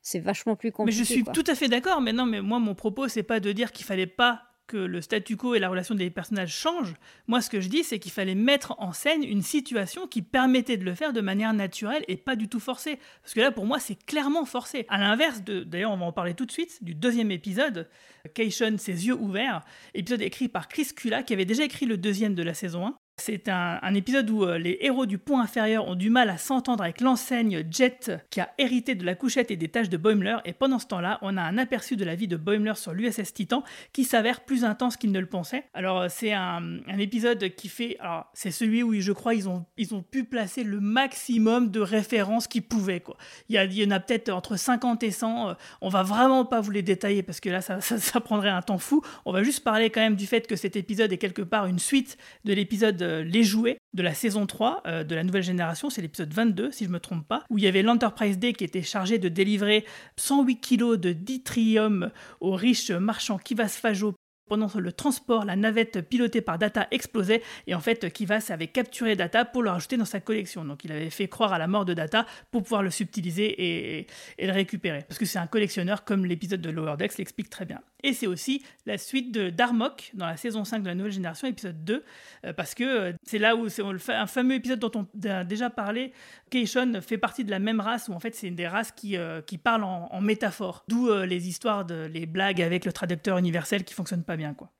C'est 0.00 0.20
vachement 0.20 0.56
plus 0.56 0.70
Mais 0.70 0.72
compliqué. 0.72 0.98
je 1.00 1.04
suis 1.04 1.22
quoi. 1.22 1.34
tout 1.34 1.44
à 1.46 1.54
fait 1.54 1.68
d'accord, 1.68 2.00
mais 2.00 2.14
non, 2.14 2.24
mais 2.24 2.40
moi, 2.40 2.58
mon 2.58 2.74
propos, 2.74 3.08
c'est 3.08 3.22
pas 3.22 3.40
de 3.40 3.52
dire 3.52 3.72
qu'il 3.72 3.84
fallait 3.84 4.06
pas 4.06 4.40
que 4.72 4.78
le 4.78 5.02
statu 5.02 5.36
quo 5.36 5.54
et 5.54 5.58
la 5.58 5.68
relation 5.68 5.94
des 5.94 6.08
personnages 6.08 6.56
changent. 6.56 6.94
Moi, 7.26 7.42
ce 7.42 7.50
que 7.50 7.60
je 7.60 7.68
dis, 7.68 7.84
c'est 7.84 7.98
qu'il 7.98 8.10
fallait 8.10 8.34
mettre 8.34 8.74
en 8.78 8.94
scène 8.94 9.22
une 9.22 9.42
situation 9.42 10.06
qui 10.06 10.22
permettait 10.22 10.78
de 10.78 10.84
le 10.84 10.94
faire 10.94 11.12
de 11.12 11.20
manière 11.20 11.52
naturelle 11.52 12.02
et 12.08 12.16
pas 12.16 12.36
du 12.36 12.48
tout 12.48 12.58
forcée. 12.58 12.98
Parce 13.22 13.34
que 13.34 13.40
là, 13.40 13.52
pour 13.52 13.66
moi, 13.66 13.78
c'est 13.78 14.02
clairement 14.06 14.46
forcé. 14.46 14.86
À 14.88 14.98
l'inverse 14.98 15.44
de, 15.44 15.62
d'ailleurs, 15.62 15.90
on 15.90 15.98
va 15.98 16.06
en 16.06 16.12
parler 16.12 16.32
tout 16.32 16.46
de 16.46 16.52
suite, 16.52 16.82
du 16.82 16.94
deuxième 16.94 17.30
épisode, 17.30 17.86
Keishon, 18.34 18.78
ses 18.78 19.06
yeux 19.06 19.14
ouverts, 19.14 19.60
épisode 19.92 20.22
écrit 20.22 20.48
par 20.48 20.68
Chris 20.68 20.88
Kula, 20.96 21.22
qui 21.22 21.34
avait 21.34 21.44
déjà 21.44 21.64
écrit 21.64 21.84
le 21.84 21.98
deuxième 21.98 22.34
de 22.34 22.42
la 22.42 22.54
saison 22.54 22.86
1. 22.86 22.98
C'est 23.24 23.48
un, 23.48 23.94
épisode 23.94 24.28
où 24.30 24.42
euh, 24.42 24.58
les 24.58 24.78
héros 24.80 25.06
du 25.06 25.16
pont 25.16 25.38
inférieur 25.38 25.86
ont 25.86 25.94
du 25.94 26.10
mal 26.10 26.28
à 26.28 26.38
s'entendre 26.38 26.82
avec 26.82 27.00
l'enseigne 27.00 27.64
Jet 27.70 28.10
qui 28.30 28.40
a 28.40 28.50
hérité 28.58 28.96
de 28.96 29.06
la 29.06 29.14
couchette 29.14 29.52
et 29.52 29.56
des 29.56 29.68
tâches 29.68 29.88
de 29.88 29.96
Boimler 29.96 30.38
et 30.44 30.52
pendant 30.52 30.80
ce 30.80 30.88
temps-là, 30.88 31.20
on 31.22 31.36
a 31.36 31.42
un 31.42 31.56
aperçu 31.56 31.94
de 31.94 32.04
la 32.04 32.16
vie 32.16 32.26
de 32.26 32.36
Boimler 32.36 32.74
sur 32.74 32.92
l'USS 32.92 33.32
Titan 33.32 33.62
qui 33.92 34.02
s'avère 34.02 34.40
plus 34.40 34.64
intense 34.64 34.96
qu'il 34.96 35.12
ne 35.12 35.20
le 35.20 35.26
pensait. 35.26 35.62
Alors 35.72 36.00
euh, 36.00 36.06
c'est 36.10 36.32
un, 36.32 36.80
épisode 36.98 37.48
qui 37.54 37.68
fait... 37.68 37.96
Alors 38.00 38.26
c'est 38.34 38.50
celui 38.50 38.82
où 38.82 38.92
je 39.00 39.12
crois 39.12 39.34
ils 39.34 39.48
ont, 39.48 39.66
ils 39.76 39.94
ont 39.94 40.02
pu 40.02 40.24
placer 40.24 40.64
le 40.64 40.80
maximum 40.80 41.70
de 41.70 41.78
références 41.78 42.48
qu'ils 42.48 42.64
pouvaient. 42.64 43.00
Quoi. 43.00 43.16
Il, 43.48 43.54
y 43.72 43.86
en 43.86 43.90
a 43.92 44.00
peut-être 44.00 44.30
entre 44.30 44.56
50 44.56 45.00
et 45.04 45.12
100. 45.12 45.50
euh, 45.50 45.54
on 45.80 45.90
va 45.90 46.02
vraiment 46.02 46.44
pas 46.44 46.60
vous 46.60 46.72
les 46.72 46.82
détailler 46.82 47.22
parce 47.22 47.38
que 47.38 47.50
là 47.50 47.60
ça, 47.60 47.80
ça, 47.80 47.98
ça 47.98 48.20
prendrait 48.20 48.50
un 48.50 48.62
temps 48.62 48.78
fou. 48.78 49.00
On 49.26 49.32
va 49.32 49.44
juste 49.44 49.62
parler 49.62 49.90
quand 49.90 50.00
même 50.00 50.16
du 50.16 50.26
fait 50.26 50.48
que 50.48 50.56
cet 50.56 50.74
épisode 50.74 51.12
est 51.12 51.18
quelque 51.18 51.42
part 51.42 51.66
une 51.66 51.78
suite 51.78 52.18
de 52.44 52.52
l'épisode 52.52 53.11
euh, 53.12 53.22
Les 53.22 53.44
Jouets 53.44 53.78
de 53.94 54.02
la 54.02 54.14
saison 54.14 54.46
3 54.46 54.82
euh, 54.86 55.04
de 55.04 55.14
la 55.14 55.22
nouvelle 55.22 55.42
génération. 55.42 55.90
C'est 55.90 56.02
l'épisode 56.02 56.32
22 56.32 56.70
si 56.70 56.84
je 56.84 56.90
me 56.90 57.00
trompe 57.00 57.26
pas. 57.26 57.44
Où 57.50 57.58
il 57.58 57.64
y 57.64 57.66
avait 57.66 57.82
l'Enterprise 57.82 58.38
Day 58.38 58.52
qui 58.52 58.64
était 58.64 58.82
chargé 58.82 59.18
de 59.18 59.28
délivrer 59.28 59.84
108 60.16 60.60
kilos 60.60 60.98
de 60.98 61.12
dithyrium 61.12 62.10
aux 62.40 62.54
riches 62.54 62.90
marchands 62.90 63.38
Kivas 63.38 63.78
Fajo 63.80 64.14
pendant 64.52 64.68
le 64.74 64.92
transport, 64.92 65.46
la 65.46 65.56
navette 65.56 66.06
pilotée 66.06 66.42
par 66.42 66.58
Data 66.58 66.86
explosait 66.90 67.40
et 67.66 67.74
en 67.74 67.80
fait 67.80 68.12
Kivas 68.12 68.48
avait 68.50 68.66
capturé 68.66 69.16
Data 69.16 69.46
pour 69.46 69.62
le 69.62 69.70
rajouter 69.70 69.96
dans 69.96 70.04
sa 70.04 70.20
collection. 70.20 70.62
Donc 70.62 70.84
il 70.84 70.92
avait 70.92 71.08
fait 71.08 71.26
croire 71.26 71.54
à 71.54 71.58
la 71.58 71.66
mort 71.66 71.86
de 71.86 71.94
Data 71.94 72.26
pour 72.50 72.62
pouvoir 72.62 72.82
le 72.82 72.90
subtiliser 72.90 73.96
et, 73.98 74.06
le 74.38 74.52
récupérer. 74.52 75.06
Parce 75.08 75.18
que 75.18 75.24
c'est 75.24 75.38
un 75.38 75.46
collectionneur 75.46 76.04
comme 76.04 76.26
l'épisode 76.26 76.60
de 76.60 76.68
Lower 76.68 76.96
Decks 76.98 77.16
l'explique 77.16 77.48
très 77.48 77.64
bien. 77.64 77.80
Et 78.02 78.12
c'est 78.12 78.26
aussi 78.26 78.62
la 78.84 78.98
suite 78.98 79.32
de 79.32 79.48
Darmok 79.48 80.10
dans 80.12 80.26
la 80.26 80.36
saison 80.36 80.64
5 80.64 80.80
de 80.80 80.88
la 80.88 80.94
nouvelle 80.94 81.12
génération, 81.12 81.48
épisode 81.48 81.82
2, 81.82 82.04
euh, 82.44 82.52
parce 82.52 82.74
que 82.74 82.84
euh, 82.84 83.12
c'est 83.22 83.38
là 83.38 83.56
où 83.56 83.70
c'est 83.70 83.82
un 84.08 84.26
fameux 84.26 84.56
épisode 84.56 84.80
dont 84.80 84.92
on 84.94 85.28
a 85.28 85.44
déjà 85.44 85.70
parlé. 85.70 86.12
Keishon 86.52 87.00
fait 87.00 87.16
partie 87.16 87.44
de 87.44 87.50
la 87.50 87.58
même 87.58 87.80
race 87.80 88.08
où 88.08 88.12
en 88.12 88.20
fait 88.20 88.34
c'est 88.34 88.50
des 88.50 88.68
races 88.68 88.92
qui, 88.92 89.16
euh, 89.16 89.40
qui 89.40 89.56
parlent 89.56 89.84
en, 89.84 90.08
en 90.12 90.20
métaphore. 90.20 90.84
D'où 90.86 91.08
euh, 91.08 91.24
les 91.24 91.48
histoires, 91.48 91.86
de, 91.86 92.04
les 92.04 92.26
blagues 92.26 92.60
avec 92.60 92.84
le 92.84 92.92
traducteur 92.92 93.38
universel 93.38 93.84
qui 93.84 93.94
fonctionnent 93.94 94.24
pas 94.24 94.36
bien 94.36 94.52
quoi. 94.52 94.70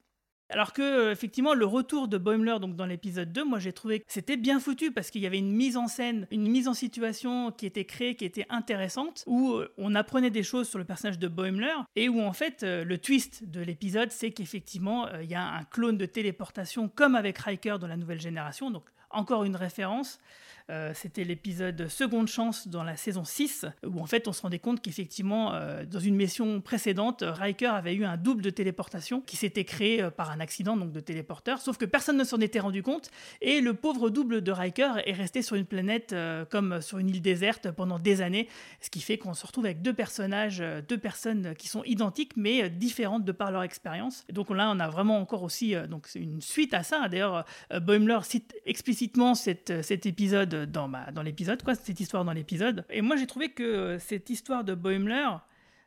Alors 0.51 0.75
que 0.75 0.83
euh, 0.83 1.13
effectivement 1.13 1.55
le 1.55 1.65
retour 1.65 2.09
de 2.09 2.19
Boimler 2.19 2.59
donc 2.61 2.77
dans 2.77 2.85
l'épisode 2.85 3.33
2, 3.33 3.45
moi 3.45 3.59
j'ai 3.59 3.73
trouvé 3.73 4.01
que 4.01 4.05
c'était 4.09 4.37
bien 4.37 4.61
foutu 4.61 4.93
parce 4.93 5.11
qu'il 5.11 5.23
y 5.23 5.27
avait 5.27 5.39
une 5.39 5.51
mise 5.51 5.79
en 5.79 5.89
scène, 5.89 6.27
une 6.31 6.47
mise 6.47 6.69
en 6.69 6.75
situation 6.75 7.51
qui 7.53 7.65
était 7.65 7.87
créée, 7.87 8.17
qui 8.17 8.27
était 8.27 8.45
intéressante, 8.51 9.25
où 9.27 9.53
euh, 9.53 9.73
on 9.79 9.95
apprenait 9.95 10.31
des 10.31 10.43
choses 10.43 10.69
sur 10.69 10.79
le 10.79 10.85
personnage 10.85 11.19
de 11.19 11.27
Boimler 11.27 11.73
et 11.97 12.11
où 12.11 12.21
en 12.21 12.35
fait 12.35 12.63
le 12.65 12.99
twist 12.99 13.49
de 13.49 13.63
l'épisode 13.63 14.13
c'est 14.13 14.31
qu'effectivement 14.33 15.09
il 15.23 15.31
y 15.31 15.35
a 15.35 15.43
un 15.43 15.65
clone 15.65 15.97
de 15.97 16.05
téléportation 16.05 16.91
comme 16.91 17.15
avec 17.15 17.39
Riker 17.39 17.77
dans 17.81 17.87
la 17.87 17.97
nouvelle 17.97 18.21
génération, 18.21 18.71
donc 18.71 18.85
encore 19.11 19.45
une 19.45 19.57
référence. 19.57 20.21
Euh, 20.71 20.93
C'était 20.95 21.25
l'épisode 21.25 21.89
Seconde 21.89 22.29
Chance 22.29 22.69
dans 22.69 22.85
la 22.85 22.97
saison 22.97 23.25
6, 23.25 23.67
où 23.87 24.01
en 24.01 24.07
fait 24.07 24.29
on 24.29 24.33
se 24.33 24.43
rendait 24.43 24.59
compte 24.59 24.81
qu'effectivement, 24.81 25.55
euh, 25.55 25.85
dans 25.85 25.99
une 25.99 26.15
mission 26.15 26.61
précédente, 26.61 27.25
Riker 27.27 27.67
avait 27.67 27.95
eu 27.95 28.05
un 28.05 28.17
double 28.17 28.43
de 28.43 28.51
téléportation 28.51 29.21
qui 29.21 29.37
s'était 29.37 29.65
créé 29.65 30.03
euh, 30.03 30.11
par 30.11 30.31
un 30.31 30.41
accident 30.41 30.77
donc 30.77 30.93
de 30.93 31.01
téléporteur, 31.01 31.61
sauf 31.61 31.77
que 31.77 31.85
personne 31.85 32.17
ne 32.17 32.25
s'en 32.25 32.41
était 32.41 32.61
rendu 32.61 32.83
compte, 32.83 33.11
et 33.41 33.61
le 33.61 33.75
pauvre 33.75 34.11
double 34.11 34.43
de 34.43 34.53
Riker 34.53 34.93
est 35.05 35.13
resté 35.13 35.43
sur 35.43 35.57
une 35.57 35.67
planète 35.67 36.15
comme 36.51 36.81
sur 36.81 36.99
une 36.99 37.09
île 37.09 37.23
déserte 37.23 37.71
pendant 37.71 37.99
des 37.99 38.21
années, 38.21 38.49
ce 38.81 38.91
qui 38.91 39.01
fait 39.01 39.19
qu'on 39.19 39.35
se 39.35 39.47
retrouve 39.47 39.65
avec 39.65 39.83
deux 39.83 39.93
personnages, 39.93 40.63
deux 40.89 40.99
personnes 40.99 41.55
qui 41.57 41.69
sont 41.69 41.83
identiques 41.85 42.37
mais 42.37 42.69
différentes 42.71 43.25
de 43.25 43.33
par 43.33 43.51
leur 43.51 43.63
expérience. 43.63 44.25
Donc 44.31 44.51
là, 44.51 44.71
on 44.75 44.81
a 44.81 44.89
vraiment 44.89 45.19
encore 45.19 45.43
aussi 45.43 45.75
donc 45.89 46.07
c'est 46.07 46.21
une 46.21 46.41
suite 46.41 46.75
à 46.75 46.83
ça. 46.83 47.09
D'ailleurs, 47.09 47.45
Boimler 47.81 48.19
cite 48.23 48.55
explicitement 48.67 49.35
cet 49.35 49.71
épisode 50.07 50.52
dans, 50.55 50.89
bah, 50.89 51.07
dans 51.13 51.23
l'épisode, 51.23 51.63
quoi, 51.63 51.75
cette 51.75 52.01
histoire 52.01 52.25
dans 52.25 52.33
l'épisode. 52.33 52.85
Et 52.91 53.03
moi, 53.03 53.17
j'ai 53.17 53.27
trouvé 53.27 53.51
que 53.51 53.63
euh, 53.63 53.99
cette 53.99 54.31
histoire 54.31 54.65
de 54.65 54.75
Boimler, 54.75 55.29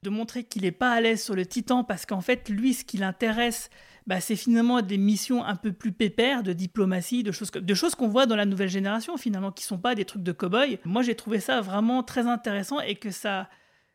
de 0.03 0.09
montrer 0.09 0.43
qu'il 0.43 0.63
n'est 0.63 0.71
pas 0.71 0.91
à 0.91 1.01
l'aise 1.01 1.23
sur 1.23 1.35
le 1.35 1.45
Titan, 1.45 1.83
parce 1.83 2.05
qu'en 2.05 2.21
fait, 2.21 2.49
lui, 2.49 2.73
ce 2.73 2.85
qui 2.85 2.97
l'intéresse, 2.97 3.69
bah, 4.07 4.21
c'est 4.21 4.35
finalement 4.35 4.81
des 4.81 4.97
missions 4.97 5.43
un 5.43 5.55
peu 5.55 5.71
plus 5.71 5.91
pépères, 5.91 6.43
de 6.43 6.53
diplomatie, 6.53 7.23
de 7.23 7.31
choses, 7.31 7.51
de 7.51 7.73
choses 7.73 7.95
qu'on 7.95 8.07
voit 8.07 8.25
dans 8.25 8.35
la 8.35 8.45
nouvelle 8.45 8.69
génération, 8.69 9.17
finalement, 9.17 9.51
qui 9.51 9.63
sont 9.63 9.79
pas 9.79 9.95
des 9.95 10.05
trucs 10.05 10.23
de 10.23 10.31
cow-boy. 10.31 10.79
Moi, 10.85 11.01
j'ai 11.01 11.15
trouvé 11.15 11.39
ça 11.39 11.61
vraiment 11.61 12.03
très 12.03 12.27
intéressant 12.27 12.79
et 12.79 12.95
que 12.95 13.11
ça, 13.11 13.49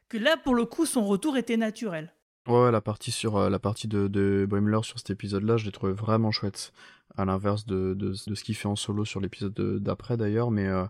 que 0.09 0.18
là, 0.18 0.37
pour 0.37 0.54
le 0.54 0.64
coup, 0.64 0.87
son 0.87 1.04
retour 1.04 1.37
était 1.37 1.56
naturel. 1.56 2.12
Ouais, 2.50 2.70
la 2.72 2.80
partie 2.80 3.12
sur 3.12 3.36
euh, 3.36 3.48
la 3.48 3.58
partie 3.58 3.86
de, 3.86 4.08
de 4.08 4.48
sur 4.82 4.98
cet 4.98 5.10
épisode-là, 5.10 5.56
je 5.56 5.64
l'ai 5.64 5.72
trouvé 5.72 5.92
vraiment 5.92 6.30
chouette. 6.30 6.72
À 7.16 7.24
l'inverse 7.24 7.66
de, 7.66 7.92
de, 7.94 8.12
ce 8.14 8.44
qu'il 8.44 8.54
fait 8.54 8.68
en 8.68 8.76
solo 8.76 9.04
sur 9.04 9.20
l'épisode 9.20 9.52
de- 9.52 9.78
d'après 9.80 10.16
d'ailleurs, 10.16 10.52
mais 10.52 10.66
euh, 10.68 10.84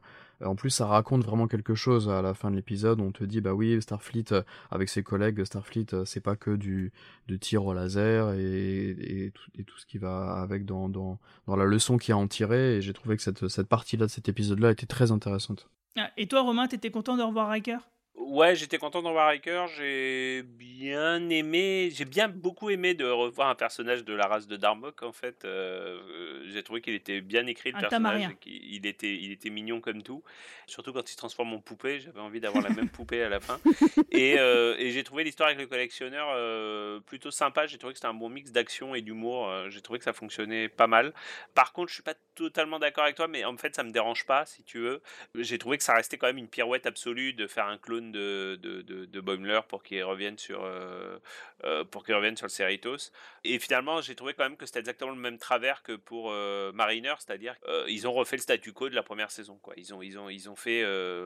en 0.45 0.55
plus 0.55 0.69
ça 0.69 0.87
raconte 0.87 1.25
vraiment 1.25 1.49
quelque 1.49 1.75
chose 1.75 2.11
à 2.11 2.21
la 2.21 2.35
fin 2.35 2.51
de 2.51 2.57
l'épisode. 2.57 3.01
On 3.01 3.11
te 3.11 3.25
dit 3.25 3.41
bah 3.41 3.55
oui, 3.55 3.81
Starfleet 3.81 4.33
euh, 4.33 4.43
avec 4.71 4.91
ses 4.91 5.03
collègues, 5.03 5.43
Starfleet 5.45 6.05
c'est 6.05 6.21
pas 6.21 6.37
que 6.37 6.55
du, 6.57 6.93
du 7.27 7.39
tir 7.39 7.65
au 7.65 7.73
laser 7.73 8.33
et, 8.35 8.91
et, 8.91 9.33
tout, 9.65 9.79
ce 9.79 9.87
qui 9.87 9.97
va 9.97 10.35
avec 10.35 10.67
dans, 10.67 10.91
dans, 10.91 11.19
dans 11.47 11.57
la 11.57 11.65
leçon 11.65 11.97
qu'il 11.97 12.11
y 12.11 12.13
a 12.13 12.19
en 12.19 12.29
tirer. 12.29 12.77
Et 12.77 12.83
j'ai 12.83 12.93
trouvé 12.93 13.17
que 13.17 13.23
cette, 13.23 13.49
cette 13.49 13.69
partie-là 13.69 14.05
de 14.05 14.11
cet 14.11 14.29
épisode-là 14.29 14.73
était 14.73 14.87
très 14.87 15.13
intéressante. 15.13 15.71
Ah, 15.97 16.11
Et 16.19 16.27
toi, 16.29 16.43
Romain, 16.43 16.69
t'étais 16.69 16.91
content 16.91 17.17
de 17.17 17.23
revoir 17.23 17.49
Riker? 17.49 17.79
Ouais, 18.21 18.55
j'étais 18.55 18.77
content 18.77 19.01
d'en 19.01 19.13
voir 19.13 19.29
Riker. 19.29 19.65
J'ai 19.77 20.43
bien 20.43 21.29
aimé, 21.31 21.91
j'ai 21.91 22.05
bien 22.05 22.29
beaucoup 22.29 22.69
aimé 22.69 22.93
de 22.93 23.07
revoir 23.07 23.49
un 23.49 23.55
personnage 23.55 24.05
de 24.05 24.13
la 24.13 24.27
race 24.27 24.47
de 24.47 24.57
Darmok. 24.57 25.03
En 25.03 25.13
fait, 25.13 25.45
euh, 25.47 26.43
j'ai 26.47 26.63
trouvé 26.63 26.83
qu'il 26.83 26.95
était 26.95 27.23
bien 27.23 27.47
écrit 27.47 27.73
le 27.73 27.79
Un 27.79 27.81
personnage. 27.81 28.29
Il 28.45 28.87
était, 28.87 29.15
il 29.15 29.33
était 29.33 29.49
mignon 29.49 29.81
comme 29.81 30.03
tout. 30.03 30.23
Surtout 30.67 30.93
quand 30.93 31.09
il 31.09 31.13
se 31.13 31.17
transforme 31.17 31.55
en 31.55 31.61
poupée, 31.61 31.99
j'avais 31.99 32.21
envie 32.21 32.41
d'avoir 32.41 32.63
la 32.63 32.71
même 32.71 32.91
poupée 32.91 33.23
à 33.23 33.31
la 33.31 33.41
fin. 33.41 33.59
Et, 34.13 34.39
euh, 34.39 34.77
et 34.79 34.91
j'ai 34.91 35.03
trouvé 35.05 35.25
l'histoire 35.25 35.49
avec 35.49 35.61
le 35.61 35.67
collectionneur 35.67 36.29
euh, 36.35 37.01
plutôt 37.01 37.31
sympa. 37.31 37.67
J'ai 37.67 37.79
trouvé 37.79 37.95
que 37.95 37.99
c'était 37.99 38.09
un 38.09 38.15
bon 38.15 38.29
mix 38.29 38.53
d'action 38.53 38.95
et 38.95 39.03
d'humour. 39.03 39.49
Euh, 39.49 39.71
J'ai 39.71 39.81
trouvé 39.81 39.99
que 39.99 40.05
ça 40.05 40.13
fonctionnait 40.13 40.69
pas 40.69 40.87
mal. 40.87 41.13
Par 41.55 41.73
contre, 41.73 41.89
je 41.89 41.95
suis 41.95 42.03
pas 42.03 42.15
totalement 42.35 42.79
d'accord 42.79 43.05
avec 43.05 43.17
toi, 43.17 43.29
mais 43.29 43.45
en 43.45 43.57
fait, 43.57 43.75
ça 43.75 43.83
me 43.83 43.91
dérange 43.91 44.27
pas, 44.27 44.47
si 44.47 44.63
tu 44.63 44.79
veux. 44.79 45.01
J'ai 45.37 45.59
trouvé 45.59 45.79
que 45.79 45.85
ça 45.85 45.95
restait 45.95 46.19
quand 46.19 46.27
même 46.27 46.39
une 46.39 46.49
pirouette 46.49 46.87
absolue 46.87 47.33
de 47.33 47.47
faire 47.47 47.67
un 47.67 47.79
clone 47.79 48.10
de, 48.11 48.59
de, 48.61 49.21
Boimler 49.21 49.61
pour 49.69 49.83
qu'il 49.83 50.03
revienne 50.03 50.39
sur 50.39 50.65
euh, 50.65 51.19
euh, 51.65 51.85
pour 51.85 52.05
revienne 52.07 52.37
sur 52.37 52.47
le 52.47 52.51
Cerritos. 52.51 53.11
Et 53.45 53.59
finalement, 53.59 54.01
j'ai 54.01 54.15
trouvé 54.15 54.35
quand 54.35 54.45
même 54.45 54.57
que 54.57 54.67
c'était 54.67 54.81
exactement 54.81 55.11
le 55.11 55.19
même 55.19 55.39
travers 55.39 55.83
que 55.83 55.93
pour 55.93 56.31
euh, 56.31 56.73
Mariner, 56.73 57.15
c'est-à-dire 57.19 57.57
ils 57.89 58.07
ont 58.07 58.13
refait 58.13 58.37
le 58.37 58.43
statu 58.43 58.73
quo 58.73 58.89
de 58.89 58.95
la 58.95 59.03
première 59.03 59.31
saison. 59.31 59.59
Quoi. 59.63 59.75
Ils 59.77 59.95
ont 59.95 60.03
ils 60.03 60.19
ont 60.19 60.29
ils 60.29 60.49
ont 60.49 60.57
fait 60.57 60.85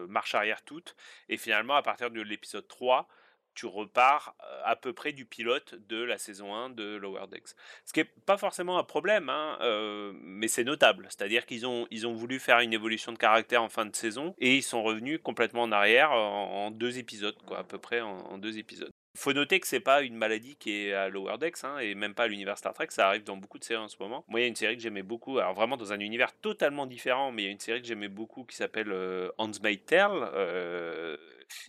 marche 0.08 0.34
arrière 0.34 0.62
toute. 0.62 0.94
Et 1.28 1.36
finalement, 1.36 1.74
à 1.74 1.82
partir 1.82 2.10
de 2.10 2.20
l'épisode 2.20 2.66
3 2.68 3.08
tu 3.54 3.66
repars 3.66 4.34
euh, 4.42 4.60
à 4.64 4.76
peu 4.76 4.92
près 4.92 5.12
du 5.12 5.24
pilote 5.24 5.74
de 5.88 6.02
la 6.02 6.18
saison 6.18 6.54
1 6.54 6.70
de 6.70 6.96
Lower 6.96 7.26
Decks. 7.30 7.50
Ce 7.84 7.92
qui 7.92 8.00
n'est 8.00 8.10
pas 8.26 8.36
forcément 8.36 8.78
un 8.78 8.84
problème, 8.84 9.28
hein, 9.28 9.58
euh, 9.60 10.12
mais 10.22 10.48
c'est 10.48 10.64
notable. 10.64 11.06
C'est-à-dire 11.10 11.46
qu'ils 11.46 11.66
ont, 11.66 11.86
ils 11.90 12.06
ont 12.06 12.14
voulu 12.14 12.38
faire 12.38 12.60
une 12.60 12.72
évolution 12.72 13.12
de 13.12 13.18
caractère 13.18 13.62
en 13.62 13.68
fin 13.68 13.86
de 13.86 13.94
saison 13.94 14.34
et 14.38 14.56
ils 14.56 14.62
sont 14.62 14.82
revenus 14.82 15.20
complètement 15.22 15.62
en 15.62 15.72
arrière 15.72 16.12
en, 16.12 16.66
en 16.66 16.70
deux 16.70 16.98
épisodes, 16.98 17.36
quoi, 17.46 17.58
à 17.58 17.64
peu 17.64 17.78
près 17.78 18.00
en, 18.00 18.38
deux 18.38 18.58
épisodes. 18.58 18.90
Faut 19.16 19.32
noter 19.32 19.60
que 19.60 19.68
c'est 19.68 19.78
pas 19.78 20.02
une 20.02 20.16
maladie 20.16 20.56
qui 20.56 20.72
est 20.72 20.92
à 20.92 21.08
Lower 21.08 21.38
Decks 21.38 21.62
hein, 21.62 21.78
et 21.78 21.94
même 21.94 22.14
pas 22.14 22.24
à 22.24 22.26
l'univers 22.26 22.58
Star 22.58 22.74
Trek. 22.74 22.88
Ça 22.90 23.06
arrive 23.06 23.22
dans 23.22 23.36
beaucoup 23.36 23.60
de 23.60 23.64
séries 23.64 23.80
en 23.80 23.86
ce 23.88 23.96
moment. 24.00 24.24
Moi, 24.26 24.40
il 24.40 24.42
y 24.42 24.46
a 24.46 24.48
une 24.48 24.56
série 24.56 24.76
que 24.76 24.82
j'aimais 24.82 25.04
beaucoup, 25.04 25.38
alors 25.38 25.54
vraiment 25.54 25.76
dans 25.76 25.92
un 25.92 26.00
univers 26.00 26.32
totalement 26.40 26.86
différent, 26.86 27.30
mais 27.30 27.42
il 27.42 27.44
y 27.44 27.48
a 27.48 27.52
une 27.52 27.60
série 27.60 27.80
que 27.80 27.86
j'aimais 27.86 28.08
beaucoup 28.08 28.42
qui 28.42 28.56
s'appelle 28.56 28.90
euh, 28.90 29.30
Handmaid's 29.38 29.86
Tale. 29.86 30.30
euh, 30.34 31.16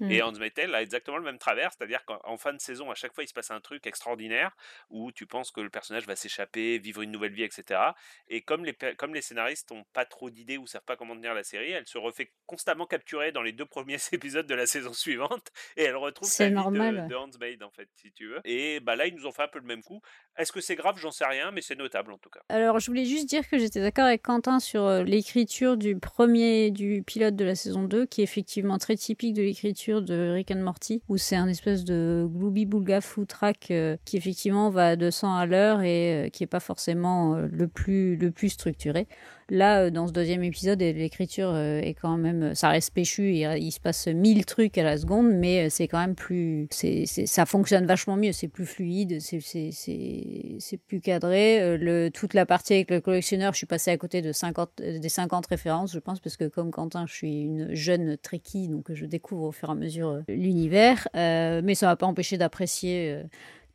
Et 0.10 0.22
Handmaid's 0.22 0.56
Tale 0.56 0.74
a 0.76 0.82
exactement 0.82 1.18
le 1.18 1.24
même 1.24 1.38
travers, 1.38 1.72
c'est-à-dire 1.74 2.06
qu'en 2.06 2.20
en 2.24 2.38
fin 2.38 2.54
de 2.54 2.60
saison, 2.60 2.92
à 2.92 2.96
chaque 2.96 3.14
fois, 3.14 3.24
il 3.24 3.28
se 3.28 3.34
passe 3.34 3.52
un 3.52 3.60
truc 3.60 3.86
extraordinaire 3.88 4.56
où 4.90 5.12
tu 5.12 5.26
penses 5.26 5.52
que 5.52 5.62
le 5.62 5.70
personnage 5.70 6.06
va 6.08 6.16
s'échapper, 6.16 6.78
vivre 6.78 7.02
une 7.02 7.12
nouvelle 7.12 7.34
vie, 7.34 7.44
etc. 7.44 7.80
Et 8.28 8.42
comme 8.42 8.66
les, 8.66 8.76
comme 8.98 9.14
les 9.14 9.22
scénaristes 9.22 9.72
n'ont 9.72 9.84
pas 9.94 10.06
trop 10.06 10.30
d'idées 10.30 10.58
ou 10.58 10.68
savent 10.68 10.86
pas 10.86 10.96
comment 10.96 11.16
tenir 11.16 11.34
la 11.34 11.44
série, 11.44 11.72
elle 11.72 11.88
se 11.88 11.98
refait 11.98 12.32
constamment 12.46 12.86
capturer 12.86 13.32
dans 13.32 13.42
les 13.42 13.52
deux 13.52 13.66
premiers 13.76 13.98
épisodes 14.12 14.48
de 14.48 14.56
la 14.56 14.66
saison 14.66 14.94
suivante 14.94 15.48
et 15.78 15.84
elle 15.84 15.96
retrouve 15.96 16.28
sa 16.28 16.36
C'est 16.36 16.48
vie 16.50 16.56
normal, 16.56 17.04
de, 17.04 17.14
de 17.14 17.16
Handmaid, 17.16 17.64
en 17.64 17.72
fait, 17.72 17.90
si 17.96 18.12
tu 18.12 18.28
veux. 18.28 18.42
Et 18.46 18.80
bah 18.80 18.96
là, 18.96 19.08
ils 19.08 19.16
nous 19.16 19.26
ont 19.26 19.32
fait 19.32 19.44
un 19.44 19.48
peu 19.48 19.60
le 19.60 19.66
même 19.66 19.84
coup. 19.84 20.02
Est-ce 20.38 20.52
que 20.52 20.62
c'est 20.62 20.76
grave? 20.76 20.98
J'en 20.98 21.12
sais 21.12 21.26
rien, 21.26 21.52
mais 21.52 21.62
c'est 21.62 21.76
notable 21.76 22.12
en 22.12 22.18
tout 22.18 22.30
cas. 22.30 22.42
Alors, 22.50 22.80
je 22.80 22.88
voulais 22.88 23.06
juste 23.06 23.28
dire 23.28 23.48
que 23.48 23.58
j'étais 23.58 23.82
d'accord 23.82 24.06
avec 24.06 24.22
Quentin 24.22 24.60
sur 24.60 24.84
euh, 24.84 25.04
l'écriture 25.04 25.78
du 25.78 25.98
premier, 25.98 26.72
du 26.72 27.04
pilote 27.04 27.36
de 27.36 27.46
la 27.46 27.56
saison 27.56 27.84
2, 27.84 28.06
qui 28.06 28.22
est 28.22 28.24
effectivement 28.24 28.78
très 28.78 28.96
typique 28.96 29.34
de 29.34 29.42
l'écriture 29.42 29.65
de 29.74 30.32
Rick 30.34 30.52
and 30.52 30.62
Morty, 30.62 31.02
où 31.10 31.18
c'est 31.18 31.36
un 31.36 31.48
espèce 31.48 31.84
de 31.84 32.28
gloubi-boulga 32.30 33.02
foutraque 33.02 33.72
euh, 33.72 33.98
qui 34.06 34.18
effectivement 34.18 34.70
va 34.70 34.90
à 34.90 34.96
200 34.96 35.36
à 35.36 35.46
l'heure 35.46 35.82
et 35.82 36.26
euh, 36.26 36.30
qui 36.30 36.44
est 36.44 36.48
pas 36.48 36.60
forcément 36.60 37.36
euh, 37.36 37.48
le 37.52 37.68
plus, 37.68 38.16
le 38.16 38.30
plus 38.32 38.50
structuré. 38.50 39.08
Là, 39.50 39.84
euh, 39.84 39.90
dans 39.92 40.08
ce 40.08 40.12
deuxième 40.12 40.44
épisode, 40.44 40.80
l'écriture 40.80 41.50
euh, 41.50 41.80
est 41.80 41.94
quand 41.94 42.18
même, 42.18 42.56
ça 42.56 42.70
reste 42.70 42.94
péchu, 42.94 43.36
il, 43.36 43.72
se 43.72 43.80
passe 43.80 44.08
mille 44.08 44.46
trucs 44.46 44.78
à 44.78 44.84
la 44.84 44.98
seconde, 44.98 45.32
mais 45.32 45.66
euh, 45.66 45.70
c'est 45.70 45.88
quand 45.88 46.00
même 46.00 46.16
plus, 46.16 46.68
ça 46.72 47.46
fonctionne 47.46 47.86
vachement 47.86 48.16
mieux, 48.16 48.32
c'est 48.32 48.48
plus 48.48 48.66
fluide, 48.66 49.20
c'est, 49.22 50.78
plus 50.88 51.00
cadré. 51.00 51.62
Euh, 51.62 51.78
Le, 51.78 52.10
toute 52.10 52.34
la 52.34 52.46
partie 52.46 52.74
avec 52.74 52.90
le 52.90 53.02
collectionneur, 53.02 53.54
je 53.54 53.58
suis 53.58 53.68
passée 53.68 53.92
à 53.92 53.98
côté 53.98 54.22
de 54.22 54.32
50, 54.32 54.82
euh, 54.82 55.00
des 55.00 55.10
50 55.10 55.46
références, 55.48 55.94
je 55.94 56.00
pense, 56.00 56.20
parce 56.20 56.38
que 56.38 56.46
comme 56.46 56.72
Quentin, 56.72 57.06
je 57.08 57.14
suis 57.14 57.42
une 57.42 57.76
jeune 57.76 58.18
trekkie, 58.18 58.68
donc 58.68 58.92
je 58.92 59.06
découvre 59.06 59.44
au 59.44 59.52
fur 59.52 59.70
et 59.70 59.72
à 59.74 59.76
mesure 59.76 60.10
euh, 60.10 60.22
l'univers, 60.28 61.08
Euh, 61.16 61.62
mais 61.64 61.76
ça 61.76 61.88
m'a 61.88 61.96
pas 61.96 62.06
empêché 62.06 62.38
d'apprécier. 62.38 63.22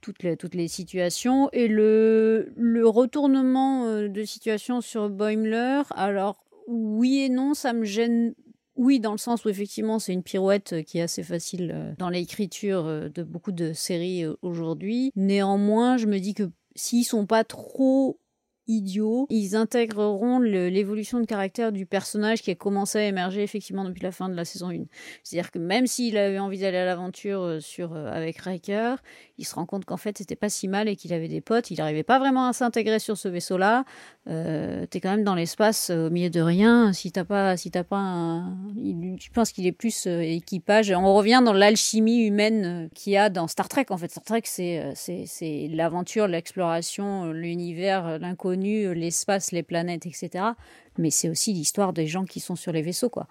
Toutes 0.00 0.22
les, 0.22 0.36
toutes 0.36 0.54
les 0.54 0.68
situations. 0.68 1.48
Et 1.52 1.68
le, 1.68 2.52
retournement 2.84 3.86
euh, 3.86 4.08
de 4.08 4.24
situation 4.24 4.80
sur 4.80 5.08
Boimler, 5.10 5.82
alors 5.90 6.44
oui 6.66 7.20
et 7.20 7.28
non, 7.28 7.54
ça 7.54 7.72
me 7.72 7.84
gêne. 7.84 8.34
Oui, 8.76 8.98
dans 8.98 9.12
le 9.12 9.18
sens 9.18 9.44
où 9.44 9.48
effectivement 9.48 9.98
c'est 9.98 10.12
une 10.12 10.22
pirouette 10.22 10.72
euh, 10.72 10.82
qui 10.82 10.98
est 10.98 11.02
assez 11.02 11.22
facile 11.22 11.72
euh, 11.74 11.92
dans 11.98 12.08
l'écriture 12.08 12.84
de 12.84 13.22
beaucoup 13.22 13.52
de 13.52 13.72
séries 13.72 14.24
aujourd'hui. 14.42 15.12
Néanmoins, 15.16 15.96
je 15.96 16.06
me 16.06 16.18
dis 16.18 16.34
que 16.34 16.50
s'ils 16.74 17.04
sont 17.04 17.26
pas 17.26 17.44
trop 17.44 18.18
idiots, 18.70 19.26
ils 19.30 19.56
intégreront 19.56 20.38
l'évolution 20.38 21.20
de 21.20 21.26
caractère 21.26 21.72
du 21.72 21.86
personnage 21.86 22.42
qui 22.42 22.50
a 22.50 22.54
commencé 22.54 22.98
à 22.98 23.04
émerger 23.04 23.42
effectivement 23.42 23.84
depuis 23.84 24.02
la 24.02 24.12
fin 24.12 24.28
de 24.28 24.34
la 24.34 24.44
saison 24.44 24.70
1. 24.70 24.84
C'est-à-dire 25.22 25.50
que 25.50 25.58
même 25.58 25.86
s'il 25.86 26.16
avait 26.16 26.38
envie 26.38 26.60
d'aller 26.60 26.78
à 26.78 26.84
l'aventure 26.84 27.42
euh, 27.42 27.60
sur 27.60 27.94
euh, 27.94 28.10
avec 28.12 28.38
Riker, 28.38 28.96
il 29.38 29.44
se 29.44 29.54
rend 29.54 29.66
compte 29.66 29.84
qu'en 29.84 29.96
fait 29.96 30.18
c'était 30.18 30.36
pas 30.36 30.48
si 30.48 30.68
mal 30.68 30.88
et 30.88 30.96
qu'il 30.96 31.12
avait 31.12 31.28
des 31.28 31.40
potes. 31.40 31.70
Il 31.70 31.78
n'arrivait 31.78 32.02
pas 32.02 32.18
vraiment 32.18 32.46
à 32.46 32.52
s'intégrer 32.52 32.98
sur 32.98 33.16
ce 33.16 33.28
vaisseau-là. 33.28 33.84
Euh, 34.28 34.86
T'es 34.86 35.00
quand 35.00 35.10
même 35.10 35.24
dans 35.24 35.34
l'espace 35.34 35.90
euh, 35.90 36.06
au 36.06 36.10
milieu 36.10 36.30
de 36.30 36.40
rien. 36.40 36.92
Si 36.92 37.10
t'as 37.10 37.24
pas, 37.24 37.56
si 37.56 37.70
t'as 37.70 37.84
pas, 37.84 37.96
un... 37.96 38.56
je 38.76 39.30
pense 39.32 39.52
qu'il 39.52 39.66
est 39.66 39.72
plus 39.72 40.06
équipage. 40.06 40.92
On 40.92 41.14
revient 41.14 41.42
dans 41.44 41.52
l'alchimie 41.52 42.24
humaine 42.24 42.88
qu'il 42.94 43.12
y 43.14 43.16
a 43.16 43.30
dans 43.30 43.48
Star 43.48 43.68
Trek. 43.68 43.86
En 43.90 43.96
fait, 43.96 44.10
Star 44.10 44.24
Trek 44.24 44.42
c'est 44.44 44.92
c'est 44.94 45.68
l'aventure, 45.72 46.28
l'exploration, 46.28 47.32
l'univers, 47.32 48.18
l'inconnu, 48.18 48.59
euh, 48.66 48.92
l'espace, 48.92 49.52
les 49.52 49.62
planètes, 49.62 50.06
etc. 50.06 50.44
Mais 50.98 51.10
c'est 51.10 51.28
aussi 51.28 51.52
l'histoire 51.52 51.92
des 51.92 52.06
gens 52.06 52.24
qui 52.24 52.40
sont 52.40 52.56
sur 52.56 52.72
les 52.72 52.82
vaisseaux, 52.82 53.10
quoi. 53.10 53.28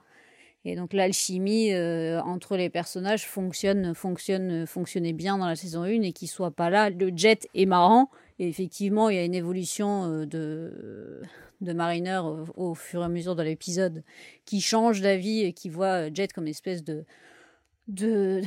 Et 0.65 0.75
donc 0.75 0.91
l'alchimie 0.91 1.71
euh, 1.71 2.21
entre 2.21 2.57
les 2.57 2.69
personnages 2.69 3.25
fonctionne, 3.25 3.93
fonctionne, 3.95 4.65
fonctionnait 4.65 5.13
bien 5.13 5.37
dans 5.37 5.47
la 5.47 5.55
saison 5.55 5.83
1 5.83 6.01
et 6.01 6.11
qu'il 6.11 6.27
soit 6.27 6.51
pas 6.51 6.69
là. 6.69 6.89
Le 6.89 7.11
jet 7.15 7.47
est 7.55 7.65
marrant 7.65 8.09
et 8.39 8.47
effectivement 8.49 9.09
il 9.09 9.15
y 9.15 9.19
a 9.19 9.23
une 9.23 9.35
évolution 9.35 10.11
euh, 10.11 10.25
de 10.25 11.21
de 11.61 11.73
Mariner 11.73 12.21
au, 12.55 12.73
fur 12.73 13.01
et 13.01 13.05
à 13.05 13.09
mesure 13.09 13.35
de 13.35 13.43
l'épisode 13.43 14.03
qui 14.45 14.61
change 14.61 15.01
d'avis 15.01 15.41
et 15.41 15.51
qui 15.51 15.67
voit 15.67 16.09
Jet 16.13 16.31
comme 16.31 16.45
une 16.45 16.51
espèce 16.51 16.85
de 16.85 17.03
de 17.89 18.41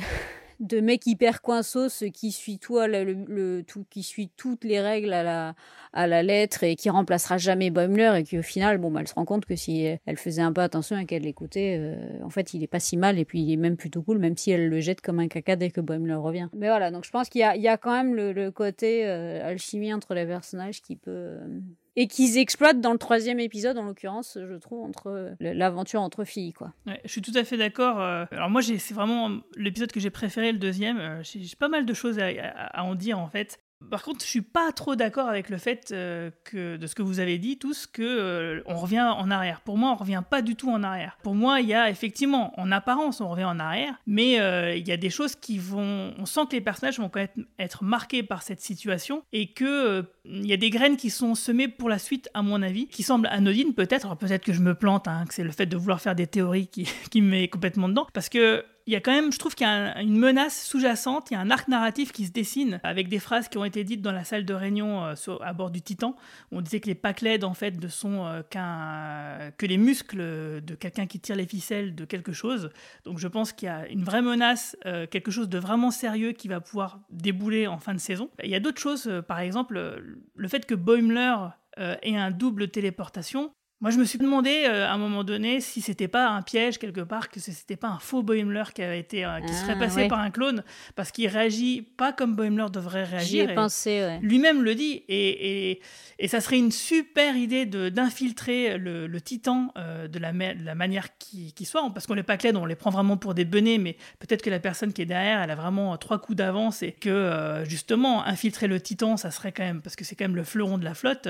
de 0.63 0.79
mec 0.79 1.05
hyper 1.05 1.41
coinsos 1.41 2.03
qui 2.13 2.31
suit 2.31 2.57
tout, 2.57 2.79
le, 2.79 3.03
le- 3.27 3.63
tout 3.63 3.85
qui 3.89 4.01
suit 4.03 4.29
toutes 4.35 4.63
les 4.63 4.81
règles 4.81 5.13
à 5.13 5.23
la 5.23 5.55
à 5.93 6.07
la 6.07 6.23
lettre 6.23 6.63
et 6.63 6.75
qui 6.75 6.89
remplacera 6.89 7.37
jamais 7.37 7.69
Boimler 7.69 8.13
et 8.17 8.23
qui 8.23 8.39
au 8.39 8.41
final 8.41 8.77
bon 8.79 8.89
bah, 8.89 9.01
elle 9.01 9.07
se 9.07 9.13
rend 9.13 9.25
compte 9.25 9.45
que 9.45 9.55
si 9.55 9.85
elle 10.05 10.17
faisait 10.17 10.41
un 10.41 10.51
peu 10.51 10.61
attention 10.61 10.97
et 10.97 11.05
qu'elle 11.05 11.23
l'écoutait 11.23 11.77
euh, 11.79 12.23
en 12.23 12.29
fait 12.29 12.53
il 12.53 12.63
est 12.63 12.67
pas 12.67 12.79
si 12.79 12.97
mal 12.97 13.19
et 13.19 13.25
puis 13.25 13.41
il 13.41 13.51
est 13.53 13.57
même 13.57 13.77
plutôt 13.77 14.01
cool 14.01 14.17
même 14.17 14.35
si 14.37 14.49
elle 14.51 14.69
le 14.69 14.79
jette 14.79 15.01
comme 15.01 15.19
un 15.19 15.27
caca 15.27 15.55
dès 15.55 15.69
que 15.69 15.81
Boimler 15.81 16.15
revient. 16.15 16.47
Mais 16.53 16.67
voilà 16.67 16.89
donc 16.89 17.05
je 17.05 17.11
pense 17.11 17.29
qu'il 17.29 17.41
y 17.41 17.43
a, 17.43 17.55
il 17.55 17.61
y 17.61 17.67
a 17.67 17.77
quand 17.77 17.91
même 17.91 18.15
le, 18.15 18.31
le 18.33 18.49
côté 18.51 19.05
euh, 19.05 19.47
alchimie 19.47 19.93
entre 19.93 20.13
les 20.15 20.25
personnages 20.25 20.81
qui 20.81 20.95
peut 20.95 21.11
euh, 21.11 21.59
et 21.95 22.07
qu'ils 22.07 22.37
exploitent 22.37 22.81
dans 22.81 22.91
le 22.91 22.97
troisième 22.97 23.39
épisode 23.39 23.77
en 23.77 23.83
l'occurrence 23.83 24.37
je 24.39 24.55
trouve 24.55 24.83
entre 24.83 25.35
l'aventure 25.39 26.01
entre 26.01 26.23
filles 26.23 26.53
quoi 26.53 26.73
je 27.03 27.11
suis 27.11 27.21
tout 27.21 27.33
à 27.35 27.43
fait 27.43 27.57
d'accord. 27.57 28.01
euh, 28.01 28.25
Alors 28.31 28.49
moi, 28.49 28.61
c'est 28.61 28.93
vraiment 28.93 29.29
l'épisode 29.55 29.91
que 29.91 29.99
j'ai 29.99 30.09
préféré, 30.09 30.51
le 30.51 30.57
deuxième. 30.57 30.97
Euh, 30.97 31.23
J'ai 31.23 31.55
pas 31.57 31.67
mal 31.69 31.85
de 31.85 31.93
choses 31.93 32.19
à 32.19 32.83
en 32.83 32.95
dire 32.95 33.19
en 33.19 33.27
fait. 33.27 33.59
Par 33.89 34.03
contre, 34.03 34.21
je 34.21 34.29
suis 34.29 34.41
pas 34.41 34.71
trop 34.71 34.95
d'accord 34.95 35.27
avec 35.27 35.49
le 35.49 35.57
fait 35.57 35.89
euh, 35.91 36.31
de 36.53 36.87
ce 36.87 36.95
que 36.95 37.01
vous 37.01 37.19
avez 37.19 37.37
dit 37.37 37.57
tous 37.57 37.87
que 37.87 38.01
euh, 38.01 38.61
on 38.65 38.75
revient 38.75 39.01
en 39.01 39.29
arrière. 39.31 39.61
Pour 39.61 39.77
moi, 39.77 39.91
on 39.91 39.95
revient 39.95 40.23
pas 40.27 40.41
du 40.41 40.55
tout 40.55 40.69
en 40.69 40.83
arrière. 40.83 41.17
Pour 41.23 41.35
moi, 41.35 41.61
il 41.61 41.67
y 41.67 41.73
a 41.73 41.89
effectivement, 41.89 42.57
en 42.59 42.71
apparence, 42.71 43.21
on 43.21 43.29
revient 43.29 43.45
en 43.45 43.59
arrière, 43.59 43.95
mais 44.07 44.39
euh, 44.39 44.75
il 44.75 44.87
y 44.87 44.91
a 44.91 44.97
des 44.97 45.09
choses 45.09 45.35
qui 45.35 45.57
vont. 45.57 46.13
On 46.17 46.25
sent 46.25 46.41
que 46.49 46.55
les 46.55 46.61
personnages 46.61 46.99
vont 46.99 47.09
quand 47.09 47.19
même 47.19 47.45
être 47.59 47.83
marqués 47.83 48.23
par 48.23 48.43
cette 48.43 48.61
situation 48.61 49.23
et 49.31 49.53
que 49.53 50.05
il 50.25 50.45
y 50.45 50.53
a 50.53 50.57
des 50.57 50.69
graines 50.69 50.97
qui 50.97 51.09
sont 51.09 51.35
semées 51.35 51.67
pour 51.67 51.89
la 51.89 51.99
suite, 51.99 52.29
à 52.33 52.41
mon 52.41 52.61
avis, 52.61 52.87
qui 52.87 53.03
semblent 53.03 53.27
anodines 53.27 53.73
peut-être. 53.73 54.15
Peut-être 54.15 54.43
que 54.43 54.53
je 54.53 54.61
me 54.61 54.73
plante, 54.75 55.07
hein, 55.07 55.25
que 55.27 55.33
c'est 55.33 55.43
le 55.43 55.51
fait 55.51 55.65
de 55.65 55.77
vouloir 55.77 56.01
faire 56.01 56.15
des 56.15 56.27
théories 56.27 56.67
qui, 56.67 56.87
qui 57.11 57.21
me 57.21 57.29
met 57.29 57.47
complètement 57.47 57.89
dedans, 57.89 58.07
parce 58.13 58.29
que 58.29 58.65
il 58.85 58.93
y 58.93 58.95
a 58.95 58.99
quand 58.99 59.11
même, 59.11 59.31
je 59.31 59.39
trouve 59.39 59.55
qu'il 59.55 59.65
y 59.65 59.69
a 59.69 59.95
un- 59.95 60.01
une 60.01 60.17
menace 60.17 60.65
sous-jacente, 60.65 61.31
il 61.31 61.35
y 61.35 61.37
a 61.37 61.39
un 61.39 61.49
arc 61.51 61.67
narratif 61.67 62.11
qui 62.11 62.25
se 62.25 62.31
dessine 62.31 62.79
avec 62.83 63.07
des 63.07 63.19
phrases 63.19 63.47
qui 63.47 63.57
ont 63.57 63.65
été 63.65 63.83
dites 63.83 64.01
dans 64.01 64.11
la 64.11 64.23
salle 64.23 64.45
de 64.45 64.53
réunion 64.53 65.03
euh, 65.05 65.13
à 65.41 65.53
bord 65.53 65.71
du 65.71 65.81
Titan. 65.81 66.15
On 66.51 66.61
disait 66.61 66.79
que 66.79 66.87
les 66.87 66.95
Pacled 66.95 67.43
en 67.43 67.53
fait 67.53 67.81
ne 67.81 67.87
sont 67.87 68.25
euh, 68.25 68.41
qu'un 68.49 69.51
que 69.57 69.65
les 69.65 69.77
muscles 69.77 70.17
de 70.61 70.75
quelqu'un 70.75 71.07
qui 71.07 71.19
tire 71.19 71.35
les 71.35 71.45
ficelles 71.47 71.95
de 71.95 72.05
quelque 72.05 72.33
chose. 72.33 72.69
Donc 73.05 73.19
je 73.19 73.27
pense 73.27 73.53
qu'il 73.53 73.67
y 73.67 73.69
a 73.69 73.87
une 73.87 74.03
vraie 74.03 74.21
menace, 74.21 74.75
euh, 74.85 75.07
quelque 75.07 75.31
chose 75.31 75.49
de 75.49 75.57
vraiment 75.57 75.91
sérieux 75.91 76.31
qui 76.33 76.47
va 76.47 76.59
pouvoir 76.59 76.99
débouler 77.09 77.67
en 77.67 77.77
fin 77.77 77.93
de 77.93 77.99
saison. 77.99 78.29
Il 78.43 78.49
y 78.49 78.55
a 78.55 78.59
d'autres 78.59 78.81
choses, 78.81 79.09
par 79.27 79.39
exemple 79.39 80.03
le 80.35 80.47
fait 80.47 80.65
que 80.65 80.75
Boimler 80.75 81.35
ait 81.77 82.15
un 82.15 82.31
double 82.31 82.67
téléportation. 82.69 83.51
Moi, 83.83 83.91
je 83.91 83.97
me 83.97 84.05
suis 84.05 84.17
demandé 84.17 84.63
euh, 84.65 84.87
à 84.87 84.93
un 84.93 84.97
moment 84.97 85.25
donné 85.25 85.59
si 85.59 85.81
c'était 85.81 86.07
pas 86.07 86.29
un 86.29 86.41
piège 86.41 86.77
quelque 86.77 87.01
part, 87.01 87.27
que 87.29 87.41
c'était 87.41 87.75
pas 87.75 87.89
un 87.89 87.99
faux 87.99 88.23
Boimler 88.23 88.63
qui 88.73 88.81
avait 88.81 88.97
été, 89.01 89.25
euh, 89.25 89.41
qui 89.41 89.53
serait 89.53 89.73
Ah, 89.73 89.75
passé 89.75 89.95
ouais. 89.97 90.07
par 90.07 90.19
un 90.19 90.31
clone, 90.31 90.63
parce 90.95 91.11
qu'il 91.11 91.27
réagit 91.27 91.81
pas 91.81 92.13
comme 92.13 92.33
Boimler 92.33 92.67
devrait 92.71 93.03
J'y 93.03 93.11
réagir. 93.11 93.49
ai 93.49 93.51
et 93.51 93.55
pensé, 93.55 93.89
ouais. 93.99 94.19
Lui-même 94.21 94.63
le 94.63 94.73
dit, 94.73 95.03
et, 95.09 95.71
et, 95.71 95.81
et 96.17 96.27
ça 96.29 96.39
serait 96.39 96.59
une 96.59 96.71
super 96.71 97.35
idée 97.35 97.65
de- 97.65 97.89
d'infiltrer 97.89 98.77
le, 98.77 99.05
le 99.05 99.19
Titan 99.19 99.73
euh, 99.77 100.07
de, 100.07 100.17
la, 100.17 100.31
ma- 100.31 100.53
de 100.53 100.63
la 100.63 100.75
manière 100.75 101.17
qui, 101.17 101.51
qui 101.51 101.65
soit, 101.65 101.81
parce 101.93 102.07
qu'on 102.07 102.13
les 102.13 102.23
Pacled, 102.23 102.55
on 102.55 102.63
les 102.65 102.75
prend 102.77 102.89
vraiment 102.89 103.17
pour 103.17 103.33
des 103.33 103.43
benets, 103.43 103.79
mais 103.79 103.97
peut-être 104.19 104.43
que 104.43 104.49
la 104.49 104.61
personne 104.61 104.93
qui 104.93 105.01
est 105.01 105.05
derrière, 105.05 105.41
elle 105.41 105.51
a 105.51 105.55
vraiment 105.55 105.97
trois 105.97 106.19
coups 106.19 106.37
d'avance 106.37 106.83
et 106.83 106.93
que 106.93 107.63
justement 107.67 108.23
infiltrer 108.25 108.67
le 108.67 108.79
Titan, 108.79 109.17
ça 109.17 109.29
serait 109.29 109.51
quand 109.51 109.63
même, 109.65 109.81
parce 109.81 109.97
que 109.97 110.05
c'est 110.05 110.15
quand 110.15 110.23
même 110.23 110.37
le 110.37 110.45
fleuron 110.45 110.77
de 110.77 110.85
la 110.85 110.93
flotte, 110.93 111.27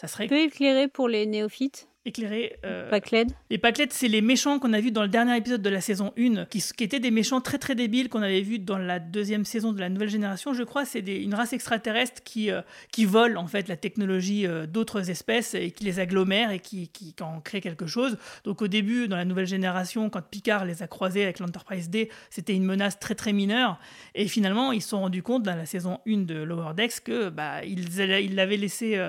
ça 0.00 0.06
serait 0.06 0.28
Tu 0.28 0.34
peux 0.34 0.40
éclairer 0.40 0.86
pour 0.86 1.08
les 1.08 1.26
néophytes? 1.26 1.88
Éclairé. 2.06 2.56
euh, 2.64 2.88
Pacled 2.88 3.32
les 3.50 3.58
Paclettes, 3.58 3.92
c'est 3.92 4.08
les 4.08 4.22
méchants 4.22 4.58
qu'on 4.58 4.72
a 4.72 4.80
vus 4.80 4.90
dans 4.90 5.02
le 5.02 5.08
dernier 5.08 5.36
épisode 5.36 5.62
de 5.62 5.70
la 5.70 5.80
saison 5.80 6.12
1, 6.18 6.46
qui, 6.46 6.60
qui 6.60 6.84
étaient 6.84 7.00
des 7.00 7.10
méchants 7.10 7.40
très 7.40 7.58
très 7.58 7.74
débiles 7.74 8.08
qu'on 8.08 8.22
avait 8.22 8.40
vus 8.40 8.58
dans 8.58 8.78
la 8.78 8.98
deuxième 8.98 9.44
saison 9.44 9.72
de 9.72 9.80
la 9.80 9.88
nouvelle 9.88 10.08
génération. 10.08 10.52
Je 10.52 10.62
crois 10.62 10.84
c'est 10.84 11.00
une 11.00 11.34
race 11.34 11.52
extraterrestre 11.52 12.22
qui, 12.22 12.50
euh, 12.50 12.62
qui 12.92 13.04
vole 13.04 13.36
en 13.36 13.46
fait 13.46 13.68
la 13.68 13.76
technologie 13.76 14.46
euh, 14.46 14.66
d'autres 14.66 15.10
espèces 15.10 15.54
et 15.54 15.70
qui 15.70 15.84
les 15.84 16.00
agglomère 16.00 16.50
et 16.50 16.60
qui, 16.60 16.88
qui, 16.88 17.12
qui 17.12 17.22
en 17.22 17.40
crée 17.40 17.60
quelque 17.60 17.86
chose. 17.86 18.18
Donc 18.44 18.62
au 18.62 18.68
début, 18.68 19.08
dans 19.08 19.16
la 19.16 19.24
nouvelle 19.24 19.46
génération, 19.46 20.10
quand 20.10 20.22
Picard 20.22 20.64
les 20.64 20.82
a 20.82 20.86
croisés 20.86 21.24
avec 21.24 21.38
l'Enterprise 21.38 21.90
D, 21.90 22.10
c'était 22.30 22.54
une 22.54 22.64
menace 22.64 22.98
très 22.98 23.14
très 23.14 23.32
mineure. 23.32 23.78
Et 24.14 24.28
finalement, 24.28 24.72
ils 24.72 24.82
se 24.82 24.90
sont 24.90 25.00
rendus 25.00 25.22
compte 25.22 25.42
dans 25.42 25.56
la 25.56 25.66
saison 25.66 26.00
1 26.06 26.18
de 26.18 26.34
Lower 26.34 26.74
Decks 26.74 27.00
que 27.04 27.28
bah, 27.28 27.64
ils 27.64 28.34
l'avaient 28.34 28.56
laissé... 28.56 29.00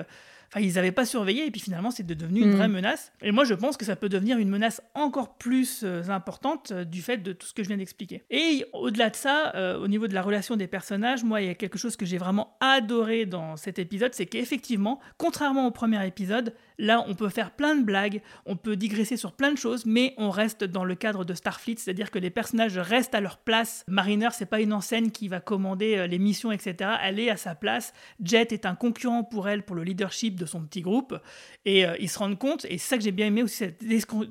Enfin, 0.50 0.60
ils 0.60 0.74
n'avaient 0.74 0.92
pas 0.92 1.04
surveillé 1.04 1.46
et 1.46 1.50
puis 1.50 1.60
finalement, 1.60 1.90
c'est 1.90 2.04
devenu 2.06 2.40
une 2.40 2.50
Mm. 2.52 2.56
vraie 2.56 2.68
menace. 2.68 3.12
Et 3.22 3.32
moi, 3.32 3.44
je 3.44 3.52
pense 3.54 3.76
que 3.76 3.84
ça 3.84 3.96
peut 3.96 4.08
devenir 4.08 4.38
une 4.38 4.48
menace 4.48 4.80
encore 4.94 5.36
plus 5.36 5.82
euh, 5.84 6.02
importante 6.08 6.72
euh, 6.72 6.84
du 6.84 7.02
fait 7.02 7.18
de 7.18 7.32
tout 7.34 7.46
ce 7.46 7.52
que 7.54 7.62
je 7.62 7.68
viens 7.68 7.76
d'expliquer. 7.76 8.22
Et 8.30 8.64
au-delà 8.72 9.10
de 9.10 9.16
ça, 9.16 9.52
euh, 9.56 9.78
au 9.78 9.88
niveau 9.88 10.08
de 10.08 10.14
la 10.14 10.22
relation 10.22 10.56
des 10.56 10.66
personnages, 10.66 11.22
moi, 11.22 11.42
il 11.42 11.48
y 11.48 11.50
a 11.50 11.54
quelque 11.54 11.76
chose 11.78 11.96
que 11.96 12.06
j'ai 12.06 12.18
vraiment 12.18 12.56
adoré 12.60 13.26
dans 13.26 13.56
cet 13.56 13.78
épisode, 13.78 14.14
c'est 14.14 14.26
qu'effectivement, 14.26 15.00
contrairement 15.18 15.66
au 15.66 15.70
premier 15.70 16.06
épisode, 16.06 16.54
là, 16.78 17.04
on 17.06 17.14
peut 17.14 17.28
faire 17.28 17.50
plein 17.50 17.74
de 17.74 17.82
blagues, 17.82 18.22
on 18.46 18.56
peut 18.56 18.76
digresser 18.76 19.16
sur 19.16 19.32
plein 19.32 19.52
de 19.52 19.58
choses, 19.58 19.84
mais 19.84 20.14
on 20.16 20.30
reste 20.30 20.64
dans 20.64 20.84
le 20.84 20.94
cadre 20.94 21.24
de 21.24 21.34
Starfleet, 21.34 21.76
c'est-à-dire 21.78 22.10
que 22.10 22.18
les 22.18 22.30
personnages 22.30 22.78
restent 22.78 23.14
à 23.14 23.20
leur 23.20 23.38
place. 23.38 23.84
Mariner, 23.88 24.28
c'est 24.32 24.46
pas 24.46 24.60
une 24.60 24.72
enseigne 24.72 25.10
qui 25.10 25.28
va 25.28 25.40
commander 25.40 25.96
euh, 25.96 26.06
les 26.06 26.18
missions, 26.18 26.52
etc. 26.52 26.90
Elle 27.02 27.18
est 27.20 27.30
à 27.30 27.36
sa 27.36 27.54
place. 27.54 27.92
Jet 28.22 28.52
est 28.52 28.66
un 28.66 28.74
concurrent 28.74 29.24
pour 29.24 29.48
elle 29.48 29.64
pour 29.64 29.76
le 29.76 29.82
leadership 29.82 30.36
de 30.36 30.46
son 30.46 30.62
petit 30.62 30.82
groupe. 30.82 31.18
Et 31.64 31.84
euh, 31.84 31.96
ils 31.98 32.08
se 32.08 32.18
rendent 32.18 32.38
compte, 32.38 32.64
et 32.66 32.78
c'est 32.78 32.88
ça 32.88 32.96
que 32.96 33.04
j'ai 33.04 33.12
bien 33.12 33.26
aimé 33.26 33.42
aussi, 33.42 33.56
cette 33.56 33.84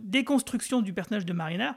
déconstruction 0.03 0.81
du 0.81 0.93
personnage 0.93 1.25
de 1.25 1.33
Mariner, 1.33 1.71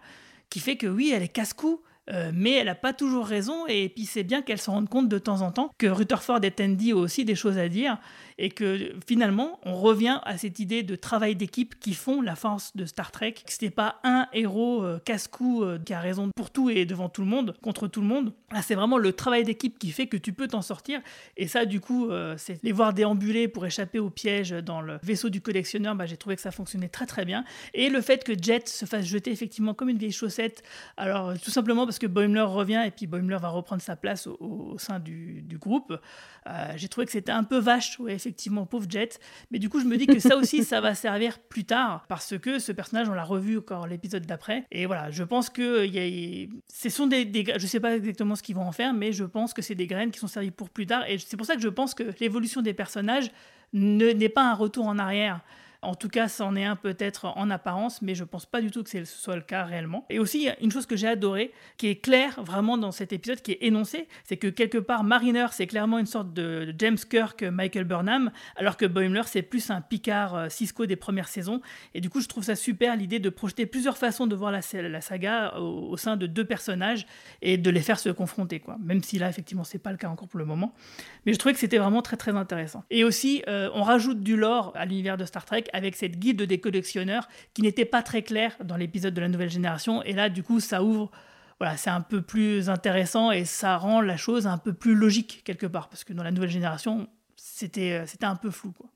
qui 0.49 0.61
fait 0.61 0.77
que 0.77 0.87
oui, 0.87 1.13
elle 1.15 1.23
est 1.23 1.29
casse-cou, 1.29 1.83
euh, 2.13 2.33
mais 2.35 2.53
elle 2.53 2.67
n'a 2.67 2.75
pas 2.75 2.93
toujours 2.93 3.27
raison, 3.27 3.67
et 3.69 3.89
puis 3.89 4.05
c'est 4.05 4.25
bien 4.25 4.43
qu'elle 4.43 4.61
se 4.61 4.71
rende 4.71 4.89
compte 4.89 5.09
de 5.09 5.19
temps 5.19 5.43
en 5.43 5.53
temps 5.53 5.71
que 5.79 5.87
Rutherford 5.87 6.41
et 6.43 6.51
Tandy 6.51 6.93
ont 6.93 6.99
aussi 6.99 7.25
des 7.25 7.37
choses 7.37 7.57
à 7.57 7.69
dire, 7.69 7.99
et 8.41 8.49
que 8.49 8.93
finalement, 9.07 9.61
on 9.65 9.75
revient 9.75 10.19
à 10.25 10.39
cette 10.39 10.59
idée 10.61 10.83
de 10.83 10.97
travail 10.97 11.37
d'équipe 11.37 11.79
qui 11.79 11.93
font 11.93 12.23
la 12.23 12.35
force 12.35 12.75
de 12.75 12.87
Star 12.87 13.13
Trek. 13.13 13.35
Que 13.35 13.65
n'est 13.65 13.71
pas 13.71 14.01
un 14.03 14.29
héros 14.33 14.83
euh, 14.83 14.99
casse-cou 15.05 15.63
euh, 15.63 15.79
qui 15.79 15.93
a 15.93 16.01
raison 16.01 16.31
pour 16.35 16.51
tout 16.51 16.71
et 16.71 16.87
devant 16.87 17.11
tout 17.11 17.21
le 17.21 17.27
monde, 17.27 17.55
contre 17.63 17.87
tout 17.87 18.01
le 18.01 18.07
monde. 18.07 18.33
Là, 18.51 18.63
c'est 18.63 18.75
vraiment 18.75 18.97
le 18.97 19.13
travail 19.13 19.45
d'équipe 19.45 19.79
qui 19.79 19.91
fait 19.91 20.07
que 20.07 20.17
tu 20.17 20.33
peux 20.33 20.49
t'en 20.49 20.63
sortir, 20.63 21.01
et 21.37 21.47
ça, 21.49 21.67
du 21.67 21.81
coup, 21.81 22.09
euh, 22.09 22.35
c'est 22.39 22.63
les 22.63 22.73
voir 22.73 22.95
déambuler 22.95 23.47
pour 23.47 23.67
échapper 23.67 23.99
au 23.99 24.09
piège 24.09 24.51
dans 24.51 24.81
le 24.81 24.99
vaisseau 25.03 25.29
du 25.29 25.43
collectionneur, 25.43 25.95
bah, 25.95 26.07
j'ai 26.07 26.17
trouvé 26.17 26.35
que 26.35 26.43
ça 26.43 26.51
fonctionnait 26.51 26.89
très 26.89 27.07
très 27.07 27.27
bien. 27.27 27.45
Et 27.75 27.91
le 27.91 28.01
fait 28.01 28.25
que 28.25 28.33
Jet 28.33 28.69
se 28.69 28.87
fasse 28.87 29.05
jeter 29.05 29.31
effectivement 29.31 29.75
comme 29.75 29.91
une 29.91 29.99
vieille 29.99 30.13
chaussette, 30.13 30.63
alors 30.97 31.39
tout 31.39 31.51
simplement 31.51 31.85
parce 31.85 31.99
que 31.99 32.07
Boimler 32.07 32.41
revient 32.41 32.83
et 32.87 32.91
puis 32.91 33.07
Boimler 33.07 33.37
va 33.39 33.51
reprendre 33.51 33.83
sa 33.83 33.97
place 33.97 34.27
au, 34.27 34.77
sein 34.79 34.99
du, 34.99 35.45
groupe, 35.61 35.95
j'ai 36.77 36.89
trouvé 36.89 37.05
que 37.05 37.13
c'était 37.13 37.33
un 37.33 37.45
peu 37.45 37.59
vache, 37.59 37.99
pauvre 38.67 38.87
Jet. 38.89 39.19
Mais 39.51 39.59
du 39.59 39.69
coup, 39.69 39.81
je 39.81 39.85
me 39.87 39.97
dis 39.97 40.07
que 40.07 40.19
ça 40.19 40.37
aussi, 40.37 40.65
ça 40.65 40.81
va 40.81 40.95
servir 40.95 41.39
plus 41.39 41.65
tard 41.65 42.05
parce 42.09 42.39
que 42.39 42.59
ce 42.59 42.73
personnage, 42.73 43.09
on 43.09 43.15
l'a 43.15 43.25
revu 43.25 43.59
encore 43.59 43.87
l'épisode 43.87 44.27
d'après. 44.27 44.65
Et 44.71 44.87
voilà, 44.87 45.11
je 45.11 45.23
pense 45.23 45.51
que 45.51 45.85
il 45.87 45.95
y 45.97 46.51
ce 46.73 46.89
sont 46.89 47.07
des, 47.07 47.25
des, 47.25 47.45
je 47.57 47.67
sais 47.67 47.81
pas 47.81 47.97
exactement 47.97 48.35
ce 48.37 48.43
qu'ils 48.43 48.57
vont 48.57 48.63
en 48.67 48.73
faire, 48.73 48.93
mais 48.93 49.13
je 49.13 49.25
pense 49.25 49.55
que 49.55 49.63
c'est 49.63 49.75
des 49.75 49.87
graines 49.87 50.11
qui 50.11 50.19
sont 50.19 50.27
servies 50.27 50.51
pour 50.51 50.71
plus 50.71 50.87
tard. 50.87 51.05
Et 51.09 51.19
c'est 51.19 51.37
pour 51.37 51.47
ça 51.47 51.55
que 51.57 51.63
je 51.63 51.69
pense 51.69 51.95
que 51.95 52.05
l'évolution 52.21 52.63
des 52.63 52.75
personnages 52.75 53.31
ne- 53.73 54.11
n'est 54.13 54.29
pas 54.29 54.51
un 54.51 54.55
retour 54.55 54.87
en 54.87 54.99
arrière. 54.99 55.41
En 55.83 55.95
tout 55.95 56.09
cas, 56.09 56.29
c'en 56.29 56.57
est 56.57 56.65
un 56.65 56.77
peut-être 56.77 57.25
en 57.25 57.49
apparence, 57.51 58.03
mais 58.03 58.15
je 58.15 58.25
pense 58.25 58.45
pas 58.45 58.61
du 58.61 58.71
tout 58.71 58.83
que 58.83 58.91
ce 58.91 59.05
soit 59.07 59.37
le 59.37 59.41
cas 59.43 59.65
réellement. 59.65 60.05
Et 60.11 60.19
aussi, 60.19 60.49
une 60.61 60.71
chose 60.71 60.85
que 60.85 60.95
j'ai 60.95 61.09
adorée, 61.09 61.53
qui 61.79 61.87
est 61.87 61.97
claire 61.97 62.43
vraiment 62.43 62.77
dans 62.77 62.93
cet 62.93 63.15
épisode, 63.15 63.41
qui 63.41 63.53
est 63.53 63.59
énoncée, 63.63 64.07
c'est 64.25 64.37
que 64.37 64.49
quelque 64.49 64.77
part, 64.77 65.05
Mariner, 65.05 65.47
c'est 65.53 65.67
clairement 65.67 65.99
une 65.99 66.05
sorte 66.07 66.35
de 66.35 66.75
James 66.79 66.99
Kirk, 66.99 67.43
euh, 67.43 67.51
Michael 67.51 67.85
Burnham, 67.85 68.31
alors 68.57 68.77
que 68.77 68.85
Boimler, 68.85 69.23
c'est 69.25 69.41
plus 69.41 69.71
un 69.71 69.81
Picard 69.81 70.35
euh, 70.35 70.49
Cisco 70.51 70.85
des 70.85 70.97
premières 70.97 71.29
saisons. 71.29 71.63
Et 71.95 72.03
du 72.03 72.11
coup, 72.11 72.21
je 72.21 72.29
trouve 72.29 72.45
ça 72.45 72.57
super 72.57 72.95
l'idée 72.95 73.19
de 73.19 73.31
projeter 73.31 73.65
plusieurs 73.65 73.97
façons 73.97 74.27
de 74.27 74.37
voir 74.37 74.53
la, 74.53 74.61
sa- 74.61 74.83
la 74.83 75.01
saga 75.01 75.55
au, 75.59 75.91
au 75.93 75.97
sein 75.97 76.17
de 76.17 76.27
deux 76.27 76.45
personnages 76.45 77.07
et 77.41 77.57
de 77.57 77.71
les 77.71 77.81
faire 77.81 77.99
se 77.99 78.11
confronter, 78.11 78.61
quoi. 78.61 78.77
Même 78.81 79.03
si 79.03 79.19
là, 79.19 79.31
effectivement, 79.31 79.65
c'est 79.65 79.79
pas 79.79 79.93
le 79.93 79.97
cas 79.97 80.09
encore 80.09 80.29
pour 80.29 80.39
le 80.39 80.45
moment. 80.45 80.75
Mais 81.25 81.33
je 81.33 81.39
trouvais 81.39 81.55
que 81.55 81.61
c'était 81.61 81.79
vraiment 81.79 82.03
très 82.03 82.19
très 82.19 82.37
intéressant. 82.37 82.85
Et 82.91 83.03
aussi, 83.03 83.43
euh, 83.49 83.71
on 83.73 83.83
rajoute 83.83 84.21
du 84.21 84.37
lore 84.37 84.73
à 84.77 84.85
l'univers 84.85 85.17
de 85.17 85.25
Star 85.25 85.47
Trek 85.47 85.65
avec 85.73 85.97
cette 85.97 86.19
guilde 86.19 86.43
des 86.43 86.59
collectionneurs 86.61 87.29
qui 87.55 87.63
n'était 87.63 87.85
pas 87.85 88.03
très 88.03 88.23
claire 88.23 88.57
dans 88.65 88.77
l'épisode 88.77 89.15
de 89.15 89.21
la 89.21 89.29
nouvelle 89.29 89.51
génération. 89.51 90.03
Et 90.05 90.13
là, 90.13 90.29
du 90.29 90.43
coup, 90.43 90.61
ça 90.61 90.83
ouvre. 90.83 91.11
Voilà, 91.59 91.77
c'est 91.77 91.91
un 91.91 92.01
peu 92.01 92.23
plus 92.23 92.71
intéressant 92.71 93.31
et 93.33 93.45
ça 93.45 93.77
rend 93.77 94.01
la 94.01 94.17
chose 94.17 94.47
un 94.47 94.57
peu 94.59 94.73
plus 94.73 94.95
logique 94.95 95.43
quelque 95.45 95.67
part. 95.67 95.89
Parce 95.91 96.05
que 96.05 96.13
dans 96.15 96.23
la 96.23 96.31
nouvelle 96.31 96.49
génération, 96.51 97.07
c'était 97.37 97.93
euh, 97.93 98.27
un 98.27 98.37
peu 98.37 98.51
flou, 98.51 98.73
quoi. 98.73 98.89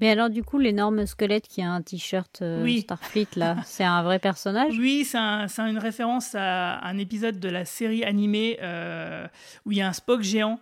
Mais 0.00 0.10
alors, 0.10 0.28
du 0.28 0.42
coup, 0.42 0.58
l'énorme 0.58 1.06
squelette 1.06 1.46
qui 1.46 1.62
a 1.62 1.70
un 1.70 1.80
t-shirt 1.80 2.42
euh, 2.42 2.64
Oui. 2.64 2.80
Starfleet, 2.80 3.28
là, 3.36 3.58
c'est 3.64 3.84
un 3.84 4.02
vrai 4.02 4.18
personnage? 4.18 4.76
Oui, 4.76 5.04
c'est 5.04 5.18
un- 5.18 5.46
c'est 5.46 5.62
une 5.62 5.78
référence 5.78 6.34
à 6.34 6.80
un 6.84 6.98
épisode 6.98 7.38
de 7.38 7.48
la 7.48 7.64
série 7.64 8.02
animée 8.02 8.58
euh, 8.60 9.28
où 9.64 9.70
il 9.70 9.78
y 9.78 9.82
a 9.82 9.86
un 9.88 9.92
Spock 9.92 10.22
géant. 10.22 10.58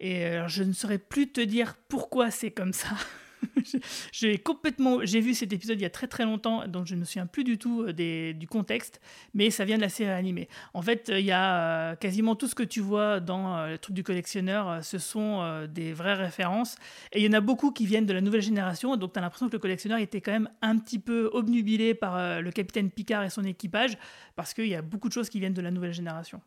Et 0.00 0.26
euh, 0.26 0.48
je 0.48 0.62
ne 0.64 0.74
saurais 0.74 0.98
plus 0.98 1.32
te 1.32 1.40
dire 1.40 1.76
pourquoi 1.88 2.30
c'est 2.30 2.50
comme 2.50 2.74
ça. 2.74 2.88
J'ai 4.12 4.38
complètement, 4.38 5.00
j'ai 5.04 5.20
vu 5.20 5.34
cet 5.34 5.52
épisode 5.52 5.78
il 5.78 5.82
y 5.82 5.86
a 5.86 5.90
très 5.90 6.06
très 6.06 6.24
longtemps, 6.24 6.66
donc 6.66 6.86
je 6.86 6.94
ne 6.94 7.00
me 7.00 7.04
souviens 7.04 7.26
plus 7.26 7.44
du 7.44 7.58
tout 7.58 7.82
euh, 7.82 7.92
des- 7.92 8.34
du 8.34 8.46
contexte, 8.46 9.00
mais 9.34 9.50
ça 9.50 9.64
vient 9.64 9.76
de 9.76 9.82
la 9.82 9.88
série 9.88 10.10
animée. 10.10 10.48
En 10.72 10.82
fait, 10.82 11.08
euh, 11.10 11.18
il 11.20 11.26
y 11.26 11.32
a 11.32 11.90
euh, 11.92 11.96
quasiment 11.96 12.34
tout 12.36 12.46
ce 12.46 12.54
que 12.54 12.62
tu 12.62 12.80
vois 12.80 13.20
dans 13.20 13.66
le 13.66 13.78
truc 13.78 13.94
du 13.94 14.02
collectionneur, 14.02 14.82
ce 14.84 14.98
sont 14.98 15.66
des 15.68 15.92
vraies 15.92 16.14
références, 16.14 16.76
et 17.12 17.20
il 17.20 17.24
y 17.24 17.28
en 17.28 17.32
a 17.36 17.40
beaucoup 17.40 17.70
qui 17.72 17.86
viennent 17.86 18.06
de 18.06 18.12
la 18.12 18.20
nouvelle 18.20 18.42
génération, 18.42 18.96
donc 18.96 19.12
tu 19.12 19.18
as 19.18 19.22
l'impression 19.22 19.48
que 19.48 19.52
le 19.52 19.58
collectionneur 19.58 19.98
était 19.98 20.20
quand 20.20 20.32
même 20.32 20.48
un 20.62 20.78
petit 20.78 20.98
peu 20.98 21.30
obnubilé 21.32 21.94
par 21.94 22.40
le 22.40 22.50
capitaine 22.50 22.90
Picard 22.90 23.24
et 23.24 23.30
son 23.30 23.44
équipage, 23.44 23.96
parce 24.36 24.54
qu'il 24.54 24.66
y 24.68 24.74
a 24.74 24.82
beaucoup 24.82 25.08
de 25.08 25.12
choses 25.14 25.28
qui 25.28 25.40
viennent 25.40 25.54
de 25.54 25.62
la 25.62 25.70
nouvelle 25.70 25.92
génération. 25.92 26.40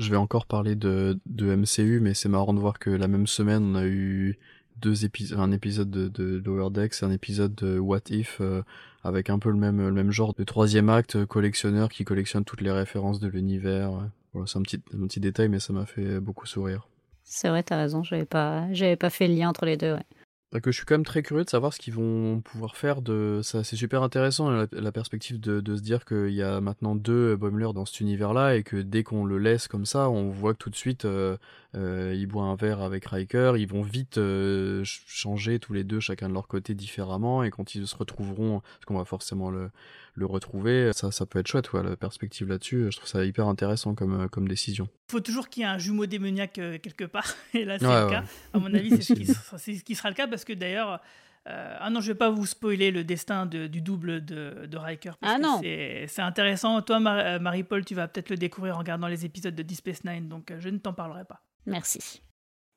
Je 0.00 0.10
vais 0.10 0.16
encore 0.16 0.46
parler 0.46 0.74
de 0.74 1.20
MCU, 1.38 2.00
mais 2.00 2.14
c'est 2.14 2.28
marrant 2.28 2.54
de 2.54 2.60
voir 2.60 2.78
que 2.78 2.90
la 2.90 3.08
même 3.08 3.26
semaine, 3.26 3.62
on 3.62 3.74
a 3.76 3.86
eu 3.86 4.38
deux 4.82 5.04
épisodes, 5.04 5.38
un 5.38 5.52
épisode 5.52 5.90
de, 5.90 6.08
de 6.08 6.42
Lower 6.44 6.70
Decks 6.70 7.02
un 7.02 7.10
épisode 7.10 7.54
de 7.54 7.78
What 7.78 8.10
If, 8.10 8.38
euh, 8.40 8.62
avec 9.04 9.30
un 9.30 9.38
peu 9.38 9.50
le 9.50 9.56
même, 9.56 9.80
le 9.80 9.92
même 9.92 10.10
genre 10.10 10.34
de 10.34 10.44
troisième 10.44 10.88
acte, 10.88 11.16
euh, 11.16 11.26
collectionneur 11.26 11.88
qui 11.88 12.04
collectionne 12.04 12.44
toutes 12.44 12.60
les 12.60 12.70
références 12.70 13.20
de 13.20 13.28
l'univers. 13.28 13.92
ouais. 13.92 14.08
Voilà, 14.32 14.46
c'est 14.46 14.58
un 14.58 14.62
petit, 14.62 14.80
un 14.94 15.06
petit 15.06 15.20
détail, 15.20 15.48
mais 15.48 15.60
ça 15.60 15.72
m'a 15.72 15.86
fait 15.86 16.18
beaucoup 16.18 16.46
sourire. 16.46 16.88
C'est 17.22 17.48
vrai, 17.48 17.62
t'as 17.62 17.76
raison, 17.76 18.02
j'avais 18.02 18.24
pas, 18.24 18.66
j'avais 18.72 18.96
pas 18.96 19.10
fait 19.10 19.28
le 19.28 19.34
lien 19.34 19.48
entre 19.48 19.66
les 19.66 19.76
deux. 19.76 19.92
Ouais. 19.92 20.04
Bah, 20.52 20.60
que 20.60 20.70
je 20.70 20.76
suis 20.76 20.84
quand 20.84 20.94
même 20.94 21.04
très 21.04 21.22
curieux 21.22 21.44
de 21.44 21.50
savoir 21.50 21.72
ce 21.72 21.78
qu'ils 21.78 21.94
vont 21.94 22.42
pouvoir 22.42 22.76
faire 22.76 23.00
de 23.00 23.40
ça. 23.42 23.64
C'est 23.64 23.76
super 23.76 24.02
intéressant 24.02 24.50
la, 24.50 24.66
la 24.70 24.92
perspective 24.92 25.40
de, 25.40 25.60
de 25.62 25.76
se 25.76 25.80
dire 25.80 26.04
qu'il 26.04 26.34
y 26.34 26.42
a 26.42 26.60
maintenant 26.60 26.94
deux 26.94 27.36
Boimler 27.36 27.70
dans 27.74 27.86
cet 27.86 28.00
univers-là 28.00 28.56
et 28.56 28.62
que 28.62 28.76
dès 28.76 29.02
qu'on 29.02 29.24
le 29.24 29.38
laisse 29.38 29.66
comme 29.66 29.86
ça, 29.86 30.10
on 30.10 30.28
voit 30.28 30.52
que 30.52 30.58
tout 30.58 30.68
de 30.68 30.76
suite 30.76 31.06
euh, 31.06 31.38
euh, 31.74 32.12
il 32.14 32.26
boit 32.26 32.44
un 32.44 32.54
verre 32.54 32.80
avec 32.82 33.06
Riker, 33.06 33.54
ils 33.56 33.66
vont 33.66 33.82
vite 33.82 34.18
euh, 34.18 34.78
ch- 34.84 35.02
changer 35.06 35.58
tous 35.58 35.72
les 35.72 35.84
deux 35.84 36.00
chacun 36.00 36.28
de 36.28 36.34
leur 36.34 36.46
côté 36.48 36.74
différemment 36.74 37.42
et 37.42 37.50
quand 37.50 37.74
ils 37.74 37.86
se 37.86 37.96
retrouveront, 37.96 38.60
parce 38.60 38.84
qu'on 38.86 38.98
va 38.98 39.04
forcément 39.06 39.50
le, 39.50 39.70
le 40.14 40.26
retrouver, 40.26 40.90
ça 40.92 41.10
ça 41.10 41.24
peut 41.24 41.38
être 41.38 41.46
chouette 41.48 41.72
ouais, 41.72 41.82
la 41.82 41.96
perspective 41.96 42.48
là-dessus. 42.48 42.88
Je 42.90 42.96
trouve 42.98 43.08
ça 43.08 43.24
hyper 43.24 43.48
intéressant 43.48 43.94
comme 43.94 44.20
euh, 44.22 44.28
comme 44.28 44.46
décision. 44.48 44.88
Il 45.08 45.12
faut 45.12 45.20
toujours 45.20 45.48
qu'il 45.48 45.62
y 45.62 45.64
ait 45.64 45.68
un 45.68 45.78
jumeau 45.78 46.06
démoniaque 46.06 46.58
euh, 46.58 46.78
quelque 46.78 47.04
part, 47.04 47.26
et 47.54 47.64
là 47.64 47.78
c'est 47.78 47.86
Ouais, 47.86 48.00
le 48.00 48.04
ouais. 48.06 48.10
cas. 48.12 48.24
À 48.52 48.58
mon 48.58 48.72
avis, 48.74 48.90
c'est 48.90 49.02
ce, 49.02 49.12
qui 49.14 49.24
sera- 49.32 49.58
c'est 49.58 49.74
ce 49.74 49.82
qui 49.84 49.94
sera 49.94 50.10
le 50.10 50.14
cas, 50.14 50.26
parce 50.28 50.44
que 50.44 50.52
d'ailleurs, 50.52 51.00
euh, 51.48 51.76
ah 51.80 51.88
non, 51.90 52.00
je 52.00 52.12
vais 52.12 52.18
pas 52.18 52.30
vous 52.30 52.46
spoiler 52.46 52.90
le 52.90 53.02
destin 53.02 53.46
de- 53.46 53.66
du 53.66 53.80
double 53.80 54.24
de, 54.24 54.66
de 54.66 54.76
Riker. 54.76 55.12
Parce 55.20 55.32
Ah 55.34 55.38
que 55.38 55.42
non. 55.42 55.58
c'est- 55.62 56.04
C'est 56.06 56.22
intéressant. 56.22 56.80
Toi, 56.82 57.00
Mar- 57.00 57.40
Marie-Paul, 57.40 57.84
tu 57.84 57.94
vas 57.96 58.06
peut-être 58.08 58.28
le 58.30 58.36
découvrir 58.36 58.76
en 58.76 58.78
regardant 58.78 59.08
les 59.08 59.24
épisodes 59.24 59.54
de 59.54 59.62
Deep 59.62 59.78
Space 59.78 60.04
Nine, 60.04 60.28
donc 60.28 60.52
je 60.58 60.68
ne 60.68 60.78
t'en 60.78 60.92
parlerai 60.92 61.24
pas. 61.24 61.42
Merci. 61.66 62.22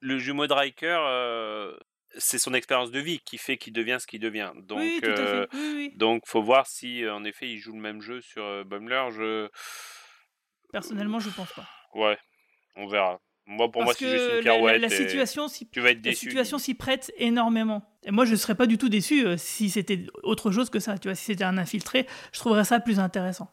Le 0.01 0.19
jumeau 0.19 0.47
de 0.47 0.53
Riker, 0.53 0.97
euh, 1.07 1.75
c'est 2.17 2.37
son 2.37 2.53
expérience 2.53 2.91
de 2.91 2.99
vie 2.99 3.19
qui 3.19 3.37
fait 3.37 3.57
qu'il 3.57 3.73
devient 3.73 3.97
ce 3.99 4.07
qu'il 4.07 4.19
devient. 4.19 4.51
Donc, 4.55 4.79
Oui, 4.79 4.99
tout 5.01 5.09
à 5.09 5.15
fait. 5.15 5.21
euh, 5.23 5.47
Oui, 5.53 5.73
oui. 5.75 5.93
donc, 5.95 6.23
faut 6.27 6.41
voir 6.43 6.67
si, 6.67 7.03
euh, 7.03 7.13
en 7.13 7.23
effet, 7.23 7.49
il 7.49 7.57
joue 7.57 7.73
le 7.73 7.81
même 7.81 8.01
jeu 8.01 8.21
sur 8.21 8.43
euh, 8.43 8.63
Bummler. 8.63 9.07
Je, 9.11 9.49
Personnellement, 10.71 11.19
je 11.19 11.29
pense 11.29 11.51
pas. 11.53 11.67
ouais, 11.93 12.17
on 12.75 12.87
verra. 12.87 13.19
Moi, 13.47 13.71
pour 13.71 13.83
Parce 13.85 14.01
moi, 14.01 14.09
c'est 14.09 14.17
juste 14.17 14.29
une 14.39 14.45
la, 14.45 14.57
la- 14.57 14.77
la 14.79 14.89
situation 14.89 15.47
s'y 15.47 15.69
Tu 15.69 15.79
vas 15.79 15.91
être 15.91 15.97
la 15.97 16.01
déçu. 16.11 16.25
situation 16.25 16.57
s'y 16.57 16.73
prête 16.73 17.13
énormément. 17.17 17.83
Et 18.03 18.09
moi, 18.11 18.25
je 18.25 18.31
ne 18.31 18.35
serais 18.37 18.55
pas 18.55 18.65
du 18.65 18.77
tout 18.79 18.89
déçu 18.89 19.23
euh, 19.25 19.37
si 19.37 19.69
c'était 19.69 20.05
autre 20.23 20.51
chose 20.51 20.71
que 20.71 20.79
ça. 20.79 20.97
Tu 20.97 21.07
vois, 21.07 21.15
si 21.15 21.25
c'était 21.25 21.43
un 21.43 21.57
infiltré, 21.59 22.07
je 22.33 22.39
trouverais 22.39 22.63
ça 22.65 22.79
plus 22.79 22.99
intéressant. 22.99 23.51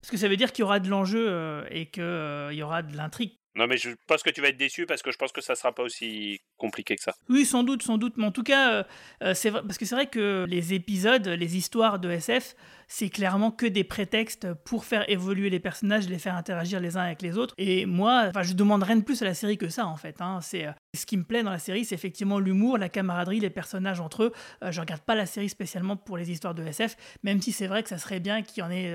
Parce 0.00 0.10
que 0.10 0.16
ça 0.16 0.28
veut 0.28 0.36
dire 0.36 0.52
qu'il 0.52 0.62
y 0.62 0.64
aura 0.64 0.80
de 0.80 0.88
l'enjeu 0.88 1.24
euh, 1.28 1.64
et 1.70 1.86
qu'il 1.86 2.56
y 2.58 2.62
aura 2.62 2.82
de 2.82 2.96
l'intrigue. 2.96 3.38
Non, 3.58 3.66
mais 3.66 3.76
je 3.76 3.90
pense 4.06 4.22
que 4.22 4.30
tu 4.30 4.40
vas 4.40 4.48
être 4.50 4.56
déçu 4.56 4.86
parce 4.86 5.02
que 5.02 5.10
je 5.10 5.16
pense 5.18 5.32
que 5.32 5.40
ça 5.40 5.56
sera 5.56 5.74
pas 5.74 5.82
aussi 5.82 6.40
compliqué 6.56 6.94
que 6.94 7.02
ça. 7.02 7.12
Oui, 7.28 7.44
sans 7.44 7.64
doute, 7.64 7.82
sans 7.82 7.98
doute. 7.98 8.14
Mais 8.16 8.24
en 8.24 8.30
tout 8.30 8.44
cas, 8.44 8.72
euh, 8.72 8.82
euh, 9.24 9.34
c'est 9.34 9.50
vrai, 9.50 9.62
parce 9.62 9.78
que 9.78 9.84
c'est 9.84 9.96
vrai 9.96 10.06
que 10.06 10.46
les 10.48 10.74
épisodes, 10.74 11.26
les 11.26 11.56
histoires 11.56 11.98
de 11.98 12.08
SF, 12.08 12.54
c'est 12.86 13.08
clairement 13.08 13.50
que 13.50 13.66
des 13.66 13.82
prétextes 13.82 14.54
pour 14.64 14.84
faire 14.84 15.10
évoluer 15.10 15.50
les 15.50 15.58
personnages, 15.58 16.08
les 16.08 16.20
faire 16.20 16.36
interagir 16.36 16.78
les 16.78 16.96
uns 16.96 17.02
avec 17.02 17.20
les 17.20 17.36
autres. 17.36 17.52
Et 17.58 17.84
moi, 17.84 18.30
je 18.42 18.52
demande 18.52 18.84
rien 18.84 18.94
de 18.96 19.02
plus 19.02 19.20
à 19.22 19.24
la 19.24 19.34
série 19.34 19.58
que 19.58 19.68
ça, 19.68 19.86
en 19.86 19.96
fait. 19.96 20.20
hein. 20.20 20.38
C'est 20.40 20.66
euh, 20.68 20.72
ce 20.96 21.04
qui 21.04 21.16
me 21.16 21.24
plaît 21.24 21.42
dans 21.42 21.50
la 21.50 21.58
série, 21.58 21.84
c'est 21.84 21.96
effectivement 21.96 22.38
l'humour, 22.38 22.78
la 22.78 22.88
camaraderie, 22.88 23.40
les 23.40 23.50
personnages 23.50 23.98
entre 23.98 24.22
eux. 24.22 24.32
Euh, 24.62 24.70
je 24.70 24.80
regarde 24.80 25.02
pas 25.02 25.16
la 25.16 25.26
série 25.26 25.48
spécialement 25.48 25.96
pour 25.96 26.16
les 26.16 26.30
histoires 26.30 26.54
de 26.54 26.62
SF, 26.62 26.96
même 27.24 27.42
si 27.42 27.50
c'est 27.50 27.66
vrai 27.66 27.82
que 27.82 27.88
ça 27.88 27.98
serait 27.98 28.20
bien 28.20 28.42
qu'il 28.42 28.62
y 28.62 28.66
en 28.66 28.70
ait 28.70 28.94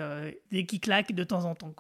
des 0.52 0.66
qui 0.66 0.80
claquent 0.80 1.12
de 1.12 1.24
temps 1.26 1.44
en 1.44 1.54
temps. 1.54 1.74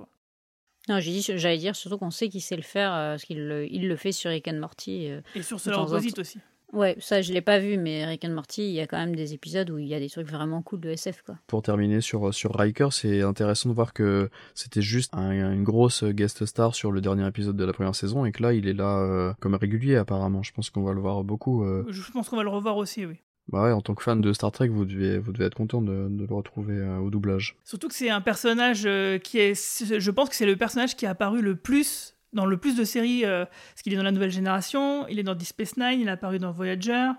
Non, 0.89 0.99
j'ai 0.99 1.11
dit, 1.11 1.21
j'allais 1.21 1.57
dire 1.57 1.75
surtout 1.75 1.97
qu'on 1.97 2.11
sait 2.11 2.27
qu'il 2.29 2.41
sait 2.41 2.57
le 2.57 2.61
faire, 2.61 2.93
euh, 2.93 3.11
parce 3.13 3.23
qu'il 3.23 3.47
le, 3.47 3.71
il 3.71 3.87
le 3.87 3.95
fait 3.95 4.11
sur 4.11 4.29
Rick 4.31 4.47
and 4.49 4.59
Morty. 4.59 5.07
euh, 5.09 5.21
Et 5.35 5.41
sur 5.41 5.57
en 5.57 5.83
Opposite 5.83 6.19
aussi. 6.19 6.39
Ouais, 6.73 6.97
ça 6.99 7.21
je 7.21 7.31
l'ai 7.31 7.41
pas 7.41 7.59
vu, 7.59 7.77
mais 7.77 8.03
Rick 8.03 8.25
and 8.25 8.31
Morty, 8.31 8.63
il 8.63 8.71
y 8.73 8.79
a 8.81 8.87
quand 8.87 8.97
même 8.97 9.15
des 9.15 9.33
épisodes 9.35 9.69
où 9.69 9.77
il 9.77 9.85
y 9.87 9.93
a 9.93 9.99
des 9.99 10.09
trucs 10.09 10.27
vraiment 10.27 10.63
cool 10.63 10.79
de 10.79 10.89
SF, 10.89 11.21
quoi. 11.21 11.35
Pour 11.45 11.61
terminer 11.61 12.01
sur, 12.01 12.33
sur 12.33 12.51
Riker, 12.55 12.87
c'est 12.91 13.21
intéressant 13.21 13.69
de 13.69 13.75
voir 13.75 13.93
que 13.93 14.29
c'était 14.55 14.81
juste 14.81 15.13
un- 15.13 15.53
une 15.53 15.63
grosse 15.63 16.03
guest 16.03 16.45
star 16.47 16.73
sur 16.73 16.91
le 16.91 16.99
dernier 16.99 17.27
épisode 17.27 17.55
de 17.55 17.63
la 17.63 17.73
première 17.73 17.93
saison 17.93 18.25
et 18.25 18.31
que 18.31 18.41
là, 18.41 18.53
il 18.53 18.67
est 18.67 18.73
là 18.73 18.97
euh, 19.01 19.33
comme 19.39 19.53
régulier 19.53 19.97
apparemment. 19.97 20.41
Je 20.41 20.51
pense 20.51 20.71
qu'on 20.71 20.81
va 20.81 20.93
le 20.93 20.99
voir 20.99 21.23
beaucoup. 21.23 21.63
euh. 21.63 21.85
Je 21.89 22.11
pense 22.11 22.27
qu'on 22.29 22.37
va 22.37 22.43
le 22.43 22.49
revoir 22.49 22.75
aussi, 22.77 23.05
oui. 23.05 23.17
Bah 23.49 23.63
ouais, 23.63 23.71
en 23.71 23.81
tant 23.81 23.93
que 23.93 24.03
fan 24.03 24.21
de 24.21 24.31
Star 24.33 24.51
Trek, 24.51 24.69
vous 24.69 24.85
devez, 24.85 25.19
vous 25.19 25.31
devez 25.33 25.45
être 25.45 25.55
content 25.55 25.81
de, 25.81 26.07
de 26.09 26.25
le 26.25 26.33
retrouver 26.33 26.77
euh, 26.77 26.97
au 26.99 27.09
doublage. 27.09 27.55
Surtout 27.65 27.89
que 27.89 27.93
c'est 27.93 28.09
un 28.09 28.21
personnage 28.21 28.83
euh, 28.85 29.17
qui 29.19 29.37
est. 29.39 29.53
Je 29.99 30.11
pense 30.11 30.29
que 30.29 30.35
c'est 30.35 30.45
le 30.45 30.55
personnage 30.55 30.95
qui 30.95 31.05
a 31.05 31.09
apparu 31.11 31.41
le 31.41 31.55
plus 31.55 32.15
dans 32.31 32.45
le 32.45 32.57
plus 32.57 32.75
de 32.75 32.83
séries, 32.83 33.25
euh, 33.25 33.45
parce 33.45 33.81
qu'il 33.83 33.93
est 33.93 33.97
dans 33.97 34.01
la 34.03 34.11
nouvelle 34.11 34.31
génération, 34.31 35.07
il 35.07 35.19
est 35.19 35.23
dans 35.23 35.35
Deep 35.35 35.47
Space 35.49 35.77
Nine, 35.77 35.99
il 35.99 36.07
est 36.07 36.11
apparu 36.11 36.39
dans 36.39 36.51
Voyager, 36.51 37.11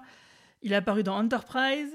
il 0.62 0.72
est 0.72 0.76
apparu 0.76 1.04
dans 1.04 1.16
Enterprise, 1.16 1.90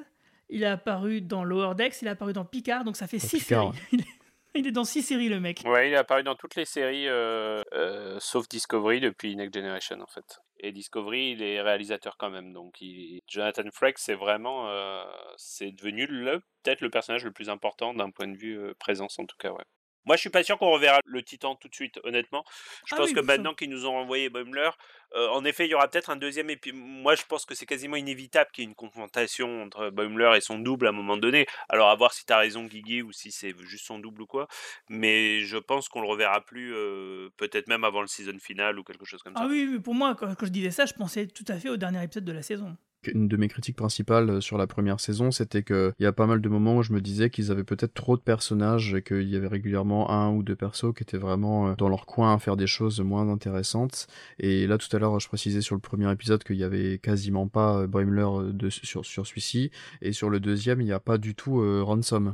il 0.49 0.63
est 0.63 0.67
apparu 0.67 1.19
dans 1.19 1.43
Lower 1.43 1.75
Decks, 1.75 1.95
il 2.01 2.07
est 2.07 2.11
apparu 2.11 2.31
dans 2.31 2.45
Picard, 2.45 2.85
donc 2.85 2.95
ça 2.95 3.07
fait 3.07 3.17
Dans 3.17 3.27
six 3.27 3.39
Picard, 3.39 3.73
séries. 3.91 4.03
Est- 4.03 4.18
Il 4.55 4.65
est 4.65 4.71
dans 4.71 4.83
six 4.83 5.03
séries, 5.03 5.29
le 5.29 5.39
mec. 5.39 5.61
Ouais, 5.65 5.89
il 5.89 5.93
est 5.93 5.97
apparu 5.97 6.23
dans 6.23 6.35
toutes 6.35 6.55
les 6.55 6.65
séries 6.65 7.07
euh, 7.07 7.61
euh, 7.73 8.17
sauf 8.19 8.47
Discovery 8.47 8.99
depuis 8.99 9.35
Next 9.35 9.53
Generation 9.53 10.01
en 10.01 10.07
fait. 10.07 10.39
Et 10.59 10.71
Discovery, 10.71 11.31
il 11.31 11.43
est 11.43 11.61
réalisateur 11.61 12.17
quand 12.17 12.29
même. 12.29 12.51
Donc. 12.53 12.79
Jonathan 13.27 13.69
Frakes, 13.71 13.99
c'est 13.99 14.15
vraiment, 14.15 14.69
euh, 14.69 15.03
c'est 15.37 15.71
devenu 15.71 16.07
le 16.07 16.39
peut-être 16.63 16.81
le 16.81 16.89
personnage 16.89 17.23
le 17.23 17.31
plus 17.31 17.49
important 17.49 17.93
d'un 17.93 18.09
point 18.09 18.27
de 18.27 18.37
vue 18.37 18.73
présence 18.79 19.19
en 19.19 19.25
tout 19.25 19.37
cas. 19.37 19.51
Ouais. 19.51 19.63
Moi, 20.09 20.15
je 20.15 20.21
suis 20.21 20.31
pas 20.31 20.43
sûr 20.43 20.57
qu'on 20.57 20.71
reverra 20.71 21.01
le 21.05 21.21
Titan 21.21 21.53
tout 21.53 21.67
de 21.67 21.75
suite, 21.75 21.99
honnêtement. 22.03 22.43
Je 22.87 22.95
Ah 22.95 22.97
pense 22.97 23.09
oui, 23.09 23.13
que 23.13 23.19
maintenant 23.19 23.53
qu'ils 23.53 23.69
nous 23.69 23.85
ont 23.85 23.95
envoyé 23.95 24.31
Bummler, 24.31 24.71
euh, 25.15 25.27
en 25.29 25.45
effet, 25.45 25.67
il 25.67 25.69
y 25.69 25.75
aura 25.75 25.87
peut-être 25.87 26.09
un 26.09 26.15
deuxième. 26.15 26.49
Et 26.49 26.57
puis, 26.57 26.71
moi, 26.71 27.13
je 27.13 27.21
pense 27.27 27.45
que 27.45 27.53
c'est 27.53 27.67
quasiment 27.67 27.95
inévitable 27.95 28.49
qu'il 28.51 28.63
y 28.63 28.65
ait 28.65 28.69
une 28.71 28.75
confrontation 28.75 29.61
entre 29.61 29.91
Bummler 29.91 30.31
et 30.35 30.41
son 30.41 30.57
double 30.57 30.87
à 30.87 30.89
un 30.89 30.93
moment 30.93 31.15
donné. 31.15 31.45
Alors, 31.69 31.89
à 31.89 31.95
voir 31.95 32.11
si 32.13 32.25
tu 32.25 32.33
as 32.33 32.39
raison, 32.39 32.63
Guigui, 32.65 33.03
ou 33.03 33.11
si 33.11 33.31
c'est 33.31 33.55
juste 33.59 33.85
son 33.85 33.99
double 33.99 34.23
ou 34.23 34.25
quoi. 34.25 34.47
Mais 34.89 35.41
je 35.41 35.57
pense 35.57 35.89
qu'on 35.89 36.01
le 36.01 36.07
reverra 36.07 36.41
plus, 36.41 36.73
euh, 36.73 37.29
peut-être 37.37 37.67
même 37.67 37.83
avant 37.83 38.01
le 38.01 38.07
season 38.07 38.39
final 38.39 38.79
ou 38.79 38.83
quelque 38.83 39.05
chose 39.05 39.21
comme 39.21 39.35
ça. 39.35 39.43
Ah 39.43 39.47
oui, 39.47 39.69
oui, 39.71 39.79
pour 39.79 39.93
moi, 39.93 40.15
quand, 40.15 40.33
quand 40.33 40.47
je 40.47 40.51
disais 40.51 40.71
ça, 40.71 40.87
je 40.87 40.93
pensais 40.93 41.27
tout 41.27 41.45
à 41.47 41.59
fait 41.59 41.69
au 41.69 41.77
dernier 41.77 42.03
épisode 42.03 42.25
de 42.25 42.31
la 42.31 42.41
saison. 42.41 42.75
Une 43.07 43.29
de 43.29 43.37
mes 43.37 43.47
critiques 43.47 43.77
principales 43.77 44.29
euh, 44.29 44.41
sur 44.41 44.57
la 44.57 44.67
première 44.67 44.99
saison, 44.99 45.31
c'était 45.31 45.63
qu'il 45.63 45.93
y 45.99 46.05
a 46.05 46.11
pas 46.11 46.25
mal 46.25 46.41
de 46.41 46.49
moments 46.49 46.75
où 46.77 46.83
je 46.83 46.91
me 46.91 46.99
disais 46.99 47.29
qu'ils 47.29 47.49
avaient 47.49 47.63
peut-être 47.63 47.93
trop 47.93 48.17
de 48.17 48.21
personnages 48.21 48.93
et 48.93 49.01
qu'il 49.01 49.29
y 49.29 49.37
avait 49.37 49.47
régulièrement 49.47 50.11
un 50.11 50.31
ou 50.31 50.43
deux 50.43 50.57
persos 50.57 50.93
qui 50.93 51.03
étaient 51.03 51.17
vraiment 51.17 51.69
euh, 51.69 51.75
dans 51.77 51.87
leur 51.87 52.05
coin 52.05 52.33
à 52.33 52.39
faire 52.39 52.57
des 52.57 52.67
choses 52.67 52.99
moins 52.99 53.29
intéressantes. 53.29 54.07
Et 54.37 54.67
là, 54.67 54.77
tout 54.77 54.93
à 54.93 54.99
l'heure, 54.99 55.17
je 55.21 55.29
précisais 55.29 55.61
sur 55.61 55.75
le 55.75 55.81
premier 55.81 56.11
épisode 56.11 56.43
qu'il 56.43 56.57
y 56.57 56.63
avait 56.65 56.99
quasiment 56.99 57.47
pas 57.47 57.77
euh, 57.77 57.87
Brimler 57.87 58.27
sur, 58.69 59.05
celui-ci. 59.05 59.71
Et 60.01 60.11
sur 60.11 60.29
le 60.29 60.41
deuxième, 60.41 60.81
il 60.81 60.85
n'y 60.85 60.91
a 60.91 60.99
pas 60.99 61.17
du 61.17 61.35
tout 61.35 61.61
Ransom. 61.85 62.33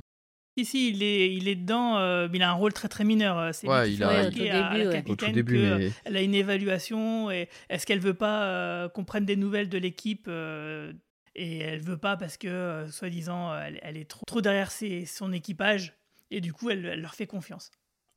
Si, 0.58 0.64
si, 0.64 0.90
il 0.90 1.04
est, 1.04 1.34
il 1.34 1.50
est 1.50 1.56
dedans, 1.56 1.98
euh, 1.98 2.30
mais 2.32 2.38
il 2.38 2.42
a 2.44 2.50
un 2.50 2.54
rôle 2.54 2.72
très 2.72 2.88
très 2.88 3.04
mineur. 3.04 3.38
euh, 3.38 3.52
C'est 3.52 3.68
Ouais, 3.68 3.84
lui 3.84 3.90
qui 3.90 3.94
il 3.96 3.98
fait 3.98 4.04
a- 4.06 4.08
remarquer 4.10 4.28
Au 4.28 4.32
tout 4.32 4.50
à, 4.52 4.68
à 4.70 4.72
début, 4.74 4.84
la 4.84 4.90
ouais. 4.92 4.98
Au 4.98 5.02
tout 5.02 5.06
capitaine 5.18 5.32
début, 5.34 5.54
que, 5.56 5.78
mais- 5.78 5.92
elle 6.06 6.18
a 6.18 6.22
une 6.22 6.34
évaluation 6.36 7.30
et 7.32 7.50
est-ce 7.70 7.86
qu'elle 7.86 8.00
veut 8.00 8.14
pas 8.14 8.44
euh, 8.46 8.88
qu'on 8.90 9.04
prenne 9.04 9.26
des 9.26 9.36
nouvelles 9.36 9.68
de 9.68 9.78
l'équipe 9.78 10.28
euh, 10.30 10.94
et 11.36 11.60
elle 11.60 11.82
veut 11.82 11.98
pas 11.98 12.16
parce 12.16 12.38
que 12.38 12.48
euh, 12.48 12.90
soi-disant 12.90 13.54
elle, 13.60 13.80
elle 13.84 13.98
est 13.98 14.10
trop, 14.10 14.24
trop 14.26 14.40
derrière 14.40 14.72
ses- 14.72 15.06
son 15.06 15.34
équipage 15.34 15.94
et 16.32 16.40
du 16.40 16.54
coup 16.54 16.70
elle, 16.70 16.86
elle 16.86 17.02
leur 17.02 17.16
fait 17.16 17.28
confiance. 17.28 17.70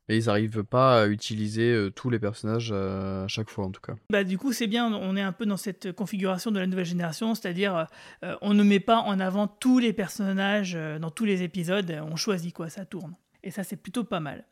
Et 0.09 0.17
ils 0.17 0.27
n'arrivent 0.27 0.65
pas 0.65 1.03
à 1.03 1.07
utiliser 1.07 1.73
euh, 1.73 1.91
tous 1.91 2.09
les 2.11 2.19
personnages 2.19 2.71
euh, 2.73 3.25
à 3.25 3.29
chaque 3.29 3.51
fois, 3.51 3.67
en 3.67 3.71
tout 3.71 3.81
cas. 3.81 3.95
Bah, 4.11 4.25
du 4.25 4.39
coup, 4.39 4.53
c'est 4.53 4.67
bien, 4.67 4.93
on 4.93 5.17
est 5.17 5.23
un 5.23 5.33
peu 5.33 5.45
dans 5.47 5.57
cette 5.57 5.93
configuration 5.93 6.51
de 6.51 6.59
la 6.59 6.67
nouvelle 6.67 6.87
génération, 6.87 7.35
c'est-à-dire 7.35 7.87
euh, 8.25 8.37
on 8.41 8.55
ne 8.55 8.63
met 8.63 8.81
pas 8.81 9.01
en 9.01 9.21
avant 9.21 9.47
tous 9.47 9.79
les 9.79 9.93
personnages 9.93 10.75
euh, 10.75 10.99
dans 10.99 11.11
tous 11.11 11.25
les 11.25 11.43
épisodes, 11.43 12.03
on 12.11 12.17
choisit 12.17 12.55
quoi, 12.55 12.71
ça 12.71 12.85
tourne. 12.85 13.15
Et 13.43 13.51
ça, 13.51 13.65
c'est 13.65 13.77
plutôt 13.77 14.05
pas 14.05 14.21
mal. 14.21 14.45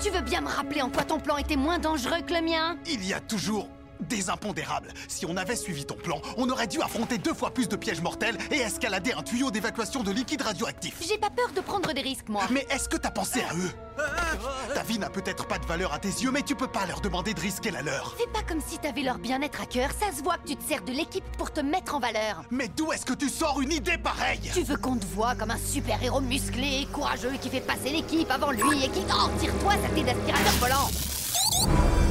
Tu 0.00 0.10
veux 0.10 0.22
bien 0.22 0.40
me 0.40 0.48
rappeler 0.48 0.82
en 0.82 0.90
quoi 0.90 1.04
ton 1.04 1.18
plan 1.18 1.36
était 1.36 1.56
moins 1.56 1.78
dangereux 1.78 2.22
que 2.26 2.34
le 2.34 2.42
mien? 2.42 2.78
Il 2.86 3.06
y 3.06 3.12
a 3.12 3.20
toujours 3.20 3.68
des 4.00 4.30
impondérables. 4.30 4.92
Si 5.08 5.26
on 5.26 5.36
avait 5.36 5.56
suivi 5.56 5.84
ton 5.84 5.94
plan, 5.94 6.20
on 6.36 6.48
aurait 6.48 6.66
dû 6.66 6.80
affronter 6.80 7.18
deux 7.18 7.34
fois 7.34 7.52
plus 7.52 7.68
de 7.68 7.76
pièges 7.76 8.00
mortels 8.00 8.36
et 8.50 8.56
escalader 8.56 9.12
un 9.12 9.22
tuyau 9.22 9.50
d'évacuation 9.50 10.02
de 10.02 10.10
liquide 10.10 10.42
radioactif. 10.42 10.96
J'ai 11.06 11.18
pas 11.18 11.30
peur 11.30 11.50
de 11.54 11.60
prendre 11.60 11.92
des 11.92 12.02
risques, 12.02 12.28
moi. 12.28 12.44
Mais 12.50 12.66
est-ce 12.70 12.88
que 12.88 12.96
t'as 12.96 13.10
pensé 13.10 13.42
à 13.42 13.54
eux? 13.54 13.70
Ta 14.74 14.82
vie 14.82 14.98
n'a 14.98 15.08
peut-être 15.10 15.46
pas 15.46 15.58
de 15.58 15.66
valeur 15.66 15.92
à 15.92 15.98
tes 15.98 16.08
yeux, 16.08 16.30
mais 16.30 16.42
tu 16.42 16.54
peux 16.54 16.68
pas 16.68 16.84
leur 16.86 17.00
demander 17.00 17.32
de 17.32 17.40
risquer 17.40 17.70
la 17.70 17.82
leur. 17.82 18.16
Fais 18.16 18.26
pas 18.32 18.42
comme 18.42 18.60
si 18.60 18.78
t'avais 18.78 19.02
leur 19.02 19.18
bien-être 19.18 19.62
à 19.62 19.66
cœur, 19.66 19.90
ça 19.98 20.16
se 20.16 20.22
voit 20.22 20.38
que 20.38 20.48
tu 20.48 20.56
te 20.56 20.64
sers 20.64 20.82
de 20.82 20.92
l'équipe 20.92 21.24
pour 21.38 21.52
te 21.52 21.60
mettre 21.60 21.94
en 21.94 22.00
valeur. 22.00 22.42
Mais 22.50 22.68
d'où 22.68 22.92
est-ce 22.92 23.06
que 23.06 23.14
tu 23.14 23.28
sors 23.28 23.60
une 23.60 23.72
idée 23.72 23.98
pareille? 23.98 24.50
Tu 24.52 24.62
veux 24.62 24.76
qu'on 24.76 24.96
te 24.96 25.06
voie 25.06 25.34
comme 25.34 25.52
un 25.52 25.58
super-héros 25.58 26.20
musclé 26.20 26.80
et 26.82 26.86
courageux 26.86 27.34
qui 27.40 27.48
fait 27.48 27.60
passer 27.60 27.90
l'équipe 27.90 28.30
avant 28.30 28.50
lui 28.50 28.84
et 28.84 28.88
qui... 28.88 29.00
Oh, 29.10 29.28
tire-toi, 29.38 29.74
saleté 29.74 30.02
d'aspirateur 30.02 30.52
volant 30.60 32.03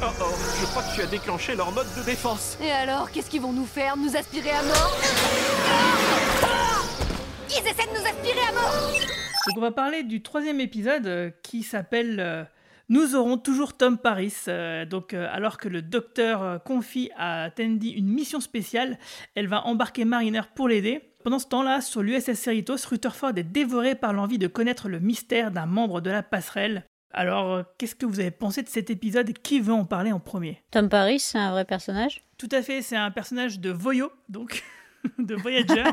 Oh 0.00 0.06
oh, 0.20 0.24
je 0.60 0.66
crois 0.66 0.82
que 0.84 0.94
tu 0.94 1.02
as 1.02 1.06
déclenché 1.06 1.56
leur 1.56 1.72
mode 1.72 1.88
de 1.96 2.04
défense. 2.04 2.56
Et 2.62 2.70
alors, 2.70 3.10
qu'est-ce 3.10 3.28
qu'ils 3.28 3.40
vont 3.40 3.52
nous 3.52 3.66
faire 3.66 3.96
Nous 3.96 4.16
aspirer 4.16 4.50
à 4.50 4.62
mort 4.62 4.96
Ah 6.44 6.80
Ils 7.50 7.66
essaient 7.66 7.88
de 7.88 7.98
nous 7.98 8.06
aspirer 8.06 8.40
à 8.48 8.52
mort 8.52 8.92
Donc 9.46 9.56
on 9.56 9.60
va 9.60 9.72
parler 9.72 10.04
du 10.04 10.22
troisième 10.22 10.60
épisode 10.60 11.06
euh, 11.08 11.30
qui 11.42 11.64
s'appelle 11.64 12.20
euh, 12.20 12.44
Nous 12.88 13.16
aurons 13.16 13.38
toujours 13.38 13.76
Tom 13.76 13.98
Paris. 13.98 14.34
Euh, 14.46 14.84
donc 14.84 15.14
euh, 15.14 15.26
alors 15.32 15.58
que 15.58 15.68
le 15.68 15.82
docteur 15.82 16.62
confie 16.62 17.10
à 17.16 17.50
Tandy 17.50 17.90
une 17.90 18.08
mission 18.08 18.38
spéciale, 18.38 19.00
elle 19.34 19.48
va 19.48 19.66
embarquer 19.66 20.04
Mariner 20.04 20.42
pour 20.54 20.68
l'aider. 20.68 21.00
Pendant 21.24 21.40
ce 21.40 21.48
temps-là, 21.48 21.80
sur 21.80 22.02
l'USS 22.02 22.34
Cerritos, 22.34 22.86
Rutherford 22.88 23.32
est 23.36 23.42
dévoré 23.42 23.96
par 23.96 24.12
l'envie 24.12 24.38
de 24.38 24.46
connaître 24.46 24.88
le 24.88 25.00
mystère 25.00 25.50
d'un 25.50 25.66
membre 25.66 26.00
de 26.00 26.10
la 26.10 26.22
passerelle. 26.22 26.84
Alors, 27.10 27.54
euh, 27.54 27.62
qu'est-ce 27.78 27.94
que 27.94 28.06
vous 28.06 28.20
avez 28.20 28.30
pensé 28.30 28.62
de 28.62 28.68
cet 28.68 28.90
épisode 28.90 29.30
et 29.30 29.32
qui 29.32 29.60
veut 29.60 29.72
en 29.72 29.84
parler 29.84 30.12
en 30.12 30.20
premier? 30.20 30.62
Tom 30.70 30.88
Paris, 30.88 31.20
c'est 31.20 31.38
un 31.38 31.50
vrai 31.50 31.64
personnage? 31.64 32.22
Tout 32.36 32.48
à 32.52 32.62
fait, 32.62 32.82
c'est 32.82 32.96
un 32.96 33.10
personnage 33.10 33.60
de 33.60 33.70
Voyo, 33.70 34.12
donc 34.28 34.62
de 35.18 35.34
Voyager. 35.34 35.84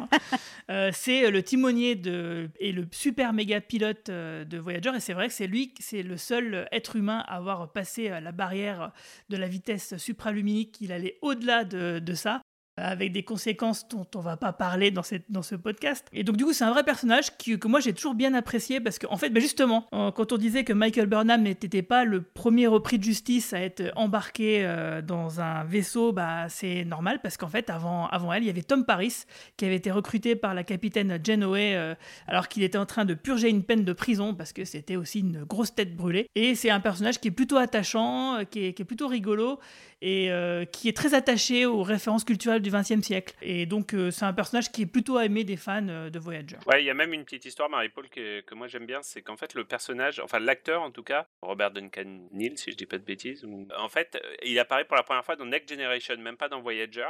Euh, 0.72 0.90
c'est 0.92 1.30
le 1.30 1.44
timonier 1.44 1.94
de, 1.94 2.50
et 2.60 2.72
le 2.72 2.88
super 2.90 3.34
méga 3.34 3.62
pilote 3.62 4.10
euh, 4.10 4.44
de 4.46 4.58
Voyager, 4.58 4.96
et 4.96 5.00
c'est 5.00 5.14
vrai 5.14 5.28
que 5.28 5.34
c'est 5.36 5.46
lui, 5.46 5.76
c'est 5.80 6.02
le 6.02 6.18
seul 6.18 6.68
être 6.72 6.96
humain 6.96 7.24
à 7.28 7.36
avoir 7.36 7.72
passé 7.72 8.10
la 8.10 8.32
barrière 8.32 8.92
de 9.30 9.38
la 9.38 9.48
vitesse 9.48 9.96
supraluminique, 9.98 10.78
il 10.82 10.92
allait 10.92 11.20
au-delà 11.22 11.66
de, 11.66 12.00
de 12.00 12.14
ça. 12.16 12.42
Avec 12.78 13.12
des 13.12 13.24
conséquences 13.24 13.88
dont 13.88 14.08
on 14.16 14.20
va 14.20 14.38
pas 14.38 14.54
parler 14.54 14.92
dans, 14.92 15.04
cette, 15.04 15.26
dans 15.30 15.42
ce 15.42 15.56
podcast. 15.56 16.06
Et 16.14 16.24
donc 16.24 16.38
du 16.38 16.46
coup, 16.46 16.54
c'est 16.54 16.64
un 16.64 16.72
vrai 16.72 16.84
personnage 16.84 17.38
qui, 17.38 17.58
que 17.58 17.68
moi 17.68 17.80
j'ai 17.80 17.94
toujours 17.94 18.16
bien 18.16 18.34
apprécié 18.34 18.80
parce 18.80 19.00
qu'en 19.00 19.14
en 19.14 19.18
fait, 19.18 19.30
ben 19.30 19.42
justement, 19.42 19.88
quand 19.92 20.32
on 20.32 20.38
disait 20.38 20.64
que 20.64 20.74
Michael 20.74 21.08
Burnham 21.08 21.42
n'était 21.42 21.82
pas 21.82 22.04
le 22.04 22.22
premier 22.22 22.68
repris 22.68 23.00
de 23.00 23.04
justice 23.04 23.54
à 23.54 23.62
être 23.62 23.92
embarqué 23.96 24.66
euh, 24.66 25.02
dans 25.02 25.42
un 25.42 25.64
vaisseau, 25.64 26.12
bah, 26.12 26.48
c'est 26.50 26.86
normal 26.86 27.20
parce 27.22 27.38
qu'en 27.38 27.48
fait, 27.48 27.70
avant, 27.70 28.08
avant 28.08 28.34
elle, 28.34 28.44
il 28.44 28.48
y 28.48 28.50
avait 28.50 28.62
Tom 28.62 28.86
Paris 28.86 29.26
qui 29.58 29.66
avait 29.66 29.76
été 29.76 29.92
recruté 29.92 30.36
par 30.36 30.54
la 30.54 30.64
capitaine 30.64 31.20
Janeway 31.24 31.76
euh, 31.76 31.96
alors 32.28 32.48
qu'il 32.48 32.64
était 32.64 32.78
en 32.78 32.86
train 32.86 33.06
de 33.06 33.14
purger 33.14 33.50
une 33.50 33.64
peine 33.64 33.84
de 33.84 33.94
prison 33.94 34.34
parce 34.34 34.54
que 34.54 34.66
c'était 34.66 34.96
aussi 34.96 35.20
une 35.20 35.44
grosse 35.44 35.74
tête 35.74 35.96
brûlée. 35.96 36.28
Et 36.36 36.56
c'est 36.56 36.70
un 36.70 36.80
personnage 36.80 37.20
qui 37.20 37.30
est 37.30 37.32
plutôt 37.32 37.58
attachant, 37.58 38.40
euh, 38.40 38.44
qui 38.44 38.66
est, 38.66 38.74
qui 38.74 38.82
est 38.82 38.86
plutôt 38.86 39.08
rigolo 39.08 39.60
et 40.02 40.32
euh, 40.32 40.66
qui 40.66 40.90
est 40.90 40.94
très 40.96 41.14
attaché 41.14 41.66
aux 41.66 41.84
références 41.84 42.24
culturelles 42.24 42.62
du 42.66 42.72
XXe 42.72 43.06
siècle. 43.06 43.36
Et 43.42 43.66
donc, 43.66 43.94
euh, 43.94 44.12
c'est 44.12 44.26
un 44.26 44.34
personnage 44.34 44.72
qui 44.72 44.82
est 44.82 44.86
plutôt 44.86 45.20
aimé 45.20 45.44
des 45.44 45.58
fans 45.58 45.88
euh, 45.88 46.10
de 46.10 46.20
Voyager. 46.20 46.58
Ouais, 46.68 46.84
il 46.84 46.86
y 46.86 46.90
a 46.90 46.94
même 46.94 47.14
une 47.14 47.24
petite 47.24 47.46
histoire, 47.46 47.70
Marie-Paul, 47.70 48.10
que, 48.10 48.42
que, 48.42 48.56
moi 48.56 48.68
j'aime 48.68 48.86
bien, 48.86 49.02
c'est 49.02 49.22
qu'en 49.22 49.38
fait, 49.38 49.54
le 49.54 49.64
personnage, 49.64 50.20
enfin 50.20 50.40
l'acteur 50.40 50.82
en 50.82 50.92
tout 50.92 51.04
cas, 51.04 51.28
Robert 51.42 51.72
Duncan 51.72 52.28
Neal, 52.32 52.58
si 52.58 52.72
je 52.72 52.78
dis 52.78 52.86
pas 52.86 52.98
de 52.98 53.04
bêtises, 53.04 53.46
en 53.78 53.90
fait, 53.90 54.18
il 54.44 54.58
apparaît 54.60 54.86
pour 54.86 54.96
la 54.96 55.04
première 55.04 55.24
fois 55.24 55.36
dans 55.36 55.46
Next 55.46 55.70
Generation, 55.70 56.18
même 56.18 56.38
pas 56.38 56.50
dans 56.50 56.62
Voyager. 56.62 57.10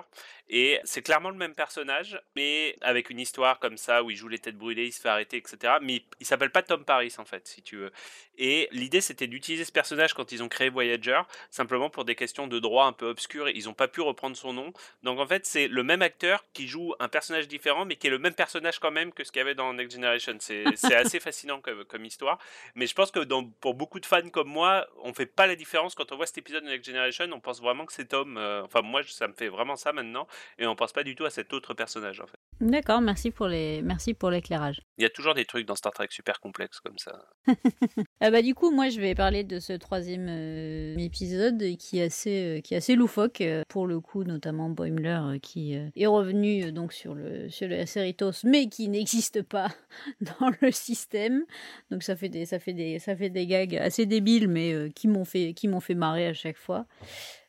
Et 0.50 0.80
c'est 0.84 1.02
clairement 1.02 1.30
le 1.30 1.38
même 1.38 1.56
personnage, 1.56 2.20
mais 2.36 2.76
avec 2.82 3.10
une 3.10 3.20
histoire 3.20 3.60
comme 3.60 3.78
ça 3.78 4.04
où 4.04 4.12
il 4.12 4.16
joue 4.16 4.28
les 4.28 4.40
têtes 4.40 4.58
brûlées, 4.58 4.88
il 4.88 4.92
se 4.92 5.02
fait 5.02 5.10
arrêter, 5.10 5.38
etc. 5.38 5.74
Mais 5.82 5.96
il, 5.96 6.06
il 6.20 6.26
s'appelle 6.26 6.52
pas 6.52 6.62
Tom 6.62 6.84
Paris 6.84 7.14
en 7.18 7.26
fait, 7.26 7.48
si 7.48 7.62
tu 7.62 7.78
veux. 7.78 7.92
Et 8.38 8.68
l'idée 8.72 9.02
c'était 9.02 9.28
d'utiliser 9.28 9.64
ce 9.64 9.72
personnage 9.72 10.14
quand 10.14 10.32
ils 10.32 10.44
ont 10.44 10.50
créé 10.50 10.70
Voyager, 10.70 11.22
simplement 11.50 11.90
pour 11.90 12.06
des 12.06 12.16
questions 12.16 12.48
de 12.48 12.60
droit 12.60 12.86
un 12.86 12.94
peu 12.94 13.08
obscur, 13.08 13.50
ils 13.50 13.66
n'ont 13.66 13.74
pas 13.74 13.88
pu 13.88 14.02
reprendre 14.02 14.36
son 14.36 14.54
nom. 14.54 14.74
Donc 15.04 15.20
en 15.20 15.28
fait, 15.28 15.45
c'est 15.46 15.68
le 15.68 15.84
même 15.84 16.02
acteur 16.02 16.44
qui 16.54 16.68
joue 16.68 16.96
un 17.00 17.08
personnage 17.08 17.48
différent, 17.48 17.86
mais 17.86 17.96
qui 17.96 18.08
est 18.08 18.10
le 18.10 18.18
même 18.18 18.34
personnage 18.34 18.80
quand 18.80 18.90
même 18.90 19.14
que 19.14 19.24
ce 19.24 19.32
qu'il 19.32 19.40
y 19.40 19.42
avait 19.42 19.54
dans 19.54 19.72
Next 19.74 19.96
Generation. 19.96 20.38
C'est 20.40 20.96
assez 20.96 21.20
fascinant 21.20 21.62
comme, 21.62 21.86
comme, 21.86 22.04
histoire. 22.04 22.40
Mais 22.74 22.88
je 22.88 22.96
pense 22.96 23.12
que 23.12 23.20
dans, 23.20 23.44
pour 23.44 23.76
beaucoup 23.76 24.00
de 24.00 24.06
fans 24.06 24.30
comme 24.30 24.48
moi, 24.48 24.88
on 25.04 25.14
fait 25.14 25.28
pas 25.28 25.46
la 25.46 25.56
différence 25.56 25.94
quand 25.94 26.12
on 26.12 26.16
voit 26.16 26.26
cet 26.26 26.40
épisode 26.40 26.64
de 26.64 26.70
Next 26.70 26.86
Generation. 26.86 27.26
On 27.32 27.40
pense 27.40 27.62
vraiment 27.62 27.86
que 27.86 27.94
c'est 27.94 28.06
Tom. 28.06 28.38
Euh, 28.38 28.64
enfin, 28.64 28.82
moi, 28.82 29.02
ça 29.04 29.28
me 29.28 29.34
fait 29.34 29.50
vraiment 29.50 29.76
ça 29.76 29.94
maintenant. 29.94 30.28
Et 30.58 30.66
on 30.66 30.76
pense 30.76 30.94
pas 30.94 31.04
du 31.04 31.16
tout 31.16 31.26
à 31.26 31.30
cet 31.30 31.54
autre 31.54 31.74
personnage 31.74 32.20
en 32.20 32.28
fait. 32.28 32.40
D'accord, 32.62 33.02
merci 33.02 33.32
pour 33.32 33.48
les 33.48 33.82
merci 33.82 34.14
pour 34.14 34.30
l'éclairage. 34.30 34.82
Il 34.98 35.02
y 35.02 35.06
a 35.06 35.10
toujours 35.10 35.34
des 35.34 35.44
trucs 35.44 35.68
dans 35.68 35.76
Star 35.76 35.92
Trek 35.92 36.08
super 36.10 36.40
complexes 36.40 36.80
comme 36.80 36.98
ça. 36.98 37.26
ah 38.22 38.32
bah 38.32 38.42
du 38.42 38.56
coup, 38.56 38.72
moi 38.72 38.88
je 38.88 39.02
vais 39.02 39.14
parler 39.14 39.44
de 39.44 39.60
ce 39.60 39.74
troisième 39.74 40.28
euh, 40.30 40.96
épisode 40.98 41.62
qui 41.78 42.00
est 42.00 42.04
assez 42.04 42.58
euh, 42.60 42.62
qui 42.62 42.74
est 42.74 42.78
assez 42.78 42.96
loufoque 42.96 43.42
euh, 43.42 43.64
pour 43.68 43.88
le 43.88 44.00
coup, 44.00 44.24
notamment 44.24 44.70
Boimler 44.70 45.40
qui 45.42 45.74
est 45.74 46.08
revenu 46.08 46.72
donc 46.72 46.94
sur 46.94 47.14
le 47.14 47.50
sur 47.50 47.68
le 47.68 47.86
Cerritos, 47.86 48.46
mais 48.46 48.70
qui 48.70 48.88
n'existe 48.88 49.42
pas 49.42 49.68
dans 50.22 50.50
le 50.62 50.72
système. 50.72 51.44
Donc 51.92 52.04
ça 52.04 52.16
fait 52.16 52.30
des 52.30 52.46
ça 52.46 52.60
fait 52.60 52.74
des 52.74 53.00
ça 53.00 53.18
fait 53.18 53.30
des 53.30 53.48
gags 53.48 53.76
assez 53.76 54.06
débiles, 54.06 54.48
mais 54.48 54.90
qui 54.96 55.10
m'ont 55.10 55.26
fait 55.26 55.54
qui 55.54 55.68
m'ont 55.68 55.82
fait 55.82 55.96
marrer 55.96 56.28
à 56.28 56.34
chaque 56.34 56.58
fois. 56.58 56.86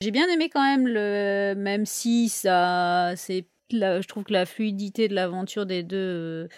J'ai 0.01 0.11
bien 0.11 0.27
aimé 0.29 0.51
quand 0.53 0.65
même 0.65 0.89
le 0.89 1.55
même 1.55 1.87
si 1.87 2.29
ça 2.29 3.13
c'est 3.15 3.47
je 3.71 4.07
trouve 4.07 4.25
que 4.25 4.33
la 4.33 4.47
fluidité 4.47 5.09
de 5.09 5.15
l'aventure 5.15 5.67
des 5.67 5.83
deux, 5.83 5.97
euh, 5.97 6.49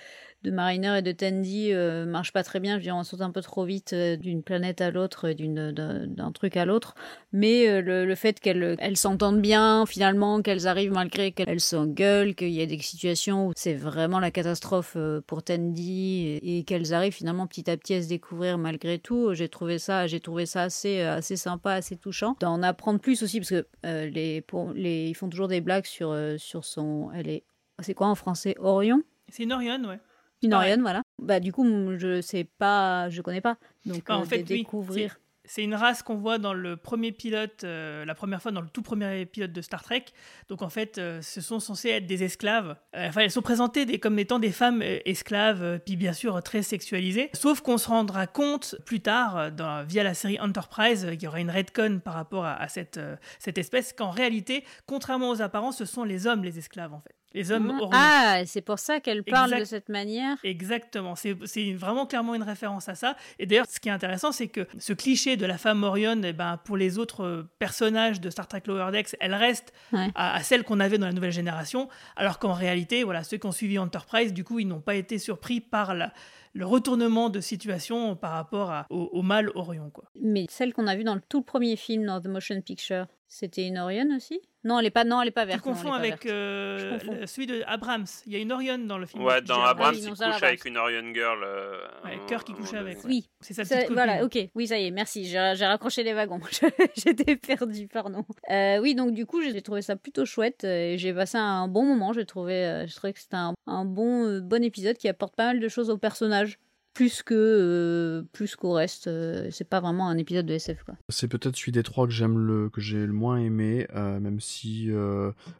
de 0.42 0.50
Mariner 0.50 0.98
et 0.98 1.02
de 1.02 1.12
Tandy, 1.12 1.72
euh, 1.72 2.06
marche 2.06 2.32
pas 2.32 2.44
très 2.44 2.60
bien. 2.60 2.74
Je 2.74 2.76
veux 2.76 2.82
dire, 2.84 2.96
on 2.96 3.02
saute 3.02 3.22
un 3.22 3.32
peu 3.32 3.40
trop 3.40 3.64
vite 3.64 3.92
euh, 3.92 4.16
d'une 4.16 4.42
planète 4.42 4.80
à 4.80 4.90
l'autre, 4.90 5.30
d'une, 5.30 5.72
d'un 5.72 6.32
truc 6.32 6.56
à 6.56 6.64
l'autre. 6.64 6.94
Mais 7.32 7.68
euh, 7.68 7.82
le, 7.82 8.06
le, 8.06 8.14
fait 8.14 8.38
qu'elles 8.38 8.76
elles 8.78 8.96
s'entendent 8.96 9.40
bien, 9.40 9.84
finalement, 9.86 10.40
qu'elles 10.40 10.68
arrivent 10.68 10.92
malgré 10.92 11.32
qu'elles 11.32 11.60
s'engueulent, 11.60 12.34
qu'il 12.34 12.50
y 12.50 12.62
a 12.62 12.66
des 12.66 12.78
situations 12.78 13.48
où 13.48 13.52
c'est 13.56 13.74
vraiment 13.74 14.20
la 14.20 14.30
catastrophe 14.30 14.94
euh, 14.96 15.20
pour 15.26 15.42
Tandy 15.42 16.40
et, 16.42 16.58
et 16.58 16.64
qu'elles 16.64 16.94
arrivent 16.94 17.14
finalement 17.14 17.46
petit 17.46 17.68
à 17.68 17.76
petit 17.76 17.94
à 17.94 18.02
se 18.02 18.08
découvrir 18.08 18.58
malgré 18.58 18.98
tout. 18.98 19.34
J'ai 19.34 19.48
trouvé 19.48 19.78
ça, 19.78 20.06
j'ai 20.06 20.20
trouvé 20.20 20.46
ça 20.46 20.62
assez, 20.62 21.00
euh, 21.00 21.16
assez 21.16 21.36
sympa, 21.36 21.72
assez 21.72 21.96
touchant. 21.96 22.36
D'en 22.38 22.62
apprendre 22.62 23.00
plus 23.00 23.22
aussi 23.22 23.40
parce 23.40 23.50
que 23.50 23.66
les, 23.84 24.40
pour, 24.42 24.72
les, 24.72 25.08
ils 25.08 25.14
font 25.14 25.28
toujours 25.28 25.48
des 25.48 25.60
blagues 25.60 25.86
sur, 25.86 26.16
sur 26.36 26.64
son, 26.64 27.10
elle 27.14 27.28
est, 27.28 27.44
c'est 27.80 27.94
quoi 27.94 28.06
en 28.06 28.14
français, 28.14 28.54
Orion? 28.58 29.02
C'est 29.28 29.42
une 29.42 29.52
Orion, 29.52 29.82
ouais. 29.84 29.98
Une 30.42 30.54
Orion, 30.54 30.80
voilà. 30.80 31.02
Bah 31.20 31.40
du 31.40 31.52
coup, 31.52 31.66
je 31.96 32.20
sais 32.20 32.44
pas, 32.44 33.08
je 33.10 33.22
connais 33.22 33.40
pas. 33.40 33.56
Donc 33.86 34.04
bah, 34.06 34.18
en 34.18 34.22
euh, 34.22 34.24
fait, 34.24 34.42
découvrir. 34.42 35.18
C'est 35.44 35.64
une 35.64 35.74
race 35.74 36.02
qu'on 36.02 36.16
voit 36.16 36.36
dans 36.36 36.52
le 36.52 36.76
premier 36.76 37.10
pilote, 37.10 37.64
euh, 37.64 38.04
la 38.04 38.14
première 38.14 38.42
fois 38.42 38.52
dans 38.52 38.60
le 38.60 38.68
tout 38.68 38.82
premier 38.82 39.24
pilote 39.24 39.50
de 39.50 39.62
Star 39.62 39.82
Trek. 39.82 40.04
Donc 40.50 40.60
en 40.60 40.68
fait, 40.68 40.98
euh, 40.98 41.22
ce 41.22 41.40
sont 41.40 41.58
censés 41.58 41.88
être 41.88 42.06
des 42.06 42.22
esclaves. 42.22 42.76
Enfin, 42.94 43.22
elles 43.22 43.30
sont 43.30 43.40
présentées 43.40 43.86
des, 43.86 43.98
comme 43.98 44.18
étant 44.18 44.38
des 44.38 44.52
femmes 44.52 44.82
esclaves, 44.82 45.80
puis 45.86 45.96
bien 45.96 46.12
sûr 46.12 46.42
très 46.42 46.60
sexualisées. 46.60 47.30
Sauf 47.32 47.62
qu'on 47.62 47.78
se 47.78 47.88
rendra 47.88 48.26
compte 48.26 48.76
plus 48.84 49.00
tard, 49.00 49.50
dans, 49.50 49.86
via 49.86 50.04
la 50.04 50.12
série 50.12 50.38
Enterprise, 50.38 51.06
qu'il 51.12 51.22
y 51.22 51.26
aura 51.26 51.40
une 51.40 51.50
redcon 51.50 52.00
par 52.04 52.12
rapport 52.12 52.44
à, 52.44 52.54
à 52.54 52.68
cette, 52.68 53.00
cette 53.38 53.56
espèce, 53.56 53.94
qu'en 53.94 54.10
réalité, 54.10 54.64
contrairement 54.84 55.30
aux 55.30 55.40
apparences, 55.40 55.78
ce 55.78 55.86
sont 55.86 56.04
les 56.04 56.26
hommes 56.26 56.44
les 56.44 56.58
esclaves 56.58 56.92
en 56.92 57.00
fait. 57.00 57.17
Les 57.34 57.52
hommes 57.52 57.66
mmh. 57.66 57.90
Ah, 57.92 58.42
c'est 58.46 58.62
pour 58.62 58.78
ça 58.78 59.00
qu'elle 59.00 59.22
parle 59.22 59.50
exact, 59.50 59.60
de 59.60 59.64
cette 59.66 59.88
manière. 59.88 60.36
Exactement. 60.44 61.14
C'est 61.14 61.34
vraiment 61.74 62.06
clairement 62.06 62.34
une 62.34 62.42
référence 62.42 62.88
à 62.88 62.94
ça. 62.94 63.16
Et 63.38 63.46
d'ailleurs, 63.46 63.66
ce 63.68 63.80
qui 63.80 63.88
est 63.88 63.92
intéressant, 63.92 64.32
c'est 64.32 64.48
que 64.48 64.66
ce 64.78 64.92
cliché 64.92 65.36
de 65.36 65.44
la 65.44 65.58
femme 65.58 65.82
Orion, 65.82 66.20
eh 66.24 66.32
ben, 66.32 66.58
pour 66.64 66.76
les 66.76 66.98
autres 66.98 67.46
personnages 67.58 68.20
de 68.20 68.30
Star 68.30 68.48
Trek 68.48 68.62
Lower 68.66 68.90
Decks, 68.92 69.14
elle 69.20 69.34
reste 69.34 69.72
ouais. 69.92 70.08
à, 70.14 70.36
à, 70.36 70.42
celle 70.42 70.64
qu'on 70.64 70.80
avait 70.80 70.98
dans 70.98 71.06
la 71.06 71.12
nouvelle 71.12 71.32
génération. 71.32 71.88
Alors 72.16 72.38
qu'en 72.38 72.54
réalité, 72.54 73.04
voilà, 73.04 73.24
ceux 73.24 73.36
qui 73.36 73.46
ont 73.46 73.52
suivi 73.52 73.78
Enterprise, 73.78 74.32
du 74.32 74.44
coup, 74.44 74.58
ils 74.58 74.66
n'ont 74.66 74.80
pas 74.80 74.94
été 74.94 75.18
surpris 75.18 75.60
par 75.60 75.94
la, 75.94 76.12
le 76.54 76.66
retournement 76.66 77.30
de 77.30 77.40
situation 77.40 78.16
par 78.16 78.32
rapport 78.32 78.70
à, 78.70 78.86
au, 78.90 79.10
au 79.12 79.22
mâle 79.22 79.50
Orion. 79.54 79.90
Quoi. 79.90 80.04
Mais 80.20 80.46
celle 80.48 80.72
qu'on 80.72 80.86
a 80.86 80.96
vue 80.96 81.04
dans 81.04 81.14
le 81.14 81.22
tout 81.28 81.42
premier 81.42 81.76
film, 81.76 82.06
dans 82.06 82.20
The 82.20 82.26
Motion 82.26 82.60
Picture, 82.60 83.06
c'était 83.28 83.66
une 83.66 83.76
Orion 83.76 84.08
aussi? 84.16 84.40
Non, 84.64 84.80
elle 84.80 84.86
est 84.86 84.90
pas, 84.90 85.04
non, 85.04 85.20
elle 85.20 85.28
est 85.28 85.32
pas 85.32 85.44
verte. 85.44 85.62
Tu 85.62 85.68
confonds 85.68 85.92
avec 85.92 86.24
euh, 86.24 86.98
celui 87.26 87.46
de 87.46 87.62
Abrams. 87.66 88.06
Il 88.26 88.32
y 88.32 88.36
a 88.36 88.38
une 88.38 88.50
Orion 88.50 88.78
dans 88.78 88.96
le 88.96 89.04
film. 89.04 89.22
Ouais, 89.22 89.42
dans 89.42 89.62
Abrams, 89.62 89.94
ah, 89.94 89.98
oui, 89.98 90.02
il 90.02 90.08
couche 90.08 90.20
Abrams. 90.22 90.44
avec 90.44 90.64
une 90.64 90.78
Orion 90.78 91.14
Girl. 91.14 91.44
Euh, 91.44 91.78
ouais, 92.04 92.18
cœur 92.26 92.42
qui 92.42 92.54
couche 92.54 92.72
avec. 92.72 93.04
Oui, 93.04 93.28
c'est 93.40 93.52
sa 93.52 93.64
petite 93.64 93.80
copine. 93.80 93.94
Voilà, 93.94 94.24
ok. 94.24 94.38
Oui, 94.54 94.66
ça 94.66 94.78
y 94.78 94.86
est, 94.86 94.90
merci. 94.90 95.26
J'ai 95.26 95.38
raccroché 95.38 96.02
les 96.02 96.14
wagons. 96.14 96.40
J'étais 96.96 97.36
perdue, 97.36 97.86
pardon. 97.86 98.24
Euh, 98.50 98.78
oui, 98.78 98.94
donc 98.94 99.12
du 99.12 99.26
coup, 99.26 99.42
j'ai 99.42 99.62
trouvé 99.62 99.82
ça 99.82 99.94
plutôt 99.94 100.24
chouette. 100.24 100.64
Et 100.64 100.96
j'ai 100.96 101.12
passé 101.12 101.36
un 101.36 101.68
bon 101.68 101.84
moment. 101.84 102.14
J'ai 102.14 102.24
trouvé, 102.24 102.86
je 102.88 102.96
trouvais 102.96 103.12
que 103.12 103.20
c'était 103.20 103.36
un, 103.36 103.54
un, 103.66 103.84
bon, 103.84 104.40
bon 104.40 104.64
épisode 104.64 104.96
qui 104.96 105.08
apporte 105.08 105.36
pas 105.36 105.46
mal 105.46 105.60
de 105.60 105.68
choses 105.68 105.90
au 105.90 105.98
personnage 105.98 106.58
plus 106.98 107.22
que 107.22 107.34
euh, 107.36 108.22
plus 108.32 108.56
qu'au 108.56 108.72
reste 108.72 109.06
euh, 109.06 109.50
c'est 109.52 109.68
pas 109.68 109.78
vraiment 109.78 110.08
un 110.08 110.18
épisode 110.18 110.46
de 110.46 110.54
SF 110.54 110.84
c'est 111.08 111.28
peut-être 111.28 111.54
celui 111.54 111.70
des 111.70 111.84
trois 111.84 112.08
que 112.08 112.12
j'aime 112.12 112.36
le 112.36 112.70
que 112.70 112.80
j'ai 112.80 113.06
le 113.06 113.12
moins 113.12 113.36
aimé 113.36 113.86
euh, 113.94 114.18
même 114.18 114.40
si 114.40 114.90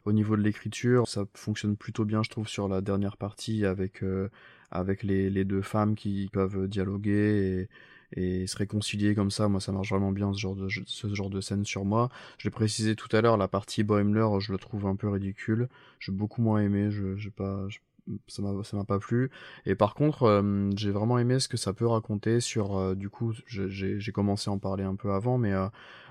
au 0.03 0.11
niveau 0.11 0.35
de 0.35 0.41
l'écriture 0.41 1.07
ça 1.07 1.23
fonctionne 1.35 1.77
plutôt 1.77 2.03
bien 2.03 2.23
je 2.23 2.29
trouve 2.29 2.49
sur 2.49 2.67
la 2.67 2.81
dernière 2.81 3.15
partie 3.15 3.65
avec 3.65 4.03
avec 4.69 5.01
les, 5.01 5.29
les, 5.29 5.45
deux 5.45 5.61
femmes 5.61 5.95
qui 5.95 6.29
peuvent 6.33 6.67
dialoguer 6.67 7.69
et, 8.17 8.47
se 8.47 8.57
réconcilier 8.57 9.15
comme 9.15 9.31
ça. 9.31 9.47
Moi 9.47 9.61
ça 9.61 9.71
marche 9.71 9.89
vraiment 9.91 10.11
bien 10.11 10.33
ce 10.33 10.39
genre 10.39 10.55
de 10.55 10.67
ce 10.67 11.15
genre 11.15 11.29
de 11.29 11.39
scène 11.39 11.63
sur 11.63 11.85
moi. 11.85 12.09
Je 12.37 12.47
l'ai 12.47 12.51
précisé 12.51 12.95
tout 12.95 13.15
à 13.15 13.21
l'heure 13.21 13.37
la 13.37 13.47
partie 13.47 13.83
Boimler 13.83 14.27
je 14.39 14.51
le 14.51 14.57
trouve 14.57 14.87
un 14.87 14.97
peu 14.97 15.07
ridicule. 15.07 15.69
J'ai 15.99 16.11
beaucoup 16.11 16.41
moins 16.41 16.59
aimé 16.59 16.91
je 16.91 17.15
j'ai 17.15 17.31
pas 17.31 17.67
ça 18.27 18.41
m'a 18.41 18.83
pas 18.83 18.99
plu. 18.99 19.29
Et 19.65 19.75
par 19.75 19.93
contre 19.93 20.43
j'ai 20.75 20.91
vraiment 20.91 21.19
aimé 21.19 21.39
ce 21.39 21.47
que 21.47 21.57
ça 21.57 21.73
peut 21.73 21.87
raconter 21.87 22.39
sur 22.39 22.95
du 22.95 23.09
coup 23.09 23.33
j'ai 23.47 24.11
commencé 24.11 24.49
à 24.49 24.53
en 24.53 24.59
parler 24.59 24.83
un 24.83 24.95
peu 24.95 25.11
avant 25.11 25.37
mais 25.37 25.53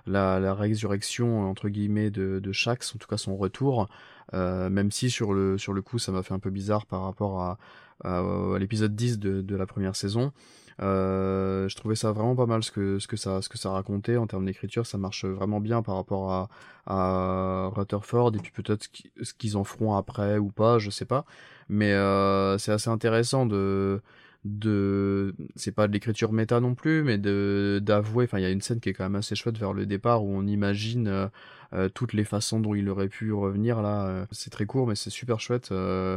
la, 0.06 0.40
la 0.40 0.54
résurrection 0.54 1.48
entre 1.48 1.68
guillemets 1.68 2.10
de, 2.10 2.38
de 2.38 2.52
Shax 2.52 2.94
en 2.94 2.98
tout 2.98 3.08
cas 3.08 3.16
son 3.16 3.36
retour 3.36 3.88
même 4.32 4.90
si 4.90 5.10
sur 5.10 5.32
le 5.32 5.58
sur 5.58 5.72
le 5.72 5.82
coup 5.82 5.98
ça 5.98 6.12
m'a 6.12 6.22
fait 6.22 6.34
un 6.34 6.38
peu 6.38 6.50
bizarre 6.50 6.86
par 6.86 7.02
rapport 7.02 7.40
à, 7.40 7.58
à, 8.04 8.18
à 8.18 8.58
l'épisode 8.58 8.94
10 8.94 9.18
de, 9.18 9.40
de 9.40 9.56
la 9.56 9.66
première 9.66 9.96
saison 9.96 10.32
je 10.78 11.74
trouvais 11.76 11.96
ça 11.96 12.12
vraiment 12.12 12.36
pas 12.36 12.46
mal 12.46 12.62
ce 12.62 12.70
que 12.70 12.98
ce 12.98 13.06
que 13.08 13.16
ça 13.16 13.42
ce 13.42 13.48
que 13.48 13.58
ça 13.58 13.70
racontait. 13.70 14.16
En 14.16 14.26
termes 14.26 14.46
d'écriture 14.46 14.86
ça 14.86 14.98
marche 14.98 15.24
vraiment 15.24 15.60
bien 15.60 15.82
par 15.82 15.96
rapport 15.96 16.32
à 16.32 16.48
à 16.86 17.70
Rutherford 17.74 18.32
et 18.34 18.38
puis 18.38 18.52
peut-être 18.52 18.88
ce 19.20 19.34
qu'ils 19.34 19.56
en 19.56 19.64
feront 19.64 19.94
après 19.96 20.38
ou 20.38 20.50
pas 20.50 20.78
je 20.78 20.90
sais 20.90 21.04
pas. 21.04 21.24
Mais 21.68 21.92
euh, 21.92 22.58
c'est 22.58 22.72
assez 22.72 22.90
intéressant 22.90 23.46
de 23.46 24.00
de 24.44 25.34
c'est 25.56 25.72
pas 25.72 25.88
de 25.88 25.92
l'écriture 25.92 26.32
méta 26.32 26.60
non 26.60 26.74
plus 26.74 27.02
mais 27.02 27.18
de 27.18 27.80
d'avouer 27.82 28.24
enfin 28.24 28.38
il 28.38 28.42
y 28.42 28.46
a 28.46 28.50
une 28.50 28.60
scène 28.60 28.78
qui 28.78 28.88
est 28.88 28.92
quand 28.92 29.04
même 29.04 29.16
assez 29.16 29.34
chouette 29.34 29.58
vers 29.58 29.72
le 29.72 29.84
départ 29.84 30.24
où 30.24 30.32
on 30.32 30.46
imagine 30.46 31.08
euh, 31.08 31.26
euh, 31.72 31.88
toutes 31.88 32.12
les 32.12 32.24
façons 32.24 32.60
dont 32.60 32.74
il 32.74 32.88
aurait 32.88 33.08
pu 33.08 33.32
revenir 33.32 33.82
là 33.82 34.06
euh, 34.06 34.26
c'est 34.30 34.50
très 34.50 34.64
court 34.64 34.86
mais 34.86 34.94
c'est 34.94 35.10
super 35.10 35.40
chouette 35.40 35.72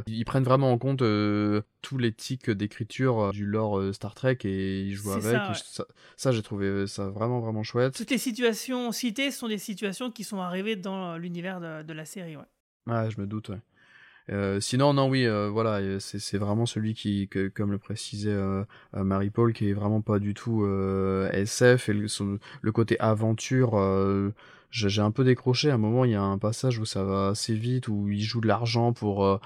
ils 0.05 0.23
prennent 0.23 0.43
vraiment 0.43 0.71
en 0.71 0.77
compte 0.77 0.99
tous 0.99 1.97
les 1.97 2.13
tics 2.13 2.49
d'écriture 2.51 3.31
du 3.31 3.45
lore 3.45 3.81
Star 3.93 4.13
Trek 4.13 4.37
et 4.43 4.81
ils 4.81 4.93
jouent 4.93 5.13
avec 5.13 5.23
ça, 5.23 5.47
ouais. 5.49 5.55
ça, 5.55 5.85
ça 6.15 6.31
j'ai 6.31 6.43
trouvé 6.43 6.85
ça 6.85 7.09
vraiment 7.09 7.39
vraiment 7.39 7.63
chouette 7.63 7.95
toutes 7.95 8.11
les 8.11 8.19
situations 8.19 8.91
citées 8.91 9.31
sont 9.31 9.47
des 9.47 9.57
situations 9.57 10.11
qui 10.11 10.23
sont 10.23 10.41
arrivées 10.41 10.75
dans 10.75 11.17
l'univers 11.17 11.59
de, 11.59 11.81
de, 11.81 11.93
la 11.93 12.05
série 12.05 12.37
ouais 12.37 12.45
Ouais, 12.87 13.09
je 13.11 13.21
me 13.21 13.27
doute, 13.27 13.49
ouais. 13.49 13.59
Euh, 14.31 14.59
sinon, 14.59 14.93
non, 14.93 15.09
oui, 15.09 15.25
euh, 15.25 15.49
voilà, 15.49 15.99
c'est 15.99 16.37
vraiment 16.37 16.65
celui 16.65 16.93
qui, 16.93 17.29
comme 17.53 17.71
le 17.71 17.77
précisait 17.77 18.31
euh, 18.31 18.63
Marie-Paul, 18.93 19.53
qui 19.53 19.69
est 19.69 19.73
vraiment 19.73 20.01
pas 20.01 20.19
du 20.19 20.33
tout 20.33 20.65
SF 21.33 21.89
et 21.89 21.93
le, 21.93 22.71
côté 22.71 22.99
aventure. 22.99 23.71
j'ai 24.71 25.01
un 25.01 25.11
peu 25.11 25.23
décroché. 25.23 25.69
À 25.71 25.75
un 25.75 25.77
moment, 25.77 26.05
il 26.05 26.11
y 26.11 26.15
a 26.15 26.21
un 26.21 26.37
passage 26.37 26.79
où 26.79 26.85
ça 26.85 27.03
va 27.03 27.29
assez 27.29 27.55
vite, 27.55 27.87
où 27.87 28.09
il 28.09 28.21
joue 28.21 28.41
de 28.41 28.47
l'argent 28.47 28.93
pour 28.93 29.39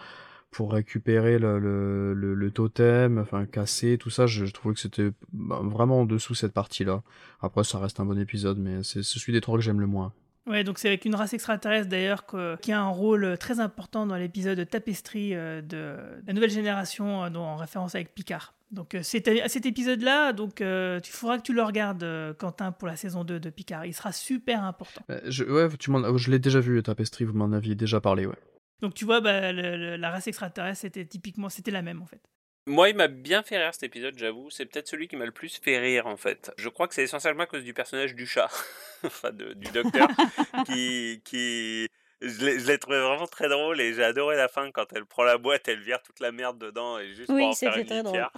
pour 0.51 0.71
récupérer 0.71 1.37
le, 1.37 1.59
le, 1.59 2.13
le, 2.13 2.51
totem, 2.51 3.17
enfin 3.17 3.45
casser 3.45 3.97
tout 3.97 4.09
ça. 4.09 4.25
Je, 4.25 4.45
trouvais 4.45 4.73
que 4.73 4.79
c'était 4.79 5.11
bah, 5.33 5.59
vraiment 5.61 6.01
en 6.01 6.05
dessous 6.05 6.33
cette 6.33 6.53
partie-là. 6.53 7.03
Après, 7.41 7.65
ça 7.65 7.77
reste 7.79 7.99
un 7.99 8.05
bon 8.05 8.17
épisode, 8.17 8.57
mais 8.57 8.81
c'est 8.83 9.03
celui 9.03 9.33
des 9.33 9.41
trois 9.41 9.57
que 9.57 9.63
j'aime 9.63 9.81
le 9.81 9.87
moins. 9.87 10.13
Ouais, 10.47 10.63
donc 10.63 10.77
c'est 10.77 10.87
avec 10.89 11.05
une 11.05 11.15
race 11.15 11.33
extraterrestre 11.33 11.89
d'ailleurs 11.89 12.25
qui 12.61 12.71
a 12.71 12.79
un 12.79 12.89
rôle 12.89 13.35
très 13.39 13.59
important 13.59 14.05
dans 14.05 14.15
l'épisode 14.15 14.69
Tapestry 14.69 15.33
euh, 15.33 15.61
de 15.61 15.97
la 16.27 16.33
nouvelle 16.33 16.51
génération, 16.51 17.23
euh, 17.23 17.29
dont- 17.29 17.41
en 17.41 17.55
référence 17.55 17.95
avec 17.95 18.13
Picard. 18.13 18.53
Donc 18.71 18.93
euh, 18.93 18.99
c'est 19.03 19.27
à 19.41 19.47
cet 19.47 19.65
épisode-là, 19.65 20.33
donc 20.33 20.61
euh, 20.61 20.99
tu 20.99 21.11
faudra 21.11 21.37
que 21.37 21.43
tu 21.43 21.53
le 21.53 21.63
regardes, 21.63 22.05
Quentin, 22.37 22.71
pour 22.71 22.87
la 22.87 22.95
saison 22.95 23.23
2 23.23 23.39
de 23.39 23.49
Picard. 23.49 23.85
Il 23.85 23.93
sera 23.93 24.11
super 24.11 24.63
important. 24.63 25.01
Euh, 25.09 25.19
Je, 25.25 25.43
ouais, 25.45 25.67
tu 25.79 25.89
m'en- 25.91 26.15
je 26.17 26.29
l'ai 26.31 26.39
déjà 26.39 26.59
vu, 26.59 26.81
Tapestry, 26.83 27.25
vous 27.25 27.33
m'en 27.33 27.51
aviez 27.51 27.73
déjà 27.75 27.99
parlé, 27.99 28.25
ouais. 28.27 28.35
Donc 28.81 28.93
tu 28.93 29.05
vois, 29.05 29.21
bah, 29.21 29.51
le- 29.51 29.77
le- 29.77 29.95
la 29.95 30.11
race 30.11 30.27
extraterrestre, 30.27 30.81
c'était 30.81 31.05
typiquement, 31.05 31.49
c'était 31.49 31.71
la 31.71 31.81
même 31.81 32.01
en 32.01 32.05
fait. 32.05 32.21
Moi, 32.67 32.89
il 32.89 32.95
m'a 32.95 33.07
bien 33.07 33.43
fait 33.43 33.57
rire 33.59 33.73
cet 33.73 33.83
épisode, 33.83 34.17
j'avoue. 34.17 34.49
C'est 34.49 34.65
peut-être 34.65 34.87
celui 34.87 35.07
qui 35.07 35.15
m'a 35.15 35.25
le 35.25 35.31
plus 35.31 35.55
fait 35.61 35.77
rire, 35.77 36.07
en 36.07 36.17
fait. 36.17 36.51
Je 36.57 36.67
crois 36.69 36.87
que 36.87 36.95
c'est 36.95 37.03
essentiellement 37.03 37.43
à 37.43 37.45
cause 37.45 37.63
du 37.63 37.73
personnage 37.75 38.15
du 38.15 38.25
chat, 38.25 38.49
enfin 39.03 39.31
de- 39.31 39.53
du 39.53 39.69
docteur, 39.71 40.07
qui, 40.65 41.21
qui, 41.23 41.87
je 42.27 42.67
l'ai 42.67 42.77
trouvé 42.77 42.99
vraiment 42.99 43.27
très 43.27 43.47
drôle 43.49 43.79
et 43.81 43.93
j'ai 43.93 44.03
adoré 44.03 44.35
la 44.35 44.47
fin 44.47 44.71
quand 44.71 44.91
elle 44.93 45.05
prend 45.05 45.23
la 45.23 45.37
boîte, 45.37 45.67
elle 45.67 45.79
vire 45.81 46.01
toute 46.01 46.19
la 46.19 46.31
merde 46.31 46.57
dedans 46.57 46.97
et 46.99 47.13
juste 47.13 47.29
Oui, 47.29 47.41
pour 47.41 47.49
en 47.49 47.53
faire 47.53 47.73
c'était 47.73 47.81
une 47.81 47.87
très 47.87 48.03
drôle. 48.03 48.13
litière. 48.13 48.31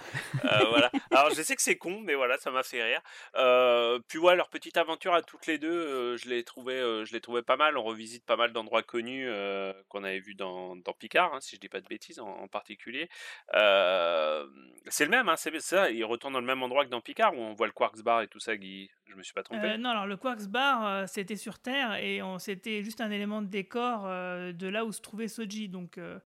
Euh, 0.44 0.64
voilà. 0.70 0.90
Alors 1.10 1.30
je 1.30 1.42
sais 1.42 1.56
que 1.56 1.62
c'est 1.62 1.76
con, 1.76 2.00
mais 2.04 2.14
voilà, 2.14 2.36
ça 2.38 2.50
m'a 2.50 2.62
fait 2.62 2.82
rire. 2.82 3.00
Euh, 3.36 3.98
puis 4.08 4.18
ouais, 4.18 4.36
leur 4.36 4.48
petite 4.48 4.76
aventure 4.76 5.14
à 5.14 5.22
toutes 5.22 5.46
les 5.46 5.58
deux, 5.58 5.70
euh, 5.70 6.16
je 6.16 6.28
l'ai 6.28 6.44
trouvé, 6.44 6.74
euh, 6.74 7.04
je 7.04 7.12
l'ai 7.12 7.20
trouvé 7.20 7.42
pas 7.42 7.56
mal. 7.56 7.76
On 7.76 7.82
revisite 7.82 8.24
pas 8.24 8.36
mal 8.36 8.52
d'endroits 8.52 8.82
connus 8.82 9.26
euh, 9.28 9.72
qu'on 9.88 10.04
avait 10.04 10.20
vus 10.20 10.34
dans, 10.34 10.76
dans 10.76 10.92
Picard, 10.92 11.34
hein, 11.34 11.40
si 11.40 11.56
je 11.56 11.60
dis 11.60 11.68
pas 11.68 11.80
de 11.80 11.88
bêtises 11.88 12.20
en, 12.20 12.28
en 12.28 12.48
particulier. 12.48 13.08
Euh, 13.54 14.46
c'est 14.88 15.04
le 15.04 15.10
même, 15.10 15.28
hein, 15.28 15.36
c'est 15.36 15.58
ça. 15.60 15.90
Il 15.90 16.04
retourne 16.04 16.32
dans 16.32 16.40
le 16.40 16.46
même 16.46 16.62
endroit 16.62 16.84
que 16.84 16.90
dans 16.90 17.00
Picard 17.00 17.34
où 17.34 17.40
on 17.40 17.54
voit 17.54 17.66
le 17.66 17.72
Quarks 17.72 18.02
Bar 18.02 18.22
et 18.22 18.28
tout 18.28 18.40
ça, 18.40 18.56
Guy? 18.56 18.90
Je 19.06 19.14
me 19.14 19.22
suis 19.22 19.32
pas 19.32 19.42
trompé. 19.42 19.66
Euh, 19.66 19.76
non, 19.78 19.90
alors 19.90 20.06
le 20.06 20.16
Quarks 20.16 20.46
Bar, 20.48 20.86
euh, 20.86 21.04
c'était 21.06 21.36
sur 21.36 21.58
Terre 21.58 21.94
et 21.96 22.22
on- 22.22 22.38
c'était 22.38 22.82
juste 22.82 23.00
un 23.00 23.10
élément 23.10 23.40
de 23.42 23.46
décor 23.48 23.77
euh, 24.06 24.52
de 24.52 24.66
là 24.68 24.84
où 24.84 24.92
se 24.92 25.00
trouvait 25.00 25.28
Soji. 25.28 25.68
Donc 25.68 25.98
euh, 25.98 26.18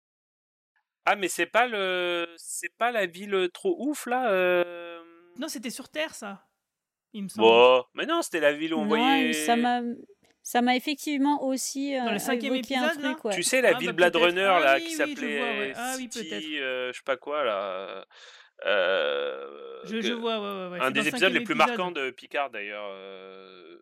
Ah, 1.07 1.17
mais 1.17 1.29
c'est 1.29 1.47
pas 1.47 1.67
le, 1.67 2.27
c'est 2.37 2.75
pas 2.79 2.91
la 2.93 3.07
ville 3.07 3.49
trop 3.53 3.77
ouf 3.79 4.07
là. 4.07 4.31
euh, 4.31 5.01
non, 5.39 5.49
c'était 5.49 5.71
sur 5.71 5.89
Terre 5.89 6.15
ça. 6.15 6.47
Il 7.15 7.25
me 7.25 7.29
semble. 7.29 7.47
Bon, 7.47 7.85
mais 7.95 8.07
non, 8.07 8.23
c'était 8.23 8.41
la 8.41 8.53
ville 8.53 8.73
où 8.75 8.79
on 8.79 8.83
Non, 8.87 8.97
voyait. 8.97 9.33
ça 9.33 9.57
m'a 9.57 9.81
ça 10.43 10.61
m'a 10.63 10.75
effectivement 10.77 11.45
aussi 11.45 11.95
euh, 11.97 12.05
Dans 12.05 12.13
le 12.13 12.19
cinquième 12.19 12.55
un 12.55 12.57
épisode, 12.57 13.01
là 13.01 13.13
truc, 13.13 13.25
ouais. 13.27 13.35
Tu 13.35 13.43
sais, 13.43 13.61
la 13.61 13.71
Ah, 13.77 13.79
ville 13.79 13.89
bah, 13.93 14.11
Blade. 14.11 14.17
Runner 14.17 14.43
Ah 14.45 14.61
là 14.61 14.75
oui, 14.77 14.85
qui 14.85 14.91
s'appelait 14.93 15.39
vois, 15.39 15.47
ouais. 15.47 15.73
Ah 15.77 15.95
oui, 15.97 16.09
City, 16.11 16.29
peut-être. 16.29 16.45
euh, 16.61 16.93
je 16.93 16.97
sais 16.97 17.03
pas 17.05 17.17
quoi 17.17 17.45
là. 17.45 18.05
euh, 18.67 19.81
Je, 19.85 19.97
que- 19.97 20.03
je 20.03 20.13
vois, 20.15 20.41
ouais, 20.41 20.67
ouais, 20.69 20.73
ouais. 20.73 20.81
Un 20.85 20.91
des 20.91 21.07
épisodes 21.09 21.33
les 21.33 21.41
plus 21.41 21.53
épisode. 21.55 21.69
marquants 21.69 21.91
de 21.93 22.11
Picard 22.11 22.51
d'ailleurs, 22.51 22.89
euh, 22.93 23.79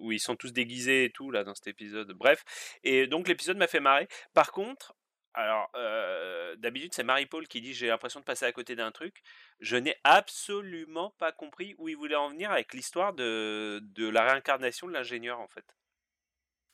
où 0.00 0.12
ils 0.12 0.20
sont 0.20 0.36
tous 0.36 0.52
déguisés 0.52 1.04
et 1.04 1.10
tout 1.10 1.30
là 1.30 1.44
dans 1.44 1.54
cet 1.54 1.66
épisode. 1.68 2.12
Bref, 2.12 2.44
et 2.84 3.06
donc 3.06 3.28
l'épisode 3.28 3.56
m'a 3.56 3.66
fait 3.66 3.80
marrer. 3.80 4.08
Par 4.34 4.52
contre, 4.52 4.94
alors 5.34 5.70
euh, 5.76 6.54
d'habitude 6.56 6.92
c'est 6.94 7.04
Marie-Paul 7.04 7.48
qui 7.48 7.60
dit 7.60 7.72
j'ai 7.72 7.86
l'impression 7.88 8.20
de 8.20 8.24
passer 8.24 8.44
à 8.44 8.52
côté 8.52 8.76
d'un 8.76 8.90
truc. 8.92 9.22
Je 9.60 9.76
n'ai 9.76 9.96
absolument 10.04 11.14
pas 11.18 11.32
compris 11.32 11.74
où 11.78 11.88
il 11.88 11.96
voulait 11.96 12.16
en 12.16 12.28
venir 12.30 12.50
avec 12.50 12.74
l'histoire 12.74 13.12
de, 13.14 13.80
de 13.82 14.08
la 14.08 14.24
réincarnation 14.24 14.86
de 14.88 14.92
l'ingénieur 14.92 15.40
en 15.40 15.48
fait. 15.48 15.64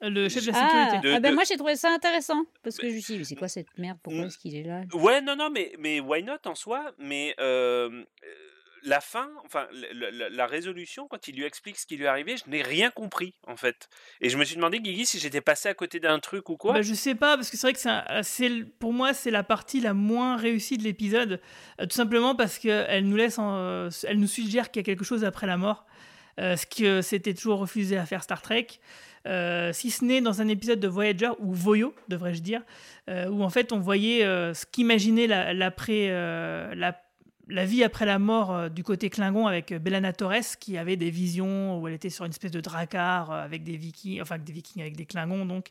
Le 0.00 0.28
chef 0.28 0.46
de 0.46 0.52
la 0.52 0.58
Ah, 0.58 0.68
sécurité. 0.90 1.08
De- 1.08 1.14
ah 1.14 1.20
ben 1.20 1.30
de- 1.30 1.34
moi 1.34 1.42
j'ai 1.44 1.56
trouvé 1.56 1.74
ça 1.74 1.92
intéressant 1.92 2.44
parce 2.62 2.76
que 2.76 2.88
je 2.88 2.94
me 2.94 3.00
suis 3.00 3.14
dit 3.14 3.18
mais 3.18 3.24
c'est 3.24 3.34
quoi 3.34 3.48
cette 3.48 3.76
merde? 3.78 3.98
Pourquoi 4.02 4.26
est-ce 4.26 4.38
qu'il 4.38 4.54
est 4.56 4.62
là? 4.62 4.82
Ouais, 4.92 5.20
non, 5.20 5.34
non, 5.34 5.50
mais, 5.50 5.72
mais 5.78 5.98
why 5.98 6.22
not 6.22 6.38
en 6.46 6.54
soi? 6.54 6.92
Mais 6.98 7.34
euh, 7.40 8.04
euh, 8.24 8.34
la 8.82 9.00
fin, 9.00 9.28
enfin, 9.44 9.66
la, 9.72 10.46
résolution, 10.46 11.06
quand 11.08 11.28
il 11.28 11.36
lui 11.36 11.44
explique 11.44 11.78
ce 11.78 11.86
qui 11.86 11.96
lui 11.96 12.04
est 12.04 12.08
arrivé, 12.08 12.36
je 12.36 12.50
n'ai 12.50 12.62
rien 12.62 12.90
compris, 12.90 13.34
en 13.46 13.56
fait. 13.56 13.88
Et 14.20 14.28
je 14.28 14.36
me 14.38 14.44
suis 14.44 14.56
demandé, 14.56 14.80
Guigui, 14.80 15.06
si 15.06 15.18
j'étais 15.18 15.40
passé 15.40 15.68
à 15.68 15.74
côté 15.74 16.00
d'un 16.00 16.18
truc 16.18 16.48
ou 16.48 16.56
quoi. 16.56 16.72
Bah, 16.74 16.82
je 16.82 16.94
sais 16.94 17.14
pas, 17.14 17.36
parce 17.36 17.50
que 17.50 17.56
c'est 17.56 17.66
vrai 17.66 17.74
que 17.74 18.44
le- 18.48 18.64
pour 18.78 18.92
moi, 18.92 19.14
c'est 19.14 19.30
la 19.30 19.42
partie 19.42 19.80
la 19.80 19.94
moins 19.94 20.36
réussie 20.36 20.78
de 20.78 20.84
l'épisode. 20.84 21.40
euh, 21.80 21.86
tout 21.86 21.96
simplement 21.96 22.34
parce 22.34 22.58
qu'elle 22.58 23.06
nous 23.06 23.16
laisse, 23.16 23.36
euh, 23.38 23.90
elle 24.06 24.18
nous 24.18 24.26
suggère 24.26 24.70
qu'il 24.70 24.80
y 24.80 24.84
a 24.84 24.86
quelque 24.86 25.04
chose 25.04 25.24
après 25.24 25.46
la 25.46 25.56
mort. 25.56 25.84
euh, 26.40 26.56
ce 26.56 26.66
que 26.66 27.02
c'était 27.02 27.34
toujours 27.34 27.58
refusé 27.58 27.96
à 27.98 28.06
faire 28.06 28.22
Star 28.22 28.40
Trek. 28.42 28.68
Euh, 29.26 29.72
si 29.72 29.90
ce 29.90 30.04
n'est 30.04 30.20
dans 30.20 30.40
un 30.40 30.46
épisode 30.46 30.78
de 30.78 30.86
Voyager, 30.86 31.30
ou 31.40 31.52
Voyo, 31.52 31.92
devrais-je 32.06 32.40
dire, 32.42 32.62
euh, 33.10 33.26
où 33.28 33.42
en 33.42 33.50
fait 33.50 33.72
on 33.72 33.80
voyait 33.80 34.24
euh, 34.24 34.54
ce 34.54 34.64
qu'imaginait 34.64 35.26
la, 35.26 35.52
l'après, 35.52 36.06
euh, 36.10 36.72
la, 36.76 36.96
la 37.48 37.64
vie 37.64 37.82
après 37.82 38.06
la 38.06 38.18
mort 38.18 38.52
euh, 38.52 38.68
du 38.68 38.84
côté 38.84 39.10
Klingon 39.10 39.46
avec 39.46 39.72
euh, 39.72 39.78
Bellana 39.78 40.12
Torres 40.12 40.58
qui 40.60 40.76
avait 40.76 40.96
des 40.96 41.10
visions 41.10 41.80
où 41.80 41.88
elle 41.88 41.94
était 41.94 42.10
sur 42.10 42.24
une 42.24 42.30
espèce 42.30 42.50
de 42.50 42.60
dracar 42.60 43.30
euh, 43.30 43.44
avec 43.44 43.64
des 43.64 43.76
vikings, 43.76 44.20
enfin 44.20 44.36
avec 44.36 44.46
des 44.46 44.52
vikings 44.52 44.82
avec 44.82 44.96
des 44.96 45.06
Klingons 45.06 45.46
donc, 45.46 45.68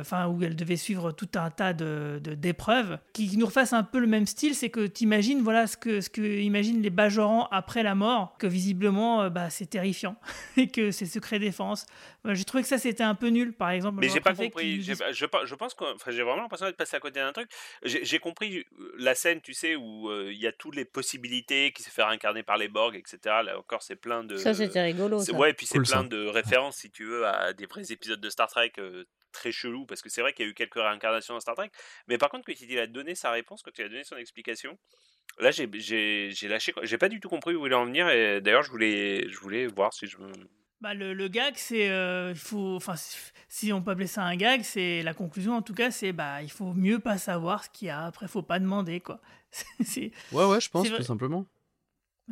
enfin 0.00 0.26
où 0.28 0.42
elle 0.42 0.56
devait 0.56 0.76
suivre 0.76 1.12
tout 1.12 1.28
un 1.34 1.50
tas 1.50 1.72
de, 1.72 2.20
d'épreuves 2.22 2.98
qui 3.12 3.36
nous 3.36 3.46
refassent 3.46 3.72
un 3.72 3.82
peu 3.84 3.98
le 3.98 4.06
même 4.06 4.26
style, 4.26 4.54
c'est 4.54 4.70
que 4.70 4.86
tu 4.86 5.04
imagines 5.04 5.40
voilà 5.42 5.66
ce 5.66 5.76
que 5.76 6.00
ce 6.00 6.10
que 6.10 6.20
imaginent 6.22 6.82
les 6.82 6.90
Bajorans 6.90 7.46
après 7.50 7.82
la 7.82 7.94
mort, 7.94 8.36
que 8.38 8.46
visiblement 8.46 9.22
euh, 9.22 9.30
bah, 9.30 9.50
c'est 9.50 9.66
terrifiant 9.70 10.16
et 10.56 10.68
que 10.68 10.90
c'est 10.90 11.06
secret 11.06 11.38
défense. 11.38 11.86
J'ai 12.24 12.44
trouvé 12.44 12.62
que 12.62 12.68
ça 12.68 12.78
c'était 12.78 13.02
un 13.02 13.14
peu 13.14 13.28
nul 13.28 13.52
par 13.52 13.70
exemple. 13.70 13.98
Mais 14.00 14.08
j'ai 14.08 14.20
pas 14.20 14.34
compris. 14.34 14.82
Je, 14.82 14.92
je 14.92 15.54
pense 15.54 15.74
que 15.74 15.94
enfin, 15.94 16.10
j'ai 16.10 16.22
vraiment 16.22 16.42
l'impression 16.42 16.66
d'être 16.66 16.76
passé 16.76 16.96
à 16.96 17.00
côté 17.00 17.20
d'un 17.20 17.32
truc. 17.32 17.48
J'ai 17.84 18.18
compris 18.18 18.58
euh, 18.78 18.92
la 18.98 19.14
scène, 19.14 19.40
tu 19.40 19.54
sais, 19.54 19.76
où 19.76 20.10
euh, 20.10 20.30
il 20.32 20.38
y 20.38 20.46
a 20.46 20.52
toutes 20.52 20.76
les 20.76 20.84
possibilités 20.84 21.72
qui 21.72 21.82
se 21.82 21.90
fait 21.90 22.02
incarner 22.02 22.42
par 22.42 22.56
les 22.58 22.68
Borg, 22.68 22.94
etc. 22.96 23.18
Là 23.44 23.58
encore, 23.58 23.82
c'est 23.82 23.96
plein 23.96 24.24
de. 24.24 24.36
Ça, 24.36 24.52
c'était 24.54 24.82
rigolo, 24.82 25.20
ça. 25.20 25.32
Ouais, 25.32 25.50
et 25.50 25.54
puis 25.54 25.66
c'est 25.66 25.78
Cool, 25.78 25.86
plein 25.86 26.02
ça. 26.02 26.08
de 26.08 26.26
références, 26.26 26.76
si 26.76 26.90
tu 26.90 27.04
veux, 27.04 27.26
à 27.26 27.52
des 27.52 27.66
vrais 27.66 27.90
épisodes 27.90 28.20
de 28.20 28.30
Star 28.30 28.48
Trek. 28.48 28.72
euh, 28.78 29.04
très 29.32 29.52
chelou 29.52 29.86
parce 29.86 30.02
que 30.02 30.08
c'est 30.08 30.20
vrai 30.20 30.32
qu'il 30.32 30.44
y 30.44 30.48
a 30.48 30.50
eu 30.50 30.54
quelques 30.54 30.74
réincarnations 30.74 31.34
dans 31.34 31.40
Star 31.40 31.54
Trek 31.54 31.70
mais 32.08 32.18
par 32.18 32.28
contre 32.30 32.44
quand 32.46 32.60
il 32.60 32.78
a 32.78 32.86
donné 32.86 33.14
sa 33.14 33.30
réponse 33.30 33.62
quand 33.62 33.76
il 33.78 33.84
a 33.84 33.88
donné 33.88 34.04
son 34.04 34.16
explication 34.16 34.78
là 35.38 35.50
j'ai 35.50 35.68
j'ai 35.74 36.30
j'ai 36.32 36.48
lâché 36.48 36.72
j'ai 36.82 36.98
pas 36.98 37.08
du 37.08 37.20
tout 37.20 37.28
compris 37.28 37.54
où 37.54 37.66
il 37.66 37.74
en 37.74 37.84
venir 37.86 38.08
et 38.08 38.40
d'ailleurs 38.40 38.62
je 38.62 38.70
voulais 38.70 39.28
je 39.28 39.38
voulais 39.38 39.66
voir 39.66 39.92
si 39.92 40.06
je 40.06 40.18
me 40.18 40.32
Bah, 40.80 40.94
le, 40.94 41.12
le 41.12 41.28
gag, 41.28 41.54
c'est. 41.56 41.90
euh, 41.90 42.34
faut, 42.34 42.74
enfin, 42.76 42.96
si- 42.96 43.18
si 43.48 43.70
on 43.70 43.82
peut 43.82 43.90
appeler 43.90 44.06
ça 44.06 44.22
un 44.24 44.34
gag, 44.36 44.62
c'est 44.62 45.02
la 45.02 45.12
conclusion 45.12 45.52
en 45.54 45.60
tout 45.62 45.74
cas, 45.74 45.90
c'est 45.90 46.12
bah, 46.14 46.40
il 46.42 46.50
faut 46.50 46.72
mieux 46.72 46.98
pas 46.98 47.18
savoir 47.18 47.64
ce 47.64 47.68
qu'il 47.68 47.88
y 47.88 47.90
a. 47.90 48.06
Après, 48.06 48.26
faut 48.28 48.42
pas 48.42 48.58
demander 48.58 49.00
quoi. 49.00 49.20
c'est, 49.84 50.10
Ouais, 50.32 50.46
ouais, 50.46 50.58
je 50.58 50.70
pense, 50.70 50.88
tout 50.88 51.02
simplement. 51.02 51.44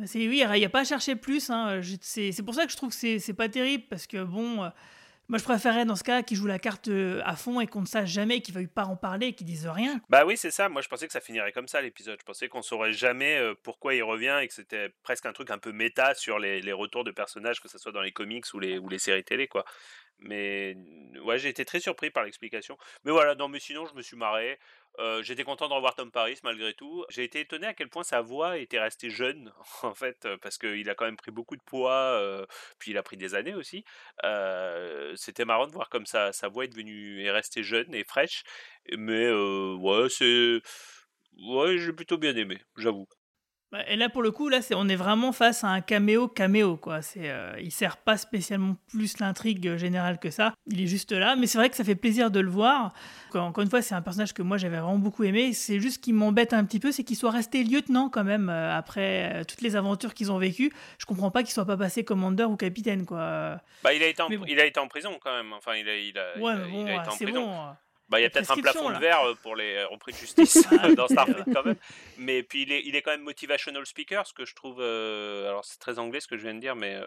c'est- 0.05 0.27
oui, 0.27 0.41
il 0.43 0.59
n'y 0.59 0.65
a 0.65 0.69
pas 0.69 0.81
à 0.81 0.83
chercher 0.85 1.15
plus. 1.15 1.49
hein. 1.49 1.81
Je- 1.81 1.97
C'est, 2.01 2.31
c'est 2.31 2.43
pour 2.43 2.55
ça 2.55 2.65
que 2.65 2.71
je 2.71 2.77
trouve 2.77 2.89
que 2.89 2.95
c'est, 2.95 3.19
c'est 3.19 3.33
pas 3.33 3.49
terrible 3.49 3.83
parce 3.89 4.07
que 4.07 4.23
bon, 4.23 4.63
euh, 4.63 4.69
moi 5.29 5.37
je 5.37 5.43
préférais 5.43 5.85
dans 5.85 5.95
ce 5.95 6.03
cas 6.03 6.23
qu'ils 6.23 6.37
jouent 6.37 6.47
la 6.47 6.59
carte 6.59 6.87
euh, 6.87 7.21
à 7.23 7.35
fond 7.35 7.61
et 7.61 7.67
qu'on 7.67 7.81
ne 7.81 7.85
sache 7.85 8.09
jamais, 8.09 8.41
qu'ils 8.41 8.55
veuillent 8.55 8.67
pas 8.67 8.85
en 8.85 8.95
parler, 8.95 9.33
qu'ils 9.33 9.45
disent 9.45 9.67
rien. 9.67 10.01
Bah 10.09 10.25
oui, 10.25 10.35
c'est 10.35 10.51
ça. 10.51 10.69
Moi, 10.69 10.81
je 10.81 10.87
pensais 10.87 11.05
que 11.05 11.13
ça 11.13 11.21
finirait 11.21 11.51
comme 11.51 11.67
ça 11.67 11.81
l'épisode. 11.81 12.17
Je 12.19 12.25
pensais 12.25 12.49
qu'on 12.49 12.63
saurait 12.63 12.93
jamais 12.93 13.37
euh, 13.37 13.53
pourquoi 13.63 13.93
il 13.93 14.01
revient 14.01 14.39
et 14.41 14.47
que 14.47 14.53
c'était 14.53 14.89
presque 15.03 15.27
un 15.27 15.33
truc 15.33 15.51
un 15.51 15.59
peu 15.59 15.71
méta 15.71 16.15
sur 16.15 16.39
les, 16.39 16.61
les 16.61 16.73
retours 16.73 17.03
de 17.03 17.11
personnages, 17.11 17.61
que 17.61 17.67
ce 17.67 17.77
soit 17.77 17.91
dans 17.91 18.01
les 18.01 18.11
comics 18.11 18.45
ou 18.53 18.59
les, 18.59 18.79
ou 18.79 18.89
les 18.89 18.99
séries 18.99 19.23
télé, 19.23 19.47
quoi. 19.47 19.65
Mais 20.19 20.75
ouais, 21.23 21.37
j'ai 21.37 21.49
été 21.49 21.63
très 21.63 21.79
surpris 21.79 22.09
par 22.09 22.23
l'explication. 22.23 22.77
Mais 23.05 23.11
voilà, 23.11 23.35
non, 23.35 23.47
mais 23.47 23.59
sinon, 23.59 23.85
je 23.85 23.93
me 23.93 24.01
suis 24.01 24.17
marré. 24.17 24.59
Euh, 24.99 25.23
J'étais 25.23 25.43
content 25.43 25.69
de 25.69 25.73
revoir 25.73 25.95
Tom 25.95 26.11
Paris 26.11 26.37
malgré 26.43 26.73
tout. 26.73 27.05
J'ai 27.09 27.23
été 27.23 27.39
étonné 27.39 27.67
à 27.67 27.73
quel 27.73 27.89
point 27.89 28.03
sa 28.03 28.21
voix 28.21 28.57
était 28.57 28.79
restée 28.79 29.09
jeune, 29.09 29.51
en 29.83 29.93
fait, 29.95 30.25
euh, 30.25 30.37
parce 30.41 30.57
qu'il 30.57 30.89
a 30.89 30.95
quand 30.95 31.05
même 31.05 31.15
pris 31.17 31.31
beaucoup 31.31 31.55
de 31.55 31.61
poids, 31.61 31.93
euh, 31.93 32.45
puis 32.79 32.91
il 32.91 32.97
a 32.97 33.03
pris 33.03 33.17
des 33.17 33.33
années 33.35 33.55
aussi. 33.55 33.83
C'était 35.15 35.45
marrant 35.45 35.67
de 35.67 35.71
voir 35.71 35.89
comme 35.89 36.05
ça, 36.05 36.31
sa 36.33 36.47
voix 36.49 36.65
est 36.65 36.67
devenue 36.69 37.23
est 37.23 37.31
restée 37.31 37.63
jeune 37.63 37.93
et 37.93 38.03
fraîche. 38.03 38.43
Mais 38.97 39.31
ouais, 39.31 40.09
c'est. 40.09 40.61
Ouais, 41.37 41.77
j'ai 41.77 41.93
plutôt 41.93 42.17
bien 42.17 42.35
aimé, 42.35 42.59
j'avoue. 42.77 43.07
Bah, 43.71 43.87
Et 43.87 43.95
là, 43.95 44.09
pour 44.09 44.23
le 44.23 44.31
coup, 44.31 44.49
là, 44.49 44.63
c'est, 44.63 44.73
on 44.75 44.87
est 44.89 44.95
vraiment 44.95 45.31
face 45.31 45.63
à 45.63 45.67
un 45.67 45.81
caméo 45.81 46.27
caméo, 46.27 46.75
quoi. 46.75 47.03
C'est, 47.03 47.29
euh, 47.29 47.53
il 47.61 47.71
sert 47.71 47.97
pas 47.97 48.17
spécialement 48.17 48.75
plus 48.89 49.19
l'intrigue 49.19 49.75
générale 49.77 50.17
que 50.19 50.31
ça. 50.31 50.53
Il 50.65 50.81
est 50.81 50.87
juste 50.87 51.11
là, 51.11 51.35
mais 51.35 51.45
c'est 51.45 51.59
vrai 51.59 51.69
que 51.69 51.75
ça 51.75 51.83
fait 51.83 51.93
plaisir 51.95 52.31
de 52.31 52.39
le 52.39 52.49
voir. 52.49 52.93
Encore 53.35 53.61
une 53.63 53.69
fois, 53.69 53.83
c'est 53.83 53.93
un 53.93 54.01
personnage 54.01 54.33
que 54.33 54.41
moi 54.41 54.57
j'avais 54.57 54.79
vraiment 54.79 54.97
beaucoup 54.97 55.23
aimé. 55.23 55.53
C'est 55.53 55.79
juste 55.79 56.03
qui 56.03 56.13
m'embête 56.13 56.53
un 56.53 56.65
petit 56.65 56.79
peu, 56.79 56.91
c'est 56.91 57.03
qu'il 57.03 57.15
soit 57.15 57.29
resté 57.29 57.63
lieutenant 57.63 58.09
quand 58.09 58.23
même 58.23 58.49
euh, 58.49 58.75
après 58.75 59.31
euh, 59.35 59.43
toutes 59.43 59.61
les 59.61 59.75
aventures 59.75 60.15
qu'ils 60.15 60.31
ont 60.31 60.39
vécues. 60.39 60.71
Je 60.97 61.05
comprends 61.05 61.29
pas 61.29 61.43
qu'il 61.43 61.51
soit 61.51 61.65
pas 61.65 61.77
passé 61.77 62.03
commandeur 62.03 62.49
ou 62.49 62.55
capitaine, 62.57 63.05
quoi. 63.05 63.61
Bah, 63.83 63.93
il 63.93 64.01
a 64.01 64.07
été 64.07 64.21
en, 64.23 64.29
Mais 64.29 64.37
bon. 64.37 64.45
il 64.47 64.59
a 64.59 64.65
été 64.65 64.79
en 64.79 64.87
prison 64.87 65.11
quand 65.23 65.35
même. 65.35 65.53
Enfin, 65.53 65.75
il 65.75 65.87
a, 65.87 65.95
il 65.95 66.17
a, 66.17 66.39
Ouais, 66.39 66.53
il 66.55 66.61
a- 66.61 66.65
mais 66.65 66.69
il 66.69 66.71
bon, 66.73 66.87
a 66.87 67.01
été 67.01 67.07
en 67.07 67.11
c'est 67.11 67.25
prison. 67.25 67.45
bon. 67.45 67.65
Bah, 68.09 68.19
il 68.19 68.23
y 68.23 68.25
a 68.25 68.29
peut-être 68.29 68.51
un 68.51 68.57
plafond 68.57 68.89
de 68.89 68.97
verre 68.97 69.21
euh, 69.21 69.35
pour 69.35 69.55
les 69.55 69.83
repris 69.83 70.11
de 70.11 70.17
justice 70.17 70.65
ah, 70.79 70.91
dans 70.95 71.07
Starfleet 71.07 71.43
quand 71.53 71.63
même. 71.63 71.75
Mais 72.17 72.41
puis 72.41 72.63
il 72.63 72.71
est, 72.71 72.81
il 72.85 72.95
est 72.95 73.01
quand 73.01 73.11
même 73.11 73.21
motivational 73.21 73.85
speaker, 73.85 74.25
ce 74.25 74.33
que 74.33 74.45
je 74.45 74.55
trouve. 74.55 74.77
Euh, 74.79 75.47
alors 75.47 75.63
c'est 75.63 75.79
très 75.79 75.99
anglais 75.99 76.19
ce 76.19 76.27
que 76.27 76.35
je 76.35 76.41
viens 76.41 76.55
de 76.55 76.59
dire, 76.59 76.75
mais 76.75 76.99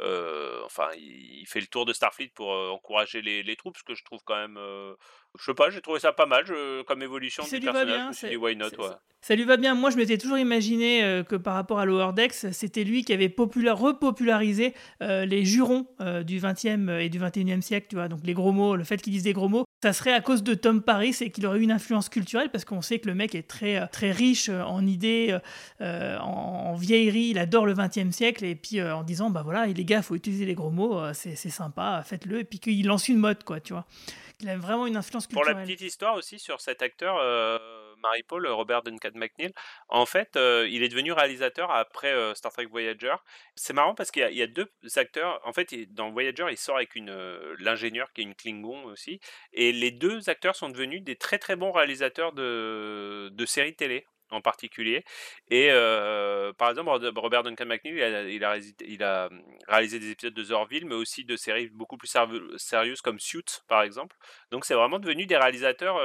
euh, 0.00 0.62
enfin, 0.64 0.88
il, 0.96 1.46
fait 1.46 1.60
le 1.60 1.66
tour 1.66 1.86
de 1.86 1.92
Starfleet 1.92 2.32
pour 2.34 2.50
encourager 2.50 3.22
les, 3.22 3.42
les, 3.42 3.56
troupes, 3.56 3.78
ce 3.78 3.84
que 3.84 3.94
je 3.94 4.04
trouve 4.04 4.20
quand 4.24 4.36
même 4.36 4.58
je 5.38 5.44
sais 5.44 5.54
pas, 5.54 5.70
j'ai 5.70 5.80
trouvé 5.80 5.98
ça 5.98 6.12
pas 6.12 6.26
mal 6.26 6.44
comme 6.86 7.02
évolution 7.02 7.42
ça 7.42 7.58
du 7.58 7.64
personnage. 7.64 8.14
Va 8.22 8.28
bien, 8.28 8.38
why 8.38 8.56
not, 8.56 8.68
Ça 9.20 9.34
lui 9.34 9.44
va 9.44 9.56
bien. 9.56 9.74
Moi, 9.74 9.90
je 9.90 9.96
m'étais 9.96 10.16
toujours 10.16 10.38
imaginé 10.38 11.02
euh, 11.02 11.24
que 11.24 11.34
par 11.34 11.54
rapport 11.54 11.80
à 11.80 11.84
Lower 11.84 12.12
Decks, 12.12 12.52
c'était 12.52 12.84
lui 12.84 13.04
qui 13.04 13.12
avait 13.12 13.34
repopularisé 13.36 14.74
euh, 15.02 15.24
les 15.24 15.44
jurons 15.44 15.86
euh, 16.00 16.22
du 16.22 16.38
20e 16.38 17.00
et 17.00 17.08
du 17.08 17.18
21e 17.18 17.62
siècle, 17.62 17.88
tu 17.90 17.96
vois. 17.96 18.08
Donc 18.08 18.20
les 18.24 18.34
gros 18.34 18.52
mots, 18.52 18.76
le 18.76 18.84
fait 18.84 19.02
qu'il 19.02 19.12
dise 19.12 19.24
des 19.24 19.32
gros 19.32 19.48
mots, 19.48 19.63
ça 19.84 19.92
serait 19.92 20.14
à 20.14 20.22
cause 20.22 20.42
de 20.42 20.54
Tom 20.54 20.80
Paris 20.80 21.14
et 21.20 21.30
qu'il 21.30 21.44
aurait 21.46 21.58
eu 21.58 21.62
une 21.62 21.70
influence 21.70 22.08
culturelle 22.08 22.48
parce 22.50 22.64
qu'on 22.64 22.80
sait 22.80 23.00
que 23.00 23.06
le 23.06 23.14
mec 23.14 23.34
est 23.34 23.46
très, 23.46 23.86
très 23.88 24.12
riche 24.12 24.48
en 24.48 24.86
idées, 24.86 25.36
en, 25.80 26.74
vieillerie, 26.74 27.28
il 27.32 27.38
adore 27.38 27.66
le 27.66 27.74
20e 27.74 28.10
siècle 28.10 28.46
et 28.46 28.54
puis 28.54 28.80
en 28.82 29.02
disant, 29.02 29.28
bah 29.28 29.42
voilà, 29.44 29.66
les 29.66 29.84
gars, 29.84 30.00
faut 30.00 30.14
utiliser 30.14 30.46
les 30.46 30.54
gros 30.54 30.70
mots, 30.70 30.98
c'est 31.12 31.36
sympa, 31.36 32.02
faites-le, 32.02 32.40
et 32.40 32.44
puis 32.44 32.60
qu'il 32.60 32.86
lance 32.86 33.08
une 33.08 33.18
mode, 33.18 33.44
quoi, 33.44 33.60
tu 33.60 33.74
vois. 33.74 33.84
Il 34.40 34.48
a 34.48 34.56
vraiment 34.56 34.86
une 34.86 34.96
influence 34.96 35.26
culturelle. 35.26 35.52
Pour 35.52 35.60
la 35.60 35.64
petite 35.64 35.80
histoire 35.80 36.16
aussi 36.16 36.38
sur 36.38 36.60
cet 36.60 36.82
acteur, 36.82 37.16
euh, 37.18 37.58
Marie-Paul, 38.02 38.46
Robert 38.48 38.82
Duncan 38.82 39.10
McNeil, 39.14 39.52
en 39.88 40.06
fait, 40.06 40.36
euh, 40.36 40.68
il 40.68 40.82
est 40.82 40.88
devenu 40.88 41.12
réalisateur 41.12 41.70
après 41.70 42.12
euh, 42.12 42.34
Star 42.34 42.52
Trek 42.52 42.66
Voyager. 42.66 43.14
C'est 43.54 43.72
marrant 43.72 43.94
parce 43.94 44.10
qu'il 44.10 44.28
y, 44.28 44.42
a 44.42 44.46
deux 44.46 44.68
acteurs. 44.96 45.40
En 45.44 45.52
fait, 45.52 45.72
dans 45.94 46.10
Voyager, 46.10 46.46
il 46.50 46.56
sort 46.56 46.76
avec 46.76 46.96
une 46.96 47.14
l'ingénieur 47.58 48.12
qui 48.12 48.22
est 48.22 48.24
une 48.24 48.34
Klingon 48.34 48.84
aussi. 48.84 49.20
Et 49.52 49.72
les 49.72 49.90
deux 49.90 50.28
acteurs 50.28 50.56
sont 50.56 50.68
devenus 50.68 51.02
des 51.02 51.16
très 51.16 51.38
très 51.38 51.56
bons 51.56 51.72
réalisateurs 51.72 52.32
de, 52.32 53.30
de 53.32 53.46
séries 53.46 53.76
télé 53.76 54.06
en 54.30 54.40
particulier. 54.40 55.04
Et 55.50 55.68
par 56.58 56.70
exemple, 56.70 56.90
Robert 57.16 57.42
Duncan 57.42 57.66
McNeil, 57.66 58.34
il 58.34 59.02
a, 59.02 59.28
mmh, 59.28 59.42
réalisé 59.68 59.98
des 59.98 60.10
épisodes 60.10 60.34
de 60.34 60.44
Zorville, 60.44 60.86
mais 60.86 60.94
aussi 60.94 61.24
de 61.24 61.36
séries 61.36 61.68
beaucoup 61.68 61.96
plus 61.96 62.12
sérieuses 62.56 63.00
comme 63.00 63.20
Suit, 63.20 63.62
par 63.68 63.82
exemple. 63.82 64.16
Donc 64.50 64.64
c'est 64.64 64.74
vraiment 64.74 64.98
devenu 64.98 65.26
des 65.26 65.36
réalisateurs 65.36 65.98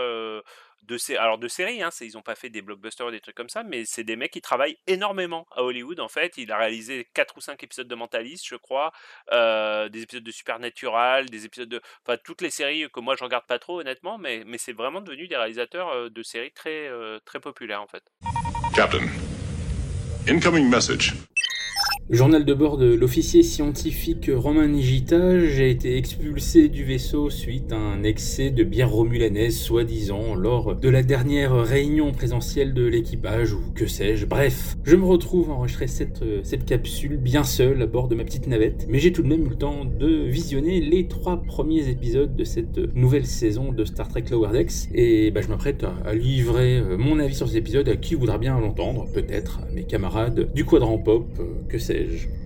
de 0.84 0.98
alors 1.18 1.38
de 1.38 1.48
séries, 1.48 1.82
hein, 1.82 1.90
ils 2.02 2.14
n'ont 2.14 2.22
pas 2.22 2.36
fait 2.36 2.50
des 2.50 2.62
blockbusters 2.62 3.12
des 3.12 3.20
trucs 3.20 3.36
comme 3.36 3.50
ça, 3.50 3.64
mais 3.64 3.86
c'est 3.86 4.04
des 4.04 4.16
mecs 4.16 4.32
qui 4.32 4.42
travaillent 4.42 4.78
énormément 4.88 5.48
à 5.52 5.64
Hollywood. 5.64 6.00
En 6.00 6.08
fait, 6.08 6.34
il 6.38 6.52
a 6.52 6.58
réalisé 6.58 7.08
4 7.14 7.38
ou 7.38 7.42
5 7.42 7.64
épisodes 7.64 7.88
de 7.88 7.96
Mentalist, 7.96 8.46
je 8.48 8.56
crois, 8.56 8.92
euh, 9.32 9.90
des 9.90 10.04
épisodes 10.04 10.24
de 10.24 10.32
Supernatural, 10.32 11.30
des 11.30 11.46
épisodes 11.46 11.70
de, 11.70 11.82
enfin 12.06 12.18
toutes 12.24 12.42
les 12.42 12.50
séries 12.50 12.88
que 12.92 13.00
moi 13.00 13.16
je 13.18 13.24
regarde 13.24 13.46
pas 13.46 13.60
trop 13.60 13.80
honnêtement, 13.80 14.18
mais 14.18 14.44
mais 14.46 14.58
c'est 14.58 14.74
vraiment 14.74 15.02
devenu 15.02 15.28
des 15.28 15.38
réalisateurs 15.38 15.90
euh, 15.90 16.10
de 16.10 16.24
séries 16.24 16.52
très 16.52 16.88
euh, 16.88 17.20
très 17.26 17.40
populaires 17.40 17.82
en 17.82 17.88
fait. 17.88 18.04
Captain, 18.76 19.06
incoming 20.28 20.70
message. 20.70 21.14
Journal 22.12 22.44
de 22.44 22.56
bord 22.56 22.80
de 22.80 22.92
l'officier 22.92 23.44
scientifique 23.44 24.32
Romain 24.34 24.68
Nigita, 24.68 25.46
j'ai 25.46 25.70
été 25.70 25.96
expulsé 25.96 26.68
du 26.68 26.84
vaisseau 26.84 27.30
suite 27.30 27.72
à 27.72 27.78
un 27.78 28.02
excès 28.02 28.50
de 28.50 28.64
bière 28.64 28.90
romulanaise, 28.90 29.56
soi-disant, 29.56 30.34
lors 30.34 30.76
de 30.76 30.90
la 30.90 31.04
dernière 31.04 31.54
réunion 31.54 32.12
présentielle 32.12 32.74
de 32.74 32.84
l'équipage, 32.84 33.54
ou 33.54 33.62
que 33.76 33.86
sais-je. 33.86 34.26
Bref, 34.26 34.76
je 34.86 34.96
me 34.96 35.06
retrouve 35.06 35.52
à 35.52 35.54
enregistrer 35.54 35.86
cette, 35.86 36.24
cette 36.42 36.66
capsule 36.66 37.16
bien 37.18 37.44
seul 37.44 37.80
à 37.80 37.86
bord 37.86 38.08
de 38.08 38.16
ma 38.16 38.24
petite 38.24 38.48
navette, 38.48 38.88
mais 38.90 38.98
j'ai 38.98 39.12
tout 39.12 39.22
de 39.22 39.28
même 39.28 39.46
eu 39.46 39.50
le 39.50 39.56
temps 39.56 39.86
de 39.86 40.08
visionner 40.08 40.82
les 40.82 41.08
trois 41.08 41.44
premiers 41.44 41.90
épisodes 41.90 42.36
de 42.36 42.44
cette 42.44 42.80
nouvelle 42.96 43.28
saison 43.28 43.72
de 43.72 43.86
Star 43.86 44.08
Trek 44.08 44.26
Lower 44.32 44.50
Decks, 44.52 44.90
et 44.96 45.30
bah, 45.30 45.42
je 45.42 45.48
m'apprête 45.48 45.86
à, 46.06 46.16
livrer 46.16 46.80
euh, 46.80 46.98
mon 46.98 47.20
avis 47.20 47.36
sur 47.36 47.48
ces 47.48 47.58
épisodes 47.58 47.88
à 47.88 47.98
qui 47.98 48.16
voudra 48.16 48.40
bien 48.40 48.60
l'entendre, 48.60 49.06
peut-être 49.14 49.62
mes 49.72 49.84
camarades 49.84 50.52
du 50.56 50.66
quadrant 50.66 50.98
pop, 50.98 51.28
euh, 51.40 51.44
que 51.68 51.78
sais-je 51.78 51.99
ben, 52.00 52.39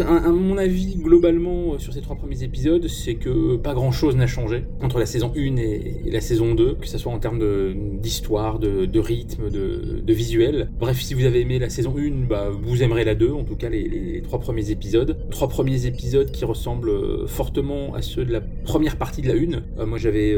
à 0.00 0.28
mon 0.28 0.58
avis, 0.58 0.96
globalement, 0.96 1.74
euh, 1.74 1.78
sur 1.78 1.92
ces 1.92 2.00
trois 2.00 2.16
premiers 2.16 2.42
épisodes, 2.42 2.86
c'est 2.88 3.14
que 3.14 3.56
pas 3.56 3.74
grand 3.74 3.92
chose 3.92 4.16
n'a 4.16 4.26
changé 4.26 4.64
entre 4.82 4.98
la 4.98 5.06
saison 5.06 5.32
1 5.36 5.56
et, 5.56 6.02
la 6.10 6.20
saison 6.20 6.54
2, 6.54 6.76
que 6.76 6.86
ce 6.86 6.98
soit 6.98 7.12
en 7.12 7.18
termes 7.18 7.42
d'histoire, 8.00 8.58
de, 8.58 8.98
rythme, 8.98 9.50
de, 9.50 10.12
visuel. 10.12 10.70
Bref, 10.78 11.00
si 11.00 11.14
vous 11.14 11.24
avez 11.24 11.40
aimé 11.40 11.58
la 11.58 11.70
saison 11.70 11.94
1, 11.96 12.26
bah, 12.28 12.50
vous 12.50 12.82
aimerez 12.82 13.04
la 13.04 13.14
2, 13.14 13.30
en 13.32 13.44
tout 13.44 13.56
cas 13.56 13.68
les, 13.68 14.20
trois 14.22 14.40
premiers 14.40 14.70
épisodes. 14.70 15.18
Trois 15.30 15.48
premiers 15.48 15.86
épisodes 15.86 16.30
qui 16.30 16.44
ressemblent 16.44 16.90
euh, 16.90 17.26
fortement 17.26 17.94
à 17.94 18.02
ceux 18.02 18.24
de 18.24 18.32
la 18.32 18.40
première 18.40 18.96
partie 18.96 19.22
de 19.22 19.28
la 19.28 19.34
1. 19.34 19.36
Euh, 19.78 19.86
moi, 19.86 19.98
j'avais 19.98 20.36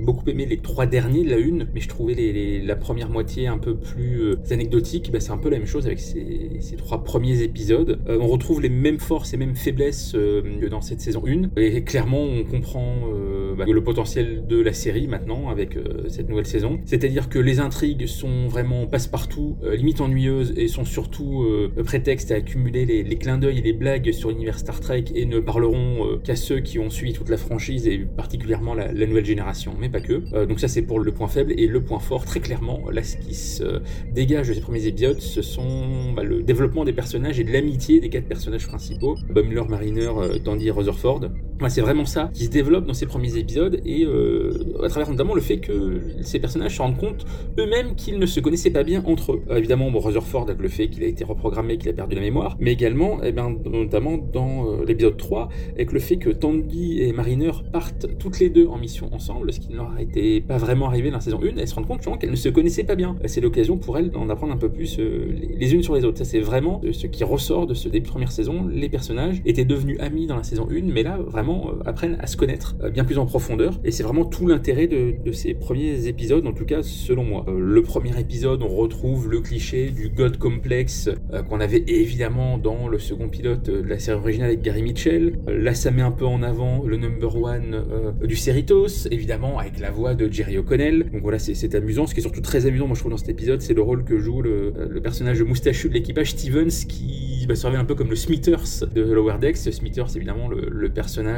beaucoup 0.00 0.28
aimé 0.28 0.46
les 0.46 0.58
trois 0.58 0.86
derniers 0.86 1.24
de 1.24 1.30
la 1.30 1.36
1, 1.36 1.66
mais 1.74 1.80
je 1.80 1.88
trouvais 1.88 2.60
la 2.64 2.76
première 2.76 3.10
moitié 3.10 3.46
un 3.46 3.58
peu 3.58 3.76
plus 3.76 4.36
anecdotique. 4.50 5.10
Bah, 5.12 5.20
c'est 5.20 5.32
un 5.32 5.38
peu 5.38 5.48
la 5.48 5.58
même 5.58 5.66
chose 5.66 5.86
avec 5.86 5.98
ces 5.98 6.76
trois 6.76 7.02
premiers 7.04 7.42
épisodes. 7.42 7.98
on 8.08 8.26
retrouve 8.26 8.60
les 8.60 8.68
mêmes 8.68 8.99
forces 9.00 9.32
et 9.34 9.36
mêmes 9.36 9.56
faiblesses 9.56 10.12
euh, 10.14 10.68
dans 10.68 10.80
cette 10.80 11.00
saison 11.00 11.22
1. 11.26 11.60
Et 11.60 11.82
clairement, 11.82 12.22
on 12.22 12.44
comprend 12.44 12.96
euh, 13.12 13.54
bah, 13.56 13.64
le 13.66 13.82
potentiel 13.82 14.46
de 14.46 14.60
la 14.60 14.72
série 14.72 15.08
maintenant 15.08 15.48
avec 15.48 15.76
euh, 15.76 16.08
cette 16.08 16.28
nouvelle 16.28 16.46
saison. 16.46 16.78
C'est-à-dire 16.84 17.28
que 17.28 17.38
les 17.38 17.60
intrigues 17.60 18.06
sont 18.06 18.46
vraiment 18.46 18.86
passe-partout, 18.86 19.56
limite 19.72 20.00
ennuyeuses 20.00 20.54
et 20.56 20.68
sont 20.68 20.84
surtout 20.84 21.46
prétexte 21.84 22.30
à 22.30 22.36
accumuler 22.36 22.84
les, 22.84 23.16
clins 23.16 23.38
d'œil 23.38 23.58
et 23.58 23.62
les 23.62 23.72
blagues 23.72 24.12
sur 24.12 24.30
l'univers 24.30 24.58
Star 24.58 24.80
Trek 24.80 25.04
et 25.14 25.24
ne 25.24 25.40
parleront 25.40 26.18
qu'à 26.22 26.36
ceux 26.36 26.60
qui 26.60 26.78
ont 26.78 26.90
suivi 26.90 27.12
toute 27.12 27.28
la 27.28 27.36
franchise 27.36 27.86
et 27.86 27.98
particulièrement 27.98 28.74
la, 28.74 28.92
nouvelle 28.92 29.24
génération, 29.24 29.74
mais 29.78 29.88
pas 29.88 30.00
que. 30.00 30.44
donc 30.46 30.60
ça 30.60 30.68
c'est 30.68 30.82
pour 30.82 31.00
le 31.00 31.12
point 31.12 31.28
faible 31.28 31.52
et 31.56 31.66
le 31.66 31.82
point 31.82 31.98
fort, 31.98 32.24
très 32.24 32.40
clairement, 32.40 32.90
là 32.90 33.02
ce 33.02 33.16
qui 33.16 33.34
se 33.34 33.80
dégage 34.12 34.48
de 34.48 34.54
ces 34.54 34.60
premiers 34.60 34.86
épisodes, 34.86 35.20
ce 35.20 35.42
sont 35.42 36.12
bah, 36.14 36.22
le 36.22 36.42
développement 36.42 36.84
des 36.84 36.92
personnages 36.92 37.40
et 37.40 37.44
de 37.44 37.52
l'amitié 37.52 38.00
des 38.00 38.08
quatre 38.08 38.26
personnages 38.26 38.66
principaux 38.66 38.89
principaux, 38.90 39.16
Bumler, 39.32 39.62
Mariner, 39.68 40.10
euh, 40.16 40.38
Tandy 40.38 40.70
Rutherford. 40.70 41.20
C'est 41.68 41.80
vraiment 41.80 42.04
ça 42.04 42.30
qui 42.32 42.44
se 42.44 42.50
développe 42.50 42.86
dans 42.86 42.94
ces 42.94 43.06
premiers 43.06 43.36
épisodes 43.36 43.80
et 43.84 44.04
euh, 44.04 44.52
à 44.82 44.88
travers 44.88 45.10
notamment 45.10 45.34
le 45.34 45.40
fait 45.40 45.58
que 45.58 46.00
ces 46.22 46.38
personnages 46.38 46.76
se 46.76 46.82
rendent 46.82 46.96
compte 46.96 47.26
eux-mêmes 47.58 47.94
qu'ils 47.94 48.18
ne 48.18 48.26
se 48.26 48.40
connaissaient 48.40 48.70
pas 48.70 48.82
bien 48.82 49.02
entre 49.06 49.32
eux. 49.32 49.42
Euh, 49.50 49.56
évidemment, 49.56 49.90
bon, 49.90 50.00
Rutherford 50.00 50.48
avec 50.48 50.60
le 50.60 50.68
fait 50.68 50.88
qu'il 50.88 51.02
a 51.04 51.06
été 51.06 51.24
reprogrammé, 51.24 51.78
qu'il 51.78 51.88
a 51.88 51.92
perdu 51.92 52.14
la 52.14 52.20
mémoire, 52.20 52.56
mais 52.60 52.72
également, 52.72 53.18
eh 53.22 53.32
bien, 53.32 53.54
notamment 53.64 54.16
dans 54.16 54.82
l'épisode 54.86 55.16
3, 55.16 55.48
avec 55.74 55.92
le 55.92 56.00
fait 56.00 56.16
que 56.16 56.30
Tandy 56.30 57.02
et 57.02 57.12
Mariner 57.12 57.52
partent 57.72 58.06
toutes 58.18 58.38
les 58.40 58.48
deux 58.48 58.66
en 58.66 58.78
mission 58.78 59.12
ensemble, 59.12 59.52
ce 59.52 59.60
qui 59.60 59.70
ne 59.70 59.76
leur 59.76 59.98
était 59.98 60.40
pas 60.40 60.56
vraiment 60.56 60.86
arrivé 60.86 61.10
dans 61.10 61.16
la 61.16 61.20
saison 61.20 61.40
1, 61.42 61.56
elles 61.56 61.68
se 61.68 61.74
rendent 61.74 61.86
compte 61.86 62.00
qu'elles 62.18 62.30
ne 62.30 62.36
se 62.36 62.48
connaissaient 62.48 62.84
pas 62.84 62.94
bien. 62.94 63.16
C'est 63.26 63.40
l'occasion 63.40 63.76
pour 63.76 63.98
elles 63.98 64.10
d'en 64.10 64.28
apprendre 64.28 64.52
un 64.52 64.58
peu 64.58 64.68
plus 64.68 64.98
les 64.98 65.74
unes 65.74 65.82
sur 65.82 65.94
les 65.94 66.04
autres. 66.04 66.18
Ça, 66.18 66.24
c'est 66.24 66.40
vraiment 66.40 66.80
ce 66.92 67.06
qui 67.06 67.24
ressort 67.24 67.66
de 67.66 67.74
ce 67.74 67.88
début 67.88 68.06
de 68.06 68.10
première 68.10 68.32
saison, 68.32 68.66
les 68.68 68.88
personnages 68.88 69.42
étaient 69.44 69.64
devenus 69.64 69.98
amis 70.00 70.26
dans 70.26 70.36
la 70.36 70.42
saison 70.42 70.68
1, 70.70 70.82
mais 70.92 71.02
là, 71.02 71.18
vraiment, 71.18 71.49
euh, 71.50 71.82
apprennent 71.88 72.16
à 72.20 72.26
se 72.26 72.36
connaître 72.36 72.76
euh, 72.82 72.90
bien 72.90 73.04
plus 73.04 73.18
en 73.18 73.26
profondeur. 73.26 73.80
Et 73.84 73.90
c'est 73.90 74.02
vraiment 74.02 74.24
tout 74.24 74.46
l'intérêt 74.46 74.86
de, 74.86 75.32
ces 75.32 75.54
premiers 75.54 76.06
épisodes, 76.06 76.46
en 76.46 76.52
tout 76.52 76.64
cas, 76.64 76.82
selon 76.82 77.24
moi. 77.24 77.44
Euh, 77.48 77.58
le 77.58 77.82
premier 77.82 78.18
épisode, 78.18 78.62
on 78.62 78.68
retrouve 78.68 79.30
le 79.30 79.40
cliché 79.40 79.90
du 79.90 80.08
God 80.08 80.38
Complex 80.38 81.08
qu'on 81.48 81.60
avait 81.60 81.84
évidemment 81.86 82.58
dans 82.58 82.88
le 82.88 82.98
second 82.98 83.28
pilote 83.28 83.70
de 83.70 83.82
la 83.82 83.98
série 83.98 84.18
originale 84.18 84.48
avec 84.48 84.62
Gary 84.62 84.82
Mitchell. 84.82 85.38
là, 85.46 85.74
ça 85.74 85.90
met 85.90 86.02
un 86.02 86.10
peu 86.10 86.26
en 86.26 86.42
avant 86.42 86.82
le 86.84 86.96
number 86.96 87.34
one 87.36 87.84
du 88.22 88.36
Cerritos, 88.36 89.06
évidemment, 89.10 89.58
avec 89.58 89.78
la 89.78 89.90
voix 89.90 90.14
de 90.14 90.30
Jerry 90.30 90.58
O'Connell. 90.58 91.10
Donc 91.12 91.22
voilà, 91.22 91.38
c'est 91.38 91.74
amusant. 91.74 92.06
Ce 92.06 92.14
qui 92.14 92.20
est 92.20 92.22
surtout 92.22 92.40
très 92.40 92.66
amusant, 92.66 92.86
moi, 92.86 92.94
je 92.94 93.00
trouve, 93.00 93.12
dans 93.12 93.18
cet 93.18 93.28
épisode, 93.28 93.60
c'est 93.60 93.74
le 93.74 93.82
rôle 93.82 94.04
que 94.04 94.18
joue 94.18 94.42
le, 94.42 95.00
personnage 95.02 95.42
moustachu 95.42 95.88
de 95.88 95.94
l'équipage 95.94 96.32
Stevens 96.32 96.86
qui 96.88 97.46
va 97.46 97.54
servir 97.54 97.80
un 97.80 97.84
peu 97.84 97.94
comme 97.94 98.10
le 98.10 98.16
Smithers 98.16 98.86
de 98.94 99.02
Lower 99.02 99.36
Decks. 99.40 99.56
Smithers, 99.56 100.16
évidemment, 100.16 100.48
le, 100.48 100.88
personnage, 100.88 101.29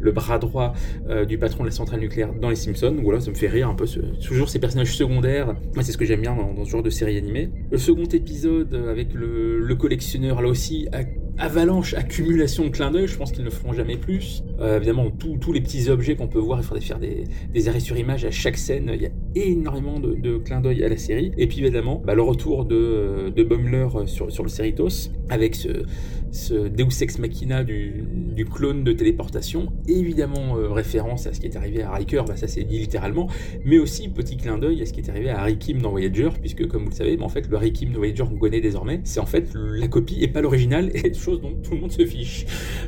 le 0.00 0.12
bras 0.12 0.38
droit 0.38 0.74
euh, 1.08 1.24
du 1.24 1.38
patron 1.38 1.64
de 1.64 1.68
la 1.68 1.74
centrale 1.74 2.00
nucléaire 2.00 2.32
dans 2.34 2.50
Les 2.50 2.56
Simpsons. 2.56 2.96
Voilà, 3.02 3.20
ça 3.20 3.30
me 3.30 3.36
fait 3.36 3.48
rire 3.48 3.68
un 3.68 3.74
peu. 3.74 3.86
toujours 4.24 4.48
ces 4.48 4.58
personnages 4.58 4.96
secondaires. 4.96 5.54
Moi, 5.74 5.82
c'est 5.82 5.92
ce 5.92 5.98
que 5.98 6.04
j'aime 6.04 6.20
bien 6.20 6.34
dans, 6.34 6.64
ce 6.64 6.70
genre 6.70 6.82
de 6.82 6.90
série 6.90 7.16
animée. 7.16 7.50
Le 7.70 7.78
second 7.78 8.04
épisode 8.04 8.74
avec 8.74 9.14
le, 9.14 9.74
collectionneur, 9.74 10.42
là 10.42 10.48
aussi, 10.48 10.88
avalanche, 11.38 11.94
accumulation 11.94 12.64
de 12.64 12.70
clins 12.70 12.90
d'œil. 12.90 13.06
Je 13.06 13.16
pense 13.16 13.32
qu'ils 13.32 13.44
ne 13.44 13.50
feront 13.50 13.72
jamais 13.72 13.96
plus. 13.96 14.44
Euh, 14.60 14.76
évidemment, 14.76 15.10
tous 15.10 15.52
les 15.52 15.60
petits 15.60 15.88
objets 15.88 16.14
qu'on 16.14 16.28
peut 16.28 16.38
voir, 16.38 16.60
il 16.60 16.64
faudrait 16.64 16.84
faire 16.84 17.00
des, 17.00 17.68
arrêts 17.68 17.80
sur 17.80 17.96
image 17.96 18.24
à 18.24 18.30
chaque 18.30 18.56
scène. 18.56 18.90
Il 18.94 19.02
y 19.02 19.06
a 19.06 19.10
énormément 19.34 19.98
de, 19.98 20.38
clins 20.38 20.60
d'œil 20.60 20.84
à 20.84 20.88
la 20.88 20.96
série. 20.96 21.32
Et 21.36 21.46
puis 21.46 21.60
évidemment, 21.60 22.02
bah, 22.04 22.14
le 22.14 22.22
retour 22.22 22.64
de, 22.64 23.32
de 23.34 23.52
sur 24.06 24.42
le 24.42 24.48
Cerritos 24.48 25.10
avec 25.28 25.54
ce, 25.54 25.68
ce 26.32 26.54
Deus 26.54 27.02
Ex 27.02 27.18
Machina 27.18 27.62
du, 27.62 28.04
clone 28.52 28.82
de 28.82 28.92
téléportation, 28.92 29.72
évidemment 29.86 30.56
euh, 30.56 30.72
référence 30.72 31.26
à 31.26 31.32
ce 31.32 31.38
qui 31.38 31.46
est 31.46 31.56
arrivé 31.56 31.82
à 31.82 31.92
Riker, 31.92 32.24
bah, 32.26 32.36
ça 32.36 32.48
c'est 32.48 32.64
dit 32.64 32.78
littéralement, 32.78 33.28
mais 33.64 33.78
aussi 33.78 34.08
petit 34.08 34.36
clin 34.36 34.58
d'œil 34.58 34.82
à 34.82 34.86
ce 34.86 34.92
qui 34.92 35.00
est 35.00 35.08
arrivé 35.08 35.30
à 35.30 35.40
Harry 35.40 35.58
Kim 35.58 35.80
dans 35.80 35.90
Voyager, 35.90 36.30
puisque 36.40 36.66
comme 36.66 36.84
vous 36.84 36.90
le 36.90 36.94
savez, 36.94 37.16
bah, 37.16 37.24
en 37.24 37.28
fait 37.28 37.48
le 37.48 37.56
Harry 37.56 37.72
Kim 37.72 37.92
de 37.92 37.98
Voyager 37.98 38.24
qu'on 38.24 38.38
connaît 38.38 38.60
désormais, 38.60 39.00
c'est 39.04 39.20
en 39.20 39.26
fait 39.26 39.52
la 39.54 39.86
copie 39.86 40.18
et 40.20 40.28
pas 40.28 40.40
l'original, 40.40 40.90
et 40.94 41.14
chose 41.14 41.40
dont 41.40 41.54
tout 41.62 41.74
le 41.74 41.80
monde 41.80 41.92
se 41.92 42.04
fiche, 42.04 42.46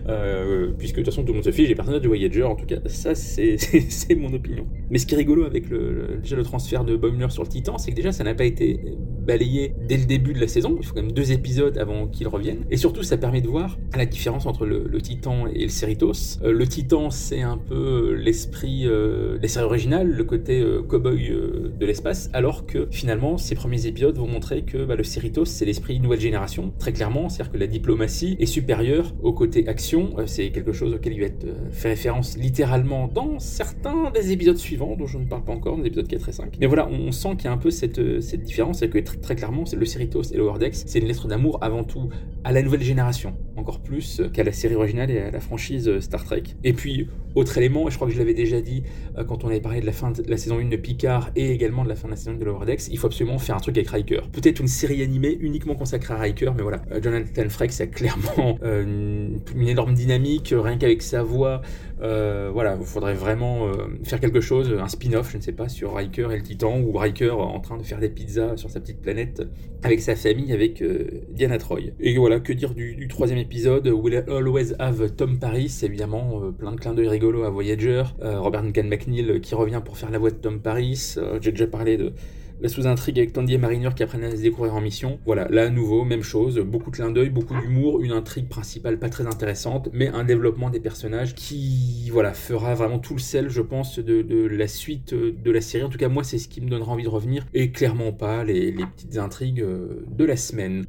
euh, 0.08 0.72
puisque 0.76 0.96
de 0.96 1.02
toute 1.02 1.12
façon 1.12 1.22
tout 1.22 1.28
le 1.28 1.34
monde 1.34 1.44
se 1.44 1.52
fiche 1.52 1.68
les 1.68 1.74
personnages 1.74 2.02
de 2.02 2.08
Voyager. 2.08 2.42
En 2.42 2.56
tout 2.56 2.66
cas, 2.66 2.80
ça, 2.86 3.14
c'est 3.14 3.56
c'est 3.58 4.14
mon 4.14 4.32
opinion. 4.32 4.66
Mais 4.90 4.98
ce 4.98 5.06
qui 5.06 5.14
est 5.14 5.18
rigolo 5.18 5.44
avec 5.44 5.68
le, 5.68 6.18
déjà 6.22 6.36
le 6.36 6.42
transfert 6.42 6.84
de 6.84 6.96
Boimler 6.96 7.30
sur 7.30 7.42
le 7.42 7.48
Titan, 7.48 7.78
c'est 7.78 7.90
que 7.90 7.96
déjà, 7.96 8.12
ça 8.12 8.24
n'a 8.24 8.34
pas 8.34 8.44
été 8.44 8.80
balayé 9.24 9.74
dès 9.88 9.96
le 9.96 10.04
début 10.04 10.32
de 10.32 10.40
la 10.40 10.48
saison. 10.48 10.76
Il 10.78 10.86
faut 10.86 10.94
quand 10.94 11.02
même 11.02 11.12
deux 11.12 11.32
épisodes 11.32 11.76
avant 11.78 12.06
qu'il 12.06 12.28
revienne. 12.28 12.64
Et 12.70 12.76
surtout, 12.76 13.02
ça 13.02 13.16
permet 13.16 13.33
de 13.40 13.48
voir 13.48 13.78
la 13.96 14.06
différence 14.06 14.46
entre 14.46 14.66
le, 14.66 15.00
Titan 15.00 15.46
et 15.46 15.64
le 15.64 15.68
Cerritos. 15.68 16.38
Euh, 16.42 16.52
le 16.52 16.66
Titan, 16.66 17.10
c'est 17.10 17.42
un 17.42 17.58
peu 17.58 18.14
l'esprit 18.14 18.86
euh, 18.86 19.38
des 19.38 19.48
séries 19.48 19.66
originales, 19.66 20.08
le 20.08 20.24
côté 20.24 20.60
euh, 20.60 20.82
cowboy 20.82 21.28
de 21.28 21.86
l'espace, 21.86 22.30
alors 22.32 22.66
que 22.66 22.88
finalement, 22.90 23.38
ces 23.38 23.54
premiers 23.54 23.86
épisodes 23.86 24.16
vont 24.16 24.26
montrer 24.26 24.62
que 24.62 24.84
bah, 24.84 24.96
le 24.96 25.04
Cerritos, 25.04 25.44
c'est 25.44 25.64
l'esprit 25.64 26.00
nouvelle 26.00 26.20
génération, 26.20 26.72
très 26.78 26.92
clairement. 26.92 27.28
C'est-à-dire 27.28 27.52
que 27.52 27.58
la 27.58 27.66
diplomatie 27.66 28.36
est 28.38 28.46
supérieure 28.46 29.14
au 29.22 29.32
côté 29.32 29.68
action. 29.68 30.14
c'est 30.26 30.50
quelque 30.50 30.72
chose 30.72 30.94
auquel 30.94 31.12
il 31.12 31.20
va 31.20 31.26
être 31.26 31.46
fait 31.70 31.88
référence 31.88 32.36
littéralement 32.36 33.08
dans 33.08 33.38
certains 33.38 34.10
des 34.10 34.32
épisodes 34.32 34.56
suivants, 34.56 34.96
dont 34.96 35.06
je 35.06 35.18
ne 35.18 35.26
parle 35.26 35.44
pas 35.44 35.52
encore, 35.52 35.78
les 35.78 35.86
épisodes 35.86 36.08
4 36.08 36.28
et 36.28 36.32
5. 36.32 36.56
Mais 36.60 36.66
voilà, 36.66 36.88
on, 36.88 37.12
sent 37.12 37.36
qu'il 37.36 37.44
y 37.44 37.48
a 37.48 37.52
un 37.52 37.58
peu 37.58 37.70
cette, 37.70 38.20
cette 38.20 38.42
différence, 38.42 38.78
c'est 38.78 38.88
que 38.88 38.98
très, 38.98 39.36
clairement, 39.36 39.66
c'est 39.66 39.76
le 39.76 39.86
Cerritos 39.86 40.22
et 40.32 40.36
le 40.36 40.44
Wordex, 40.44 40.84
c'est 40.86 40.98
une 40.98 41.06
lettre 41.06 41.28
d'amour 41.28 41.58
avant 41.60 41.84
tout 41.84 42.08
à 42.44 42.52
la 42.52 42.62
nouvelle 42.62 42.82
génération, 42.82 43.23
encore 43.56 43.80
plus 43.80 44.22
qu'à 44.32 44.44
la 44.44 44.52
série 44.52 44.74
originale 44.74 45.10
et 45.10 45.20
à 45.20 45.30
la 45.30 45.40
franchise 45.40 46.00
Star 46.00 46.24
Trek. 46.24 46.42
Et 46.64 46.72
puis, 46.72 47.08
autre 47.34 47.58
élément, 47.58 47.88
et 47.88 47.90
je 47.90 47.96
crois 47.96 48.06
que 48.06 48.14
je 48.14 48.18
l'avais 48.18 48.34
déjà 48.34 48.60
dit 48.60 48.84
euh, 49.18 49.24
quand 49.24 49.44
on 49.44 49.48
avait 49.48 49.60
parlé 49.60 49.80
de 49.80 49.86
la 49.86 49.92
fin 49.92 50.10
de 50.10 50.22
la 50.26 50.36
saison 50.36 50.58
1 50.58 50.68
de 50.68 50.76
Picard 50.76 51.30
et 51.36 51.50
également 51.50 51.84
de 51.84 51.88
la 51.88 51.96
fin 51.96 52.06
de 52.06 52.12
la 52.12 52.16
saison 52.16 52.32
1 52.32 52.34
de 52.36 52.44
Lower 52.44 52.64
il 52.90 52.98
faut 52.98 53.06
absolument 53.06 53.38
faire 53.38 53.56
un 53.56 53.60
truc 53.60 53.76
avec 53.76 53.88
Riker. 53.88 54.20
Peut-être 54.32 54.60
une 54.60 54.68
série 54.68 55.02
animée 55.02 55.36
uniquement 55.40 55.74
consacrée 55.74 56.14
à 56.14 56.18
Riker, 56.18 56.52
mais 56.56 56.62
voilà, 56.62 56.82
euh, 56.92 57.00
Jonathan 57.02 57.48
Frakes 57.48 57.80
a 57.80 57.86
clairement 57.86 58.58
euh, 58.62 59.28
une, 59.54 59.68
énorme 59.68 59.94
dynamique, 59.94 60.54
rien 60.56 60.76
qu'avec 60.78 61.02
sa 61.02 61.22
voix. 61.22 61.62
Voilà, 61.98 62.76
il 62.78 62.86
faudrait 62.86 63.14
vraiment 63.14 63.70
faire 64.02 64.20
quelque 64.20 64.40
chose, 64.40 64.74
un 64.78 64.88
spin-off, 64.88 65.30
je 65.30 65.38
ne 65.38 65.42
sais 65.42 65.52
pas, 65.52 65.68
sur 65.68 65.94
Riker 65.94 66.28
et 66.32 66.36
le 66.36 66.42
Titan, 66.42 66.80
ou 66.80 66.92
Riker 66.92 67.30
en 67.30 67.60
train 67.60 67.76
de 67.76 67.82
faire 67.82 67.98
des 67.98 68.08
pizzas 68.08 68.56
sur 68.56 68.70
sa 68.70 68.80
petite 68.80 69.00
planète 69.00 69.42
avec 69.82 70.00
sa 70.00 70.16
famille, 70.16 70.52
avec 70.52 70.82
Diana 71.30 71.58
Troy. 71.58 71.92
Et 72.00 72.16
voilà, 72.16 72.40
que 72.40 72.52
dire 72.52 72.74
du, 72.74 73.08
troisième 73.08 73.38
épisode, 73.38 73.86
Will 73.88 74.24
Always 74.28 74.74
Have 74.78 75.10
Tom 75.16 75.38
Paris, 75.38 75.74
évidemment, 75.82 76.52
plein 76.58 76.72
de 76.72 76.76
clins 76.76 76.94
d'œil 76.94 77.08
à 77.08 77.50
Voyager, 77.50 78.04
euh, 78.22 78.40
Robert 78.40 78.62
Duncan 78.62 78.84
McNeil 78.84 79.30
euh, 79.30 79.38
qui 79.38 79.54
revient 79.54 79.80
pour 79.84 79.96
faire 79.96 80.10
la 80.10 80.18
voix 80.18 80.30
de 80.30 80.36
Tom 80.36 80.60
Paris, 80.60 81.14
euh, 81.16 81.38
j'ai 81.40 81.50
déjà 81.50 81.66
parlé 81.66 81.96
de 81.96 82.12
la 82.60 82.68
sous-intrigue 82.68 83.18
avec 83.18 83.32
Tandy 83.32 83.54
et 83.54 83.58
Mariner 83.58 83.90
qui 83.94 84.02
apprennent 84.02 84.24
à 84.24 84.30
se 84.30 84.42
découvrir 84.42 84.74
en 84.74 84.80
mission. 84.80 85.18
Voilà, 85.26 85.48
là 85.50 85.64
à 85.64 85.68
nouveau, 85.70 86.04
même 86.04 86.22
chose, 86.22 86.58
beaucoup 86.58 86.90
de 86.90 86.96
clins 86.96 87.10
d'œil, 87.10 87.30
beaucoup 87.30 87.54
d'humour, 87.60 88.00
une 88.02 88.12
intrigue 88.12 88.48
principale 88.48 88.98
pas 88.98 89.08
très 89.08 89.26
intéressante, 89.26 89.88
mais 89.92 90.08
un 90.08 90.24
développement 90.24 90.70
des 90.70 90.80
personnages 90.80 91.34
qui 91.34 92.08
voilà 92.10 92.32
fera 92.32 92.74
vraiment 92.74 92.98
tout 92.98 93.14
le 93.14 93.20
sel, 93.20 93.48
je 93.48 93.62
pense, 93.62 93.98
de, 93.98 94.46
la 94.46 94.68
suite 94.68 95.14
de 95.14 95.50
la 95.50 95.60
série. 95.60 95.84
En 95.84 95.88
tout 95.88 95.98
cas, 95.98 96.08
moi, 96.08 96.24
c'est 96.24 96.38
ce 96.38 96.48
qui 96.48 96.60
me 96.60 96.68
donnera 96.68 96.92
envie 96.92 97.04
de 97.04 97.08
revenir, 97.08 97.46
et 97.54 97.70
clairement 97.70 98.12
pas 98.12 98.44
les 98.44 98.72
petites 98.72 99.18
intrigues 99.18 99.64
de 99.64 100.24
la 100.24 100.36
semaine. 100.36 100.86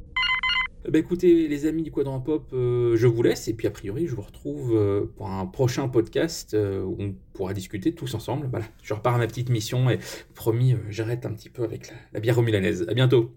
Bah 0.88 1.00
écoutez, 1.00 1.48
les 1.48 1.66
amis 1.66 1.82
du 1.82 1.90
Quadrant 1.90 2.20
Pop, 2.20 2.50
euh, 2.52 2.96
je 2.96 3.08
vous 3.08 3.20
laisse 3.20 3.48
et 3.48 3.54
puis 3.54 3.66
a 3.66 3.72
priori, 3.72 4.06
je 4.06 4.14
vous 4.14 4.22
retrouve 4.22 4.72
euh, 4.76 5.12
pour 5.16 5.28
un 5.28 5.44
prochain 5.44 5.88
podcast 5.88 6.54
euh, 6.54 6.80
où 6.84 6.96
on 7.00 7.16
pourra 7.32 7.54
discuter 7.54 7.92
tous 7.92 8.14
ensemble. 8.14 8.46
Voilà, 8.48 8.66
je 8.84 8.94
repars 8.94 9.16
à 9.16 9.18
ma 9.18 9.26
petite 9.26 9.48
mission 9.48 9.90
et 9.90 9.98
promis, 10.36 10.76
j'arrête 10.88 11.26
un 11.26 11.32
petit 11.32 11.50
peu 11.50 11.64
avec 11.64 11.92
la, 12.12 12.20
bière 12.20 12.36
romulanaise. 12.36 12.86
À 12.88 12.94
bientôt. 12.94 13.36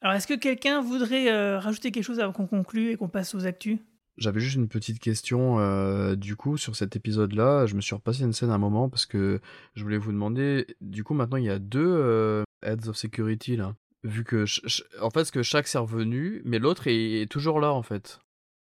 Alors, 0.00 0.16
est-ce 0.16 0.26
que 0.26 0.34
quelqu'un 0.34 0.80
voudrait 0.80 1.58
rajouter 1.58 1.92
quelque 1.92 2.04
chose 2.04 2.18
avant 2.18 2.32
qu'on 2.32 2.48
conclue 2.48 2.90
et 2.90 2.96
qu'on 2.96 3.08
passe 3.08 3.36
aux 3.36 3.46
actus? 3.46 3.78
J'avais 4.16 4.40
juste 4.40 4.56
une 4.56 4.68
petite 4.68 4.98
question, 4.98 5.58
du 6.16 6.34
coup, 6.34 6.56
sur 6.56 6.74
cet 6.74 6.96
épisode-là. 6.96 7.66
Je 7.66 7.76
me 7.76 7.80
suis 7.80 7.94
repassé 7.94 8.24
une 8.24 8.32
scène 8.32 8.50
à 8.50 8.54
un 8.54 8.58
moment 8.58 8.88
parce 8.88 9.06
que 9.06 9.40
je 9.74 9.84
voulais 9.84 9.98
vous 9.98 10.10
demander, 10.10 10.66
du 10.80 11.04
coup, 11.04 11.14
maintenant 11.14 11.36
il 11.36 11.44
y 11.44 11.50
a 11.50 11.60
deux 11.60 12.42
Heads 12.62 12.88
of 12.88 12.96
Security 12.96 13.56
là 13.56 13.76
vu 14.02 14.24
que 14.24 14.44
en 15.00 15.10
fait 15.10 15.30
que 15.30 15.42
chaque 15.42 15.68
s'est 15.68 15.78
revenu 15.78 16.42
mais 16.44 16.58
l'autre 16.58 16.84
est, 16.86 17.30
toujours 17.30 17.60
là 17.60 17.72
en 17.72 17.82
fait. 17.82 18.20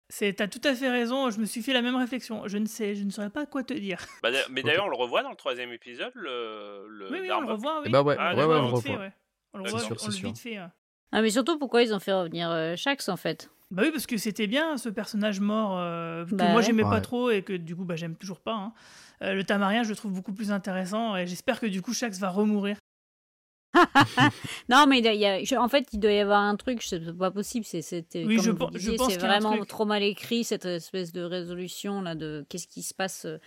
C'est 0.10 0.34
t'as 0.34 0.48
tout 0.48 0.62
à 0.64 0.76
fait 0.76 0.90
raison 0.90 1.30
je 1.30 1.40
me 1.40 1.46
suis 1.46 1.62
fait 1.62 1.74
la 1.74 1.82
même 1.82 1.96
réflexion. 1.96 2.48
Je 2.48 2.58
ne 2.58 2.66
sais 2.66 2.96
je 2.96 3.04
ne 3.04 3.10
saurais 3.10 3.30
pas 3.30 3.46
quoi 3.46 3.64
te 3.64 3.74
dire. 3.74 4.00
Bah, 4.24 4.30
mais 4.50 4.64
d'ailleurs 4.64 4.86
on 4.86 4.90
le 4.90 4.98
revoit 4.98 5.24
dans 5.24 5.32
le 5.32 5.36
troisième 5.36 5.72
épisode 5.72 6.12
le, 6.16 6.88
le 6.90 7.12
oui, 7.12 7.20
oui 7.22 7.32
on 7.32 7.42
le 7.42 7.48
revoit 7.48 7.82
oui. 7.84 7.90
bah 7.90 8.02
ouais, 8.02 8.16
ah, 8.18 8.36
ouais, 8.36 8.46
ouais, 8.46 8.56
on 8.56 8.62
le 8.62 8.74
revoit. 8.74 8.98
Ouais. 8.98 9.14
on 9.54 9.58
le 9.60 9.70
voit 9.70 9.82
on 9.84 9.90
le 9.90 10.12
vite 10.12 10.38
fait 10.38 10.60
ah 11.12 11.22
mais 11.22 11.30
surtout 11.30 11.58
pourquoi 11.58 11.82
ils 11.82 11.94
ont 11.94 12.00
fait 12.00 12.14
revenir 12.14 12.52
euh, 12.52 12.76
Shax 12.76 13.10
en 13.10 13.16
fait? 13.16 13.50
Bah 13.72 13.84
oui 13.86 13.92
parce 13.92 14.06
que 14.06 14.18
c'était 14.18 14.48
bien 14.48 14.78
ce 14.78 14.90
personnage 14.90 15.40
mort 15.40 15.78
euh, 15.80 16.26
que 16.26 16.36
bah 16.36 16.50
moi 16.50 16.62
j'aimais 16.62 16.84
pas 16.84 17.02
trop 17.02 17.32
et 17.32 17.42
que 17.42 17.54
du 17.54 17.76
coup 17.76 17.84
bah 17.84 17.96
j'aime 17.96 18.16
toujours 18.16 18.40
pas 18.40 18.54
hein. 18.54 18.74
euh, 19.24 19.34
le 19.34 19.44
Tamarien 19.44 19.84
je 19.84 19.90
le 19.90 19.96
trouve 19.96 20.12
beaucoup 20.12 20.34
plus 20.34 20.52
intéressant 20.52 21.16
et 21.16 21.26
j'espère 21.26 21.60
que 21.60 21.66
du 21.66 21.82
coup 21.82 21.94
Shax 21.94 22.20
va 22.20 22.30
remourir 22.30 22.78
non, 24.70 24.86
mais 24.88 25.00
il 25.00 25.06
y 25.06 25.56
a, 25.56 25.62
en 25.62 25.70
fait, 25.70 25.88
il 25.94 26.00
doit 26.00 26.12
y 26.12 26.20
avoir 26.20 26.42
un 26.42 26.56
truc, 26.56 26.82
c'est 26.82 27.16
pas 27.18 27.32
possible. 27.32 27.66
C'est, 27.66 27.84
oui, 28.16 28.40
c'est 28.40 29.18
vraiment 29.18 29.64
trop 29.66 29.86
mal 29.86 30.04
écrit 30.04 30.44
cette 30.44 30.66
espèce 30.66 31.12
de 31.12 31.22
résolution 31.22 32.02
là 32.02 32.16
de 32.16 32.46
qu'est-ce 32.50 32.68
qui 32.68 32.84
se 32.84 32.94
passe, 32.94 33.26
euh, 33.26 33.38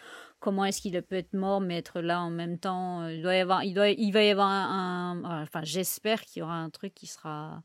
comment 0.41 0.65
est-ce 0.65 0.81
qu'il 0.81 1.01
peut 1.03 1.17
être 1.17 1.35
mort 1.35 1.61
mais 1.61 1.79
être 1.79 2.01
là 2.01 2.21
en 2.21 2.31
même 2.31 2.59
temps. 2.59 3.03
Euh, 3.03 3.15
il 3.15 3.23
doit 3.23 3.35
y 3.35 3.41
avoir, 3.41 3.65
il 3.65 3.75
doit, 3.75 3.89
il 3.89 4.13
va 4.13 4.23
y 4.23 4.31
avoir 4.31 4.49
un, 4.49 5.43
enfin, 5.43 5.61
j'espère 5.63 6.23
qu'il 6.23 6.41
y 6.41 6.43
aura 6.43 6.57
un 6.57 6.71
truc 6.71 6.95
qui 6.95 7.07
sera, 7.07 7.63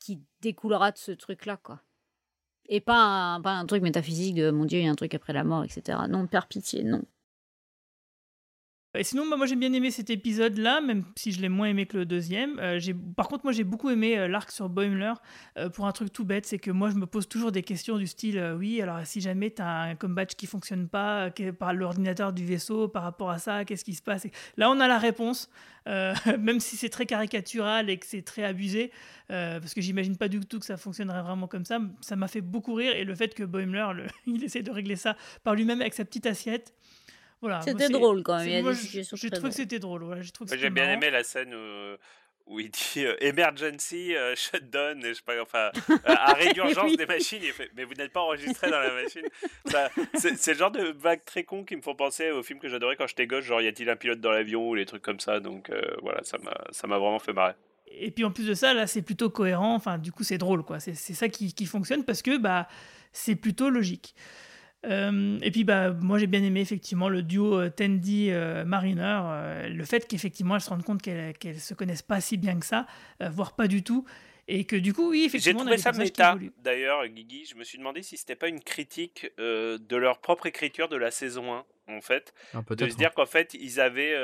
qui 0.00 0.20
découlera 0.40 0.92
de 0.92 0.98
ce 0.98 1.12
truc 1.12 1.46
là, 1.46 1.56
quoi. 1.56 1.80
Et 2.66 2.80
pas 2.80 3.34
un, 3.34 3.40
pas 3.42 3.52
un 3.52 3.66
truc 3.66 3.82
métaphysique 3.82 4.36
de 4.36 4.50
mon 4.50 4.64
Dieu, 4.64 4.78
il 4.78 4.84
y 4.86 4.88
a 4.88 4.90
un 4.90 4.94
truc 4.94 5.14
après 5.14 5.34
la 5.34 5.44
mort, 5.44 5.64
etc. 5.64 5.98
Non, 6.08 6.26
père 6.26 6.46
pitié, 6.46 6.82
non. 6.82 7.02
Et 8.96 9.02
sinon, 9.02 9.24
moi 9.26 9.44
j'ai 9.46 9.56
bien 9.56 9.72
aimé 9.72 9.90
cet 9.90 10.08
épisode-là, 10.10 10.80
même 10.80 11.02
si 11.16 11.32
je 11.32 11.40
l'ai 11.40 11.48
moins 11.48 11.66
aimé 11.66 11.84
que 11.84 11.96
le 11.96 12.06
deuxième. 12.06 12.60
Euh, 12.60 12.78
par 13.16 13.26
contre, 13.26 13.44
moi 13.44 13.52
j'ai 13.52 13.64
beaucoup 13.64 13.90
aimé 13.90 14.16
euh, 14.16 14.28
l'arc 14.28 14.52
sur 14.52 14.68
Boimler 14.68 15.14
euh, 15.58 15.68
pour 15.68 15.88
un 15.88 15.92
truc 15.92 16.12
tout 16.12 16.24
bête, 16.24 16.46
c'est 16.46 16.60
que 16.60 16.70
moi 16.70 16.90
je 16.90 16.94
me 16.94 17.06
pose 17.06 17.28
toujours 17.28 17.50
des 17.50 17.64
questions 17.64 17.98
du 17.98 18.06
style 18.06 18.54
oui, 18.56 18.80
alors 18.80 19.00
si 19.04 19.20
jamais 19.20 19.50
tu 19.50 19.62
as 19.62 19.80
un 19.80 19.94
combat 19.96 20.26
qui 20.26 20.46
fonctionne 20.46 20.88
pas 20.88 21.30
par 21.58 21.74
l'ordinateur 21.74 22.32
du 22.32 22.46
vaisseau 22.46 22.86
par 22.86 23.02
rapport 23.02 23.30
à 23.30 23.38
ça, 23.38 23.64
qu'est-ce 23.64 23.84
qui 23.84 23.94
se 23.94 24.02
passe? 24.02 24.28
Là, 24.56 24.70
on 24.70 24.78
a 24.78 24.86
la 24.86 24.98
réponse, 24.98 25.50
même 25.86 26.60
si 26.60 26.76
c'est 26.76 26.88
très 26.88 27.06
caricatural 27.06 27.90
et 27.90 27.98
que 27.98 28.06
c'est 28.06 28.22
très 28.22 28.44
abusé, 28.44 28.92
parce 29.28 29.74
que 29.74 29.80
j'imagine 29.80 30.16
pas 30.16 30.28
du 30.28 30.40
tout 30.40 30.60
que 30.60 30.66
ça 30.66 30.76
fonctionnerait 30.76 31.22
vraiment 31.22 31.48
comme 31.48 31.64
ça. 31.64 31.80
Ça 32.00 32.16
m'a 32.16 32.28
fait 32.28 32.40
beaucoup 32.40 32.74
rire 32.74 32.94
et 32.94 33.04
le 33.04 33.14
fait 33.14 33.34
que 33.34 33.42
Boimler, 33.42 33.86
il 34.26 34.44
essaie 34.44 34.62
de 34.62 34.70
régler 34.70 34.96
ça 34.96 35.16
par 35.42 35.54
lui-même 35.54 35.80
avec 35.80 35.94
sa 35.94 36.04
petite 36.04 36.26
assiette 36.26 36.72
c'était 37.64 37.88
drôle 37.88 38.22
quand 38.22 38.38
même. 38.38 38.72
J'ai 38.72 39.04
trouvé 39.30 39.48
que 39.48 39.54
c'était 39.54 39.78
drôle. 39.78 40.20
J'ai 40.52 40.70
bien 40.70 40.90
aimé 40.90 41.10
la 41.10 41.24
scène 41.24 41.54
où, 42.46 42.60
il 42.60 42.70
dit 42.70 43.06
euh, 43.06 43.16
emergency 43.20 44.14
euh, 44.14 44.34
shutdown, 44.36 45.00
je 45.02 45.14
sais 45.14 45.22
pas, 45.24 45.40
enfin, 45.40 45.70
euh, 45.88 45.96
arrêt 46.04 46.52
d'urgence 46.52 46.94
des 46.94 47.06
machines. 47.06 47.40
mais 47.74 47.84
vous 47.84 47.94
n'êtes 47.94 48.12
pas 48.12 48.20
enregistré 48.20 48.70
dans 48.70 48.80
la 48.80 48.92
machine. 48.92 49.26
C'est 50.12 50.52
le 50.52 50.58
genre 50.58 50.70
de 50.70 50.94
vague 50.98 51.24
très 51.24 51.44
con 51.44 51.64
qui 51.64 51.74
me 51.74 51.80
font 51.80 51.94
penser 51.94 52.30
au 52.30 52.42
film 52.42 52.58
que 52.58 52.68
j'adorais 52.68 52.96
quand 52.96 53.06
j'étais 53.06 53.26
gosse, 53.26 53.44
genre 53.44 53.62
y 53.62 53.66
a-t-il 53.66 53.88
un 53.88 53.96
pilote 53.96 54.20
dans 54.20 54.30
l'avion 54.30 54.68
ou 54.68 54.74
les 54.74 54.84
trucs 54.84 55.02
comme 55.02 55.20
ça. 55.20 55.40
Donc 55.40 55.70
voilà, 56.02 56.20
ça 56.22 56.86
m'a 56.86 56.98
vraiment 56.98 57.18
fait 57.18 57.32
marrer. 57.32 57.54
Et 57.96 58.10
puis 58.10 58.24
en 58.24 58.30
plus 58.30 58.46
de 58.46 58.54
ça, 58.54 58.74
là, 58.74 58.86
c'est 58.86 59.02
plutôt 59.02 59.30
cohérent. 59.30 59.74
Enfin, 59.74 59.98
du 59.98 60.12
coup, 60.12 60.24
c'est 60.24 60.38
drôle, 60.38 60.62
quoi. 60.64 60.80
C'est 60.80 60.94
ça 60.94 61.28
qui, 61.28 61.54
qui, 61.54 61.66
fonctionne 61.66 62.04
parce 62.04 62.22
que 62.22 62.36
bah, 62.38 62.68
c'est 63.12 63.36
plutôt 63.36 63.70
logique. 63.70 64.14
Euh, 64.88 65.38
et 65.42 65.50
puis 65.50 65.64
bah 65.64 65.90
moi 65.92 66.18
j'ai 66.18 66.26
bien 66.26 66.42
aimé 66.42 66.60
effectivement 66.60 67.08
le 67.08 67.22
duo 67.22 67.60
euh, 67.60 67.70
Tandy 67.70 68.30
euh, 68.30 68.64
Mariner, 68.64 69.20
le 69.68 69.84
fait 69.84 70.06
qu'effectivement 70.06 70.56
elles 70.56 70.60
se 70.60 70.70
rendent 70.70 70.84
compte 70.84 71.02
qu'elles 71.02 71.34
ne 71.44 71.52
se 71.54 71.74
connaissent 71.74 72.02
pas 72.02 72.20
si 72.20 72.36
bien 72.36 72.58
que 72.58 72.66
ça, 72.66 72.86
voire 73.20 73.54
pas 73.54 73.66
du 73.66 73.82
tout, 73.82 74.04
et 74.48 74.64
que 74.64 74.76
du 74.76 74.92
coup 74.92 75.10
oui 75.10 75.24
effectivement 75.24 75.60
j'ai 75.60 75.76
trouvé 75.76 75.78
ça 75.78 75.92
méta 75.92 76.38
d'ailleurs 76.62 77.06
Guigui, 77.08 77.46
je 77.46 77.56
me 77.56 77.64
suis 77.64 77.78
demandé 77.78 78.02
si 78.02 78.16
c'était 78.16 78.36
pas 78.36 78.48
une 78.48 78.60
critique 78.60 79.30
de 79.38 79.96
leur 79.96 80.20
propre 80.20 80.46
écriture 80.46 80.88
de 80.88 80.96
la 80.96 81.10
saison 81.10 81.54
1 81.54 81.64
en 81.96 82.00
fait, 82.00 82.32
ah, 82.54 82.62
de 82.68 82.88
se 82.88 82.96
dire 82.96 83.12
qu'en 83.14 83.26
fait 83.26 83.54
ils 83.54 83.80
avaient 83.80 84.14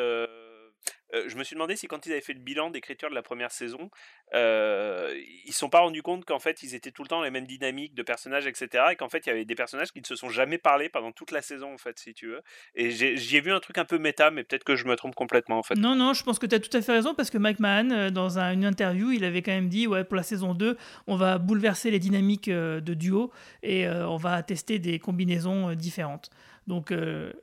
je 1.12 1.36
me 1.36 1.44
suis 1.44 1.54
demandé 1.54 1.76
si 1.76 1.86
quand 1.86 2.06
ils 2.06 2.12
avaient 2.12 2.20
fait 2.20 2.32
le 2.32 2.40
bilan 2.40 2.70
d'écriture 2.70 3.10
de 3.10 3.14
la 3.14 3.22
première 3.22 3.50
saison, 3.50 3.90
ils 4.32 5.52
se 5.52 5.58
sont 5.58 5.68
pas 5.68 5.80
rendus 5.80 6.02
compte 6.02 6.24
qu'en 6.24 6.38
fait 6.38 6.62
ils 6.62 6.74
étaient 6.74 6.90
tout 6.90 7.02
le 7.02 7.08
temps 7.08 7.22
les 7.22 7.30
mêmes 7.30 7.46
dynamiques 7.46 7.94
de 7.94 8.02
personnages, 8.02 8.46
etc. 8.46 8.84
Et 8.92 8.96
qu'en 8.96 9.08
fait 9.08 9.26
il 9.26 9.28
y 9.28 9.32
avait 9.32 9.44
des 9.44 9.54
personnages 9.54 9.92
qui 9.92 10.00
ne 10.00 10.06
se 10.06 10.16
sont 10.16 10.28
jamais 10.28 10.58
parlé 10.58 10.88
pendant 10.88 11.12
toute 11.12 11.30
la 11.30 11.42
saison, 11.42 11.72
en 11.72 11.78
fait, 11.78 11.98
si 11.98 12.14
tu 12.14 12.28
veux. 12.28 12.42
Et 12.74 12.90
j'y 12.90 13.36
ai, 13.36 13.40
vu 13.40 13.52
un 13.52 13.60
truc 13.60 13.78
un 13.78 13.84
peu 13.84 13.98
méta, 13.98 14.30
mais 14.30 14.44
peut-être 14.44 14.64
que 14.64 14.76
je 14.76 14.86
me 14.86 14.96
trompe 14.96 15.14
complètement, 15.14 15.58
en 15.58 15.62
fait. 15.62 15.74
Non, 15.74 15.94
non, 15.94 16.12
je 16.12 16.22
pense 16.22 16.38
que 16.38 16.46
tu 16.46 16.54
as 16.54 16.60
tout 16.60 16.74
à 16.76 16.82
fait 16.82 16.92
raison 16.92 17.14
parce 17.14 17.30
que 17.30 17.38
Mike 17.38 17.60
Mahan, 17.60 18.10
dans 18.10 18.38
une 18.38 18.64
interview, 18.64 19.10
il 19.10 19.24
avait 19.24 19.42
quand 19.42 19.52
même 19.52 19.68
dit 19.68 19.86
ouais, 19.86 20.04
pour 20.04 20.16
la 20.16 20.22
saison 20.22 20.54
2, 20.54 20.76
on 21.06 21.16
va 21.16 21.38
bouleverser 21.38 21.90
les 21.90 21.98
dynamiques 21.98 22.50
de 22.50 22.94
duo 22.94 23.30
et 23.62 23.88
on 23.88 24.16
va 24.16 24.42
tester 24.42 24.78
des 24.78 24.98
combinaisons 24.98 25.74
différentes. 25.74 26.30
Donc, 26.66 26.92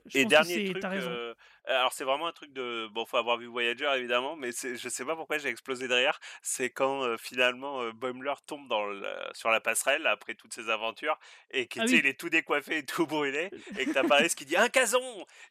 je 0.06 0.18
et 0.18 0.22
pense 0.22 0.30
dernier 0.30 0.64
que 0.64 0.70
truc, 0.78 0.84
raison 0.84 1.34
Alors 1.66 1.92
c'est 1.92 2.04
vraiment 2.04 2.26
un 2.28 2.32
truc 2.32 2.52
de 2.54 2.88
bon, 2.92 3.04
faut 3.04 3.18
avoir 3.18 3.36
vu 3.36 3.44
Voyager 3.46 3.90
évidemment, 3.94 4.36
mais 4.36 4.50
je 4.52 4.88
sais 4.88 5.04
pas 5.04 5.14
pourquoi 5.16 5.36
j'ai 5.36 5.50
explosé 5.50 5.86
de 5.86 5.92
rire. 5.92 6.18
C'est 6.40 6.70
quand 6.70 7.02
euh, 7.04 7.16
finalement 7.18 7.82
euh, 7.82 7.92
Boimler 7.92 8.32
tombe 8.46 8.66
dans 8.68 8.86
le, 8.86 9.02
sur 9.34 9.50
la 9.50 9.60
passerelle 9.60 10.06
après 10.06 10.34
toutes 10.34 10.54
ses 10.54 10.70
aventures 10.70 11.18
et 11.50 11.66
qu'il 11.66 11.82
Ah 11.82 11.84
oui. 11.86 11.98
il 11.98 12.06
est 12.06 12.18
tout 12.18 12.30
décoiffé 12.30 12.78
et 12.78 12.84
tout 12.86 13.06
brûlé 13.06 13.50
et 13.76 13.84
que 13.84 13.92
t'as 13.92 14.04
Paris 14.04 14.28
qui 14.34 14.46
dit 14.46 14.56
un 14.56 14.70
cason. 14.70 15.02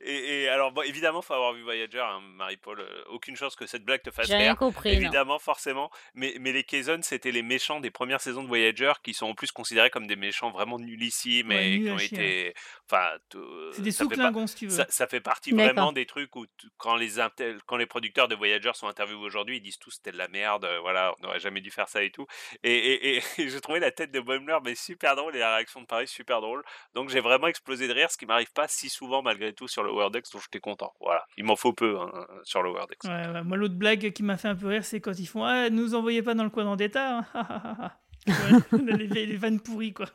Et, 0.02 0.44
et 0.44 0.50
alors 0.50 0.72
bon, 0.72 0.82
évidemment 0.82 1.22
faut 1.22 1.36
avoir 1.36 1.54
vu 1.54 1.62
Voyager, 1.62 2.00
hein, 2.00 2.22
Marie-Paul. 2.22 2.80
euh, 2.80 3.04
aucune 3.10 3.36
chance 3.36 3.56
que 3.56 3.68
cette 3.68 3.84
blague 3.86 4.02
te 4.02 4.10
fasse 4.10 4.28
J'ai 4.28 4.38
rire. 4.38 4.42
rien 4.46 4.56
compris, 4.56 5.00
non. 5.00 5.12
Évidemment, 5.12 5.38
forcément. 5.38 5.92
Mais 6.16 6.36
mais 6.40 6.52
les 6.52 6.64
Kazon 6.64 7.02
c'était 7.04 7.32
les 7.32 7.44
méchants 7.44 7.80
des 7.80 7.92
premières 7.92 8.22
saisons 8.22 8.42
de 8.42 8.48
Voyager 8.48 8.94
qui 9.04 9.14
sont 9.14 9.28
en 9.28 9.36
plus 9.36 9.52
considérés 9.52 9.92
comme 9.92 10.08
des 10.08 10.16
méchants 10.16 10.50
vraiment 10.50 10.80
nullissimes 10.80 11.52
Ouais, 11.52 11.74
et 11.74 11.82
qui 11.84 11.92
ont 11.92 11.98
chier, 12.00 12.50
été 12.50 12.54
enfin 12.90 13.12
t- 13.30 13.38
C'est 13.74 13.82
des 13.82 13.92
sous-clingons, 13.92 14.48
si 14.48 14.56
tu 14.56 14.66
veux. 14.68 14.72
ça, 14.76 14.86
ça 14.90 15.08
fait 15.08 15.20
partie 15.22 15.52
vraiment 15.52 15.92
des 15.92 16.06
trucs 16.06 16.36
où 16.36 16.46
quand 16.78 16.96
les 16.96 17.20
intel- 17.20 17.60
quand 17.66 17.78
les 17.78 17.86
producteurs 17.86 18.28
de 18.28 18.36
Voyager 18.36 18.72
sont 18.74 18.88
interviewés 18.88 19.24
aujourd'hui, 19.26 19.58
ils 19.58 19.62
disent 19.62 19.78
tous 19.80 19.92
c'était 19.92 20.12
de 20.12 20.18
la 20.18 20.28
merde, 20.28 20.66
euh, 20.66 20.80
voilà, 20.80 21.14
on 21.20 21.24
n'aurait 21.28 21.40
jamais 21.40 21.62
dû 21.62 21.72
faire 21.72 21.90
ça 21.90 22.04
et 22.04 22.12
tout. 22.12 22.26
Et, 22.64 22.72
et, 22.74 23.18
et 23.18 23.22
j'ai 23.50 23.62
trouvé 23.62 23.80
la 23.80 23.92
tête 23.92 24.12
de 24.12 24.20
Boimler 24.20 24.58
mais 24.64 24.76
super 24.76 25.16
drôle 25.16 25.36
et 25.36 25.40
la 25.40 25.56
réaction 25.56 25.82
de 25.82 25.86
Paris 25.86 26.08
super 26.08 26.42
drôle. 26.42 26.64
Donc 26.94 27.10
j'ai 27.10 27.20
vraiment 27.20 27.48
explosé 27.48 27.88
de 27.88 27.94
rire, 27.94 28.10
ce 28.12 28.18
qui 28.18 28.26
m'arrive 28.26 28.52
pas 28.54 28.68
si 28.68 28.90
souvent 28.90 29.22
malgré 29.22 29.54
tout 29.54 29.68
sur 29.68 29.84
le 29.84 29.92
Wordex, 29.92 30.30
donc 30.32 30.42
j'étais 30.44 30.60
content. 30.60 30.94
Voilà, 31.00 31.26
il 31.38 31.44
m'en 31.44 31.56
faut 31.56 31.74
peu 31.74 32.00
hein, 32.00 32.26
sur 32.44 32.62
le 32.64 32.70
Wordex. 32.72 33.06
Ouais, 33.06 33.28
ouais. 33.28 33.44
Moi, 33.44 33.58
l'autre 33.58 33.76
blague 33.76 34.12
qui 34.12 34.24
m'a 34.24 34.38
fait 34.38 34.48
un 34.48 34.56
peu 34.56 34.68
rire, 34.68 34.84
c'est 34.86 35.02
quand 35.02 35.18
ils 35.18 35.26
font 35.28 35.44
Ah, 35.44 35.70
nous 35.70 35.96
envoyez 35.96 36.22
pas 36.22 36.34
dans 36.34 36.44
le 36.44 36.50
quadrant 36.50 36.76
d'état. 36.76 37.26
hein. 37.34 37.92
Les, 38.74 39.26
les 39.26 39.38
vannes 39.38 39.60
pourries, 39.62 39.94
quoi. 39.94 40.08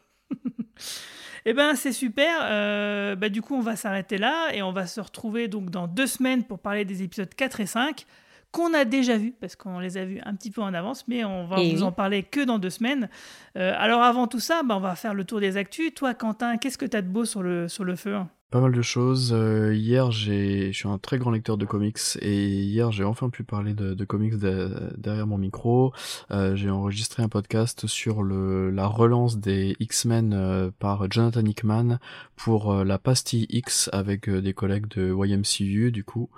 Eh 1.45 1.55
ben, 1.55 1.74
c'est 1.74 1.93
super. 1.93 2.38
Euh, 2.43 3.16
bah, 3.16 3.28
du 3.28 3.43
coup, 3.43 3.55
on 3.57 3.61
va 3.62 3.76
s'arrêter 3.76 4.18
là 4.18 4.49
et 4.55 4.62
on 4.62 4.72
va 4.72 4.86
se 4.86 5.01
retrouver 5.01 5.49
donc 5.49 5.70
dans 5.70 5.86
deux 5.88 6.07
semaines 6.07 6.45
pour 6.45 6.59
parler 6.61 6.84
des 6.84 7.03
épisodes 7.03 7.32
4 7.34 7.61
et 7.61 7.66
5 7.66 8.07
qu'on 8.53 8.74
a 8.74 8.84
déjà 8.84 9.16
vus 9.16 9.32
parce 9.40 9.57
qu'on 9.57 9.78
les 9.78 9.97
a 9.97 10.05
vus 10.05 10.20
un 10.26 10.34
petit 10.34 10.51
peu 10.51 10.61
en 10.61 10.74
avance, 10.74 11.09
mais 11.09 11.24
on 11.24 11.47
va 11.47 11.57
Eh 11.59 11.70
vous 11.70 11.78
oui. 11.78 11.82
en 11.82 11.90
parler 11.90 12.22
que 12.22 12.40
dans 12.45 12.59
deux 12.59 12.68
semaines. 12.68 13.09
Euh, 13.57 13.72
alors, 13.78 14.03
avant 14.03 14.26
tout 14.26 14.40
ça, 14.40 14.62
bah, 14.62 14.76
on 14.76 14.80
va 14.80 14.95
faire 14.95 15.14
le 15.14 15.24
tour 15.24 15.40
des 15.40 15.57
actus. 15.57 15.95
Toi, 15.95 16.12
Quentin, 16.12 16.59
qu'est-ce 16.59 16.76
que 16.76 16.84
tu 16.84 16.97
as 16.97 17.01
de 17.03 17.09
beau 17.09 17.24
sur 17.24 17.43
le, 17.43 17.66
sur 17.68 17.84
le 17.84 17.97
feu 17.97 18.14
hein? 18.14 18.28
Pas 18.53 18.61
mal 18.61 18.73
de 18.73 18.83
choses. 18.83 19.33
Euh, 19.35 19.75
hier, 19.75 20.11
j'ai, 20.11 20.73
je 20.75 20.77
suis 20.77 20.87
un 20.87 20.99
très 20.99 21.17
grand 21.17 21.31
lecteur 21.31 21.57
de 21.57 21.65
comics 21.65 21.97
et 22.21 22.61
hier, 22.63 22.93
j'ai 22.93 23.03
enfin 23.03 23.31
pu 23.31 23.45
parler 23.45 23.73
de, 23.73 24.05
comics 24.05 24.39
de- 24.39 24.93
derrière 24.99 25.27
mon 25.27 25.39
micro. 25.39 25.95
Euh, 26.31 26.55
j'ai 26.55 26.69
enregistré 26.69 27.23
un 27.23 27.31
podcast 27.31 27.87
sur 27.87 28.23
le, 28.23 28.69
la 28.69 28.87
relance 28.89 29.39
des 29.39 29.75
X-Men 29.81 30.35
euh, 30.35 30.71
par 30.79 31.11
Jonathan 31.11 31.41
Hickman 31.41 31.99
pour 32.37 32.73
euh, 32.73 32.85
la 32.85 32.99
pastille 32.99 33.47
X 33.49 33.89
avec 33.91 34.29
euh, 34.29 34.43
des 34.43 34.53
collègues 34.53 34.89
de 34.89 35.15
YMCU 35.15 35.91
du 35.91 36.05
coup. 36.05 36.29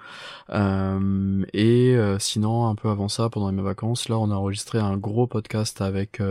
Et 0.52 1.96
sinon, 2.20 2.66
un 2.68 2.74
peu 2.76 2.90
avant 2.90 3.08
ça, 3.08 3.28
pendant 3.28 3.50
mes 3.50 3.62
vacances, 3.62 4.08
là, 4.08 4.18
on 4.20 4.30
a 4.30 4.34
enregistré 4.34 4.78
un 4.78 4.96
gros 4.96 5.26
podcast 5.26 5.80
avec 5.80 6.22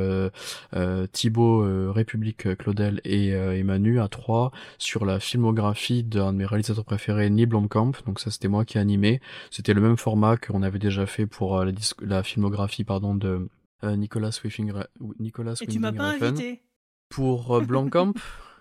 Thibaut 1.12 1.92
République 1.92 2.56
Claudel 2.58 3.02
et, 3.04 3.30
et 3.30 3.64
Manu 3.64 4.00
à 4.00 4.08
trois 4.08 4.52
sur 4.78 5.06
la 5.06 5.20
filmographie 5.20 5.73
d'un 6.04 6.34
de 6.34 6.38
mes 6.38 6.46
réalisateurs 6.46 6.86
préférés, 6.86 7.30
Neil 7.30 7.46
Blomkamp. 7.46 7.92
Donc 8.06 8.20
ça, 8.20 8.32
c'était 8.32 8.48
moi 8.48 8.66
qui 8.66 8.78
ai 8.78 8.82
animé. 8.82 9.22
C'était 9.52 9.74
le 9.74 9.82
même 9.82 9.98
format 9.98 10.38
qu'on 10.38 10.64
avait 10.64 10.80
déjà 10.80 11.06
fait 11.06 11.26
pour 11.26 11.58
euh, 11.58 11.72
la, 12.02 12.24
filmographie, 12.24 12.84
pardon, 12.84 13.16
de 13.16 13.50
euh, 13.84 13.96
Nicolas 13.96 14.38
Winding 14.44 14.74
Nicolas 15.20 15.56
Et 15.62 15.68
tu 15.68 15.80
m'as 15.80 15.90
Winding 15.90 15.98
pas 15.98 16.12
Refn. 16.14 16.26
invité 16.26 16.62
Pour 17.10 17.56
euh, 17.56 17.62
Blomkamp 17.62 18.14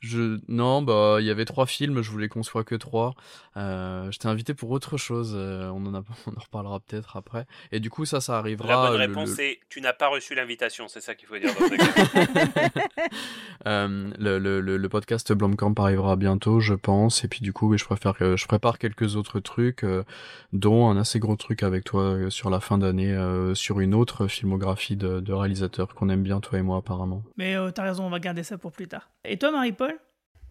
Je 0.00 0.38
non 0.48 0.82
bah 0.82 1.16
il 1.20 1.26
y 1.26 1.30
avait 1.30 1.44
trois 1.46 1.66
films, 1.66 2.02
je 2.02 2.10
voulais 2.10 2.28
qu'on 2.28 2.42
soit 2.42 2.64
que 2.64 2.74
trois. 2.74 3.14
Euh, 3.56 4.10
je 4.12 4.18
t'ai 4.18 4.28
invité 4.28 4.52
pour 4.54 4.70
autre 4.70 4.96
chose. 4.98 5.32
euh, 5.34 5.68
on 5.70 5.84
en 5.86 5.94
a, 5.94 6.02
on 6.26 6.30
en 6.32 6.40
reparlera 6.40 6.80
peut-être 6.80 7.16
après. 7.16 7.46
Et 7.72 7.80
du 7.80 7.88
coup 7.90 8.04
ça 8.04 8.20
ça 8.20 8.38
arrivera. 8.38 8.68
La 8.68 8.76
bonne 8.90 8.92
le- 9.00 9.06
réponse 9.06 9.30
le- 9.30 9.34
c'est 9.36 9.58
tu 9.70 9.80
n'as 9.80 9.92
pas 9.94 10.08
reçu 10.08 10.34
l'invitation, 10.34 10.86
c'est 10.88 11.00
ça 11.00 11.14
qu'il 11.14 11.26
faut 11.28 11.38
dire. 11.38 11.50
Euh, 13.66 14.10
le, 14.18 14.38
le, 14.38 14.60
le, 14.60 14.76
le 14.76 14.88
podcast 14.88 15.32
Blomkamp 15.32 15.74
arrivera 15.78 16.14
bientôt, 16.14 16.60
je 16.60 16.74
pense. 16.74 17.24
Et 17.24 17.28
puis 17.28 17.40
du 17.40 17.52
coup, 17.52 17.68
oui, 17.70 17.78
je 17.78 17.84
préfère, 17.84 18.14
que- 18.14 18.36
je 18.36 18.46
prépare 18.46 18.78
quelques 18.78 19.16
autres 19.16 19.40
trucs, 19.40 19.82
euh, 19.82 20.04
dont 20.52 20.88
un 20.88 20.96
assez 20.96 21.18
gros 21.18 21.34
truc 21.34 21.64
avec 21.64 21.82
toi 21.82 22.02
euh, 22.02 22.30
sur 22.30 22.48
la 22.48 22.60
fin 22.60 22.78
d'année, 22.78 23.12
euh, 23.12 23.54
sur 23.56 23.80
une 23.80 23.94
autre 23.94 24.28
filmographie 24.28 24.94
de, 24.96 25.18
de 25.18 25.32
réalisateurs 25.32 25.94
qu'on 25.94 26.08
aime 26.10 26.22
bien, 26.22 26.38
toi 26.40 26.58
et 26.58 26.62
moi, 26.62 26.76
apparemment. 26.78 27.24
Mais 27.36 27.56
euh, 27.56 27.72
t'as 27.72 27.82
raison, 27.82 28.04
on 28.04 28.10
va 28.10 28.20
garder 28.20 28.44
ça 28.44 28.56
pour 28.56 28.70
plus 28.70 28.86
tard. 28.86 29.08
Et 29.24 29.36
toi, 29.36 29.50
Marie-Paul? 29.50 29.95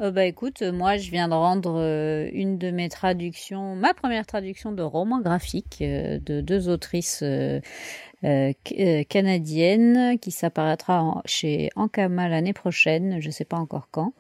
Euh, 0.02 0.12
bah 0.12 0.26
écoute, 0.26 0.62
euh, 0.62 0.74
moi 0.74 0.98
je 0.98 1.10
viens 1.10 1.30
de 1.30 1.34
rendre 1.34 1.80
euh, 1.80 2.30
une 2.34 2.58
de 2.58 2.70
mes 2.70 2.90
traductions, 2.90 3.76
ma 3.78 3.94
première 3.94 4.26
traduction 4.26 4.74
de 4.74 4.82
roman 4.84 5.22
graphique 5.22 5.78
euh, 5.82 6.20
de 6.20 6.42
deux 6.42 6.68
autrices 6.68 7.24
euh, 8.26 8.50
euh, 8.50 8.52
c- 8.68 9.06
canadiennes 9.08 10.18
qui 10.20 10.32
s'apparaîtra 10.32 11.04
en- 11.04 11.22
chez 11.26 11.70
Ankama 11.76 12.28
l'année 12.28 12.54
prochaine, 12.54 13.18
je 13.22 13.30
sais 13.30 13.46
pas 13.46 13.58
encore 13.58 13.88
quand. 13.92 14.14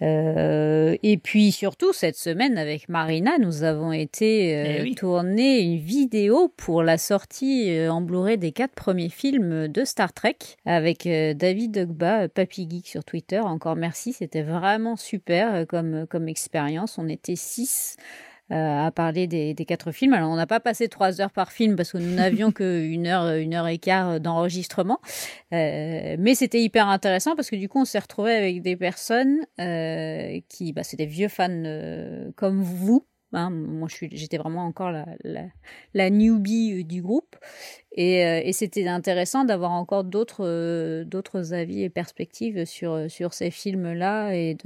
Euh, 0.00 0.96
et 1.02 1.16
puis 1.16 1.52
surtout 1.52 1.92
cette 1.92 2.16
semaine 2.16 2.58
avec 2.58 2.88
Marina, 2.88 3.38
nous 3.38 3.62
avons 3.62 3.92
été 3.92 4.56
euh, 4.56 4.76
Eh 4.78 4.82
oui. 4.82 4.94
tourner 4.94 5.60
une 5.60 5.78
vidéo 5.78 6.52
pour 6.56 6.82
la 6.82 6.98
sortie 6.98 7.70
en 7.88 8.00
Blu-ray 8.00 8.38
des 8.38 8.52
quatre 8.52 8.74
premiers 8.74 9.08
films 9.10 9.68
de 9.68 9.84
Star 9.84 10.12
Trek 10.12 10.36
avec 10.64 11.04
David 11.06 11.78
Ogba, 11.78 12.28
Papy 12.28 12.66
Geek 12.70 12.88
sur 12.88 13.04
Twitter. 13.04 13.40
Encore 13.40 13.76
merci, 13.76 14.12
c'était 14.12 14.42
vraiment 14.42 14.96
super 14.96 15.66
comme, 15.68 16.06
comme 16.08 16.28
expérience. 16.28 16.98
On 16.98 17.08
était 17.08 17.36
six 17.36 17.96
à 18.52 18.90
parler 18.92 19.26
des, 19.26 19.54
des 19.54 19.64
quatre 19.64 19.92
films. 19.92 20.12
Alors 20.12 20.30
on 20.30 20.36
n'a 20.36 20.46
pas 20.46 20.60
passé 20.60 20.88
trois 20.88 21.20
heures 21.20 21.32
par 21.32 21.52
film 21.52 21.76
parce 21.76 21.92
que 21.92 21.98
nous 21.98 22.14
n'avions 22.14 22.52
que 22.58 22.82
une 22.84 23.06
heure, 23.06 23.34
une 23.34 23.54
heure 23.54 23.68
et 23.68 23.78
quart 23.78 24.20
d'enregistrement, 24.20 25.00
Euh, 25.52 26.16
mais 26.18 26.34
c'était 26.34 26.62
hyper 26.62 26.88
intéressant 26.88 27.36
parce 27.36 27.50
que 27.50 27.56
du 27.56 27.68
coup 27.68 27.80
on 27.80 27.84
s'est 27.84 27.98
retrouvé 27.98 28.32
avec 28.32 28.62
des 28.62 28.76
personnes 28.76 29.40
euh, 29.60 30.40
qui, 30.48 30.72
bah, 30.72 30.82
c'est 30.82 30.96
des 30.96 31.06
vieux 31.06 31.28
fans 31.28 31.48
euh, 31.50 32.30
comme 32.36 32.62
vous. 32.62 33.06
Hein. 33.32 33.50
moi, 33.50 33.88
j'étais 33.90 34.38
vraiment 34.38 34.64
encore 34.64 34.90
la, 34.90 35.06
la, 35.94 36.10
newbie 36.10 36.80
euh, 36.80 36.84
du 36.84 37.02
groupe, 37.02 37.36
et, 37.92 38.24
euh, 38.24 38.40
et 38.44 38.52
c'était 38.52 38.86
intéressant 38.88 39.44
d'avoir 39.44 39.72
encore 39.72 40.04
d'autres, 40.04 40.44
euh, 40.44 41.04
avis 41.52 41.82
et 41.82 41.90
perspectives 41.90 42.64
sur 42.64 43.34
ces 43.34 43.50
films-là 43.50 44.34
et 44.34 44.56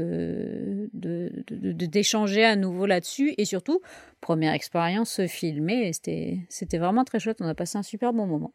d'échanger 0.92 2.44
à 2.44 2.56
nouveau 2.56 2.86
là-dessus, 2.86 3.34
et 3.38 3.44
surtout 3.44 3.80
première 4.20 4.52
expérience 4.52 5.24
filmée, 5.26 5.88
et 5.88 5.92
c'était 5.92 6.38
c'était 6.48 6.78
vraiment 6.78 7.04
très 7.04 7.20
chouette. 7.20 7.38
On 7.40 7.48
a 7.48 7.54
passé 7.54 7.78
un 7.78 7.82
super 7.82 8.12
bon 8.12 8.26
moment. 8.26 8.52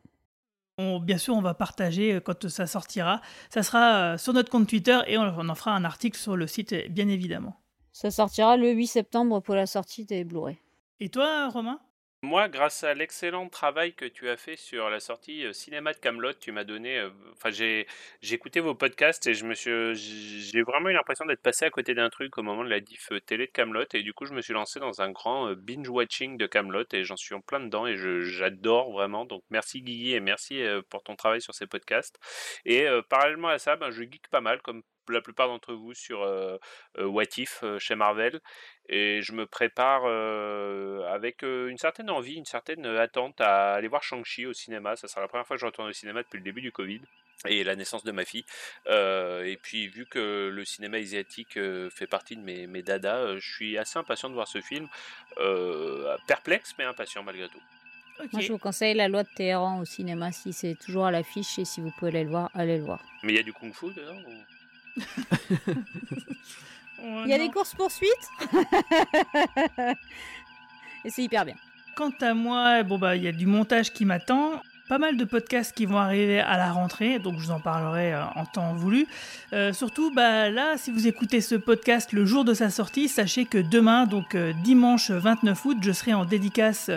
Bien 1.03 1.19
sûr, 1.19 1.35
on 1.35 1.41
va 1.41 1.53
partager 1.53 2.19
quand 2.25 2.47
ça 2.47 2.65
sortira. 2.65 3.21
Ça 3.51 3.61
sera 3.61 4.17
sur 4.17 4.33
notre 4.33 4.49
compte 4.49 4.67
Twitter 4.67 4.97
et 5.05 5.15
on, 5.17 5.21
en 5.21 5.55
fera 5.55 5.75
un 5.75 5.83
article 5.83 6.17
sur 6.17 6.35
le 6.35 6.47
site, 6.47 6.73
bien 6.89 7.07
évidemment. 7.07 7.61
Ça 7.91 8.11
sortira 8.11 8.57
le 8.57 8.71
8 8.71 8.87
septembre 8.87 9.41
pour 9.41 9.55
la 9.55 9.65
sortie 9.67 10.05
des 10.05 10.23
Blu-ray. 10.23 10.57
Et 10.99 11.09
toi, 11.09 11.49
Romain? 11.49 11.79
Moi, 12.23 12.49
grâce 12.49 12.83
à 12.83 12.93
l'excellent 12.93 13.49
travail 13.49 13.95
que 13.95 14.05
tu 14.05 14.29
as 14.29 14.37
fait 14.37 14.55
sur 14.55 14.91
la 14.91 14.99
sortie 14.99 15.43
euh, 15.43 15.53
cinéma 15.53 15.91
de 15.91 15.97
Camelot, 15.97 16.33
tu 16.33 16.51
m'as 16.51 16.63
donné. 16.63 16.99
euh, 16.99 17.09
Enfin, 17.31 17.49
j'ai 17.49 17.87
j'ai 18.21 18.35
écouté 18.35 18.59
vos 18.59 18.75
podcasts 18.75 19.25
et 19.25 19.33
je 19.33 19.43
me 19.43 19.55
suis, 19.55 19.95
j'ai 19.95 20.61
vraiment 20.61 20.89
eu 20.89 20.93
l'impression 20.93 21.25
d'être 21.25 21.41
passé 21.41 21.65
à 21.65 21.71
côté 21.71 21.95
d'un 21.95 22.11
truc 22.11 22.37
au 22.37 22.43
moment 22.43 22.63
de 22.63 22.69
la 22.69 22.79
diff 22.79 23.11
euh, 23.11 23.19
télé 23.19 23.47
de 23.47 23.51
Camelot 23.51 23.85
et 23.93 24.03
du 24.03 24.13
coup, 24.13 24.25
je 24.27 24.33
me 24.35 24.41
suis 24.43 24.53
lancé 24.53 24.79
dans 24.79 25.01
un 25.01 25.09
grand 25.09 25.51
binge 25.53 25.89
watching 25.89 26.37
de 26.37 26.45
Camelot 26.45 26.85
et 26.93 27.03
j'en 27.03 27.17
suis 27.17 27.33
en 27.33 27.41
plein 27.41 27.59
dedans 27.59 27.87
et 27.87 27.97
je- 27.97 28.21
j'adore 28.21 28.91
vraiment. 28.91 29.25
Donc, 29.25 29.41
merci 29.49 29.81
Guigui 29.81 30.13
et 30.13 30.19
merci 30.19 30.61
pour 30.91 31.01
ton 31.01 31.15
travail 31.15 31.41
sur 31.41 31.55
ces 31.55 31.65
podcasts. 31.65 32.19
Et 32.65 32.83
euh, 32.87 33.01
parallèlement 33.01 33.47
à 33.47 33.57
ça, 33.57 33.77
ben, 33.77 33.89
je 33.89 34.03
geek 34.03 34.27
pas 34.29 34.41
mal 34.41 34.61
comme 34.61 34.83
la 35.09 35.21
plupart 35.21 35.47
d'entre 35.47 35.73
vous 35.73 35.93
sur 35.93 36.21
euh, 36.23 36.57
What 36.97 37.37
If 37.37 37.63
chez 37.79 37.95
Marvel 37.95 38.39
et 38.89 39.21
je 39.21 39.31
me 39.33 39.45
prépare 39.45 40.01
euh, 40.05 41.03
avec 41.13 41.43
euh, 41.43 41.67
une 41.69 41.77
certaine 41.77 42.09
envie, 42.09 42.33
une 42.35 42.45
certaine 42.45 42.85
attente 42.85 43.39
à 43.39 43.73
aller 43.73 43.87
voir 43.87 44.03
Shang-Chi 44.03 44.45
au 44.45 44.53
cinéma. 44.53 44.95
Ça 44.95 45.07
sera 45.07 45.21
la 45.21 45.27
première 45.27 45.45
fois 45.47 45.55
que 45.55 45.61
je 45.61 45.65
retourne 45.65 45.89
au 45.89 45.93
cinéma 45.93 46.23
depuis 46.23 46.37
le 46.37 46.43
début 46.43 46.61
du 46.61 46.71
Covid 46.71 47.01
et 47.47 47.63
la 47.63 47.75
naissance 47.75 48.03
de 48.03 48.11
ma 48.11 48.25
fille. 48.25 48.45
Euh, 48.87 49.43
et 49.45 49.57
puis 49.57 49.87
vu 49.87 50.05
que 50.05 50.49
le 50.53 50.65
cinéma 50.65 50.97
asiatique 50.97 51.57
euh, 51.57 51.89
fait 51.89 52.05
partie 52.07 52.35
de 52.35 52.41
mes, 52.41 52.67
mes 52.67 52.81
dadas, 52.83 53.17
euh, 53.17 53.39
je 53.39 53.51
suis 53.53 53.77
assez 53.77 53.97
impatient 53.97 54.29
de 54.29 54.35
voir 54.35 54.47
ce 54.47 54.61
film. 54.61 54.87
Euh, 55.37 56.15
perplexe 56.27 56.75
mais 56.77 56.83
impatient 56.83 57.23
malgré 57.23 57.47
tout. 57.47 57.61
Moi, 58.33 58.41
je 58.41 58.51
vous 58.51 58.59
conseille 58.59 58.93
La 58.93 59.07
Loi 59.07 59.23
de 59.23 59.29
Téhéran 59.35 59.79
au 59.79 59.85
cinéma 59.85 60.31
si 60.31 60.53
c'est 60.53 60.75
toujours 60.75 61.05
à 61.07 61.11
l'affiche 61.11 61.57
et 61.57 61.65
si 61.65 61.81
vous 61.81 61.91
pouvez 61.97 62.09
aller 62.09 62.23
le 62.23 62.29
voir, 62.29 62.51
allez 62.53 62.77
le 62.77 62.83
voir. 62.83 62.99
Mais 63.23 63.33
il 63.33 63.35
y 63.37 63.39
a 63.39 63.43
du 63.43 63.53
kung-fu 63.53 63.93
dedans 63.93 64.17
ou- 64.27 64.60
Il 67.03 67.27
y 67.27 67.33
a 67.33 67.37
non. 67.37 67.45
des 67.45 67.51
courses 67.51 67.73
poursuites 67.73 68.29
et 71.03 71.09
c'est 71.09 71.23
hyper 71.23 71.45
bien. 71.45 71.55
Quant 71.95 72.11
à 72.21 72.33
moi, 72.33 72.83
bon 72.83 72.97
bah 72.97 73.15
il 73.15 73.23
y 73.23 73.27
a 73.27 73.31
du 73.31 73.47
montage 73.47 73.91
qui 73.91 74.05
m'attend. 74.05 74.61
Pas 74.91 74.97
mal 74.97 75.15
de 75.15 75.23
podcasts 75.23 75.73
qui 75.73 75.85
vont 75.85 75.99
arriver 75.99 76.41
à 76.41 76.57
la 76.57 76.73
rentrée, 76.73 77.17
donc 77.17 77.39
je 77.39 77.45
vous 77.45 77.51
en 77.51 77.61
parlerai 77.61 78.13
euh, 78.13 78.25
en 78.35 78.43
temps 78.43 78.73
voulu. 78.73 79.07
Euh, 79.53 79.71
surtout, 79.71 80.13
bah, 80.13 80.49
là, 80.49 80.75
si 80.75 80.91
vous 80.91 81.07
écoutez 81.07 81.39
ce 81.39 81.55
podcast 81.55 82.11
le 82.11 82.25
jour 82.25 82.43
de 82.43 82.53
sa 82.53 82.69
sortie, 82.69 83.07
sachez 83.07 83.45
que 83.45 83.57
demain, 83.57 84.05
donc 84.05 84.35
euh, 84.35 84.51
dimanche 84.65 85.09
29 85.09 85.63
août, 85.63 85.77
je 85.79 85.93
serai 85.93 86.13
en 86.13 86.25
dédicace 86.25 86.91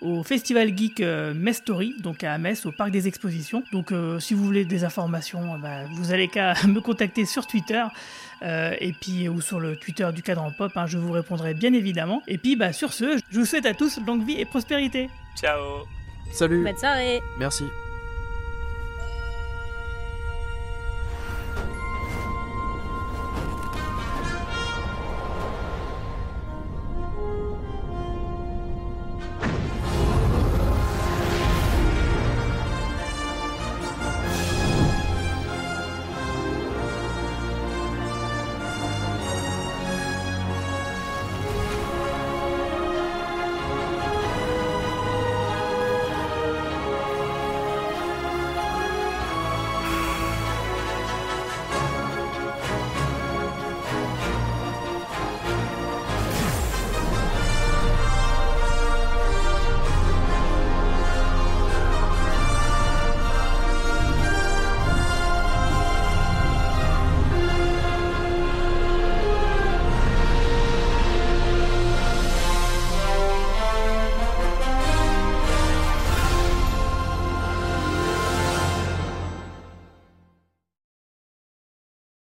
au 0.00 0.24
Festival 0.24 0.76
Geek 0.76 1.00
Mestory, 1.36 1.94
donc 2.00 2.24
à 2.24 2.36
Metz, 2.36 2.66
au 2.66 2.72
Parc 2.72 2.90
des 2.90 3.06
Expositions. 3.06 3.62
Donc 3.70 3.92
si 4.18 4.34
vous 4.34 4.44
voulez 4.44 4.64
des 4.64 4.82
informations, 4.82 5.56
bah, 5.58 5.84
vous 5.92 6.12
allez 6.12 6.26
qu'à 6.26 6.54
me 6.66 6.80
contacter 6.80 7.24
sur 7.26 7.46
Twitter. 7.46 7.84
et 8.42 8.92
puis 9.00 9.28
ou 9.28 9.40
sur 9.40 9.60
le 9.60 9.76
Twitter 9.76 10.08
du 10.12 10.22
cadran 10.22 10.50
pop, 10.50 10.72
hein, 10.74 10.86
je 10.86 10.98
vous 10.98 11.12
répondrai 11.12 11.54
bien 11.54 11.72
évidemment. 11.72 12.22
Et 12.26 12.38
puis 12.38 12.56
bah 12.56 12.72
sur 12.72 12.92
ce, 12.92 13.18
je 13.30 13.38
vous 13.38 13.46
souhaite 13.46 13.66
à 13.66 13.72
tous 13.72 14.00
longue 14.04 14.26
vie 14.26 14.38
et 14.38 14.44
prospérité. 14.44 15.08
Ciao 15.34 15.86
Salut. 16.30 16.62
Bonne 16.64 16.76
soirée. 16.76 17.22
Merci 17.38 17.64